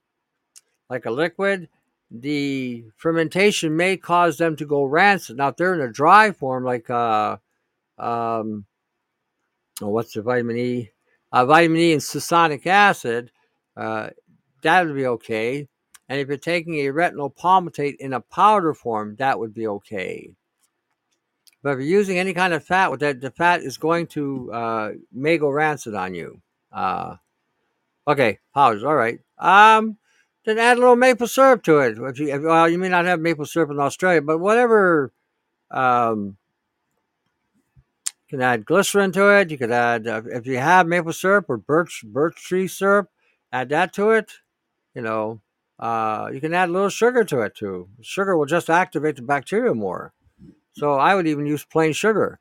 like 0.88 1.06
a 1.06 1.10
liquid, 1.10 1.68
the 2.10 2.84
fermentation 2.96 3.76
may 3.76 3.96
cause 3.96 4.38
them 4.38 4.56
to 4.56 4.66
go 4.66 4.84
rancid. 4.84 5.36
Now, 5.36 5.48
if 5.48 5.56
they're 5.56 5.74
in 5.74 5.80
a 5.80 5.92
dry 5.92 6.30
form, 6.30 6.64
like 6.64 6.88
uh, 6.88 7.38
um, 7.98 8.66
oh, 9.82 9.88
what's 9.88 10.14
the 10.14 10.22
vitamin 10.22 10.56
E? 10.56 10.90
Uh, 11.32 11.46
vitamin 11.46 11.78
E 11.78 11.92
and 11.92 12.02
succinic 12.02 12.66
acid, 12.66 13.32
uh, 13.76 14.10
that 14.62 14.86
would 14.86 14.94
be 14.94 15.06
okay. 15.06 15.68
And 16.08 16.20
if 16.20 16.28
you're 16.28 16.36
taking 16.36 16.74
a 16.74 16.92
retinol 16.92 17.34
palmitate 17.34 17.96
in 17.96 18.12
a 18.12 18.20
powder 18.20 18.74
form, 18.74 19.16
that 19.16 19.38
would 19.38 19.54
be 19.54 19.66
okay. 19.66 20.30
But 21.62 21.70
if 21.70 21.78
you're 21.78 21.98
using 21.98 22.18
any 22.18 22.34
kind 22.34 22.52
of 22.52 22.62
fat, 22.62 22.90
with 22.90 23.00
that 23.00 23.22
the 23.22 23.30
fat 23.30 23.62
is 23.62 23.78
going 23.78 24.08
to 24.08 24.52
uh, 24.52 24.90
may 25.10 25.38
go 25.38 25.48
rancid 25.48 25.94
on 25.94 26.14
you. 26.14 26.42
Uh, 26.70 27.16
okay, 28.06 28.38
powders. 28.52 28.84
All 28.84 28.94
right. 28.94 29.18
Um, 29.38 29.96
then 30.44 30.58
add 30.58 30.76
a 30.76 30.80
little 30.80 30.96
maple 30.96 31.26
syrup 31.26 31.62
to 31.62 31.78
it. 31.78 31.96
If 31.98 32.18
you, 32.18 32.28
if, 32.28 32.42
well, 32.42 32.68
you 32.68 32.76
may 32.76 32.90
not 32.90 33.06
have 33.06 33.18
maple 33.18 33.46
syrup 33.46 33.70
in 33.70 33.80
Australia, 33.80 34.20
but 34.20 34.38
whatever. 34.38 35.12
Um, 35.70 36.36
you 38.06 38.38
can 38.38 38.42
add 38.42 38.66
glycerin 38.66 39.12
to 39.12 39.30
it. 39.38 39.50
You 39.50 39.56
could 39.56 39.70
add 39.70 40.06
uh, 40.06 40.22
if 40.26 40.46
you 40.46 40.58
have 40.58 40.86
maple 40.86 41.12
syrup 41.12 41.46
or 41.48 41.56
birch 41.56 42.04
birch 42.06 42.36
tree 42.36 42.68
syrup, 42.68 43.08
add 43.52 43.70
that 43.70 43.94
to 43.94 44.10
it. 44.10 44.32
You 44.94 45.02
know, 45.02 45.40
uh, 45.78 46.30
you 46.32 46.40
can 46.40 46.54
add 46.54 46.68
a 46.68 46.72
little 46.72 46.88
sugar 46.88 47.24
to 47.24 47.40
it 47.40 47.54
too. 47.54 47.88
Sugar 48.00 48.36
will 48.36 48.46
just 48.46 48.70
activate 48.70 49.16
the 49.16 49.22
bacteria 49.22 49.74
more. 49.74 50.12
So 50.72 50.94
I 50.94 51.14
would 51.14 51.26
even 51.26 51.46
use 51.46 51.64
plain 51.64 51.92
sugar. 51.92 52.40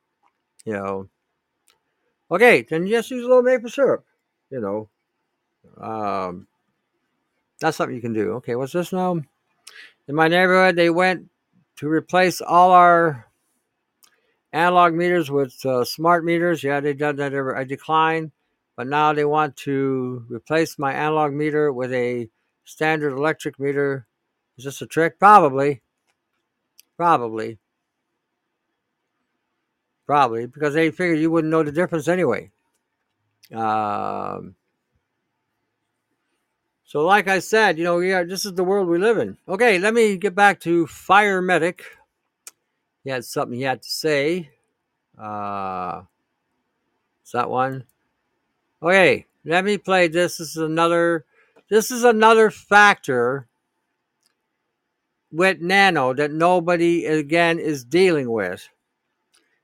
You 0.65 0.73
know. 0.73 1.09
Okay, 2.31 2.65
then 2.69 2.87
just 2.87 3.11
use 3.11 3.23
a 3.23 3.27
little 3.27 3.43
maple 3.43 3.69
syrup. 3.69 4.05
You 4.49 4.59
know. 4.59 4.89
Um, 5.79 6.47
that's 7.59 7.77
something 7.77 7.95
you 7.95 8.01
can 8.01 8.13
do. 8.13 8.33
Okay, 8.33 8.55
what's 8.55 8.73
this 8.73 8.91
now? 8.91 9.21
In 10.07 10.15
my 10.15 10.27
neighborhood, 10.27 10.75
they 10.75 10.89
went 10.89 11.29
to 11.77 11.87
replace 11.87 12.41
all 12.41 12.71
our 12.71 13.27
analog 14.51 14.93
meters 14.93 15.31
with 15.31 15.65
uh, 15.65 15.83
smart 15.83 16.23
meters. 16.23 16.63
Yeah, 16.63 16.79
they 16.79 16.93
done 16.93 17.15
that. 17.17 17.33
Ever, 17.33 17.57
I 17.57 17.63
declined, 17.63 18.31
but 18.75 18.87
now 18.87 19.13
they 19.13 19.25
want 19.25 19.55
to 19.57 20.25
replace 20.29 20.77
my 20.77 20.93
analog 20.93 21.33
meter 21.33 21.71
with 21.71 21.91
a 21.93 22.29
standard 22.63 23.13
electric 23.13 23.59
meter. 23.59 24.07
Is 24.57 24.65
this 24.65 24.81
a 24.81 24.87
trick? 24.87 25.19
Probably. 25.19 25.81
Probably. 26.97 27.57
Probably 30.05 30.45
because 30.45 30.73
they 30.73 30.91
figured 30.91 31.19
you 31.19 31.31
wouldn't 31.31 31.51
know 31.51 31.63
the 31.63 31.71
difference 31.71 32.07
anyway. 32.07 32.51
Um, 33.53 34.55
so, 36.93 37.05
like 37.05 37.27
I 37.27 37.39
said, 37.39 37.77
you 37.77 37.83
know, 37.83 37.99
yeah, 37.99 38.23
this 38.23 38.45
is 38.45 38.53
the 38.53 38.63
world 38.63 38.87
we 38.87 38.99
live 38.99 39.17
in. 39.17 39.37
Okay, 39.47 39.79
let 39.79 39.93
me 39.93 40.17
get 40.17 40.35
back 40.35 40.59
to 40.61 40.85
Fire 40.85 41.41
Medic. 41.41 41.83
He 43.03 43.09
had 43.09 43.25
something 43.25 43.57
he 43.57 43.63
had 43.63 43.81
to 43.81 43.89
say. 43.89 44.51
Uh, 45.17 46.03
is 47.25 47.31
that 47.31 47.49
one? 47.49 47.85
Okay, 48.81 49.25
let 49.45 49.65
me 49.65 49.77
play 49.77 50.07
this. 50.07 50.37
This 50.37 50.49
is 50.49 50.57
another. 50.57 51.25
This 51.73 51.89
is 51.89 52.03
another 52.03 52.51
factor 52.51 53.47
with 55.31 55.59
nano 55.59 56.13
that 56.13 56.29
nobody 56.29 57.07
again 57.07 57.57
is 57.57 57.83
dealing 57.83 58.29
with. 58.29 58.69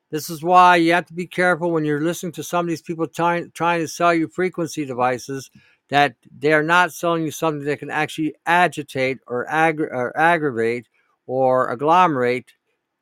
This 0.09 0.27
is 0.27 0.41
why 0.41 0.77
you 0.77 0.93
have 0.93 1.05
to 1.05 1.13
be 1.13 1.27
careful 1.27 1.69
when 1.69 1.85
you're 1.85 2.01
listening 2.01 2.31
to 2.31 2.43
some 2.43 2.65
of 2.65 2.69
these 2.69 2.81
people 2.81 3.05
trying 3.05 3.51
trying 3.51 3.81
to 3.81 3.87
sell 3.87 4.11
you 4.11 4.27
frequency 4.27 4.85
devices 4.85 5.51
that 5.89 6.15
they're 6.35 6.63
not 6.63 6.93
selling 6.93 7.25
you 7.25 7.29
something 7.29 7.63
that 7.65 7.77
can 7.77 7.91
actually 7.91 8.33
agitate 8.43 9.19
or, 9.27 9.41
or 9.43 10.17
aggravate 10.17 10.87
or 11.27 11.69
agglomerate 11.69 12.53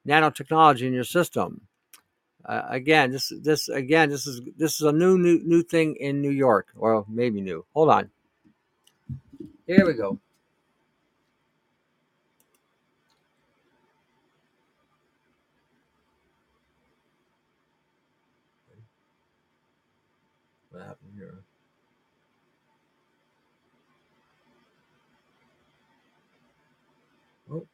nanotechnology 0.05 0.81
in 0.81 0.91
your 0.91 1.05
system. 1.05 1.61
Uh, 2.43 2.63
again, 2.67 3.11
this 3.11 3.31
this 3.41 3.69
again 3.69 4.09
this 4.09 4.27
is 4.27 4.41
this 4.57 4.81
is 4.81 4.81
a 4.81 4.91
new 4.91 5.17
new 5.17 5.39
new 5.45 5.63
thing 5.63 5.95
in 5.95 6.21
New 6.21 6.29
York, 6.29 6.73
or 6.75 7.05
maybe 7.07 7.39
new. 7.39 7.65
Hold 7.73 7.89
on. 7.89 8.11
Here 9.67 9.85
we 9.85 9.95
go. 9.95 10.17
What 20.71 20.83
happened 20.83 21.11
here? 21.17 21.43
Oh. 27.51 27.67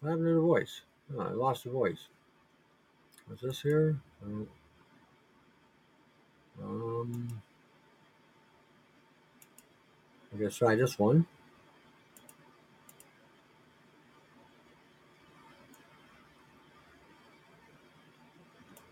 What 0.00 0.10
happened 0.10 0.26
to 0.26 0.34
the 0.34 0.40
voice? 0.40 0.82
Oh, 1.16 1.20
I 1.22 1.30
lost 1.30 1.64
the 1.64 1.70
voice. 1.70 2.08
What's 3.26 3.40
this 3.40 3.62
here? 3.62 3.98
Oh. 4.26 4.46
Um, 6.62 7.28
I 10.32 10.48
try 10.48 10.74
this 10.74 10.98
one. 10.98 11.26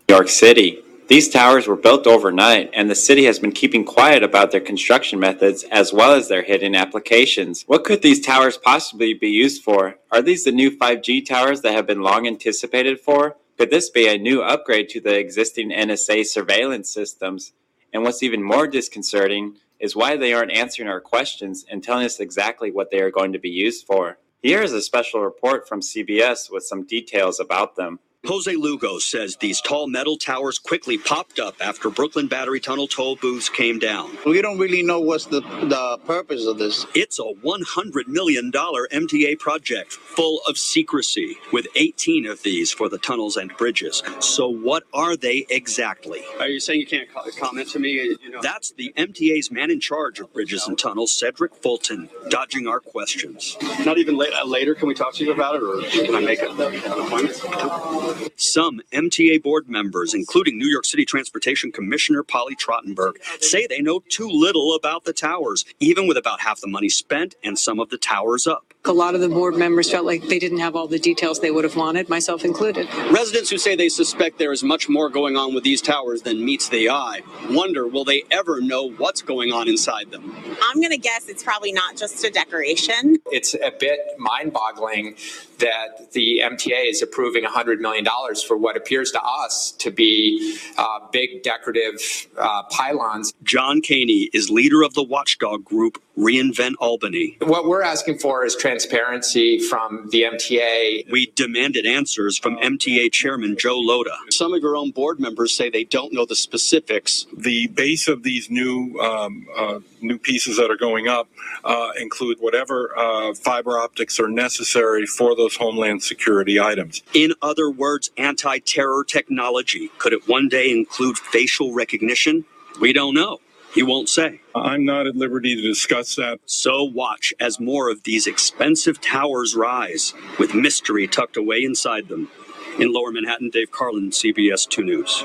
New 0.09 0.15
York 0.15 0.29
City. 0.29 0.83
These 1.07 1.29
towers 1.29 1.67
were 1.67 1.77
built 1.77 2.05
overnight, 2.05 2.69
and 2.73 2.89
the 2.89 2.95
city 2.95 3.23
has 3.25 3.39
been 3.39 3.53
keeping 3.53 3.85
quiet 3.85 4.23
about 4.23 4.51
their 4.51 4.59
construction 4.59 5.19
methods 5.19 5.63
as 5.71 5.93
well 5.93 6.13
as 6.13 6.27
their 6.27 6.43
hidden 6.43 6.75
applications. 6.75 7.63
What 7.67 7.85
could 7.85 8.01
these 8.01 8.25
towers 8.25 8.57
possibly 8.57 9.13
be 9.13 9.29
used 9.29 9.63
for? 9.63 9.95
Are 10.11 10.21
these 10.21 10.43
the 10.43 10.51
new 10.51 10.69
5G 10.69 11.25
towers 11.25 11.61
that 11.61 11.73
have 11.73 11.87
been 11.87 12.01
long 12.01 12.27
anticipated 12.27 12.99
for? 12.99 13.37
Could 13.57 13.71
this 13.71 13.89
be 13.89 14.07
a 14.07 14.19
new 14.19 14.43
upgrade 14.43 14.87
to 14.89 15.01
the 15.01 15.17
existing 15.17 15.71
NSA 15.71 16.27
surveillance 16.27 16.93
systems? 16.93 17.53
And 17.91 18.03
what's 18.03 18.21
even 18.21 18.43
more 18.43 18.67
disconcerting 18.67 19.55
is 19.79 19.95
why 19.95 20.15
they 20.15 20.31
aren't 20.31 20.51
answering 20.51 20.87
our 20.87 21.01
questions 21.01 21.65
and 21.67 21.83
telling 21.83 22.05
us 22.05 22.19
exactly 22.19 22.69
what 22.69 22.91
they 22.91 22.99
are 22.99 23.09
going 23.09 23.33
to 23.33 23.39
be 23.39 23.49
used 23.49 23.87
for. 23.87 24.19
Here 24.43 24.61
is 24.61 24.73
a 24.73 24.81
special 24.81 25.21
report 25.21 25.67
from 25.67 25.81
CBS 25.81 26.51
with 26.51 26.65
some 26.65 26.85
details 26.85 27.39
about 27.39 27.75
them. 27.75 27.99
Jose 28.27 28.53
Lugo 28.55 28.99
says 28.99 29.37
these 29.37 29.61
tall 29.61 29.87
metal 29.87 30.17
towers 30.17 30.59
quickly 30.59 30.97
popped 30.97 31.39
up 31.39 31.55
after 31.61 31.89
Brooklyn 31.89 32.27
Battery 32.27 32.59
Tunnel 32.59 32.85
toll 32.87 33.15
booths 33.15 33.47
came 33.47 33.79
down. 33.79 34.17
We 34.25 34.41
don't 34.41 34.59
really 34.59 34.83
know 34.83 34.99
what's 34.99 35.25
the, 35.27 35.39
the 35.39 35.97
purpose 36.05 36.45
of 36.45 36.57
this. 36.57 36.85
It's 36.93 37.19
a 37.19 37.23
$100 37.23 38.07
million 38.07 38.51
MTA 38.51 39.39
project 39.39 39.93
full 39.93 40.41
of 40.45 40.57
secrecy, 40.57 41.37
with 41.53 41.67
18 41.75 42.25
of 42.27 42.43
these 42.43 42.71
for 42.73 42.89
the 42.89 42.97
tunnels 42.97 43.37
and 43.37 43.55
bridges. 43.55 44.03
So, 44.19 44.49
what 44.49 44.83
are 44.93 45.15
they 45.15 45.45
exactly? 45.49 46.21
Are 46.39 46.49
you 46.49 46.59
saying 46.59 46.81
you 46.81 46.87
can't 46.87 47.09
co- 47.13 47.29
comment 47.39 47.69
to 47.69 47.79
me? 47.79 47.91
You 48.21 48.29
know, 48.29 48.41
That's 48.41 48.71
the 48.71 48.91
MTA's 48.97 49.51
man 49.51 49.71
in 49.71 49.79
charge 49.79 50.19
of 50.19 50.33
bridges 50.33 50.67
and 50.67 50.77
tunnels, 50.77 51.13
Cedric 51.13 51.55
Fulton, 51.55 52.09
dodging 52.29 52.67
our 52.67 52.81
questions. 52.81 53.55
not 53.85 53.97
even 53.97 54.17
late, 54.17 54.33
uh, 54.33 54.45
later. 54.45 54.75
Can 54.75 54.89
we 54.89 54.93
talk 54.95 55.13
to 55.15 55.23
you 55.23 55.31
about 55.31 55.55
it, 55.55 55.63
or 55.63 55.81
can 56.05 56.13
I 56.13 56.19
make 56.19 56.41
an 56.41 56.51
appointment? 56.51 58.16
Some 58.35 58.81
MTA 58.93 59.41
board 59.43 59.69
members, 59.69 60.13
including 60.13 60.57
New 60.57 60.67
York 60.67 60.85
City 60.85 61.05
Transportation 61.05 61.71
Commissioner 61.71 62.23
Polly 62.23 62.55
Trottenberg, 62.55 63.15
say 63.39 63.67
they 63.67 63.81
know 63.81 64.03
too 64.09 64.29
little 64.29 64.75
about 64.75 65.05
the 65.05 65.13
towers, 65.13 65.65
even 65.79 66.07
with 66.07 66.17
about 66.17 66.41
half 66.41 66.61
the 66.61 66.67
money 66.67 66.89
spent 66.89 67.35
and 67.43 67.57
some 67.57 67.79
of 67.79 67.89
the 67.89 67.97
towers 67.97 68.47
up. 68.47 68.66
A 68.87 68.93
lot 68.93 69.15
of 69.15 69.21
the 69.21 69.29
board 69.29 69.55
members 69.55 69.91
felt 69.91 70.05
like 70.05 70.23
they 70.23 70.39
didn't 70.39 70.59
have 70.59 70.75
all 70.75 70.87
the 70.87 70.99
details 70.99 71.39
they 71.39 71.51
would 71.51 71.65
have 71.65 71.75
wanted, 71.75 72.07
myself 72.07 72.45
included. 72.45 72.87
Residents 73.11 73.49
who 73.49 73.57
say 73.57 73.75
they 73.75 73.89
suspect 73.89 74.39
there 74.39 74.53
is 74.53 74.63
much 74.63 74.87
more 74.87 75.09
going 75.09 75.35
on 75.35 75.53
with 75.53 75.63
these 75.63 75.81
towers 75.81 76.21
than 76.21 76.43
meets 76.43 76.69
the 76.69 76.89
eye 76.89 77.21
wonder 77.49 77.87
will 77.87 78.03
they 78.03 78.23
ever 78.31 78.61
know 78.61 78.91
what's 78.91 79.21
going 79.21 79.51
on 79.51 79.67
inside 79.67 80.11
them? 80.11 80.35
I'm 80.61 80.79
going 80.79 80.91
to 80.91 80.97
guess 80.97 81.27
it's 81.27 81.43
probably 81.43 81.71
not 81.71 81.97
just 81.97 82.23
a 82.23 82.29
decoration. 82.29 83.17
It's 83.27 83.53
a 83.53 83.71
bit 83.77 83.99
mind 84.17 84.53
boggling 84.53 85.15
that 85.59 86.11
the 86.11 86.41
MTA 86.43 86.89
is 86.89 87.01
approving 87.01 87.43
$100 87.43 87.79
million 87.79 88.05
for 88.47 88.57
what 88.57 88.77
appears 88.77 89.11
to 89.11 89.21
us 89.21 89.71
to 89.79 89.91
be 89.91 90.57
uh, 90.77 90.99
big 91.11 91.43
decorative 91.43 92.27
uh, 92.37 92.63
pylons. 92.69 93.33
John 93.43 93.81
Kaehny 93.81 94.29
is 94.33 94.49
leader 94.49 94.83
of 94.83 94.93
the 94.93 95.03
watchdog 95.03 95.65
group 95.65 96.01
reinvent 96.17 96.73
Albany. 96.79 97.37
What 97.41 97.67
we're 97.67 97.83
asking 97.83 98.17
for 98.17 98.43
is 98.43 98.55
transparency 98.55 99.59
from 99.59 100.09
the 100.11 100.23
MTA. 100.23 101.09
We 101.11 101.27
demanded 101.35 101.85
answers 101.85 102.37
from 102.37 102.57
MTA 102.57 103.11
Chairman 103.11 103.55
Joe 103.57 103.79
Lhota. 103.79 104.15
Some 104.31 104.53
of 104.53 104.61
your 104.61 104.75
own 104.75 104.91
board 104.91 105.19
members 105.19 105.55
say 105.55 105.69
they 105.69 105.83
don't 105.83 106.11
know 106.11 106.25
the 106.25 106.35
specifics. 106.35 107.27
The 107.35 107.67
base 107.67 108.07
of 108.07 108.23
these 108.23 108.49
new 108.49 108.99
um, 108.99 109.45
uh, 109.55 109.79
new 110.01 110.17
pieces 110.17 110.57
that 110.57 110.71
are 110.71 110.77
going 110.77 111.07
up 111.07 111.29
uh, 111.63 111.91
include 111.99 112.39
whatever 112.39 112.97
uh, 112.97 113.33
fiber 113.35 113.77
optics 113.77 114.19
are 114.19 114.29
necessary 114.29 115.05
for 115.05 115.35
those 115.35 115.55
homeland 115.55 116.03
security 116.03 116.59
items. 116.59 117.03
In 117.13 117.33
other 117.41 117.69
words, 117.69 118.11
anti 118.17 118.59
terror 118.59 119.03
technology. 119.03 119.91
Could 119.99 120.13
it 120.13 120.27
one 120.27 120.49
day 120.49 120.71
include 120.71 121.17
facial 121.17 121.73
recognition? 121.73 122.45
We 122.79 122.93
don't 122.93 123.13
know. 123.13 123.39
He 123.77 123.83
won't 123.83 124.09
say. 124.09 124.41
I'm 124.55 124.85
not 124.85 125.05
at 125.05 125.15
liberty 125.15 125.55
to 125.55 125.61
discuss 125.61 126.15
that. 126.15 126.39
So 126.47 126.83
watch 126.83 127.31
as 127.39 127.59
more 127.59 127.91
of 127.91 128.01
these 128.05 128.25
expensive 128.25 128.99
towers 128.99 129.55
rise, 129.55 130.15
with 130.39 130.55
mystery 130.55 131.05
tucked 131.05 131.37
away 131.37 131.63
inside 131.63 132.07
them. 132.07 132.31
In 132.79 132.91
Lower 132.91 133.11
Manhattan, 133.11 133.51
Dave 133.51 133.69
Carlin, 133.69 134.09
CBS 134.09 134.67
2 134.67 134.83
News. 134.83 135.23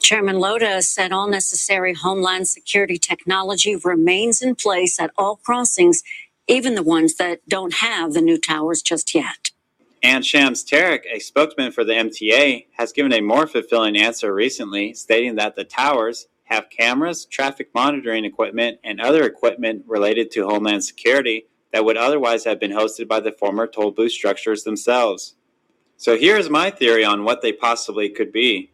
Chairman 0.00 0.36
Lhota 0.36 0.82
said 0.82 1.12
all 1.12 1.30
necessary 1.30 1.94
homeland 1.94 2.46
security 2.46 2.98
technology 2.98 3.74
remains 3.74 4.42
in 4.42 4.54
place 4.54 5.00
at 5.00 5.10
all 5.16 5.36
crossings, 5.36 6.02
even 6.46 6.74
the 6.74 6.82
ones 6.82 7.14
that 7.14 7.40
don't 7.48 7.76
have 7.76 8.12
the 8.12 8.20
new 8.20 8.38
towers 8.38 8.82
just 8.82 9.14
yet. 9.14 9.50
And 10.02 10.26
Shams 10.26 10.62
Tarek, 10.62 11.04
a 11.10 11.20
spokesman 11.20 11.72
for 11.72 11.84
the 11.84 11.94
MTA, 11.94 12.66
has 12.76 12.92
given 12.92 13.14
a 13.14 13.22
more 13.22 13.46
fulfilling 13.46 13.96
answer 13.96 14.34
recently, 14.34 14.92
stating 14.92 15.36
that 15.36 15.56
the 15.56 15.64
towers 15.64 16.26
have 16.54 16.70
cameras, 16.70 17.24
traffic 17.26 17.68
monitoring 17.74 18.24
equipment, 18.24 18.78
and 18.84 19.00
other 19.00 19.24
equipment 19.24 19.84
related 19.86 20.30
to 20.30 20.46
Homeland 20.46 20.84
Security 20.84 21.46
that 21.72 21.84
would 21.84 21.96
otherwise 21.96 22.44
have 22.44 22.60
been 22.60 22.70
hosted 22.70 23.08
by 23.08 23.18
the 23.20 23.32
former 23.32 23.66
toll 23.66 23.90
booth 23.90 24.12
structures 24.12 24.62
themselves. 24.62 25.34
So 25.96 26.16
here's 26.16 26.48
my 26.48 26.70
theory 26.70 27.04
on 27.04 27.24
what 27.24 27.42
they 27.42 27.52
possibly 27.52 28.08
could 28.08 28.32
be. 28.32 28.70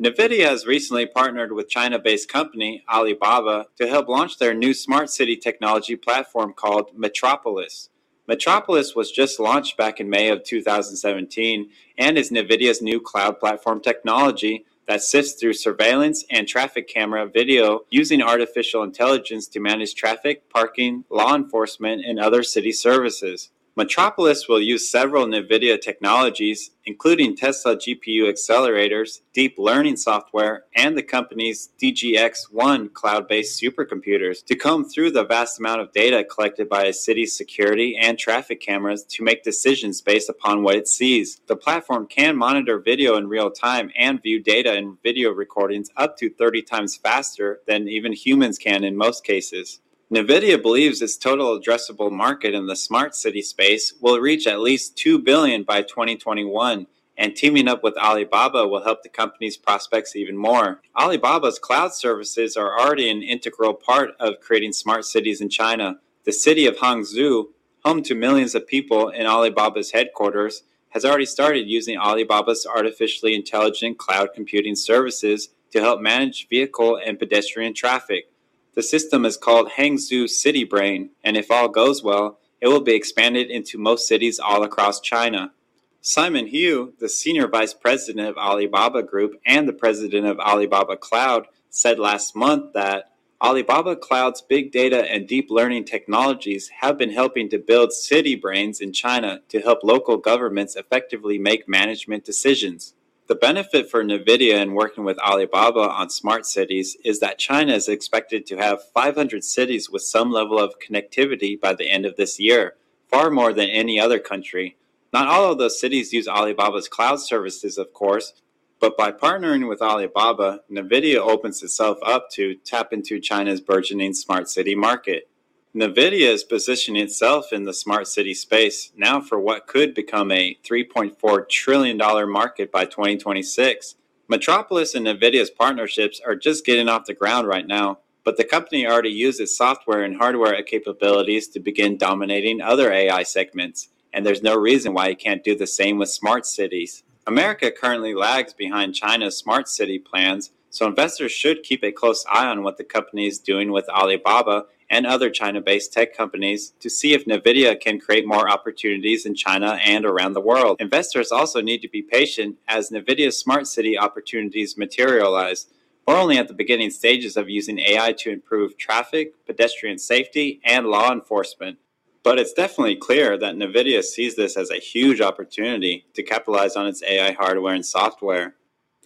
NVIDIA 0.00 0.46
has 0.46 0.66
recently 0.66 1.06
partnered 1.06 1.52
with 1.52 1.68
China 1.68 1.98
based 1.98 2.28
company 2.28 2.84
Alibaba 2.92 3.66
to 3.78 3.88
help 3.88 4.08
launch 4.08 4.38
their 4.38 4.54
new 4.54 4.74
smart 4.74 5.10
city 5.10 5.36
technology 5.36 5.96
platform 5.96 6.52
called 6.52 6.90
Metropolis. 6.96 7.90
Metropolis 8.26 8.94
was 8.94 9.12
just 9.12 9.38
launched 9.38 9.76
back 9.76 10.00
in 10.00 10.08
May 10.08 10.30
of 10.30 10.42
2017 10.44 11.70
and 11.98 12.18
is 12.18 12.30
NVIDIA's 12.30 12.82
new 12.82 13.00
cloud 13.00 13.38
platform 13.38 13.80
technology 13.80 14.64
that 14.86 15.02
sifts 15.02 15.34
through 15.34 15.54
surveillance 15.54 16.24
and 16.30 16.46
traffic 16.46 16.88
camera 16.88 17.26
video 17.26 17.80
using 17.90 18.22
artificial 18.22 18.82
intelligence 18.82 19.48
to 19.48 19.60
manage 19.60 19.94
traffic, 19.94 20.48
parking, 20.50 21.04
law 21.10 21.34
enforcement, 21.34 22.04
and 22.04 22.18
other 22.18 22.42
city 22.42 22.72
services. 22.72 23.50
Metropolis 23.76 24.46
will 24.48 24.60
use 24.60 24.88
several 24.88 25.26
NVIDIA 25.26 25.80
technologies, 25.80 26.70
including 26.84 27.34
Tesla 27.34 27.74
GPU 27.74 28.32
accelerators, 28.32 29.22
deep 29.32 29.56
learning 29.58 29.96
software, 29.96 30.66
and 30.76 30.96
the 30.96 31.02
company's 31.02 31.70
DGX-1 31.82 32.92
cloud-based 32.92 33.60
supercomputers 33.60 34.44
to 34.44 34.54
comb 34.54 34.84
through 34.84 35.10
the 35.10 35.24
vast 35.24 35.58
amount 35.58 35.80
of 35.80 35.90
data 35.90 36.22
collected 36.22 36.68
by 36.68 36.84
a 36.84 36.92
city's 36.92 37.36
security 37.36 37.96
and 38.00 38.16
traffic 38.16 38.60
cameras 38.60 39.02
to 39.08 39.24
make 39.24 39.42
decisions 39.42 40.00
based 40.00 40.28
upon 40.28 40.62
what 40.62 40.76
it 40.76 40.86
sees. 40.86 41.40
The 41.48 41.56
platform 41.56 42.06
can 42.06 42.36
monitor 42.36 42.78
video 42.78 43.16
in 43.16 43.26
real 43.26 43.50
time 43.50 43.90
and 43.96 44.22
view 44.22 44.40
data 44.40 44.76
in 44.76 44.98
video 45.02 45.32
recordings 45.32 45.90
up 45.96 46.16
to 46.18 46.30
30 46.30 46.62
times 46.62 46.94
faster 46.94 47.58
than 47.66 47.88
even 47.88 48.12
humans 48.12 48.56
can 48.56 48.84
in 48.84 48.96
most 48.96 49.24
cases. 49.24 49.80
NVIDIA 50.12 50.60
believes 50.60 51.00
its 51.00 51.16
total 51.16 51.58
addressable 51.58 52.12
market 52.12 52.52
in 52.54 52.66
the 52.66 52.76
smart 52.76 53.14
city 53.14 53.40
space 53.40 53.94
will 54.02 54.20
reach 54.20 54.46
at 54.46 54.60
least 54.60 54.98
2 54.98 55.18
billion 55.18 55.62
by 55.62 55.80
2021, 55.80 56.86
and 57.16 57.34
teaming 57.34 57.68
up 57.68 57.82
with 57.82 57.96
Alibaba 57.96 58.68
will 58.68 58.84
help 58.84 59.02
the 59.02 59.08
company's 59.08 59.56
prospects 59.56 60.14
even 60.14 60.36
more. 60.36 60.82
Alibaba's 60.94 61.58
cloud 61.58 61.94
services 61.94 62.54
are 62.54 62.78
already 62.78 63.08
an 63.08 63.22
integral 63.22 63.72
part 63.72 64.10
of 64.20 64.40
creating 64.40 64.74
smart 64.74 65.06
cities 65.06 65.40
in 65.40 65.48
China. 65.48 66.00
The 66.24 66.32
city 66.32 66.66
of 66.66 66.76
Hangzhou, 66.76 67.46
home 67.82 68.02
to 68.02 68.14
millions 68.14 68.54
of 68.54 68.66
people 68.66 69.08
in 69.08 69.26
Alibaba's 69.26 69.92
headquarters, 69.92 70.64
has 70.90 71.06
already 71.06 71.26
started 71.26 71.66
using 71.66 71.96
Alibaba's 71.96 72.66
artificially 72.66 73.34
intelligent 73.34 73.96
cloud 73.96 74.28
computing 74.34 74.76
services 74.76 75.48
to 75.72 75.80
help 75.80 76.00
manage 76.00 76.46
vehicle 76.48 77.00
and 77.04 77.18
pedestrian 77.18 77.72
traffic. 77.72 78.28
The 78.74 78.82
system 78.82 79.24
is 79.24 79.36
called 79.36 79.70
Hangzhou 79.70 80.28
City 80.28 80.64
Brain, 80.64 81.10
and 81.22 81.36
if 81.36 81.50
all 81.50 81.68
goes 81.68 82.02
well, 82.02 82.40
it 82.60 82.66
will 82.66 82.80
be 82.80 82.94
expanded 82.94 83.48
into 83.48 83.78
most 83.78 84.08
cities 84.08 84.40
all 84.40 84.64
across 84.64 85.00
China. 85.00 85.52
Simon 86.00 86.48
Hu, 86.48 86.92
the 86.98 87.08
senior 87.08 87.46
vice 87.46 87.72
president 87.72 88.28
of 88.28 88.36
Alibaba 88.36 89.02
Group 89.02 89.40
and 89.46 89.68
the 89.68 89.72
president 89.72 90.26
of 90.26 90.40
Alibaba 90.40 90.96
Cloud, 90.96 91.46
said 91.70 92.00
last 92.00 92.34
month 92.34 92.72
that 92.72 93.12
Alibaba 93.40 93.94
Cloud's 93.94 94.42
big 94.42 94.72
data 94.72 95.08
and 95.10 95.28
deep 95.28 95.50
learning 95.50 95.84
technologies 95.84 96.70
have 96.80 96.98
been 96.98 97.10
helping 97.10 97.48
to 97.50 97.58
build 97.58 97.92
city 97.92 98.34
brains 98.34 98.80
in 98.80 98.92
China 98.92 99.40
to 99.50 99.60
help 99.60 99.84
local 99.84 100.16
governments 100.16 100.74
effectively 100.74 101.38
make 101.38 101.68
management 101.68 102.24
decisions. 102.24 102.94
The 103.26 103.34
benefit 103.34 103.90
for 103.90 104.04
NVIDIA 104.04 104.60
in 104.60 104.74
working 104.74 105.02
with 105.02 105.18
Alibaba 105.18 105.88
on 105.88 106.10
smart 106.10 106.44
cities 106.44 106.94
is 107.06 107.20
that 107.20 107.38
China 107.38 107.72
is 107.72 107.88
expected 107.88 108.44
to 108.46 108.58
have 108.58 108.90
500 108.92 109.42
cities 109.42 109.88
with 109.88 110.02
some 110.02 110.30
level 110.30 110.58
of 110.58 110.78
connectivity 110.78 111.58
by 111.58 111.72
the 111.72 111.88
end 111.88 112.04
of 112.04 112.16
this 112.16 112.38
year, 112.38 112.74
far 113.08 113.30
more 113.30 113.54
than 113.54 113.70
any 113.70 113.98
other 113.98 114.18
country. 114.18 114.76
Not 115.10 115.28
all 115.28 115.50
of 115.50 115.56
those 115.56 115.80
cities 115.80 116.12
use 116.12 116.28
Alibaba's 116.28 116.86
cloud 116.86 117.18
services, 117.18 117.78
of 117.78 117.94
course, 117.94 118.34
but 118.78 118.94
by 118.94 119.10
partnering 119.10 119.70
with 119.70 119.80
Alibaba, 119.80 120.60
NVIDIA 120.70 121.16
opens 121.16 121.62
itself 121.62 121.96
up 122.04 122.28
to 122.32 122.56
tap 122.56 122.92
into 122.92 123.20
China's 123.20 123.62
burgeoning 123.62 124.12
smart 124.12 124.50
city 124.50 124.74
market. 124.74 125.30
NVIDIA 125.76 126.32
is 126.32 126.44
positioning 126.44 127.02
itself 127.02 127.52
in 127.52 127.64
the 127.64 127.74
smart 127.74 128.06
city 128.06 128.32
space 128.32 128.92
now 128.96 129.20
for 129.20 129.40
what 129.40 129.66
could 129.66 129.92
become 129.92 130.30
a 130.30 130.56
$3.4 130.62 131.48
trillion 131.48 131.96
market 132.30 132.70
by 132.70 132.84
2026. 132.84 133.96
Metropolis 134.28 134.94
and 134.94 135.04
NVIDIA's 135.04 135.50
partnerships 135.50 136.20
are 136.24 136.36
just 136.36 136.64
getting 136.64 136.88
off 136.88 137.06
the 137.06 137.12
ground 137.12 137.48
right 137.48 137.66
now, 137.66 137.98
but 138.22 138.36
the 138.36 138.44
company 138.44 138.86
already 138.86 139.10
uses 139.10 139.56
software 139.56 140.04
and 140.04 140.16
hardware 140.16 140.62
capabilities 140.62 141.48
to 141.48 141.58
begin 141.58 141.98
dominating 141.98 142.60
other 142.60 142.92
AI 142.92 143.24
segments, 143.24 143.88
and 144.12 144.24
there's 144.24 144.44
no 144.44 144.56
reason 144.56 144.94
why 144.94 145.08
it 145.08 145.18
can't 145.18 145.42
do 145.42 145.56
the 145.56 145.66
same 145.66 145.98
with 145.98 146.08
smart 146.08 146.46
cities. 146.46 147.02
America 147.26 147.72
currently 147.72 148.14
lags 148.14 148.52
behind 148.52 148.94
China's 148.94 149.36
smart 149.36 149.68
city 149.68 149.98
plans, 149.98 150.52
so 150.70 150.86
investors 150.86 151.32
should 151.32 151.64
keep 151.64 151.82
a 151.82 151.90
close 151.90 152.24
eye 152.30 152.46
on 152.46 152.62
what 152.62 152.76
the 152.76 152.84
company 152.84 153.26
is 153.26 153.40
doing 153.40 153.72
with 153.72 153.88
Alibaba 153.88 154.66
and 154.94 155.06
other 155.08 155.28
China 155.28 155.60
based 155.60 155.92
tech 155.92 156.16
companies 156.16 156.72
to 156.78 156.88
see 156.88 157.14
if 157.14 157.24
NVIDIA 157.24 157.80
can 157.80 157.98
create 157.98 158.28
more 158.28 158.48
opportunities 158.48 159.26
in 159.26 159.34
China 159.34 159.76
and 159.84 160.06
around 160.06 160.34
the 160.34 160.40
world. 160.40 160.76
Investors 160.78 161.32
also 161.32 161.60
need 161.60 161.82
to 161.82 161.88
be 161.88 162.00
patient 162.00 162.58
as 162.68 162.90
NVIDIA's 162.90 163.36
smart 163.36 163.66
city 163.66 163.98
opportunities 163.98 164.78
materialize. 164.78 165.66
We're 166.06 166.16
only 166.16 166.38
at 166.38 166.46
the 166.46 166.54
beginning 166.54 166.90
stages 166.90 167.36
of 167.36 167.50
using 167.50 167.80
AI 167.80 168.12
to 168.18 168.30
improve 168.30 168.78
traffic, 168.78 169.32
pedestrian 169.46 169.98
safety, 169.98 170.60
and 170.64 170.86
law 170.86 171.10
enforcement. 171.10 171.78
But 172.22 172.38
it's 172.38 172.52
definitely 172.52 172.94
clear 172.94 173.36
that 173.36 173.56
NVIDIA 173.56 174.00
sees 174.04 174.36
this 174.36 174.56
as 174.56 174.70
a 174.70 174.76
huge 174.76 175.20
opportunity 175.20 176.06
to 176.14 176.22
capitalize 176.22 176.76
on 176.76 176.86
its 176.86 177.02
AI 177.02 177.32
hardware 177.32 177.74
and 177.74 177.84
software. 177.84 178.54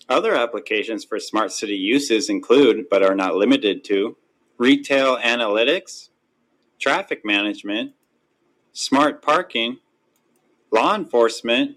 Other 0.07 0.35
applications 0.35 1.07
for 1.07 1.19
smart 1.19 1.51
city 1.51 1.77
uses 1.77 2.29
include, 2.29 2.91
but 2.91 3.03
are 3.03 3.15
not 3.15 3.37
limited 3.37 3.85
to, 3.85 4.19
retail 4.59 5.17
analytics, 5.19 6.09
traffic 6.81 7.25
management, 7.25 7.93
smart 8.73 9.23
parking, 9.23 9.79
law 10.71 10.95
enforcement, 10.95 11.77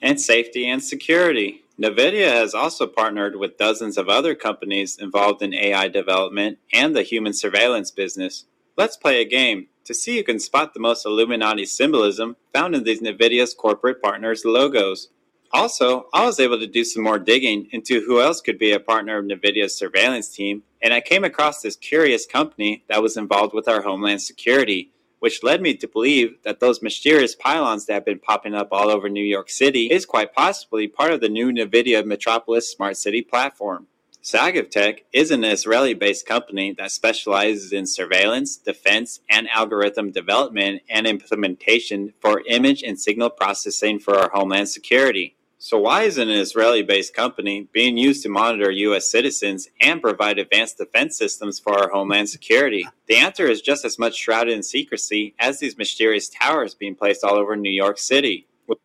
and 0.00 0.20
safety 0.20 0.68
and 0.68 0.82
security. 0.82 1.62
NVIDIA 1.80 2.28
has 2.28 2.54
also 2.54 2.86
partnered 2.86 3.36
with 3.36 3.58
dozens 3.58 3.98
of 3.98 4.08
other 4.08 4.34
companies 4.34 4.96
involved 4.96 5.42
in 5.42 5.52
AI 5.52 5.88
development 5.88 6.58
and 6.72 6.94
the 6.94 7.02
human 7.02 7.32
surveillance 7.32 7.90
business. 7.90 8.46
Let's 8.76 8.96
play 8.96 9.20
a 9.20 9.24
game 9.24 9.66
to 9.84 9.94
see 9.94 10.16
who 10.16 10.22
can 10.22 10.38
spot 10.38 10.72
the 10.72 10.80
most 10.80 11.04
Illuminati 11.04 11.66
symbolism 11.66 12.36
found 12.52 12.74
in 12.74 12.84
these 12.84 13.02
NVIDIA's 13.02 13.54
corporate 13.54 14.00
partners' 14.00 14.44
logos. 14.44 15.08
Also, 15.54 16.08
I 16.12 16.26
was 16.26 16.40
able 16.40 16.58
to 16.58 16.66
do 16.66 16.82
some 16.82 17.04
more 17.04 17.20
digging 17.20 17.68
into 17.70 18.00
who 18.00 18.20
else 18.20 18.40
could 18.40 18.58
be 18.58 18.72
a 18.72 18.80
partner 18.80 19.18
of 19.18 19.26
NVIDIA's 19.26 19.78
surveillance 19.78 20.28
team, 20.28 20.64
and 20.82 20.92
I 20.92 21.00
came 21.00 21.22
across 21.22 21.60
this 21.60 21.76
curious 21.76 22.26
company 22.26 22.82
that 22.88 23.00
was 23.00 23.16
involved 23.16 23.54
with 23.54 23.68
our 23.68 23.82
homeland 23.82 24.20
security, 24.20 24.90
which 25.20 25.44
led 25.44 25.62
me 25.62 25.76
to 25.76 25.86
believe 25.86 26.38
that 26.42 26.58
those 26.58 26.82
mysterious 26.82 27.36
pylons 27.36 27.86
that 27.86 27.94
have 27.94 28.04
been 28.04 28.18
popping 28.18 28.52
up 28.52 28.70
all 28.72 28.90
over 28.90 29.08
New 29.08 29.24
York 29.24 29.48
City 29.48 29.86
is 29.92 30.04
quite 30.04 30.34
possibly 30.34 30.88
part 30.88 31.12
of 31.12 31.20
the 31.20 31.28
new 31.28 31.52
NVIDIA 31.52 32.04
Metropolis 32.04 32.68
Smart 32.68 32.96
City 32.96 33.22
platform. 33.22 33.86
Sagivtech 34.24 35.02
is 35.12 35.30
an 35.30 35.44
Israeli-based 35.44 36.26
company 36.26 36.74
that 36.78 36.90
specializes 36.90 37.72
in 37.72 37.86
surveillance, 37.86 38.56
defense, 38.56 39.20
and 39.30 39.48
algorithm 39.50 40.10
development 40.10 40.82
and 40.90 41.06
implementation 41.06 42.12
for 42.20 42.42
image 42.48 42.82
and 42.82 42.98
signal 42.98 43.30
processing 43.30 44.00
for 44.00 44.18
our 44.18 44.30
homeland 44.30 44.68
security. 44.68 45.36
So 45.64 45.78
why 45.78 46.02
is 46.02 46.18
an 46.18 46.28
Israeli-based 46.28 47.14
company 47.14 47.66
being 47.72 47.96
used 47.96 48.22
to 48.24 48.28
monitor 48.28 48.70
U.S. 48.70 49.10
citizens 49.10 49.66
and 49.80 50.02
provide 50.02 50.38
advanced 50.38 50.76
defense 50.76 51.16
systems 51.16 51.58
for 51.58 51.72
our 51.72 51.88
homeland 51.88 52.28
security? 52.28 52.86
The 53.06 53.16
answer 53.16 53.46
is 53.46 53.62
just 53.62 53.82
as 53.82 53.98
much 53.98 54.14
shrouded 54.14 54.52
in 54.52 54.62
secrecy 54.62 55.34
as 55.38 55.60
these 55.60 55.78
mysterious 55.78 56.28
towers 56.28 56.74
being 56.74 56.94
placed 56.94 57.24
all 57.24 57.36
over 57.36 57.56
New 57.56 57.70
York 57.72 57.96
City. 57.96 58.46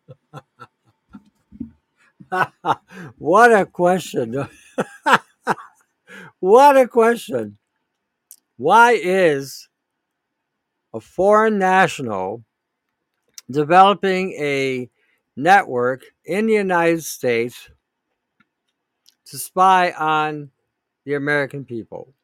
what 3.18 3.52
a 3.52 3.66
question. 3.66 4.48
what 6.40 6.78
a 6.78 6.88
question. 6.88 7.58
Why 8.56 8.92
is 8.92 9.68
a 10.94 11.00
foreign 11.00 11.58
national 11.58 12.42
developing 13.50 14.32
a 14.40 14.88
network 15.42 16.02
in 16.24 16.46
the 16.46 16.54
United 16.54 17.04
States 17.04 17.70
to 19.26 19.38
spy 19.38 19.92
on 19.92 20.50
the 21.04 21.14
American 21.14 21.64
people? 21.64 22.14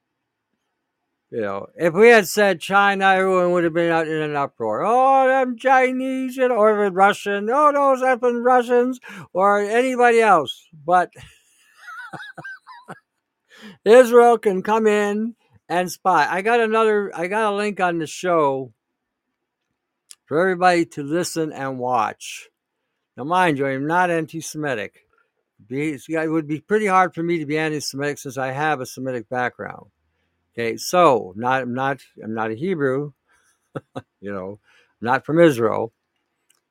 You 1.30 1.40
know, 1.40 1.66
if 1.74 1.92
we 1.92 2.08
had 2.08 2.28
said 2.28 2.60
China, 2.60 3.06
everyone 3.06 3.50
would 3.52 3.64
have 3.64 3.74
been 3.74 3.90
out 3.90 4.06
in 4.06 4.22
an 4.22 4.36
uproar. 4.36 4.84
Oh, 4.86 5.26
them 5.26 5.58
Chinese, 5.58 6.36
know, 6.36 6.54
or 6.54 6.88
Russian. 6.90 7.50
Oh, 7.50 7.72
those 7.72 8.00
effing 8.00 8.44
Russians, 8.44 9.00
or 9.32 9.60
anybody 9.60 10.20
else. 10.20 10.68
But 10.84 11.10
Israel 13.84 14.38
can 14.38 14.62
come 14.62 14.86
in 14.86 15.34
and 15.68 15.90
spy. 15.90 16.28
I 16.30 16.42
got 16.42 16.60
another. 16.60 17.10
I 17.14 17.26
got 17.26 17.52
a 17.52 17.56
link 17.56 17.80
on 17.80 17.98
the 17.98 18.06
show 18.06 18.72
for 20.26 20.40
everybody 20.40 20.84
to 20.86 21.02
listen 21.02 21.52
and 21.52 21.78
watch. 21.78 22.48
Now, 23.16 23.24
mind 23.24 23.58
you, 23.58 23.66
I'm 23.66 23.86
not 23.86 24.10
anti-Semitic. 24.10 25.06
It 25.70 26.30
would 26.30 26.46
be 26.46 26.60
pretty 26.60 26.86
hard 26.86 27.14
for 27.14 27.22
me 27.22 27.38
to 27.38 27.46
be 27.46 27.56
anti-Semitic 27.56 28.18
since 28.18 28.36
I 28.36 28.52
have 28.52 28.80
a 28.80 28.86
Semitic 28.86 29.28
background. 29.28 29.86
Okay, 30.52 30.76
so 30.76 31.34
not 31.36 31.62
I'm 31.62 31.74
not 31.74 32.00
I'm 32.22 32.34
not 32.34 32.50
a 32.50 32.54
Hebrew, 32.54 33.12
you 34.20 34.32
know, 34.32 34.58
not 35.00 35.26
from 35.26 35.38
Israel, 35.38 35.92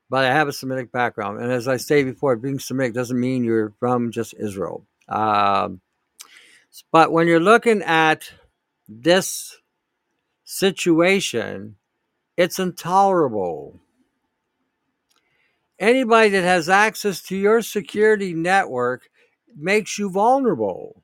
but 0.10 0.24
I 0.24 0.34
have 0.34 0.48
a 0.48 0.54
Semitic 0.54 0.92
background. 0.92 1.40
And 1.42 1.52
as 1.52 1.68
I 1.68 1.78
say 1.78 2.04
before, 2.04 2.36
being 2.36 2.60
Semitic 2.60 2.94
doesn't 2.94 3.20
mean 3.20 3.44
you're 3.44 3.74
from 3.80 4.12
just 4.12 4.34
Israel. 4.40 4.86
Um, 5.08 5.82
but 6.92 7.12
when 7.12 7.28
you're 7.28 7.40
looking 7.40 7.82
at 7.84 8.32
this 8.88 9.58
situation, 10.44 11.76
it's 12.38 12.60
intolerable. 12.60 13.80
Anybody 15.80 16.30
that 16.30 16.44
has 16.44 16.70
access 16.70 17.22
to 17.24 17.36
your 17.38 17.62
security 17.62 18.34
network 18.34 19.10
makes 19.56 19.98
you 20.00 20.10
vulnerable. 20.10 21.04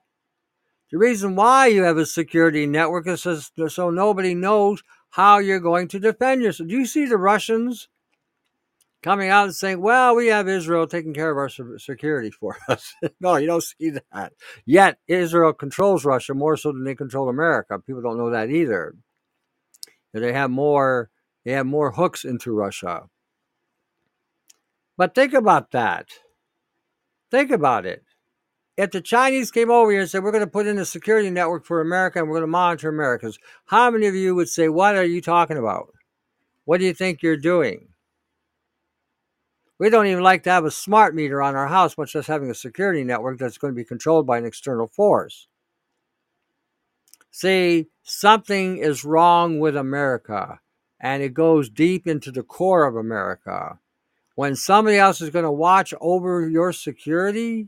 The 0.91 0.97
reason 0.97 1.35
why 1.35 1.67
you 1.67 1.83
have 1.83 1.97
a 1.97 2.05
security 2.05 2.65
network 2.65 3.07
is 3.07 3.51
so 3.69 3.89
nobody 3.89 4.35
knows 4.35 4.83
how 5.11 5.39
you're 5.39 5.59
going 5.59 5.87
to 5.89 5.99
defend 5.99 6.41
yourself. 6.41 6.69
Do 6.69 6.75
you 6.75 6.85
see 6.85 7.05
the 7.05 7.17
Russians 7.17 7.89
coming 9.03 9.29
out 9.29 9.45
and 9.45 9.55
saying, 9.55 9.81
well, 9.81 10.15
we 10.15 10.27
have 10.27 10.47
Israel 10.47 10.87
taking 10.87 11.13
care 11.13 11.31
of 11.31 11.37
our 11.37 11.49
security 11.79 12.29
for 12.29 12.57
us? 12.69 12.93
no, 13.19 13.35
you 13.37 13.47
don't 13.47 13.63
see 13.63 13.91
that. 13.91 14.33
Yet 14.65 14.99
Israel 15.07 15.53
controls 15.53 16.05
Russia 16.05 16.33
more 16.33 16.57
so 16.57 16.71
than 16.71 16.83
they 16.83 16.95
control 16.95 17.29
America. 17.29 17.79
People 17.79 18.01
don't 18.01 18.17
know 18.17 18.29
that 18.29 18.49
either. 18.49 18.95
They 20.13 20.33
have 20.33 20.51
more 20.51 21.09
they 21.45 21.53
have 21.53 21.65
more 21.65 21.91
hooks 21.91 22.23
into 22.25 22.51
Russia. 22.53 23.03
But 25.01 25.15
think 25.15 25.33
about 25.33 25.71
that. 25.71 26.09
Think 27.31 27.49
about 27.49 27.87
it 27.87 28.03
if 28.77 28.91
the 28.91 29.01
Chinese 29.01 29.49
came 29.49 29.71
over 29.71 29.91
here 29.91 30.01
and 30.01 30.09
said, 30.09 30.23
we're 30.23 30.31
going 30.31 30.43
to 30.43 30.49
put 30.49 30.67
in 30.67 30.77
a 30.77 30.85
security 30.85 31.31
network 31.31 31.65
for 31.65 31.81
America 31.81 32.19
and 32.19 32.27
we're 32.27 32.35
going 32.35 32.43
to 32.43 32.47
monitor 32.47 32.87
Americans, 32.89 33.39
how 33.65 33.89
many 33.89 34.05
of 34.05 34.13
you 34.13 34.35
would 34.35 34.47
say, 34.47 34.69
what 34.69 34.95
are 34.95 35.03
you 35.03 35.21
talking 35.21 35.57
about? 35.57 35.87
What 36.65 36.79
do 36.79 36.85
you 36.85 36.93
think 36.93 37.23
you're 37.23 37.35
doing? 37.35 37.87
We 39.79 39.89
don't 39.89 40.05
even 40.05 40.21
like 40.21 40.43
to 40.43 40.51
have 40.51 40.65
a 40.65 40.71
smart 40.71 41.15
meter 41.15 41.41
on 41.41 41.55
our 41.55 41.67
house, 41.67 41.97
much 41.97 42.13
less 42.13 42.27
having 42.27 42.51
a 42.51 42.55
security 42.55 43.03
network 43.03 43.39
that's 43.39 43.57
going 43.57 43.73
to 43.73 43.79
be 43.79 43.83
controlled 43.83 44.27
by 44.27 44.37
an 44.37 44.45
external 44.45 44.87
force. 44.87 45.47
See, 47.31 47.87
something 48.03 48.77
is 48.77 49.03
wrong 49.03 49.59
with 49.59 49.75
America, 49.75 50.59
and 50.99 51.23
it 51.23 51.33
goes 51.33 51.69
deep 51.69 52.05
into 52.05 52.31
the 52.31 52.43
core 52.43 52.85
of 52.85 52.95
America. 52.95 53.79
When 54.35 54.55
somebody 54.55 54.97
else 54.97 55.21
is 55.21 55.29
going 55.29 55.45
to 55.45 55.51
watch 55.51 55.93
over 55.99 56.49
your 56.49 56.73
security, 56.73 57.67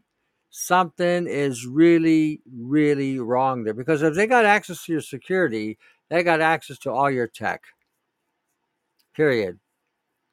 something 0.50 1.28
is 1.28 1.66
really, 1.66 2.42
really 2.56 3.20
wrong 3.20 3.64
there. 3.64 3.74
Because 3.74 4.02
if 4.02 4.16
they 4.16 4.28
got 4.28 4.46
access 4.46 4.86
to 4.86 4.92
your 4.92 5.02
security, 5.02 5.78
they 6.10 6.24
got 6.24 6.42
access 6.42 6.78
to 6.80 6.92
all 6.92 7.10
your 7.10 7.28
tech. 7.28 7.64
Period. 9.16 9.60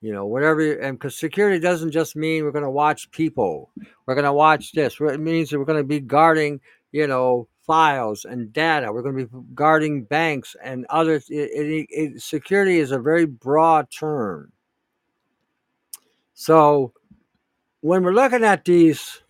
You 0.03 0.13
know, 0.13 0.27
whatever, 0.27 0.73
and 0.75 0.99
because 0.99 1.19
security 1.19 1.59
doesn't 1.59 1.91
just 1.91 2.17
mean 2.17 2.45
we're 2.45 2.53
going 2.53 2.65
to 2.65 2.71
watch 2.71 3.11
people. 3.11 3.71
We're 4.07 4.15
going 4.15 4.25
to 4.25 4.33
watch 4.33 4.73
this. 4.73 4.97
It 4.99 5.21
means 5.21 5.51
that 5.51 5.59
we're 5.59 5.67
going 5.67 5.83
to 5.83 5.85
be 5.85 6.01
guarding, 6.01 6.61
you 6.93 7.07
know, 7.07 7.49
files 7.67 8.25
and 8.25 8.53
data. 8.53 8.93
We're 8.93 9.03
going 9.03 9.19
to 9.19 9.27
be 9.27 9.39
guarding 9.55 10.05
banks 10.05 10.57
and 10.63 10.87
other. 10.89 11.17
It, 11.17 11.25
it, 11.29 11.87
it, 11.91 12.23
security 12.23 12.79
is 12.79 12.93
a 12.93 12.99
very 12.99 13.27
broad 13.27 13.91
term. 13.91 14.53
So 16.41 16.95
when 17.83 18.03
we're 18.03 18.15
looking 18.15 18.45
at 18.45 18.65
these 18.65 19.21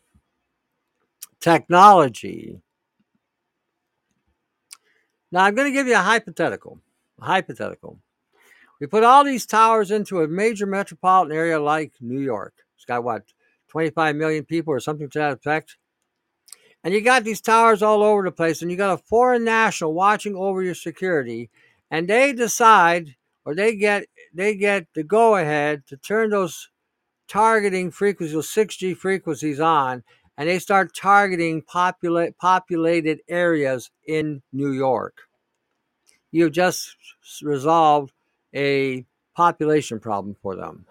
technology. 1.41 2.61
Now, 5.33 5.43
I'm 5.43 5.57
going 5.57 5.67
to 5.67 5.77
give 5.77 5.89
you 5.89 5.97
a 5.97 5.99
hypothetical. 5.99 6.79
A 7.21 7.25
hypothetical. 7.25 7.99
We 8.81 8.87
put 8.87 9.03
all 9.03 9.25
these 9.25 9.45
towers 9.45 9.91
into 9.91 10.23
a 10.23 10.29
major 10.29 10.67
metropolitan 10.67 11.37
area 11.37 11.59
like 11.59 11.95
New 12.01 12.21
York. 12.21 12.55
It's 12.77 12.85
got 12.85 13.03
what, 13.03 13.25
25 13.71 14.15
million 14.15 14.45
people 14.45 14.73
or 14.73 14.79
something 14.79 15.11
to 15.11 15.19
that 15.19 15.33
effect? 15.33 15.79
And 16.85 16.95
you 16.95 17.01
got 17.01 17.25
these 17.25 17.41
towers 17.41 17.83
all 17.83 18.05
over 18.05 18.23
the 18.23 18.31
place, 18.31 18.63
and 18.63 18.71
you 18.71 18.77
got 18.77 18.95
a 18.95 19.03
foreign 19.03 19.43
national 19.43 19.95
watching 19.95 20.37
over 20.37 20.63
your 20.63 20.77
security, 20.77 21.51
and 21.91 22.07
they 22.07 22.33
decide 22.33 23.17
or 23.45 23.57
they 23.57 23.75
get 23.75 24.05
they 24.33 24.55
get 24.55 24.87
the 24.95 25.03
go 25.03 25.35
ahead 25.35 25.83
to 25.89 25.97
turn 25.97 26.31
those 26.31 26.71
targeting 27.31 27.93
frequencies, 27.93 28.35
those 28.35 28.49
6G 28.49 28.97
frequencies 28.97 29.61
on, 29.61 30.03
and 30.37 30.49
they 30.49 30.59
start 30.59 30.95
targeting 30.95 31.63
populate, 31.63 32.37
populated 32.39 33.21
areas 33.29 33.91
in 34.07 34.43
New 34.53 34.73
York. 34.73 35.19
You've 36.33 36.53
just 36.53 36.97
resolved 37.43 38.13
a 38.55 39.07
population 39.37 40.01
problem 40.01 40.37
for 40.43 40.57
them. 40.57 40.85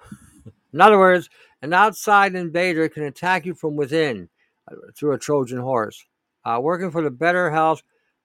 in 0.73 0.79
other 0.79 0.97
words, 0.97 1.29
an 1.61 1.73
outside 1.73 2.35
invader 2.35 2.87
can 2.87 3.03
attack 3.03 3.45
you 3.45 3.53
from 3.53 3.75
within 3.75 4.29
uh, 4.71 4.75
through 4.95 5.13
a 5.13 5.19
Trojan 5.19 5.59
horse. 5.59 6.05
Uh, 6.45 6.59
working 6.61 6.89
for 6.89 7.01
the 7.01 7.11
better 7.11 7.51
health, 7.51 7.83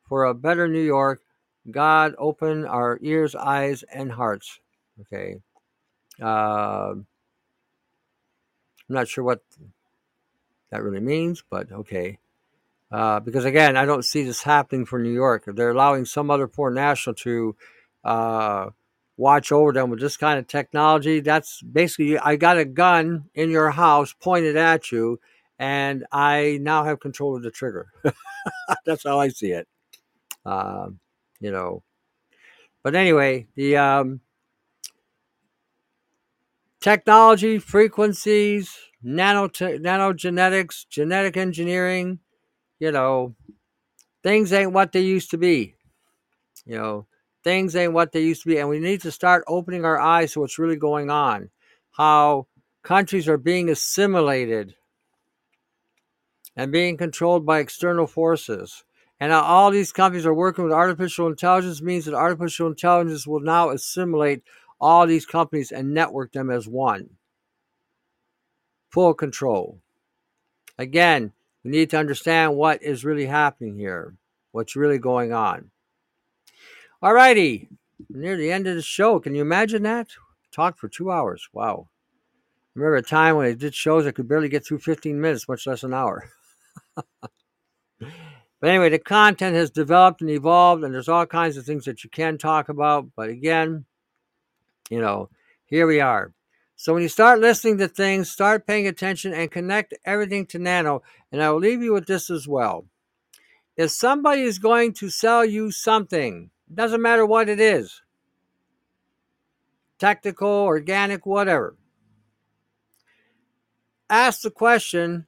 for 0.08 0.26
a 0.26 0.34
better 0.34 0.68
New 0.68 0.82
York, 0.82 1.20
God 1.70 2.14
open 2.18 2.64
our 2.64 2.98
ears, 3.02 3.34
eyes, 3.34 3.82
and 3.92 4.12
hearts. 4.12 4.60
Okay. 5.00 5.36
Uh, 6.22 6.94
I'm 8.94 9.00
not 9.00 9.08
sure 9.08 9.24
what 9.24 9.42
that 10.70 10.84
really 10.84 11.00
means, 11.00 11.42
but 11.50 11.72
okay. 11.72 12.18
Uh, 12.92 13.18
because 13.18 13.44
again, 13.44 13.76
I 13.76 13.86
don't 13.86 14.04
see 14.04 14.22
this 14.22 14.44
happening 14.44 14.86
for 14.86 15.00
New 15.00 15.12
York. 15.12 15.44
They're 15.48 15.70
allowing 15.70 16.04
some 16.04 16.30
other 16.30 16.46
foreign 16.46 16.76
national 16.76 17.16
to 17.16 17.56
uh, 18.04 18.70
watch 19.16 19.50
over 19.50 19.72
them 19.72 19.90
with 19.90 20.00
this 20.00 20.16
kind 20.16 20.38
of 20.38 20.46
technology, 20.46 21.18
that's 21.20 21.60
basically 21.62 22.18
I 22.18 22.36
got 22.36 22.58
a 22.58 22.64
gun 22.64 23.24
in 23.34 23.50
your 23.50 23.70
house 23.72 24.12
pointed 24.12 24.56
at 24.56 24.92
you, 24.92 25.18
and 25.58 26.04
I 26.12 26.58
now 26.62 26.84
have 26.84 27.00
control 27.00 27.36
of 27.36 27.42
the 27.42 27.50
trigger. 27.50 27.88
that's 28.86 29.02
how 29.02 29.18
I 29.18 29.28
see 29.28 29.50
it. 29.50 29.66
Uh, 30.46 30.90
you 31.40 31.50
know. 31.50 31.82
But 32.84 32.94
anyway, 32.94 33.46
the 33.56 33.76
um, 33.78 34.20
technology, 36.84 37.58
frequencies, 37.58 38.76
nano 39.02 39.48
nanogenetics, 39.48 40.86
genetic 40.86 41.34
engineering, 41.34 42.18
you 42.78 42.92
know, 42.92 43.34
things 44.22 44.52
ain't 44.52 44.72
what 44.72 44.92
they 44.92 45.00
used 45.00 45.30
to 45.30 45.38
be. 45.38 45.76
You 46.66 46.76
know, 46.76 47.06
things 47.42 47.74
ain't 47.74 47.94
what 47.94 48.12
they 48.12 48.20
used 48.20 48.42
to 48.42 48.50
be. 48.50 48.58
And 48.58 48.68
we 48.68 48.80
need 48.80 49.00
to 49.00 49.10
start 49.10 49.44
opening 49.48 49.86
our 49.86 49.98
eyes 49.98 50.34
to 50.34 50.40
what's 50.40 50.58
really 50.58 50.76
going 50.76 51.08
on. 51.08 51.48
How 51.92 52.48
countries 52.82 53.28
are 53.28 53.38
being 53.38 53.70
assimilated 53.70 54.74
and 56.54 56.70
being 56.70 56.98
controlled 56.98 57.46
by 57.46 57.60
external 57.60 58.06
forces. 58.06 58.84
And 59.18 59.32
all 59.32 59.70
these 59.70 59.90
companies 59.90 60.26
are 60.26 60.34
working 60.34 60.64
with 60.64 60.72
artificial 60.74 61.28
intelligence 61.28 61.80
means 61.80 62.04
that 62.04 62.12
artificial 62.12 62.66
intelligence 62.66 63.26
will 63.26 63.40
now 63.40 63.70
assimilate 63.70 64.42
all 64.84 65.06
these 65.06 65.24
companies 65.24 65.72
and 65.72 65.94
network 65.94 66.32
them 66.32 66.50
as 66.50 66.68
one. 66.68 67.08
Full 68.90 69.14
control. 69.14 69.80
Again, 70.78 71.32
we 71.64 71.70
need 71.70 71.88
to 71.90 71.98
understand 71.98 72.54
what 72.54 72.82
is 72.82 73.02
really 73.02 73.24
happening 73.24 73.78
here, 73.78 74.14
what's 74.52 74.76
really 74.76 74.98
going 74.98 75.32
on. 75.32 75.70
Alrighty, 77.02 77.68
near 78.10 78.36
the 78.36 78.52
end 78.52 78.66
of 78.66 78.76
the 78.76 78.82
show. 78.82 79.18
Can 79.20 79.34
you 79.34 79.40
imagine 79.40 79.84
that? 79.84 80.08
Talked 80.52 80.78
for 80.78 80.88
two 80.88 81.10
hours. 81.10 81.48
Wow. 81.54 81.88
I 81.88 82.78
remember 82.78 82.96
a 82.96 83.02
time 83.02 83.36
when 83.36 83.46
I 83.46 83.54
did 83.54 83.74
shows 83.74 84.06
I 84.06 84.10
could 84.10 84.28
barely 84.28 84.50
get 84.50 84.66
through 84.66 84.80
15 84.80 85.18
minutes, 85.18 85.48
much 85.48 85.66
less 85.66 85.82
an 85.82 85.94
hour. 85.94 86.28
But 88.64 88.70
anyway, 88.70 88.88
the 88.88 88.98
content 88.98 89.54
has 89.56 89.70
developed 89.70 90.22
and 90.22 90.30
evolved, 90.30 90.84
and 90.84 90.94
there's 90.94 91.10
all 91.10 91.26
kinds 91.26 91.58
of 91.58 91.66
things 91.66 91.84
that 91.84 92.02
you 92.02 92.08
can 92.08 92.38
talk 92.38 92.70
about. 92.70 93.06
But 93.14 93.28
again, 93.28 93.84
you 94.90 95.00
know, 95.00 95.30
here 95.64 95.86
we 95.86 96.00
are. 96.00 96.32
So 96.76 96.92
when 96.92 97.02
you 97.02 97.08
start 97.08 97.40
listening 97.40 97.78
to 97.78 97.88
things, 97.88 98.30
start 98.30 98.66
paying 98.66 98.86
attention 98.86 99.32
and 99.32 99.50
connect 99.50 99.94
everything 100.04 100.46
to 100.46 100.58
nano. 100.58 101.02
And 101.30 101.42
I 101.42 101.50
will 101.50 101.60
leave 101.60 101.82
you 101.82 101.92
with 101.92 102.06
this 102.06 102.30
as 102.30 102.48
well. 102.48 102.86
If 103.76 103.90
somebody 103.90 104.42
is 104.42 104.58
going 104.58 104.92
to 104.94 105.10
sell 105.10 105.44
you 105.44 105.70
something, 105.70 106.50
doesn't 106.72 107.02
matter 107.02 107.26
what 107.26 107.48
it 107.48 107.60
is 107.60 108.02
technical, 109.98 110.48
organic, 110.48 111.24
whatever 111.24 111.76
ask 114.14 114.42
the 114.42 114.50
question 114.50 115.26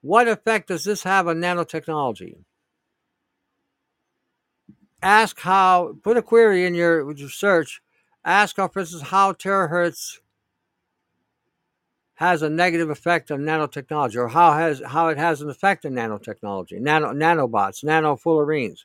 what 0.00 0.28
effect 0.28 0.68
does 0.68 0.84
this 0.84 1.02
have 1.04 1.26
on 1.26 1.38
nanotechnology? 1.38 2.36
Ask 5.02 5.40
how, 5.40 5.96
put 6.02 6.18
a 6.18 6.22
query 6.22 6.66
in 6.66 6.74
your, 6.74 7.10
your 7.12 7.30
search. 7.30 7.80
Ask, 8.24 8.56
for 8.56 8.70
instance, 8.78 9.02
how 9.02 9.32
terahertz 9.32 10.18
has 12.14 12.42
a 12.42 12.48
negative 12.48 12.90
effect 12.90 13.30
on 13.30 13.40
nanotechnology, 13.40 14.16
or 14.16 14.28
how 14.28 14.52
has 14.52 14.80
how 14.86 15.08
it 15.08 15.18
has 15.18 15.42
an 15.42 15.50
effect 15.50 15.84
on 15.84 15.92
nanotechnology, 15.92 16.80
nano 16.80 17.12
nanobots, 17.12 17.84
nanofullerenes. 17.84 18.84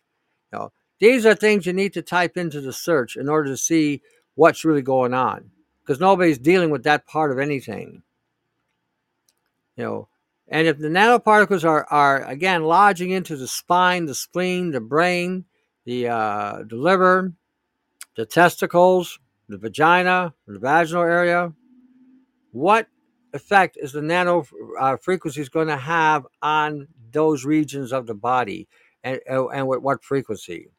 You 0.52 0.60
know, 0.60 0.72
these 1.00 1.26
are 1.26 1.36
things 1.36 1.66
you 1.66 1.74
need 1.74 1.94
to 1.94 2.02
type 2.02 2.38
into 2.38 2.60
the 2.60 2.74
search 2.74 3.16
in 3.16 3.30
order 3.30 3.50
to 3.50 3.58
see 3.58 4.02
what's 4.36 4.66
really 4.66 4.82
going 4.82 5.14
on, 5.14 5.52
because 5.82 6.00
nobody's 6.00 6.40
dealing 6.40 6.70
with 6.70 6.84
that 6.84 7.06
part 7.06 7.32
of 7.32 7.40
anything. 7.40 8.04
You 9.78 9.84
know, 9.84 10.08
and 10.48 10.68
if 10.68 10.80
the 10.80 10.90
nanoparticles 10.90 11.64
are, 11.64 11.86
are 11.86 12.26
again 12.26 12.64
lodging 12.64 13.12
into 13.12 13.38
the 13.38 13.48
spine, 13.48 14.06
the 14.06 14.16
spleen, 14.16 14.72
the 14.72 14.82
brain, 14.82 15.46
the, 15.86 16.10
uh, 16.10 16.64
the 16.68 16.76
liver, 16.76 17.32
the 18.18 18.26
testicles, 18.26 19.20
the 19.50 19.58
vagina, 19.58 20.34
the 20.48 20.60
vaginal 20.60 21.04
area, 21.04 21.52
what 22.52 22.88
effect 23.34 23.78
is 23.82 23.92
the 23.92 24.02
nano 24.02 24.46
uh, 24.80 24.96
frequencies 24.96 25.50
going 25.50 25.68
to 25.68 25.78
have 25.78 26.26
on 26.42 26.88
those 27.12 27.44
regions 27.44 27.92
of 27.92 28.06
the 28.08 28.14
body 28.14 28.68
and, 29.04 29.20
and 29.28 29.68
with 29.68 29.82
what 29.82 30.04
frequency? 30.04 30.70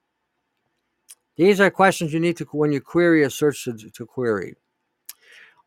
These 1.36 1.60
are 1.60 1.70
questions 1.70 2.12
you 2.12 2.20
need 2.20 2.36
to, 2.36 2.44
when 2.52 2.70
you 2.70 2.80
query 2.80 3.24
a 3.24 3.30
search 3.30 3.64
to, 3.64 3.74
to 3.74 4.06
query. 4.06 4.54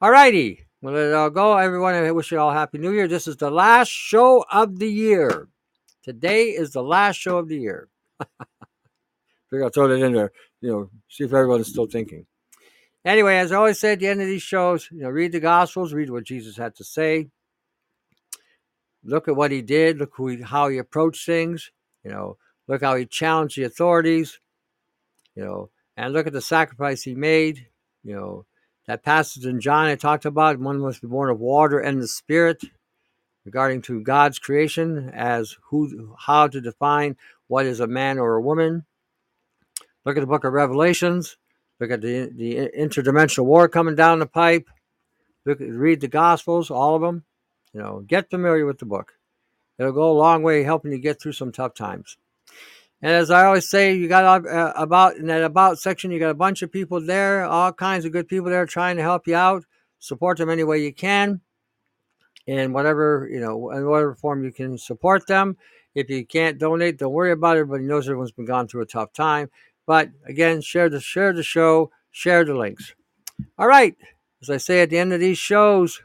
All 0.01 0.11
righty. 0.11 0.65
Well, 0.81 0.93
let 0.93 1.07
it 1.07 1.13
all 1.13 1.30
go, 1.30 1.57
everyone. 1.57 1.95
I 1.95 2.11
wish 2.11 2.31
you 2.31 2.39
all 2.39 2.51
happy 2.51 2.77
new 2.77 2.91
year. 2.91 3.07
This 3.07 3.27
is 3.27 3.38
the 3.38 3.49
last 3.49 3.89
show 3.89 4.45
of 4.51 4.80
the 4.80 4.89
year. 4.89 5.47
Today 6.03 6.49
is 6.49 6.71
the 6.71 6.84
last 6.84 7.15
show 7.15 7.38
of 7.38 7.47
the 7.47 7.57
year. 7.57 7.89
Figure 9.49 9.63
I'll 9.63 9.69
throw 9.69 9.88
that 9.88 10.03
in 10.03 10.13
there, 10.13 10.31
you 10.61 10.69
know, 10.69 10.89
see 11.09 11.23
if 11.23 11.34
everyone's 11.34 11.69
still 11.69 11.85
thinking. 11.85 12.25
Anyway, 13.05 13.35
as 13.35 13.51
I 13.51 13.57
always 13.57 13.80
say 13.80 13.93
at 13.93 13.99
the 13.99 14.07
end 14.07 14.21
of 14.21 14.27
these 14.27 14.41
shows, 14.41 14.89
you 14.91 15.01
know, 15.01 15.09
read 15.09 15.34
the 15.34 15.39
Gospels, 15.39 15.93
read 15.93 16.09
what 16.09 16.23
Jesus 16.23 16.55
had 16.55 16.75
to 16.75 16.84
say, 16.84 17.27
look 19.03 19.27
at 19.27 19.35
what 19.35 19.51
he 19.51 19.61
did, 19.61 19.97
look 19.97 20.11
who 20.15 20.30
he, 20.30 20.41
how 20.41 20.69
he 20.69 20.77
approached 20.77 21.25
things, 21.25 21.71
you 22.03 22.11
know, 22.11 22.38
look 22.67 22.81
how 22.81 22.95
he 22.95 23.05
challenged 23.05 23.57
the 23.57 23.63
authorities, 23.63 24.39
you 25.35 25.43
know, 25.43 25.69
and 25.97 26.13
look 26.13 26.27
at 26.27 26.34
the 26.34 26.41
sacrifice 26.41 27.03
he 27.03 27.13
made, 27.13 27.67
you 28.03 28.15
know, 28.15 28.45
that 28.88 29.03
passage 29.03 29.45
in 29.45 29.59
John 29.59 29.88
I 29.88 29.95
talked 29.95 30.25
about, 30.25 30.59
one 30.59 30.80
must 30.80 31.01
be 31.01 31.07
born 31.07 31.30
of 31.30 31.39
water 31.39 31.80
and 31.80 32.01
the 32.01 32.07
Spirit, 32.07 32.63
regarding 33.45 33.81
to 33.84 34.01
God's 34.01 34.39
creation 34.39 35.09
as 35.13 35.57
who, 35.69 36.15
how 36.17 36.47
to 36.47 36.61
define 36.61 37.17
what 37.47 37.65
is 37.65 37.81
a 37.81 37.88
man 37.88 38.17
or 38.17 38.35
a 38.35 38.41
woman. 38.41 38.85
Look 40.05 40.17
at 40.17 40.21
the 40.21 40.27
book 40.27 40.45
of 40.45 40.53
Revelations. 40.53 41.38
Look 41.80 41.91
at 41.91 42.02
the, 42.02 42.30
the 42.34 42.70
interdimensional 42.78 43.45
war 43.45 43.68
coming 43.68 43.95
down 43.95 44.20
the 44.20 44.26
pipe. 44.26 44.70
Look, 45.45 45.60
read 45.60 46.02
the 46.02 46.08
Gospels, 46.08 46.72
all 46.72 46.95
of 46.95 47.02
them. 47.02 47.24
You 47.74 47.82
know, 47.82 48.00
get 48.08 48.30
familiar 48.30 48.66
with 48.66 48.80
the 48.80 48.86
book. 48.86 49.14
It'll 49.78 49.91
go 49.91 50.12
a 50.12 50.14
long 50.14 50.44
way 50.44 50.64
helping 50.64 50.91
you 50.91 51.00
get 51.00 51.20
through 51.20 51.32
some 51.34 51.52
tough 51.52 51.74
times. 51.74 52.18
And 53.02 53.12
as 53.12 53.32
I 53.32 53.45
always 53.45 53.68
say, 53.68 53.95
you 53.95 54.08
got 54.08 54.45
uh, 54.48 54.72
about 54.78 55.18
in 55.18 55.28
that 55.28 55.44
about 55.44 55.80
section, 55.80 56.12
you 56.12 56.20
got 56.20 56.30
a 56.30 56.36
bunch 56.36 56.62
of 56.62 56.72
people 56.72 57.02
there, 57.02 57.44
all 57.44 57.74
kinds 57.74 58.06
of 58.06 58.14
good 58.14 58.30
people 58.30 58.50
there 58.50 58.66
trying 58.66 58.95
to 58.95 59.02
help 59.02 59.28
you 59.28 59.36
out. 59.36 59.66
Support 60.00 60.38
them 60.38 60.50
any 60.50 60.64
way 60.64 60.82
you 60.82 60.94
can, 60.94 61.41
in 62.48 62.72
whatever 62.72 63.28
you 63.30 63.41
know, 63.41 63.72
in 63.72 63.86
whatever 63.86 64.16
form 64.16 64.45
you 64.45 64.52
can 64.52 64.78
support 64.78 65.28
them. 65.28 65.58
If 65.95 66.10
you 66.10 66.26
can't 66.26 66.58
donate, 66.58 66.98
don't 66.98 67.12
worry 67.12 67.32
about 67.32 67.58
it. 67.58 67.62
Everybody 67.62 67.84
knows 67.84 68.08
everyone's 68.08 68.32
been 68.32 68.45
gone 68.45 68.68
through 68.68 68.84
a 68.84 68.86
tough 68.86 69.12
time. 69.14 69.50
But 69.85 70.10
again, 70.26 70.61
share 70.61 70.89
the 70.89 70.99
share 70.99 71.34
the 71.34 71.43
show, 71.43 71.91
share 72.11 72.45
the 72.45 72.55
links. 72.55 72.93
All 73.57 73.68
right, 73.68 73.95
as 74.41 74.49
I 74.49 74.57
say 74.57 74.81
at 74.81 74.89
the 74.89 74.97
end 74.97 75.14
of 75.14 75.19
these 75.19 75.38
shows, 75.38 76.01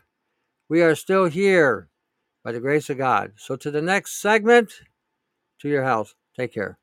we 0.68 0.82
are 0.82 0.94
still 0.94 1.26
here 1.26 1.88
by 2.44 2.52
the 2.52 2.60
grace 2.60 2.90
of 2.90 2.98
God. 2.98 3.32
So 3.36 3.56
to 3.56 3.70
the 3.70 3.82
next 3.82 4.20
segment, 4.20 4.72
to 5.60 5.68
your 5.68 5.84
health. 5.84 6.14
Take 6.36 6.55
care. 6.55 6.78